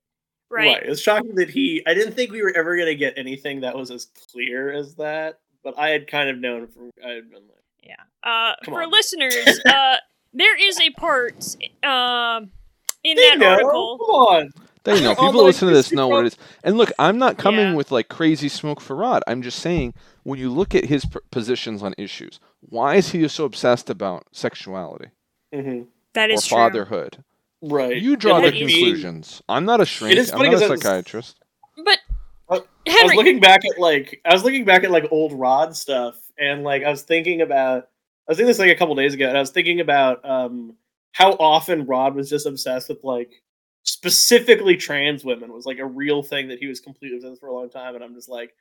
right? 0.49 0.75
Right. 0.77 0.84
It's 0.84 1.01
shocking 1.01 1.36
that 1.36 1.49
he. 1.49 1.84
I 1.86 1.93
didn't 1.93 2.13
think 2.13 2.32
we 2.32 2.41
were 2.41 2.53
ever 2.55 2.77
gonna 2.77 2.95
get 2.95 3.15
anything 3.17 3.59
that 3.61 3.75
was 3.75 3.91
as 3.91 4.05
clear 4.32 4.71
as 4.71 4.95
that. 4.95 5.39
But 5.65 5.77
I 5.77 5.89
had 5.89 6.07
kind 6.07 6.30
of 6.30 6.38
known 6.38 6.67
from. 6.67 6.91
I 7.05 7.09
had 7.09 7.30
been 7.30 7.41
like, 7.49 7.63
Yeah. 7.84 7.95
Uh, 8.23 8.53
for 8.63 8.84
on. 8.84 8.89
listeners, 8.91 9.59
uh, 9.65 9.97
there 10.34 10.55
is 10.57 10.80
a 10.80 10.91
part 10.91 11.34
um, 11.84 12.51
in 13.03 13.17
They 13.17 13.30
that 13.32 13.38
know, 13.39 13.49
article. 13.49 13.97
Come 13.97 14.15
on. 14.15 14.49
They 14.84 15.01
know. 15.01 15.09
All 15.17 15.27
People 15.27 15.41
my 15.41 15.47
listen 15.47 15.67
to 15.67 15.73
this 15.73 15.91
know 15.91 16.07
what 16.07 16.25
it 16.25 16.34
is. 16.34 16.38
And 16.63 16.77
look, 16.77 16.91
I'm 16.99 17.17
not 17.17 17.38
coming 17.38 17.59
Yeah. 17.71 17.75
with 17.75 17.91
like 17.91 18.07
crazy 18.09 18.49
smoke 18.49 18.80
for 18.82 18.95
Rod. 18.95 19.23
I'm 19.27 19.41
just 19.41 19.59
saying 19.59 19.93
when 20.23 20.39
you 20.39 20.49
look 20.49 20.73
at 20.75 20.86
his 20.86 21.05
p- 21.05 21.19
positions 21.32 21.84
on 21.84 21.93
issues, 21.97 22.39
why 22.61 22.95
is 22.95 23.09
he 23.11 23.27
so 23.27 23.45
obsessed 23.45 23.89
about 23.89 24.23
sexuality 24.32 25.09
hmm 25.53 25.82
That 26.13 26.30
or 26.30 26.34
is 26.34 26.45
true. 26.45 26.57
fatherhood? 26.57 27.23
Right. 27.61 27.97
You 28.01 28.15
draw 28.15 28.38
And, 28.38 28.45
the 28.45 28.51
like, 28.51 28.57
conclusions. 28.59 29.41
I'm 29.49 29.65
not 29.65 29.82
a 29.82 29.86
shrink. 29.86 30.15
is 30.17 30.32
I'm 30.32 30.41
not 30.41 30.53
a 30.53 30.59
psychiatrist. 30.67 31.39
But 31.84 31.99
I- 32.49 32.61
I 32.88 33.03
was 33.03 33.13
looking 33.15 33.39
back 33.39 33.61
at 33.65 33.80
like 33.80 34.21
I 34.25 34.34
was 34.34 34.43
looking 34.43 34.65
back 34.65 34.84
at 34.84 34.91
like 34.91 35.05
old 35.11 35.34
Rod 35.34 35.75
stuff, 35.75 36.15
and 36.38 36.63
like 36.63 36.84
I 36.84 36.89
was 36.89 37.01
thinking 37.03 37.41
about 37.41 37.84
I 38.27 38.32
was 38.32 38.38
thinking 38.38 38.47
this 38.47 38.59
like 38.59 38.71
a 38.71 38.75
couple 38.75 38.95
days 38.95 39.13
ago, 39.13 39.27
and 39.27 39.38
I 39.38 39.39
was 39.41 39.51
thinking 39.51 39.80
about 39.82 40.23
um 40.27 40.75
how 41.11 41.34
often 41.34 41.86
Rod 41.86 42.15
was 42.15 42.30
just 42.30 42.45
obsessed 42.45 42.89
with 42.89 43.03
like 43.03 43.41
specifically 43.89 44.77
trans 44.77 45.25
women 45.25 45.51
was 45.51 45.65
like 45.65 45.79
a 45.79 45.85
real 45.85 46.23
thing 46.23 46.47
that 46.47 46.59
he 46.59 46.67
was 46.67 46.79
completely 46.79 47.17
obsessed 47.17 47.31
with 47.31 47.39
for 47.39 47.47
a 47.47 47.53
long 47.53 47.69
time, 47.69 47.95
and 47.95 48.03
I'm 48.03 48.13
just 48.13 48.29
like, 48.29 48.53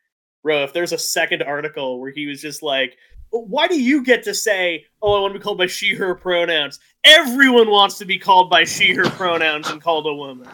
bro, 0.42 0.64
if 0.64 0.72
there's 0.72 0.92
a 0.92 0.98
second 0.98 1.42
article 1.42 2.00
where 2.00 2.10
he 2.10 2.26
was 2.26 2.40
just 2.40 2.62
like. 2.62 2.96
Why 3.30 3.68
do 3.68 3.78
you 3.78 4.02
get 4.02 4.22
to 4.22 4.32
say, 4.32 4.86
"Oh, 5.02 5.18
I 5.18 5.20
want 5.20 5.34
to 5.34 5.38
be 5.38 5.42
called 5.42 5.58
by 5.58 5.66
she/her 5.66 6.14
pronouns"? 6.14 6.80
Everyone 7.04 7.68
wants 7.68 7.98
to 7.98 8.06
be 8.06 8.18
called 8.18 8.48
by 8.48 8.64
she/her 8.64 9.10
pronouns 9.10 9.68
and 9.68 9.82
called 9.82 10.06
a 10.06 10.14
woman. 10.14 10.48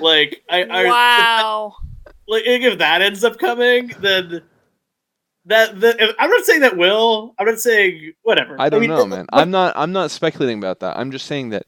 Like, 0.00 0.42
I, 0.50 0.64
I 0.64 0.84
wow. 0.84 1.74
like 2.28 2.42
if 2.44 2.76
that 2.76 3.00
ends 3.00 3.24
up 3.24 3.38
coming, 3.38 3.90
then 4.00 4.42
that 5.46 5.80
the 5.80 5.96
if- 5.98 6.14
I'm 6.18 6.28
not 6.28 6.44
saying 6.44 6.60
that 6.60 6.76
will. 6.76 7.34
I'm 7.38 7.46
not 7.46 7.58
saying 7.58 8.12
whatever. 8.22 8.56
I 8.58 8.68
don't 8.68 8.82
mean, 8.82 8.90
know, 8.90 9.06
man. 9.06 9.24
I'm 9.32 9.50
not. 9.50 9.72
I'm 9.74 9.92
not 9.92 10.10
speculating 10.10 10.58
about 10.58 10.80
that. 10.80 10.98
I'm 10.98 11.10
just 11.10 11.24
saying 11.24 11.48
that 11.50 11.64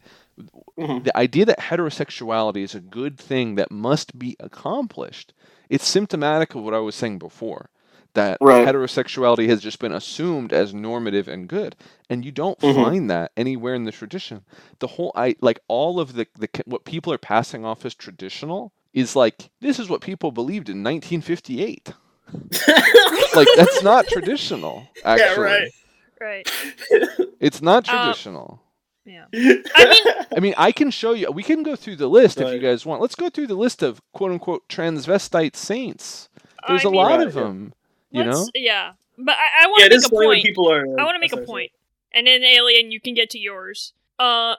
Mhm. 0.78 1.04
the 1.04 1.16
idea 1.16 1.44
that 1.46 1.58
heterosexuality 1.58 2.58
is 2.62 2.74
a 2.74 2.80
good 2.80 3.18
thing 3.18 3.54
that 3.56 3.70
must 3.70 4.18
be 4.18 4.36
accomplished. 4.40 5.32
It's 5.68 5.86
symptomatic 5.86 6.54
of 6.54 6.62
what 6.62 6.74
I 6.74 6.78
was 6.80 6.94
saying 6.94 7.18
before. 7.18 7.70
That 8.14 8.38
Right. 8.40 8.66
heterosexuality 8.66 9.46
has 9.48 9.60
just 9.60 9.78
been 9.78 9.92
assumed 9.92 10.50
as 10.52 10.72
normative 10.72 11.28
and 11.28 11.46
good, 11.48 11.76
and 12.08 12.24
you 12.24 12.32
don't 12.32 12.58
Mhm. 12.60 12.74
find 12.74 13.10
that 13.10 13.32
anywhere 13.36 13.74
in 13.74 13.84
the 13.84 13.92
tradition. 13.92 14.42
The 14.78 14.86
whole, 14.86 15.12
I 15.14 15.36
like 15.42 15.60
all 15.68 16.00
of 16.00 16.14
the, 16.14 16.26
the 16.38 16.48
what 16.64 16.84
people 16.86 17.12
are 17.12 17.18
passing 17.18 17.64
off 17.66 17.84
as 17.84 17.94
traditional 17.94 18.72
is 18.94 19.14
like 19.16 19.50
this 19.60 19.78
is 19.78 19.90
what 19.90 20.00
people 20.00 20.30
believed 20.32 20.70
in 20.70 20.82
1958. 20.82 21.92
Like 23.34 23.48
that's 23.56 23.82
not 23.82 24.06
traditional. 24.08 24.88
Actually, 25.04 25.46
Yeah, 25.46 25.52
right. 25.52 25.72
Right. 26.20 26.50
It's 27.40 27.60
not 27.60 27.86
Uh, 27.86 27.92
traditional. 28.04 28.60
Yeah. 29.06 29.24
I 29.32 29.84
mean- 29.88 30.26
I 30.36 30.40
mean, 30.40 30.54
I 30.58 30.72
can 30.72 30.90
show 30.90 31.12
you. 31.12 31.30
We 31.30 31.42
can 31.42 31.62
go 31.62 31.76
through 31.76 31.96
the 31.96 32.08
list 32.08 32.40
if 32.40 32.52
you 32.52 32.58
guys 32.58 32.84
want. 32.84 33.00
Let's 33.00 33.14
go 33.14 33.30
through 33.30 33.46
the 33.46 33.54
list 33.54 33.82
of 33.82 34.00
quote 34.12 34.32
unquote 34.32 34.68
transvestite 34.68 35.56
saints. 35.56 36.28
There's 36.68 36.84
I 36.84 36.88
a 36.88 36.90
mean, 36.90 37.00
lot 37.00 37.18
Right, 37.18 37.26
of 37.28 37.34
yeah. 37.34 37.40
them. 37.42 37.72
You 38.10 38.24
know, 38.24 38.46
Yeah. 38.54 38.92
But 39.18 39.36
I, 39.36 39.64
I 39.64 39.66
want 39.68 39.80
to 39.80 39.86
it 39.86 39.92
is 39.92 40.02
make 40.04 40.12
a 40.12 40.14
funny 40.16 40.26
when 40.26 40.36
point. 40.36 40.44
people 40.44 40.70
are. 40.70 40.82
I 41.00 41.04
want 41.04 41.14
to 41.14 41.20
make 41.20 41.32
a 41.32 41.36
sorry, 41.36 41.46
sorry. 41.46 41.46
point, 41.46 41.72
and 42.12 42.26
then 42.26 42.42
Alien, 42.42 42.90
you 42.92 43.00
can 43.00 43.14
get 43.14 43.30
to 43.30 43.38
yours. 43.38 43.94
Uh, 44.18 44.56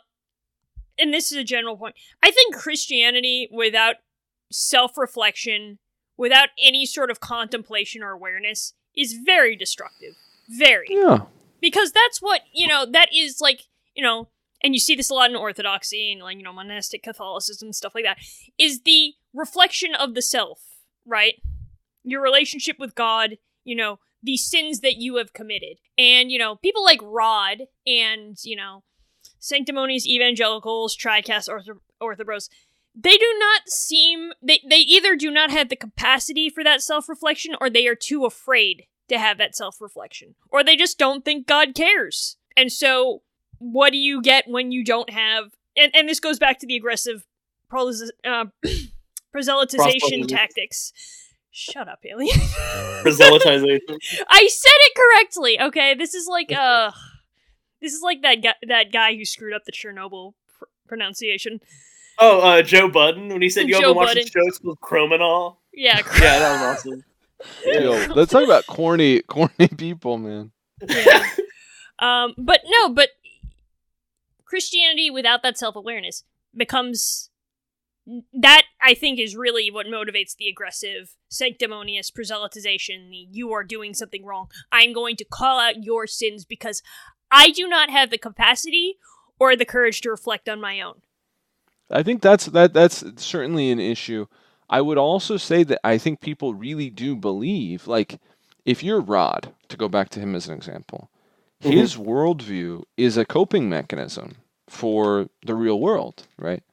and 0.97 1.13
this 1.13 1.31
is 1.31 1.37
a 1.37 1.43
general 1.43 1.77
point. 1.77 1.95
I 2.23 2.31
think 2.31 2.55
Christianity, 2.55 3.49
without 3.51 3.97
self-reflection, 4.51 5.79
without 6.17 6.49
any 6.61 6.85
sort 6.85 7.11
of 7.11 7.19
contemplation 7.19 8.01
or 8.03 8.11
awareness, 8.11 8.73
is 8.95 9.13
very 9.13 9.55
destructive. 9.55 10.15
Very, 10.49 10.87
yeah. 10.89 11.19
because 11.61 11.91
that's 11.91 12.21
what 12.21 12.41
you 12.53 12.67
know. 12.67 12.85
That 12.89 13.09
is 13.13 13.41
like 13.41 13.63
you 13.95 14.01
know, 14.03 14.29
and 14.63 14.73
you 14.73 14.79
see 14.79 14.95
this 14.95 15.09
a 15.09 15.13
lot 15.13 15.29
in 15.29 15.35
Orthodoxy 15.35 16.11
and 16.11 16.21
like 16.21 16.37
you 16.37 16.43
know 16.43 16.53
monastic 16.53 17.03
Catholicism 17.03 17.67
and 17.67 17.75
stuff 17.75 17.95
like 17.95 18.05
that. 18.05 18.17
Is 18.57 18.81
the 18.81 19.13
reflection 19.33 19.95
of 19.95 20.15
the 20.15 20.21
self, 20.21 20.61
right? 21.05 21.35
Your 22.03 22.21
relationship 22.21 22.77
with 22.79 22.95
God, 22.95 23.37
you 23.63 23.75
know, 23.75 23.99
the 24.23 24.37
sins 24.37 24.79
that 24.81 24.97
you 24.97 25.17
have 25.17 25.33
committed. 25.33 25.77
And, 25.97 26.31
you 26.31 26.39
know, 26.39 26.55
people 26.55 26.83
like 26.83 26.99
Rod 27.03 27.63
and, 27.85 28.37
you 28.43 28.55
know, 28.55 28.83
sanctimonious 29.39 30.07
evangelicals, 30.07 30.97
Tricast 30.97 31.49
ortho- 31.49 31.79
orthobros, 32.01 32.49
they 32.95 33.15
do 33.17 33.35
not 33.39 33.69
seem 33.69 34.31
they, 34.41 34.59
they 34.67 34.79
either 34.79 35.15
do 35.15 35.29
not 35.29 35.51
have 35.51 35.69
the 35.69 35.75
capacity 35.75 36.49
for 36.49 36.63
that 36.63 36.81
self-reflection 36.81 37.55
or 37.61 37.69
they 37.69 37.87
are 37.87 37.95
too 37.95 38.25
afraid 38.25 38.85
to 39.07 39.19
have 39.19 39.37
that 39.37 39.55
self-reflection. 39.55 40.35
Or 40.49 40.63
they 40.63 40.75
just 40.75 40.97
don't 40.97 41.23
think 41.23 41.47
God 41.47 41.75
cares. 41.75 42.37
And 42.55 42.71
so 42.71 43.21
what 43.59 43.91
do 43.91 43.97
you 43.97 44.21
get 44.21 44.45
when 44.47 44.71
you 44.71 44.83
don't 44.83 45.09
have 45.09 45.51
and, 45.75 45.91
and 45.95 46.09
this 46.09 46.19
goes 46.19 46.39
back 46.39 46.59
to 46.59 46.65
the 46.67 46.75
aggressive 46.75 47.25
prolis- 47.71 48.09
uh, 48.25 48.45
proselytization 49.35 50.23
Proselytization. 50.23 50.27
tactics. 50.27 50.93
Shut 51.51 51.87
up, 51.87 51.99
alien. 52.05 52.35
Proselytization. 53.03 53.97
I 54.29 54.47
said 54.47 54.71
it 54.71 54.95
correctly. 54.95 55.59
Okay, 55.61 55.93
this 55.95 56.13
is 56.13 56.27
like 56.27 56.51
uh, 56.51 56.91
this 57.81 57.93
is 57.93 58.01
like 58.01 58.21
that 58.21 58.41
guy 58.43 58.53
that 58.67 58.91
guy 58.91 59.15
who 59.15 59.25
screwed 59.25 59.53
up 59.53 59.63
the 59.65 59.71
Chernobyl 59.71 60.33
pr- 60.57 60.65
pronunciation. 60.87 61.59
Oh, 62.19 62.39
uh, 62.41 62.61
Joe 62.63 62.87
Budden 62.89 63.29
when 63.29 63.41
he 63.41 63.49
said 63.49 63.67
you 63.67 63.75
Joe 63.75 63.81
haven't 63.81 63.95
watched 63.97 64.07
Budden. 64.09 64.23
the 64.23 64.29
show 64.29 64.47
it's 64.47 64.57
called 64.59 64.79
Chromanol. 64.81 65.57
Yeah, 65.73 65.97
Yeah, 65.97 66.39
that 66.39 66.51
was 66.53 66.77
awesome. 66.77 67.03
Yeah. 67.65 67.79
Yo, 68.07 68.13
let's 68.15 68.31
talk 68.31 68.43
about 68.43 68.65
corny, 68.65 69.21
corny 69.21 69.67
people, 69.77 70.17
man. 70.17 70.51
yeah. 70.87 71.27
Um, 71.99 72.33
but 72.37 72.61
no, 72.67 72.89
but 72.89 73.09
Christianity 74.47 75.09
without 75.09 75.43
that 75.43 75.57
self 75.57 75.75
awareness 75.75 76.23
becomes 76.55 77.29
that 78.33 78.63
I 78.81 78.93
think 78.93 79.19
is 79.19 79.35
really 79.35 79.69
what 79.69 79.85
motivates 79.85 80.35
the 80.35 80.47
aggressive, 80.47 81.15
sanctimonious 81.29 82.09
proselytization. 82.09 83.09
The 83.09 83.27
you 83.29 83.51
are 83.51 83.63
doing 83.63 83.93
something 83.93 84.25
wrong. 84.25 84.47
I'm 84.71 84.93
going 84.93 85.17
to 85.17 85.25
call 85.25 85.59
out 85.59 85.83
your 85.83 86.07
sins 86.07 86.45
because 86.45 86.81
I 87.29 87.49
do 87.51 87.67
not 87.67 87.89
have 87.89 88.09
the 88.09 88.17
capacity 88.17 88.97
or 89.39 89.55
the 89.55 89.65
courage 89.65 90.01
to 90.01 90.09
reflect 90.09 90.47
on 90.47 90.61
my 90.61 90.81
own. 90.81 91.01
I 91.89 92.03
think 92.03 92.21
that's 92.21 92.45
that 92.47 92.73
that's 92.73 93.03
certainly 93.21 93.71
an 93.71 93.79
issue. 93.79 94.27
I 94.69 94.81
would 94.81 94.97
also 94.97 95.37
say 95.37 95.63
that 95.63 95.79
I 95.83 95.97
think 95.97 96.19
people 96.19 96.53
really 96.53 96.89
do 96.89 97.15
believe, 97.15 97.87
like, 97.87 98.19
if 98.65 98.83
you're 98.83 98.99
Rod, 98.99 99.53
to 99.69 99.77
go 99.77 99.87
back 99.87 100.09
to 100.09 100.19
him 100.19 100.35
as 100.35 100.49
an 100.49 100.55
example, 100.55 101.09
Mhm. 101.63 101.71
his 101.71 101.95
worldview 101.97 102.83
is 102.97 103.17
a 103.17 103.25
coping 103.25 103.69
mechanism 103.69 104.35
for 104.67 105.29
the 105.45 105.55
real 105.55 105.79
world, 105.79 106.27
right? 106.37 106.63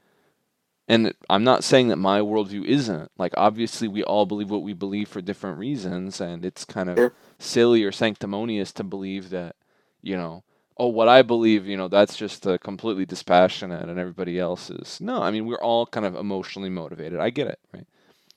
And 0.86 1.14
I'm 1.30 1.44
not 1.44 1.64
saying 1.64 1.88
that 1.88 1.96
my 1.96 2.20
worldview 2.20 2.64
isn't. 2.66 3.10
Like, 3.16 3.32
obviously, 3.38 3.88
we 3.88 4.04
all 4.04 4.26
believe 4.26 4.50
what 4.50 4.62
we 4.62 4.74
believe 4.74 5.08
for 5.08 5.22
different 5.22 5.58
reasons, 5.58 6.20
and 6.20 6.44
it's 6.44 6.64
kind 6.66 6.90
of 6.90 6.98
Sure. 6.98 7.14
silly 7.38 7.84
or 7.84 7.92
sanctimonious 7.92 8.70
to 8.74 8.84
believe 8.84 9.30
that, 9.30 9.56
you 10.02 10.16
know, 10.16 10.42
oh, 10.76 10.88
what 10.88 11.08
I 11.08 11.22
believe, 11.22 11.66
you 11.66 11.76
know, 11.76 11.88
that's 11.88 12.16
just 12.16 12.46
uh, 12.46 12.58
completely 12.58 13.06
dispassionate 13.06 13.88
and 13.88 13.98
everybody 13.98 14.38
else 14.38 14.68
is. 14.68 15.00
No, 15.00 15.22
I 15.22 15.30
mean, 15.30 15.46
we're 15.46 15.56
all 15.62 15.86
kind 15.86 16.04
of 16.04 16.16
emotionally 16.16 16.68
motivated. 16.68 17.18
I 17.18 17.30
get 17.30 17.46
it, 17.46 17.60
right? 17.72 17.86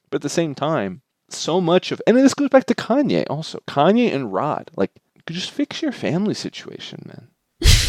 But 0.10 0.18
at 0.18 0.22
the 0.22 0.30
same 0.30 0.56
time, 0.56 1.02
so 1.30 1.60
much 1.60 1.92
of, 1.92 2.02
and 2.08 2.16
this 2.16 2.34
goes 2.34 2.48
back 2.50 2.66
to 2.68 2.76
Kanye 2.76 3.26
also. 3.30 3.60
Kanye 3.68 4.14
and 4.14 4.32
Rod, 4.32 4.72
like, 4.78 4.92
just 5.36 5.52
fix 5.52 5.82
your 5.82 5.92
family 5.92 6.34
situation, 6.34 7.04
man. 7.06 7.28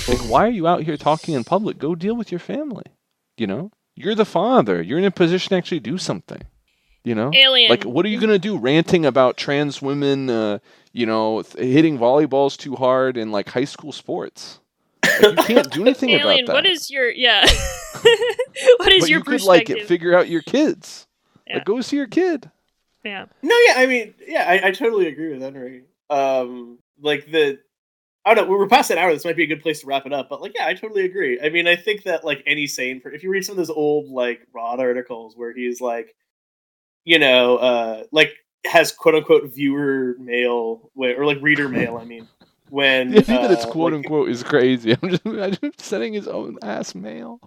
like, 0.08 0.18
why 0.30 0.46
are 0.46 0.50
you 0.50 0.66
out 0.66 0.82
here 0.82 0.96
talking 0.96 1.34
in 1.34 1.44
public? 1.44 1.78
Go 1.78 1.94
deal 1.94 2.16
with 2.16 2.30
your 2.32 2.38
family. 2.40 2.84
You 3.36 3.46
know, 3.46 3.70
you're 3.94 4.14
the 4.14 4.24
father. 4.24 4.82
You're 4.82 4.98
in 4.98 5.04
a 5.04 5.10
position 5.10 5.50
to 5.50 5.56
actually 5.56 5.80
do 5.80 5.98
something. 5.98 6.42
You 7.04 7.14
know, 7.14 7.30
Alien. 7.34 7.70
like, 7.70 7.84
what 7.84 8.04
are 8.04 8.08
you 8.08 8.20
gonna 8.20 8.38
do? 8.38 8.58
Ranting 8.58 9.06
about 9.06 9.36
trans 9.36 9.80
women, 9.80 10.28
uh, 10.28 10.58
you 10.92 11.06
know, 11.06 11.42
th- 11.42 11.64
hitting 11.64 11.96
volleyballs 11.98 12.56
too 12.58 12.74
hard 12.74 13.16
in 13.16 13.30
like 13.30 13.48
high 13.48 13.64
school 13.64 13.92
sports. 13.92 14.60
Like, 15.04 15.22
you 15.48 15.54
can't 15.54 15.70
do 15.70 15.82
anything 15.82 16.10
Alien, 16.10 16.44
about 16.44 16.46
that. 16.46 16.52
what 16.54 16.66
is 16.66 16.90
your 16.90 17.08
yeah? 17.10 17.46
what 18.78 18.92
is 18.92 19.02
but 19.04 19.08
your 19.08 19.18
you 19.20 19.24
could 19.24 19.42
like 19.42 19.66
perspective? 19.66 19.76
it, 19.78 19.86
figure 19.88 20.14
out 20.14 20.28
your 20.28 20.42
kids. 20.42 21.06
Yeah. 21.46 21.54
Like, 21.54 21.64
go 21.64 21.80
see 21.80 21.96
your 21.96 22.08
kid. 22.08 22.50
yeah. 23.04 23.26
No, 23.42 23.56
yeah, 23.68 23.74
I 23.76 23.86
mean, 23.86 24.14
yeah, 24.26 24.44
I, 24.46 24.68
I 24.68 24.70
totally 24.72 25.06
agree 25.06 25.32
with 25.32 25.40
Henry. 25.40 25.84
Um, 26.10 26.78
like 27.00 27.30
the, 27.30 27.58
I 28.24 28.34
don't 28.34 28.48
know, 28.48 28.56
we're 28.56 28.68
past 28.68 28.90
an 28.90 28.98
hour. 28.98 29.12
This 29.12 29.24
might 29.24 29.36
be 29.36 29.44
a 29.44 29.48
good 29.48 29.62
place 29.62 29.80
to 29.80 29.86
wrap 29.86 30.06
it 30.06 30.12
up. 30.12 30.28
But 30.28 30.40
like, 30.40 30.52
yeah, 30.54 30.66
I 30.66 30.74
totally 30.74 31.04
agree. 31.04 31.40
I 31.40 31.48
mean, 31.48 31.66
I 31.66 31.76
think 31.76 32.04
that 32.04 32.24
like 32.24 32.42
any 32.46 32.66
sane, 32.66 33.00
if 33.06 33.22
you 33.22 33.30
read 33.30 33.44
some 33.44 33.54
of 33.54 33.56
those 33.56 33.70
old 33.70 34.08
like 34.10 34.46
Rod 34.52 34.80
articles 34.80 35.36
where 35.36 35.54
he's 35.54 35.80
like, 35.80 36.14
you 37.04 37.18
know, 37.18 37.56
uh, 37.56 38.04
like 38.12 38.32
has 38.66 38.92
quote 38.92 39.14
unquote 39.14 39.52
viewer 39.54 40.16
mail 40.18 40.90
or 40.94 41.24
like 41.24 41.38
reader 41.40 41.68
mail. 41.70 41.96
I 41.96 42.04
mean, 42.04 42.28
when 42.70 43.12
The 43.12 43.18
idea 43.18 43.42
that 43.42 43.50
it's 43.50 43.64
uh, 43.64 43.70
quote 43.70 43.92
like, 43.92 44.04
unquote 44.04 44.28
is 44.28 44.42
crazy. 44.42 44.96
I'm 45.02 45.10
just 45.10 45.24
imagine 45.24 45.72
sending 45.78 46.12
his 46.12 46.28
own 46.28 46.58
ass 46.62 46.94
mail. 46.94 47.40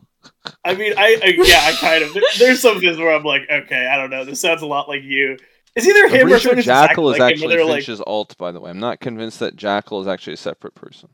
I 0.63 0.75
mean, 0.75 0.93
I, 0.97 1.19
I 1.23 1.33
yeah, 1.37 1.61
I 1.63 1.73
kind 1.79 2.03
of. 2.03 2.15
There's 2.37 2.61
some 2.61 2.79
things 2.79 2.97
where 2.97 3.13
I'm 3.13 3.23
like, 3.23 3.43
okay, 3.49 3.87
I 3.87 3.97
don't 3.97 4.09
know. 4.09 4.25
This 4.25 4.39
sounds 4.39 4.61
a 4.61 4.67
lot 4.67 4.87
like 4.87 5.03
you. 5.03 5.37
It's 5.75 5.87
either 5.87 6.05
I'm 6.05 6.09
him 6.11 6.27
or 6.27 6.29
pretty 6.29 6.31
sure 6.31 6.39
someone 6.39 6.57
who's 6.57 6.65
Jackal 6.65 7.09
is 7.09 7.15
exactly 7.15 7.19
like 7.19 7.19
him, 7.19 7.33
actually 7.33 7.47
where 7.47 7.81
they're 7.81 7.97
like, 7.97 8.07
alt, 8.07 8.37
by 8.37 8.51
the 8.51 8.59
way. 8.59 8.69
I'm 8.69 8.79
not 8.79 8.99
convinced 8.99 9.39
that 9.39 9.55
Jackal 9.55 10.01
is 10.01 10.07
actually 10.07 10.33
a 10.33 10.37
separate 10.37 10.75
person. 10.75 11.09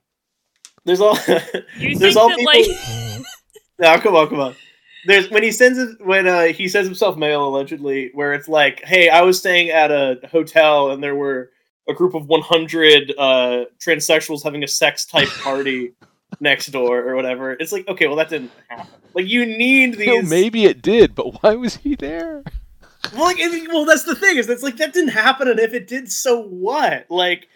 there's 0.85 1.01
all. 1.01 1.17
You 1.77 1.95
there's 1.99 2.15
think 2.15 2.17
all 2.17 2.29
that 2.29 2.37
people. 2.37 3.15
like 3.15 3.25
No, 3.79 3.99
come 3.99 4.15
on, 4.15 4.27
come 4.29 4.39
on. 4.39 4.55
There's 5.05 5.29
when 5.29 5.43
he 5.43 5.51
sends 5.51 5.77
it 5.77 6.03
when 6.03 6.27
uh, 6.27 6.45
he 6.45 6.67
sends 6.67 6.87
himself 6.87 7.17
mail 7.17 7.47
allegedly, 7.47 8.09
where 8.13 8.33
it's 8.33 8.47
like, 8.47 8.83
"Hey, 8.83 9.09
I 9.09 9.21
was 9.21 9.37
staying 9.37 9.69
at 9.69 9.91
a 9.91 10.19
hotel 10.31 10.91
and 10.91 11.03
there 11.03 11.15
were 11.15 11.51
a 11.87 11.93
group 11.93 12.15
of 12.15 12.27
100 12.27 13.13
uh, 13.17 13.65
transsexuals 13.79 14.43
having 14.43 14.63
a 14.63 14.67
sex 14.67 15.05
type 15.05 15.29
party 15.43 15.93
next 16.39 16.67
door 16.67 17.07
or 17.07 17.15
whatever." 17.15 17.51
It's 17.51 17.71
like, 17.71 17.87
okay, 17.87 18.07
well 18.07 18.15
that 18.17 18.29
didn't 18.29 18.51
happen. 18.67 18.87
Like 19.13 19.27
you 19.27 19.45
need 19.45 19.97
these. 19.97 20.07
No, 20.07 20.21
maybe 20.23 20.65
it 20.65 20.81
did, 20.81 21.13
but 21.13 21.43
why 21.43 21.55
was 21.55 21.77
he 21.77 21.95
there? 21.95 22.43
Well, 23.11 23.25
like, 23.25 23.37
well, 23.69 23.85
that's 23.85 24.03
the 24.03 24.15
thing 24.15 24.37
is, 24.37 24.49
it's 24.49 24.63
like 24.63 24.77
that 24.77 24.93
didn't 24.93 25.09
happen, 25.11 25.47
and 25.47 25.59
if 25.59 25.73
it 25.73 25.87
did, 25.87 26.11
so 26.11 26.41
what? 26.41 27.07
Like, 27.09 27.47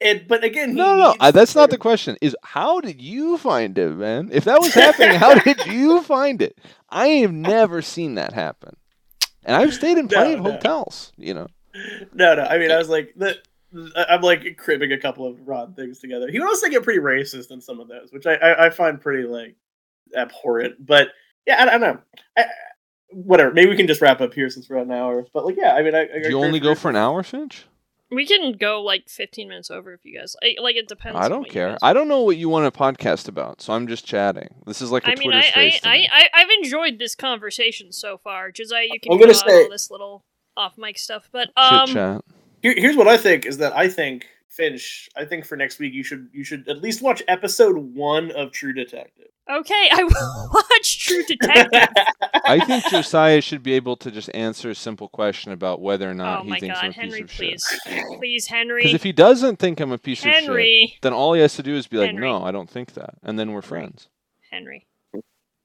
it. 0.00 0.28
But 0.28 0.44
again, 0.44 0.72
he 0.72 0.78
No, 0.78 0.96
no, 0.96 1.14
uh, 1.20 1.30
that's 1.30 1.54
not 1.54 1.70
the 1.70 1.78
question. 1.78 2.16
Is 2.22 2.36
how 2.42 2.80
did 2.80 3.00
you 3.00 3.38
find 3.38 3.76
it, 3.78 3.90
man? 3.96 4.30
If 4.32 4.44
that 4.44 4.60
was 4.62 4.74
happening, 4.74 5.14
how 5.14 5.34
did 5.34 5.64
you 5.66 6.02
find 6.02 6.42
it? 6.42 6.58
I 6.90 7.08
have 7.08 7.32
never 7.32 7.82
seen 7.82 8.14
that 8.16 8.32
happen, 8.32 8.76
and 9.44 9.56
I've 9.56 9.74
stayed 9.74 9.98
in 9.98 10.08
plenty 10.08 10.32
No, 10.32 10.34
of 10.34 10.40
no. 10.40 10.42
hotels. 10.42 11.12
You 11.16 11.34
know, 11.34 11.48
No, 12.12 12.34
no. 12.34 12.42
I 12.44 12.58
mean, 12.58 12.70
I 12.70 12.78
was 12.78 12.88
like 12.88 13.12
the. 13.16 13.36
I'm 13.96 14.20
like 14.22 14.56
cribbing 14.56 14.92
a 14.92 14.98
couple 15.00 15.26
of 15.26 15.46
Rod 15.46 15.74
things 15.76 15.98
together. 15.98 16.30
He 16.30 16.38
would 16.38 16.48
also 16.48 16.68
get 16.68 16.84
pretty 16.84 17.00
racist 17.00 17.50
in 17.50 17.60
some 17.60 17.80
of 17.80 17.88
those, 17.88 18.12
which 18.12 18.26
I 18.26 18.34
I, 18.34 18.66
I 18.66 18.70
find 18.70 19.00
pretty 19.00 19.24
like 19.28 19.56
abhorrent. 20.16 20.84
But 20.84 21.08
yeah, 21.46 21.56
I, 21.64 21.68
I 21.68 21.78
don't 21.78 21.80
know. 21.80 21.98
I, 22.38 22.44
whatever. 23.14 23.52
Maybe 23.52 23.70
we 23.70 23.76
can 23.76 23.86
just 23.86 24.00
wrap 24.00 24.20
up 24.20 24.34
here 24.34 24.50
since 24.50 24.68
we're 24.68 24.76
at 24.78 24.86
an 24.86 24.92
hour. 24.92 25.26
But 25.32 25.44
like, 25.46 25.56
yeah, 25.56 25.74
I 25.74 25.82
mean, 25.82 25.94
I, 25.94 26.02
I 26.02 26.22
do 26.22 26.28
you 26.30 26.38
only 26.42 26.60
go 26.60 26.74
for 26.74 26.88
an 26.90 26.96
hour, 26.96 27.22
Finch? 27.22 27.64
we 28.10 28.26
can 28.26 28.52
go 28.52 28.80
like 28.80 29.08
15 29.08 29.48
minutes 29.48 29.70
over 29.72 29.92
if 29.92 30.04
you 30.04 30.16
guys 30.18 30.36
I- 30.42 30.56
like. 30.60 30.76
It 30.76 30.86
depends. 30.86 31.18
I 31.18 31.28
don't 31.28 31.40
what 31.42 31.50
care. 31.50 31.76
I 31.82 31.92
don't 31.92 32.06
know 32.06 32.20
what 32.22 32.36
you 32.36 32.48
want 32.48 32.72
to 32.72 32.78
podcast 32.78 33.26
about, 33.28 33.60
so 33.60 33.72
I'm 33.72 33.88
just 33.88 34.04
chatting. 34.04 34.54
This 34.66 34.80
is 34.82 34.92
like 34.92 35.04
a 35.04 35.08
I 35.12 35.14
mean, 35.16 35.30
Twitter 35.30 35.38
I, 35.38 35.40
I, 35.40 35.50
space. 35.70 35.80
to 35.80 35.88
I, 35.88 36.08
I, 36.12 36.28
I've 36.34 36.50
enjoyed 36.62 36.98
this 36.98 37.14
conversation 37.14 37.90
so 37.92 38.16
far. 38.18 38.50
Josiah, 38.52 38.84
you 38.90 39.00
can 39.00 39.12
I'm 39.12 39.18
gonna 39.18 39.34
say- 39.34 39.64
all 39.64 39.70
this 39.70 39.90
little 39.90 40.24
off 40.56 40.78
mic 40.78 40.98
stuff, 40.98 41.28
but 41.32 41.46
Chit 41.46 41.72
um, 41.72 41.88
chat. 41.88 42.24
Here, 42.62 42.74
here's 42.76 42.96
what 42.96 43.08
I 43.08 43.16
think 43.16 43.46
is 43.46 43.58
that 43.58 43.76
I 43.76 43.88
think 43.88 44.26
Finch. 44.48 45.08
I 45.16 45.24
think 45.24 45.44
for 45.44 45.56
next 45.56 45.80
week 45.80 45.92
you 45.92 46.04
should 46.04 46.28
you 46.32 46.44
should 46.44 46.68
at 46.68 46.80
least 46.82 47.02
watch 47.02 47.20
episode 47.26 47.76
one 47.76 48.30
of 48.32 48.52
True 48.52 48.72
Detective. 48.72 49.26
okay, 49.50 49.88
I 49.90 50.04
will 50.04 50.50
watch 50.54 50.93
True 51.04 51.22
Detective. 51.26 51.88
I 52.46 52.60
think 52.64 52.84
Josiah 52.86 53.40
should 53.40 53.62
be 53.62 53.72
able 53.74 53.96
to 53.98 54.10
just 54.10 54.30
answer 54.34 54.70
a 54.70 54.74
simple 54.74 55.08
question 55.08 55.52
about 55.52 55.80
whether 55.80 56.08
or 56.10 56.14
not 56.14 56.40
oh 56.40 56.42
he 56.44 56.50
my 56.50 56.58
thinks 56.58 56.76
god, 56.76 56.84
I'm 56.84 56.90
a 56.90 56.94
Henry, 56.94 57.22
piece 57.22 57.30
of 57.30 57.36
please, 57.36 57.80
shit. 57.86 58.18
please, 58.18 58.46
Henry, 58.46 58.82
Because 58.82 58.94
if 58.94 59.02
he 59.02 59.12
doesn't 59.12 59.58
think 59.58 59.80
I'm 59.80 59.92
a 59.92 59.98
piece 59.98 60.24
of 60.24 60.32
shit, 60.32 60.90
then 61.02 61.12
all 61.12 61.32
he 61.34 61.40
has 61.40 61.54
to 61.56 61.62
do 61.62 61.74
is 61.76 61.86
be 61.86 61.96
like, 61.98 62.06
Henry. 62.10 62.22
"No, 62.26 62.42
I 62.42 62.50
don't 62.52 62.68
think 62.68 62.94
that," 62.94 63.14
and 63.22 63.38
then 63.38 63.52
we're 63.52 63.62
friends. 63.62 64.08
Henry, 64.50 64.86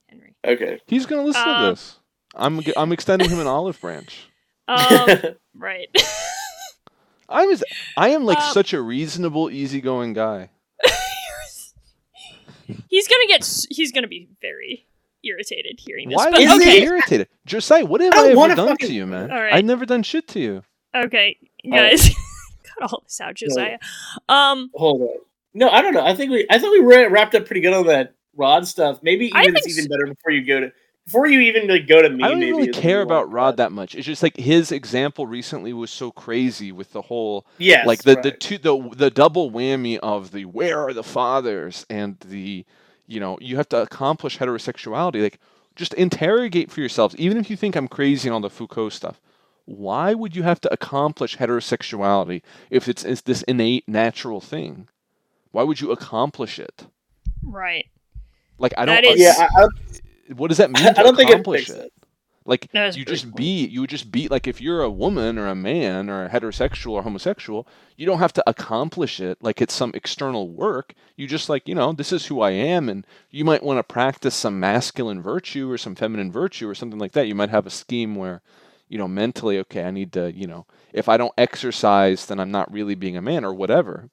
Henry. 0.08 0.34
okay. 0.44 0.80
He's 0.86 1.06
gonna 1.06 1.22
listen 1.22 1.44
to 1.44 1.50
Um, 1.50 1.70
this. 1.70 1.96
I'm 2.34 2.60
g- 2.62 2.72
I'm 2.76 2.92
extending 2.92 3.28
him 3.30 3.40
an 3.40 3.46
olive 3.58 3.80
branch. 3.80 4.28
Um, 4.68 5.08
right. 5.54 5.88
I 7.28 7.46
was 7.46 7.62
I 7.96 8.10
am 8.10 8.24
like 8.24 8.38
Um, 8.38 8.52
such 8.52 8.72
a 8.72 8.80
reasonable, 8.80 9.50
easygoing 9.50 10.12
guy. 10.14 10.50
he's 12.88 13.08
gonna 13.08 13.26
get. 13.28 13.48
He's 13.70 13.92
gonna 13.92 14.08
be 14.08 14.28
very 14.40 14.86
irritated 15.24 15.78
hearing 15.80 16.08
this. 16.08 16.16
Why 16.16 16.30
but 16.30 16.40
was 16.40 16.42
Is 16.42 16.62
he 16.64 16.70
okay, 16.70 16.82
irritated? 16.82 17.28
Josiah, 17.46 17.84
what 17.84 18.00
have 18.00 18.12
I 18.14 18.18
I, 18.18 18.28
ever 18.30 18.54
done 18.54 18.68
fucking- 18.68 18.88
to 18.88 18.92
you, 18.94 19.06
man? 19.06 19.30
All 19.30 19.40
right. 19.40 19.54
I've 19.54 19.64
never 19.64 19.84
done 19.86 20.02
shit 20.02 20.28
to 20.28 20.40
you. 20.40 20.62
okay, 20.94 21.36
All 21.64 21.70
right. 21.72 21.90
guys, 21.92 22.08
cut 22.78 22.92
all 22.92 23.02
this 23.04 23.20
out, 23.20 23.34
Josiah. 23.34 23.78
Um, 24.28 24.70
Hold 24.74 25.02
on. 25.02 25.08
No, 25.54 25.68
I 25.68 25.82
don't 25.82 25.94
know. 25.94 26.04
I 26.04 26.14
think 26.14 26.30
we 26.30 26.46
I 26.48 26.58
thought 26.58 26.70
we 26.70 26.80
wrapped 26.80 27.34
up 27.34 27.44
pretty 27.46 27.60
good 27.60 27.72
on 27.74 27.86
that 27.86 28.14
Rod 28.36 28.66
stuff. 28.68 29.02
Maybe 29.02 29.26
even 29.26 29.56
it's 29.56 29.68
even 29.68 29.84
s- 29.84 29.88
better 29.88 30.06
before 30.06 30.30
you 30.32 30.44
go 30.46 30.60
to 30.60 30.72
before 31.06 31.26
you 31.26 31.40
even 31.40 31.66
like 31.66 31.88
go 31.88 32.00
to 32.00 32.08
me. 32.08 32.22
I 32.22 32.28
don't 32.28 32.38
maybe 32.38 32.52
really 32.52 32.68
care 32.68 33.02
about 33.02 33.32
Rod 33.32 33.56
that 33.56 33.72
much. 33.72 33.96
It's 33.96 34.06
just 34.06 34.22
like 34.22 34.36
his 34.36 34.70
example 34.70 35.26
recently 35.26 35.72
was 35.72 35.90
so 35.90 36.12
crazy 36.12 36.70
with 36.70 36.92
the 36.92 37.02
whole 37.02 37.46
yeah, 37.58 37.82
like 37.84 38.04
the 38.04 38.14
the 38.14 38.30
two 38.30 38.58
the 38.58 38.90
the 38.94 39.10
double 39.10 39.50
whammy 39.50 39.98
of 39.98 40.30
the 40.30 40.44
where 40.44 40.78
are 40.80 40.92
the 40.92 41.02
fathers 41.02 41.84
and 41.90 42.16
the 42.20 42.64
you 43.10 43.18
know 43.20 43.36
you 43.40 43.56
have 43.56 43.68
to 43.68 43.82
accomplish 43.82 44.38
heterosexuality 44.38 45.20
like 45.22 45.38
just 45.76 45.92
interrogate 45.94 46.70
for 46.70 46.80
yourselves 46.80 47.14
even 47.16 47.36
if 47.36 47.50
you 47.50 47.56
think 47.56 47.74
i'm 47.76 47.88
crazy 47.88 48.28
and 48.28 48.34
all 48.34 48.40
the 48.40 48.48
foucault 48.50 48.90
stuff 48.90 49.20
why 49.66 50.14
would 50.14 50.34
you 50.34 50.42
have 50.42 50.60
to 50.60 50.72
accomplish 50.72 51.36
heterosexuality 51.36 52.42
if 52.70 52.88
it's, 52.88 53.04
it's 53.04 53.20
this 53.22 53.42
innate 53.42 53.86
natural 53.88 54.40
thing 54.40 54.88
why 55.52 55.62
would 55.62 55.80
you 55.80 55.90
accomplish 55.90 56.58
it 56.58 56.86
right. 57.42 57.86
like 58.58 58.72
i 58.78 58.84
don't 58.84 58.94
That 58.94 59.04
is- 59.04 59.20
yeah, 59.20 59.34
I, 59.38 59.62
I, 59.64 59.68
what 60.34 60.48
does 60.48 60.58
that 60.58 60.70
mean 60.70 60.86
I 60.86 60.92
to 60.92 61.02
don't 61.02 61.16
think 61.16 61.30
it 61.30 61.34
accomplish 61.34 61.68
it. 61.68 61.92
Like 62.50 62.68
a 62.74 62.90
you 62.96 63.04
just 63.04 63.26
point. 63.26 63.36
be 63.36 63.64
you 63.64 63.80
would 63.80 63.90
just 63.90 64.10
be 64.10 64.26
like 64.26 64.48
if 64.48 64.60
you're 64.60 64.82
a 64.82 64.90
woman 64.90 65.38
or 65.38 65.46
a 65.46 65.54
man 65.54 66.10
or 66.10 66.24
a 66.24 66.28
heterosexual 66.28 66.90
or 66.90 67.02
homosexual, 67.02 67.64
you 67.96 68.04
don't 68.04 68.18
have 68.18 68.32
to 68.32 68.50
accomplish 68.50 69.20
it 69.20 69.38
like 69.40 69.62
it's 69.62 69.72
some 69.72 69.92
external 69.94 70.48
work. 70.48 70.92
You 71.14 71.28
just 71.28 71.48
like, 71.48 71.68
you 71.68 71.76
know, 71.76 71.92
this 71.92 72.12
is 72.12 72.26
who 72.26 72.40
I 72.40 72.50
am 72.50 72.88
and 72.88 73.06
you 73.30 73.44
might 73.44 73.62
want 73.62 73.78
to 73.78 73.84
practice 73.84 74.34
some 74.34 74.58
masculine 74.58 75.22
virtue 75.22 75.70
or 75.70 75.78
some 75.78 75.94
feminine 75.94 76.32
virtue 76.32 76.68
or 76.68 76.74
something 76.74 76.98
like 76.98 77.12
that. 77.12 77.28
You 77.28 77.36
might 77.36 77.50
have 77.50 77.66
a 77.66 77.70
scheme 77.70 78.16
where, 78.16 78.42
you 78.88 78.98
know, 78.98 79.06
mentally, 79.06 79.56
okay, 79.60 79.84
I 79.84 79.92
need 79.92 80.12
to, 80.14 80.32
you 80.32 80.48
know, 80.48 80.66
if 80.92 81.08
I 81.08 81.16
don't 81.18 81.32
exercise, 81.38 82.26
then 82.26 82.40
I'm 82.40 82.50
not 82.50 82.72
really 82.72 82.96
being 82.96 83.16
a 83.16 83.22
man 83.22 83.44
or 83.44 83.54
whatever. 83.54 84.10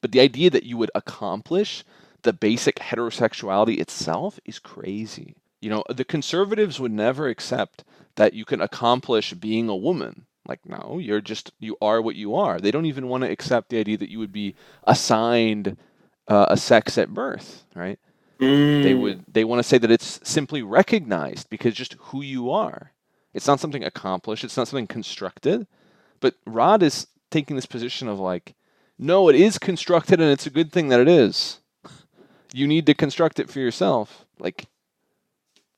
But 0.00 0.10
the 0.10 0.20
idea 0.20 0.50
that 0.50 0.64
you 0.64 0.76
would 0.76 0.90
accomplish 0.96 1.84
the 2.22 2.32
basic 2.32 2.76
heterosexuality 2.76 3.78
itself 3.78 4.40
is 4.44 4.58
crazy. 4.58 5.36
You 5.60 5.70
know, 5.70 5.84
the 5.88 6.04
conservatives 6.04 6.78
would 6.78 6.92
never 6.92 7.28
accept 7.28 7.84
that 8.16 8.34
you 8.34 8.44
can 8.44 8.60
accomplish 8.60 9.32
being 9.34 9.68
a 9.68 9.76
woman. 9.76 10.26
Like, 10.46 10.60
no, 10.64 10.98
you're 11.00 11.20
just, 11.20 11.52
you 11.58 11.76
are 11.82 12.00
what 12.00 12.14
you 12.14 12.34
are. 12.34 12.60
They 12.60 12.70
don't 12.70 12.86
even 12.86 13.08
want 13.08 13.24
to 13.24 13.30
accept 13.30 13.68
the 13.70 13.78
idea 13.78 13.96
that 13.98 14.10
you 14.10 14.18
would 14.18 14.32
be 14.32 14.54
assigned 14.84 15.76
uh, 16.28 16.46
a 16.50 16.56
sex 16.56 16.98
at 16.98 17.14
birth, 17.14 17.64
right? 17.74 17.98
They 18.38 18.92
Mm. 18.92 19.00
would, 19.00 19.24
they 19.32 19.44
want 19.44 19.58
to 19.60 19.68
say 19.68 19.78
that 19.78 19.90
it's 19.90 20.20
simply 20.22 20.62
recognized 20.62 21.48
because 21.50 21.74
just 21.74 21.94
who 21.94 22.22
you 22.22 22.50
are. 22.50 22.92
It's 23.34 23.46
not 23.46 23.60
something 23.60 23.84
accomplished, 23.84 24.44
it's 24.44 24.56
not 24.56 24.68
something 24.68 24.86
constructed. 24.86 25.66
But 26.20 26.34
Rod 26.46 26.82
is 26.82 27.06
taking 27.30 27.56
this 27.56 27.66
position 27.66 28.08
of 28.08 28.18
like, 28.18 28.54
no, 28.98 29.28
it 29.28 29.36
is 29.36 29.58
constructed 29.58 30.20
and 30.20 30.30
it's 30.30 30.46
a 30.46 30.50
good 30.50 30.72
thing 30.72 30.88
that 30.88 31.00
it 31.00 31.08
is. 31.08 31.60
You 32.52 32.66
need 32.66 32.86
to 32.86 32.94
construct 32.94 33.38
it 33.38 33.50
for 33.50 33.58
yourself. 33.60 34.24
Like, 34.38 34.66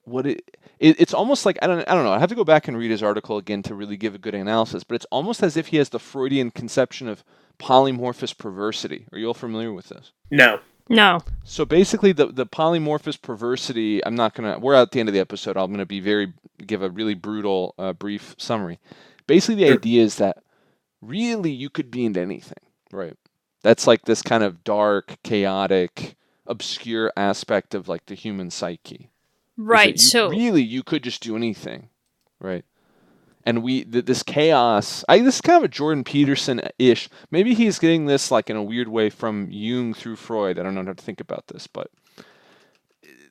what 0.09 0.27
it, 0.27 0.57
it 0.79 1.01
it's 1.01 1.15
almost 1.15 1.47
like 1.47 1.59
I 1.63 1.67
don't 1.67 1.81
I 1.89 1.95
don't 1.95 2.05
know. 2.05 2.13
I 2.13 2.19
have 2.19 2.29
to 2.31 2.35
go 2.35 2.45
back 2.45 2.69
and 2.69 2.77
read 2.79 2.91
his 2.91 3.03
article 3.03 3.37
again 3.39 3.63
to 3.65 3.75
really 3.75 3.97
give 3.97 4.15
a 4.15 4.19
good 4.19 4.35
analysis. 4.35 4.85
But 4.85 4.97
it's 4.97 5.07
almost 5.11 5.43
as 5.43 5.57
if 5.57 5.69
he 5.69 5.77
has 5.79 5.89
the 5.91 5.99
Freudian 5.99 6.51
conception 6.51 7.09
of 7.09 7.25
polymorphous 7.59 8.37
perversity. 8.37 9.07
Are 9.13 9.19
you 9.19 9.27
all 9.27 9.35
familiar 9.35 9.73
with 9.73 9.89
this? 9.89 10.13
no. 10.31 10.61
No. 10.91 11.21
So 11.45 11.67
basically, 11.67 12.13
the 12.13 12.27
the 12.29 12.47
polymorphous 12.47 13.21
perversity. 13.21 14.03
I'm 14.07 14.15
not 14.15 14.35
gonna. 14.35 14.59
We're 14.59 14.75
at 14.75 14.91
the 14.91 15.01
end 15.01 15.11
of 15.11 15.13
the 15.13 15.21
episode. 15.21 15.59
I'm 15.59 15.71
gonna 15.71 15.85
be 15.85 16.01
very 16.01 16.33
give 16.67 16.83
a 16.83 16.89
really 16.89 17.13
brutal, 17.13 17.75
uh, 17.79 17.93
brief 17.93 18.35
summary. 18.39 18.79
Basically, 19.27 19.57
the 19.57 19.67
Sure. 19.67 19.75
idea 19.75 20.03
is 20.03 20.17
that 20.17 20.39
really 21.03 21.51
you 21.51 21.69
could 21.69 21.91
be 21.91 22.07
into 22.07 22.21
anything, 22.21 22.63
right? 22.91 23.15
That's 23.63 23.87
like 23.87 24.07
this 24.07 24.23
kind 24.23 24.43
of 24.43 24.65
dark, 24.65 25.19
chaotic, 25.23 26.17
obscure 26.47 27.13
aspect 27.19 27.75
of 27.75 27.87
like 27.89 28.07
the 28.07 28.15
human 28.15 28.51
psyche. 28.51 29.11
Right. 29.59 29.95
you- 29.95 29.99
So 29.99 30.29
really, 30.31 30.63
you 30.63 30.83
could 30.83 31.03
just 31.03 31.23
do 31.23 31.37
anything, 31.37 31.89
right? 32.41 32.65
And 33.45 33.63
we 33.63 33.85
th- 33.85 34.05
this 34.05 34.23
chaos. 34.23 35.05
I 35.09 35.21
this 35.21 35.37
is 35.37 35.41
kind 35.41 35.57
of 35.59 35.65
a 35.65 35.69
Jordan 35.69 36.05
Peterson 36.05 36.61
ish. 36.79 37.09
Maybe 37.31 37.55
he's 37.55 37.79
getting 37.79 38.07
this 38.07 38.31
like 38.31 38.49
in 38.51 38.57
a 38.57 38.63
weird 38.63 38.89
way 38.89 39.11
from 39.11 39.49
Jung 39.51 39.95
through 39.95 40.17
Freud. 40.17 40.59
I 40.59 40.63
don't 40.63 40.75
know 40.75 40.85
how 40.85 40.93
to 40.93 41.03
think 41.03 41.21
about 41.21 41.47
this, 41.49 41.67
but 41.67 41.91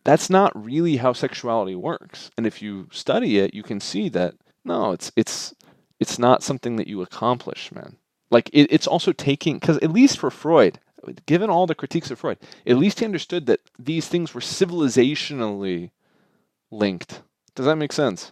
that's 0.03 0.29
not 0.29 0.51
really 0.55 0.97
how 0.97 1.13
sexuality 1.13 1.75
works. 1.75 2.31
And 2.37 2.47
if 2.47 2.61
you 2.61 2.87
study 2.91 3.37
it, 3.39 3.53
you 3.53 3.63
can 3.63 3.79
see 3.79 4.09
that 4.09 4.35
no, 4.65 4.91
it's 4.91 5.11
it's 5.15 5.53
it's 5.99 6.17
not 6.19 6.43
something 6.43 6.75
that 6.77 6.87
you 6.87 7.01
accomplish, 7.01 7.71
man. 7.71 7.97
Like 8.31 8.49
it, 8.53 8.67
it's 8.71 8.87
also 8.87 9.11
taking 9.11 9.59
because 9.59 9.77
at 9.79 9.91
least 9.91 10.17
for 10.17 10.31
Freud, 10.31 10.79
given 11.25 11.49
all 11.49 11.67
the 11.67 11.75
critiques 11.75 12.09
of 12.11 12.19
Freud, 12.19 12.39
at 12.65 12.77
least 12.77 12.99
he 12.99 13.05
understood 13.05 13.45
that 13.45 13.59
these 13.77 14.07
things 14.07 14.33
were 14.33 14.41
civilizationally 14.41 15.91
linked. 16.71 17.21
Does 17.55 17.65
that 17.65 17.75
make 17.77 17.93
sense? 17.93 18.31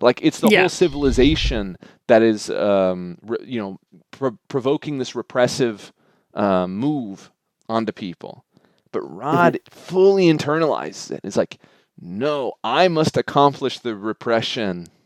Like 0.00 0.20
it's 0.22 0.40
the 0.40 0.48
Yeah. 0.48 0.60
whole 0.60 0.68
civilization 0.68 1.76
that 2.06 2.22
is, 2.22 2.50
um, 2.50 3.18
re- 3.22 3.38
you 3.44 3.60
know, 3.60 3.78
pro- 4.12 4.38
provoking 4.48 4.98
this 4.98 5.14
repressive 5.14 5.92
uh, 6.34 6.66
move 6.66 7.30
onto 7.68 7.92
people. 7.92 8.44
But 8.92 9.02
Rod 9.02 9.58
fully 9.70 10.26
internalizes 10.26 11.10
it. 11.10 11.20
It's 11.24 11.36
like, 11.36 11.58
no, 12.00 12.52
I 12.62 12.88
must 12.88 13.16
accomplish 13.16 13.78
the 13.80 13.96
repression. 13.96 14.86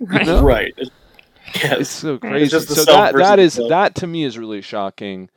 Right. 0.00 0.26
know? 0.26 0.42
Right. 0.42 0.74
It's- 0.76 0.90
It's 1.80 1.88
so 1.90 2.18
crazy. 2.18 2.42
It's 2.44 2.52
just 2.52 2.68
so 2.68 2.84
that 2.84 3.14
that 3.14 3.38
is 3.38 3.54
that 3.54 3.60
self. 3.60 3.68
that 3.70 3.94
to 3.96 4.06
me 4.06 4.24
is 4.24 4.36
really 4.36 4.60
shocking. 4.60 5.30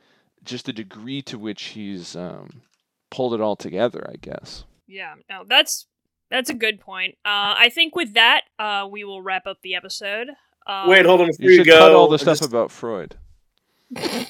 Just 0.44 0.66
the 0.66 0.72
degree 0.72 1.22
to 1.22 1.38
which 1.38 1.62
he's 1.68 2.14
um, 2.16 2.62
pulled 3.10 3.32
it 3.32 3.40
all 3.40 3.56
together. 3.56 4.04
I 4.12 4.16
guess. 4.20 4.64
Yeah, 4.90 5.14
no, 5.30 5.44
that's 5.46 5.86
that's 6.30 6.50
a 6.50 6.54
good 6.54 6.80
point. 6.80 7.14
Uh, 7.24 7.54
I 7.56 7.70
think 7.72 7.94
with 7.96 8.14
that, 8.14 8.42
uh, 8.58 8.86
we 8.90 9.04
will 9.04 9.22
wrap 9.22 9.46
up 9.46 9.58
the 9.62 9.74
episode. 9.76 10.28
Um, 10.66 10.88
Wait, 10.88 11.06
hold 11.06 11.20
on. 11.22 11.28
Before 11.28 11.44
You 11.44 11.50
you, 11.50 11.56
should 11.58 11.66
go, 11.66 11.78
cut 11.78 11.92
all 11.92 12.08
the 12.08 12.18
stuff 12.18 12.38
just- 12.38 12.48
about 12.50 12.70
Freud. 12.70 13.16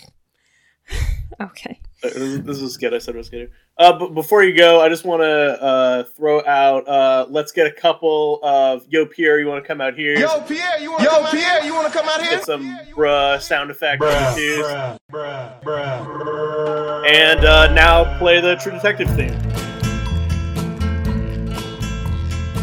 Okay. 1.40 1.80
Uh, 2.04 2.08
This 2.12 2.38
this 2.40 2.58
is 2.60 2.76
good. 2.76 2.92
I 2.92 2.98
said 2.98 3.14
I 3.14 3.18
was 3.18 3.30
gonna. 3.30 3.46
Uh, 3.78 3.98
but 3.98 4.12
before 4.14 4.42
you 4.44 4.54
go, 4.54 4.80
I 4.82 4.90
just 4.90 5.04
want 5.06 5.22
to 5.22 5.62
uh, 5.62 6.02
throw 6.14 6.44
out. 6.44 6.86
Uh, 6.86 7.26
let's 7.30 7.50
get 7.52 7.66
a 7.66 7.72
couple 7.72 8.40
of 8.42 8.84
Yo 8.90 9.06
Pierre. 9.06 9.38
You 9.38 9.46
want 9.46 9.62
to 9.64 9.66
come 9.66 9.80
out 9.80 9.94
here? 9.94 10.18
Yo, 10.18 10.40
Pierre, 10.42 10.78
you 10.80 10.90
want 10.90 11.02
to 11.04 11.08
come 11.08 11.24
out 11.24 11.32
here? 11.34 11.60
You 11.64 11.74
want 11.74 11.90
to 11.90 11.98
come 11.98 12.08
out 12.08 12.20
here? 12.20 12.30
Get 12.32 12.44
some 12.44 12.76
bruh 12.94 13.40
sound 13.40 13.70
effects. 13.70 14.04
Bruh, 14.04 14.34
too. 14.34 14.62
bruh, 14.62 15.62
bruh, 15.62 15.62
bruh. 15.62 17.08
And 17.10 17.44
uh, 17.46 17.72
now 17.72 18.18
play 18.18 18.40
the 18.42 18.56
True 18.56 18.72
Detective 18.72 19.08
theme. 19.16 19.38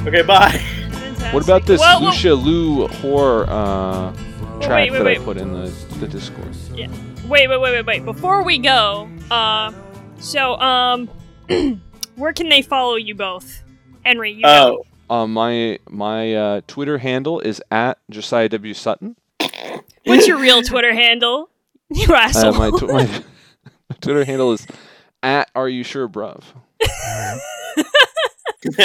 Okay, 0.07 0.21
bye. 0.21 0.51
Fantastic. 0.51 1.33
What 1.33 1.43
about 1.43 1.65
this 1.65 1.79
Well, 1.81 2.01
well- 2.01 2.09
Lucia 2.11 2.33
Liu 2.33 2.87
horror 2.87 3.45
uh, 3.49 4.13
track 4.61 4.89
wait, 4.89 4.91
wait, 4.91 4.97
that 4.97 5.05
wait. 5.05 5.19
I 5.19 5.23
put 5.23 5.37
in 5.37 5.51
the 5.53 5.67
the 5.99 6.07
Discord? 6.07 6.55
Yeah. 6.73 6.87
Wait, 7.27 7.47
wait, 7.49 7.59
wait, 7.59 7.71
wait, 7.73 7.85
wait. 7.85 8.05
Before 8.05 8.41
we 8.43 8.57
go, 8.57 9.09
uh, 9.29 9.73
so 10.19 10.55
um, 10.59 11.09
where 12.15 12.31
can 12.31 12.47
they 12.49 12.61
follow 12.61 12.95
you 12.95 13.15
both? 13.15 13.63
Henry, 14.05 14.31
you. 14.31 14.41
Oh, 14.45 14.85
Uh, 15.09 15.27
my 15.27 15.77
my 15.89 16.33
uh, 16.33 16.61
Twitter 16.67 16.99
handle 16.99 17.39
is 17.41 17.61
at 17.69 17.97
Josiah 18.09 18.47
W 18.49 18.73
Sutton. 18.73 19.17
What's 20.05 20.25
your 20.27 20.37
real 20.47 20.61
Twitter 20.61 20.93
handle? 20.93 21.49
You 21.89 22.13
Uh, 22.13 22.17
asshole. 22.17 22.51
my, 22.53 22.69
tw- 22.69 22.81
my 22.89 23.05
my 23.05 23.95
Twitter 24.01 24.25
handle 24.25 24.51
is 24.51 24.67
at 25.23 25.49
Are 25.55 25.69
you 25.69 25.83
sure, 25.83 26.07
bruv? 26.09 26.43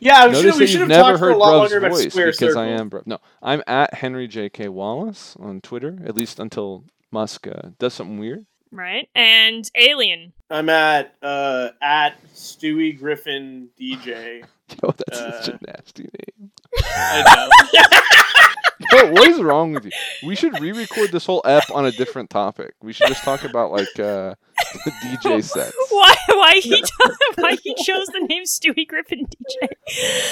yeah, 0.00 0.20
I'm 0.22 0.32
Notice 0.32 0.52
sure 0.54 0.60
we 0.60 0.66
should 0.66 0.80
you've 0.80 0.88
never 0.88 1.02
talked 1.10 1.18
for 1.18 1.26
heard 1.26 1.34
a 1.34 1.36
lot 1.38 1.48
Bruv's 1.52 1.72
longer 1.72 1.78
about 1.78 1.90
voice 1.92 2.10
Square 2.12 2.26
because 2.26 2.38
Circle. 2.54 2.60
I 2.62 2.66
am 2.68 2.90
Bruv. 2.90 3.06
No, 3.06 3.18
I'm 3.42 3.62
at 3.66 3.94
Henry 3.94 4.26
J.K. 4.28 4.68
Wallace 4.68 5.36
on 5.38 5.60
Twitter, 5.60 5.98
at 6.04 6.14
least 6.16 6.38
until 6.40 6.84
Musk 7.10 7.46
uh, 7.46 7.70
does 7.78 7.94
something 7.94 8.18
weird. 8.18 8.46
right? 8.70 9.08
And 9.14 9.70
Alien. 9.76 10.32
I'm 10.50 10.68
at 10.68 11.14
uh, 11.22 11.70
at 11.82 12.14
Stewie 12.34 12.98
Griffin 12.98 13.68
DJ. 13.80 14.44
Yo, 14.82 14.94
that's 15.06 15.18
such 15.18 15.48
Uh, 15.54 15.58
a 15.60 15.66
nasty 15.72 16.02
name. 16.04 16.50
I 16.84 17.48
know. 17.72 17.80
Yo, 18.92 19.10
what 19.12 19.28
is 19.28 19.40
wrong 19.42 19.72
with 19.72 19.84
you? 19.84 19.90
We 20.22 20.34
should 20.34 20.58
re-record 20.58 21.12
this 21.12 21.26
whole 21.26 21.42
ep 21.44 21.64
on 21.72 21.84
a 21.84 21.90
different 21.92 22.30
topic. 22.30 22.74
We 22.80 22.94
should 22.94 23.08
just 23.08 23.22
talk 23.22 23.44
about 23.44 23.72
like 23.72 23.98
uh, 23.98 24.34
DJ 25.04 25.44
sets. 25.44 25.76
Why? 25.90 26.14
Why 26.28 26.54
he? 26.62 26.82
why 27.36 27.56
he 27.62 27.74
chose 27.74 28.06
the 28.06 28.26
name 28.28 28.44
Stewie 28.44 28.88
Griffin 28.88 29.26
DJ? 29.26 29.68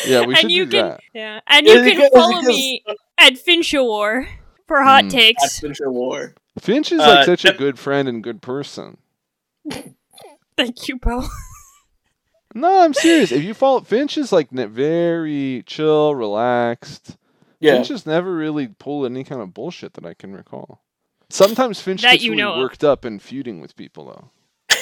Yeah, 0.07 0.21
we 0.21 0.29
and 0.29 0.39
should 0.39 0.51
you 0.51 0.65
do 0.65 0.71
can, 0.79 0.87
that. 0.89 1.01
Yeah, 1.13 1.41
and 1.47 1.67
you 1.67 1.75
it 1.75 1.97
can 1.97 2.11
follow 2.11 2.39
is 2.39 2.49
me 2.49 2.85
at 3.19 3.35
Finchawar 3.35 4.27
for 4.67 4.83
hot 4.83 5.05
Mm. 5.05 5.07
At 5.09 5.13
takes. 5.13 5.61
Fincher 5.61 5.93
War. 5.93 6.35
Finch 6.59 6.91
is 6.91 7.01
Uh, 7.01 7.07
like 7.07 7.27
such 7.27 7.45
a 7.45 7.53
good 7.53 7.79
friend 7.79 8.09
and 8.09 8.25
good 8.25 8.41
person. 8.41 8.97
Thank 10.57 10.89
you, 10.89 10.97
bro. 10.99 11.25
No, 12.55 12.81
I'm 12.81 12.95
serious. 12.95 13.31
If 13.31 13.45
you 13.45 13.53
follow 13.53 13.81
Finch 13.81 14.17
is 14.17 14.33
like 14.33 14.51
very 14.51 15.63
chill, 15.67 16.15
relaxed. 16.15 17.18
Yeah. 17.61 17.73
Finch 17.75 17.89
has 17.89 18.07
never 18.07 18.33
really 18.35 18.69
pulled 18.69 19.07
any 19.07 19.25
kind 19.25 19.41
of 19.43 19.53
bullshit 19.55 19.95
that 19.95 20.07
I 20.07 20.15
can 20.15 20.33
recall. 20.33 20.83
Sometimes 21.31 21.81
Finch 21.81 22.03
That 22.03 22.13
gets 22.13 22.25
you 22.25 22.31
really 22.33 22.43
know 22.43 22.53
of. 22.55 22.59
worked 22.61 22.85
up 22.85 23.05
and 23.05 23.21
feuding 23.21 23.61
with 23.61 23.77
people 23.77 24.07
though. 24.07 24.31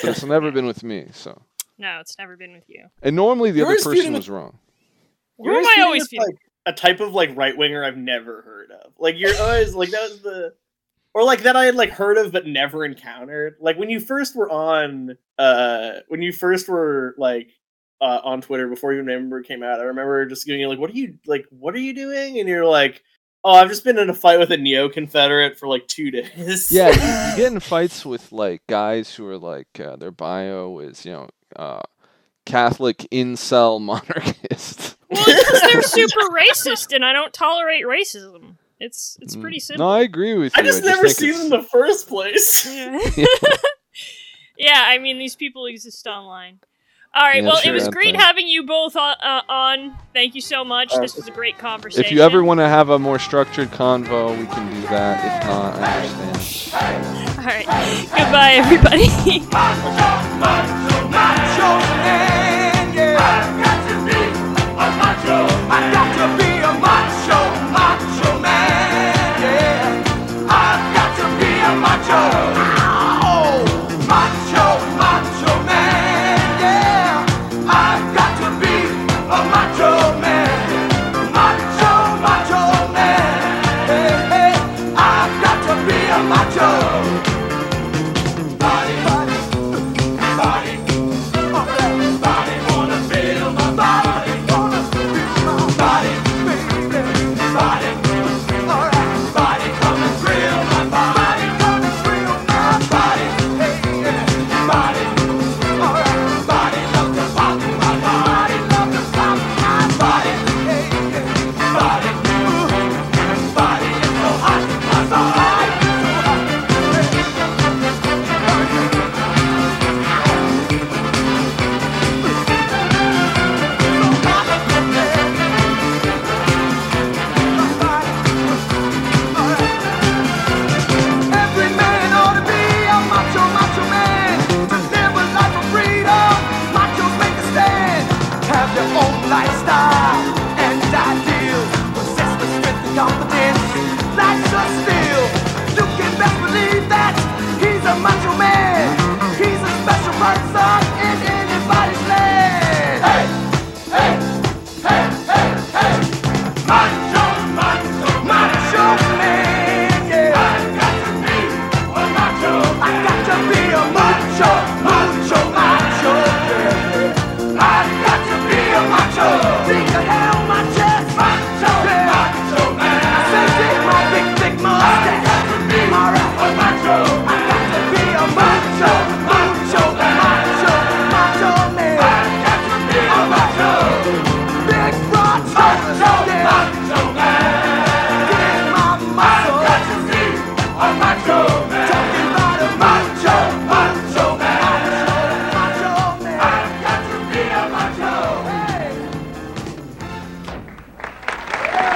But 0.02 0.10
it's 0.10 0.22
never 0.24 0.50
been 0.50 0.66
with 0.66 0.82
me, 0.84 1.06
so. 1.12 1.42
No, 1.78 1.98
it's 2.00 2.16
never 2.18 2.36
been 2.36 2.52
with 2.52 2.64
you. 2.68 2.86
And 3.02 3.16
normally 3.16 3.50
the 3.50 3.58
You're 3.58 3.66
other 3.66 3.76
person 3.76 3.92
feuding 3.92 4.12
with- 4.12 4.20
was 4.20 4.30
wrong. 4.30 4.58
Who 5.38 5.44
You're 5.50 5.56
am 5.58 5.66
I 5.66 5.82
always 5.82 6.02
with, 6.04 6.10
feeling? 6.10 6.26
like 6.28 6.38
a 6.66 6.72
type 6.72 7.00
of 7.00 7.12
like 7.12 7.36
right 7.36 7.56
winger 7.56 7.84
I've 7.84 7.96
never 7.96 8.42
heard 8.42 8.70
of. 8.70 8.92
Like 8.98 9.16
you're 9.18 9.36
always 9.40 9.74
like 9.74 9.90
that 9.90 10.10
was 10.10 10.20
the 10.22 10.54
or 11.14 11.24
like 11.24 11.42
that 11.42 11.56
I 11.56 11.64
had 11.66 11.74
like 11.76 11.90
heard 11.90 12.16
of 12.18 12.32
but 12.32 12.46
never 12.46 12.84
encountered. 12.84 13.56
Like 13.60 13.78
when 13.78 13.88
you 13.90 14.00
first 14.00 14.34
were 14.36 14.50
on 14.50 15.16
uh 15.38 16.00
when 16.08 16.22
you 16.22 16.32
first 16.32 16.68
were 16.68 17.14
like 17.18 17.48
uh 18.00 18.20
on 18.24 18.40
Twitter 18.42 18.68
before 18.68 18.92
you 18.92 18.98
remember 18.98 19.42
came 19.42 19.62
out, 19.62 19.80
I 19.80 19.84
remember 19.84 20.26
just 20.26 20.46
giving 20.46 20.60
you 20.60 20.68
like 20.68 20.78
what 20.78 20.90
are 20.90 20.94
you 20.94 21.18
like 21.26 21.46
what 21.50 21.74
are 21.74 21.78
you 21.80 21.94
doing? 21.94 22.38
And 22.38 22.48
you're 22.48 22.66
like, 22.66 23.02
Oh, 23.44 23.52
I've 23.52 23.68
just 23.68 23.84
been 23.84 23.96
in 23.96 24.10
a 24.10 24.14
fight 24.14 24.40
with 24.40 24.50
a 24.50 24.56
neo 24.56 24.88
Confederate 24.88 25.56
for 25.56 25.68
like 25.68 25.86
two 25.86 26.10
days. 26.18 26.68
Yeah, 26.70 26.88
you, 26.88 26.94
you 26.94 27.36
get 27.44 27.52
in 27.52 27.60
fights 27.60 28.04
with 28.04 28.32
like 28.32 28.62
guys 28.66 29.14
who 29.14 29.26
are 29.28 29.38
like 29.38 29.68
uh, 29.78 29.94
their 29.96 30.10
bio 30.10 30.78
is 30.80 31.04
you 31.06 31.12
know 31.12 31.28
uh, 31.54 31.82
Catholic 32.44 32.98
incel 33.12 33.80
monarchist. 33.90 34.96
Well, 35.10 35.24
because 35.24 35.60
they're 35.62 35.82
super 35.82 36.28
racist, 36.32 36.92
and 36.94 37.04
I 37.04 37.12
don't 37.12 37.32
tolerate 37.32 37.84
racism. 37.84 38.56
It's 38.80 39.16
it's 39.22 39.36
Mm. 39.36 39.40
pretty 39.40 39.60
simple. 39.60 39.86
No, 39.86 39.92
I 39.92 40.00
agree 40.00 40.34
with 40.34 40.54
you. 40.56 40.60
I 40.60 40.66
just 40.66 40.84
never 40.84 41.02
think 41.06 41.16
seen 41.16 41.28
it's- 41.30 41.42
them 41.44 41.52
in 41.52 41.60
the 41.62 41.68
first 41.68 42.08
place. 42.08 42.66
Yeah. 42.66 42.98
Yeah. 43.16 43.24
yeah, 44.58 44.84
I 44.86 44.98
mean 44.98 45.18
these 45.18 45.36
people 45.36 45.66
exist 45.66 46.06
online. 46.06 46.58
All 47.16 47.22
right, 47.22 47.42
Yeah, 47.42 47.48
well, 47.48 47.56
sure, 47.56 47.70
it 47.72 47.74
was 47.74 47.88
great 47.88 48.12
thing. 48.12 48.20
having 48.20 48.46
you 48.46 48.64
both 48.64 48.94
on. 48.94 49.16
Uh, 49.22 49.40
on. 49.48 49.96
Thank 50.12 50.34
you 50.34 50.42
so 50.42 50.64
much. 50.64 50.92
Uh, 50.92 51.00
This 51.00 51.16
was 51.16 51.26
a 51.26 51.30
great 51.30 51.56
conversation. 51.56 52.04
If 52.04 52.12
you 52.12 52.20
ever 52.20 52.44
want 52.44 52.60
to 52.60 52.68
have 52.68 52.90
a 52.90 52.98
more 52.98 53.18
structured 53.18 53.70
convo, 53.70 54.38
we 54.38 54.44
can 54.46 54.70
do 54.74 54.82
that. 54.88 55.42
If 55.42 55.48
not, 55.48 55.76
I 55.78 56.06
understand. 56.28 57.38
All 57.38 57.44
right, 57.44 57.66
goodbye, 58.14 58.52
everybody. 58.56 59.06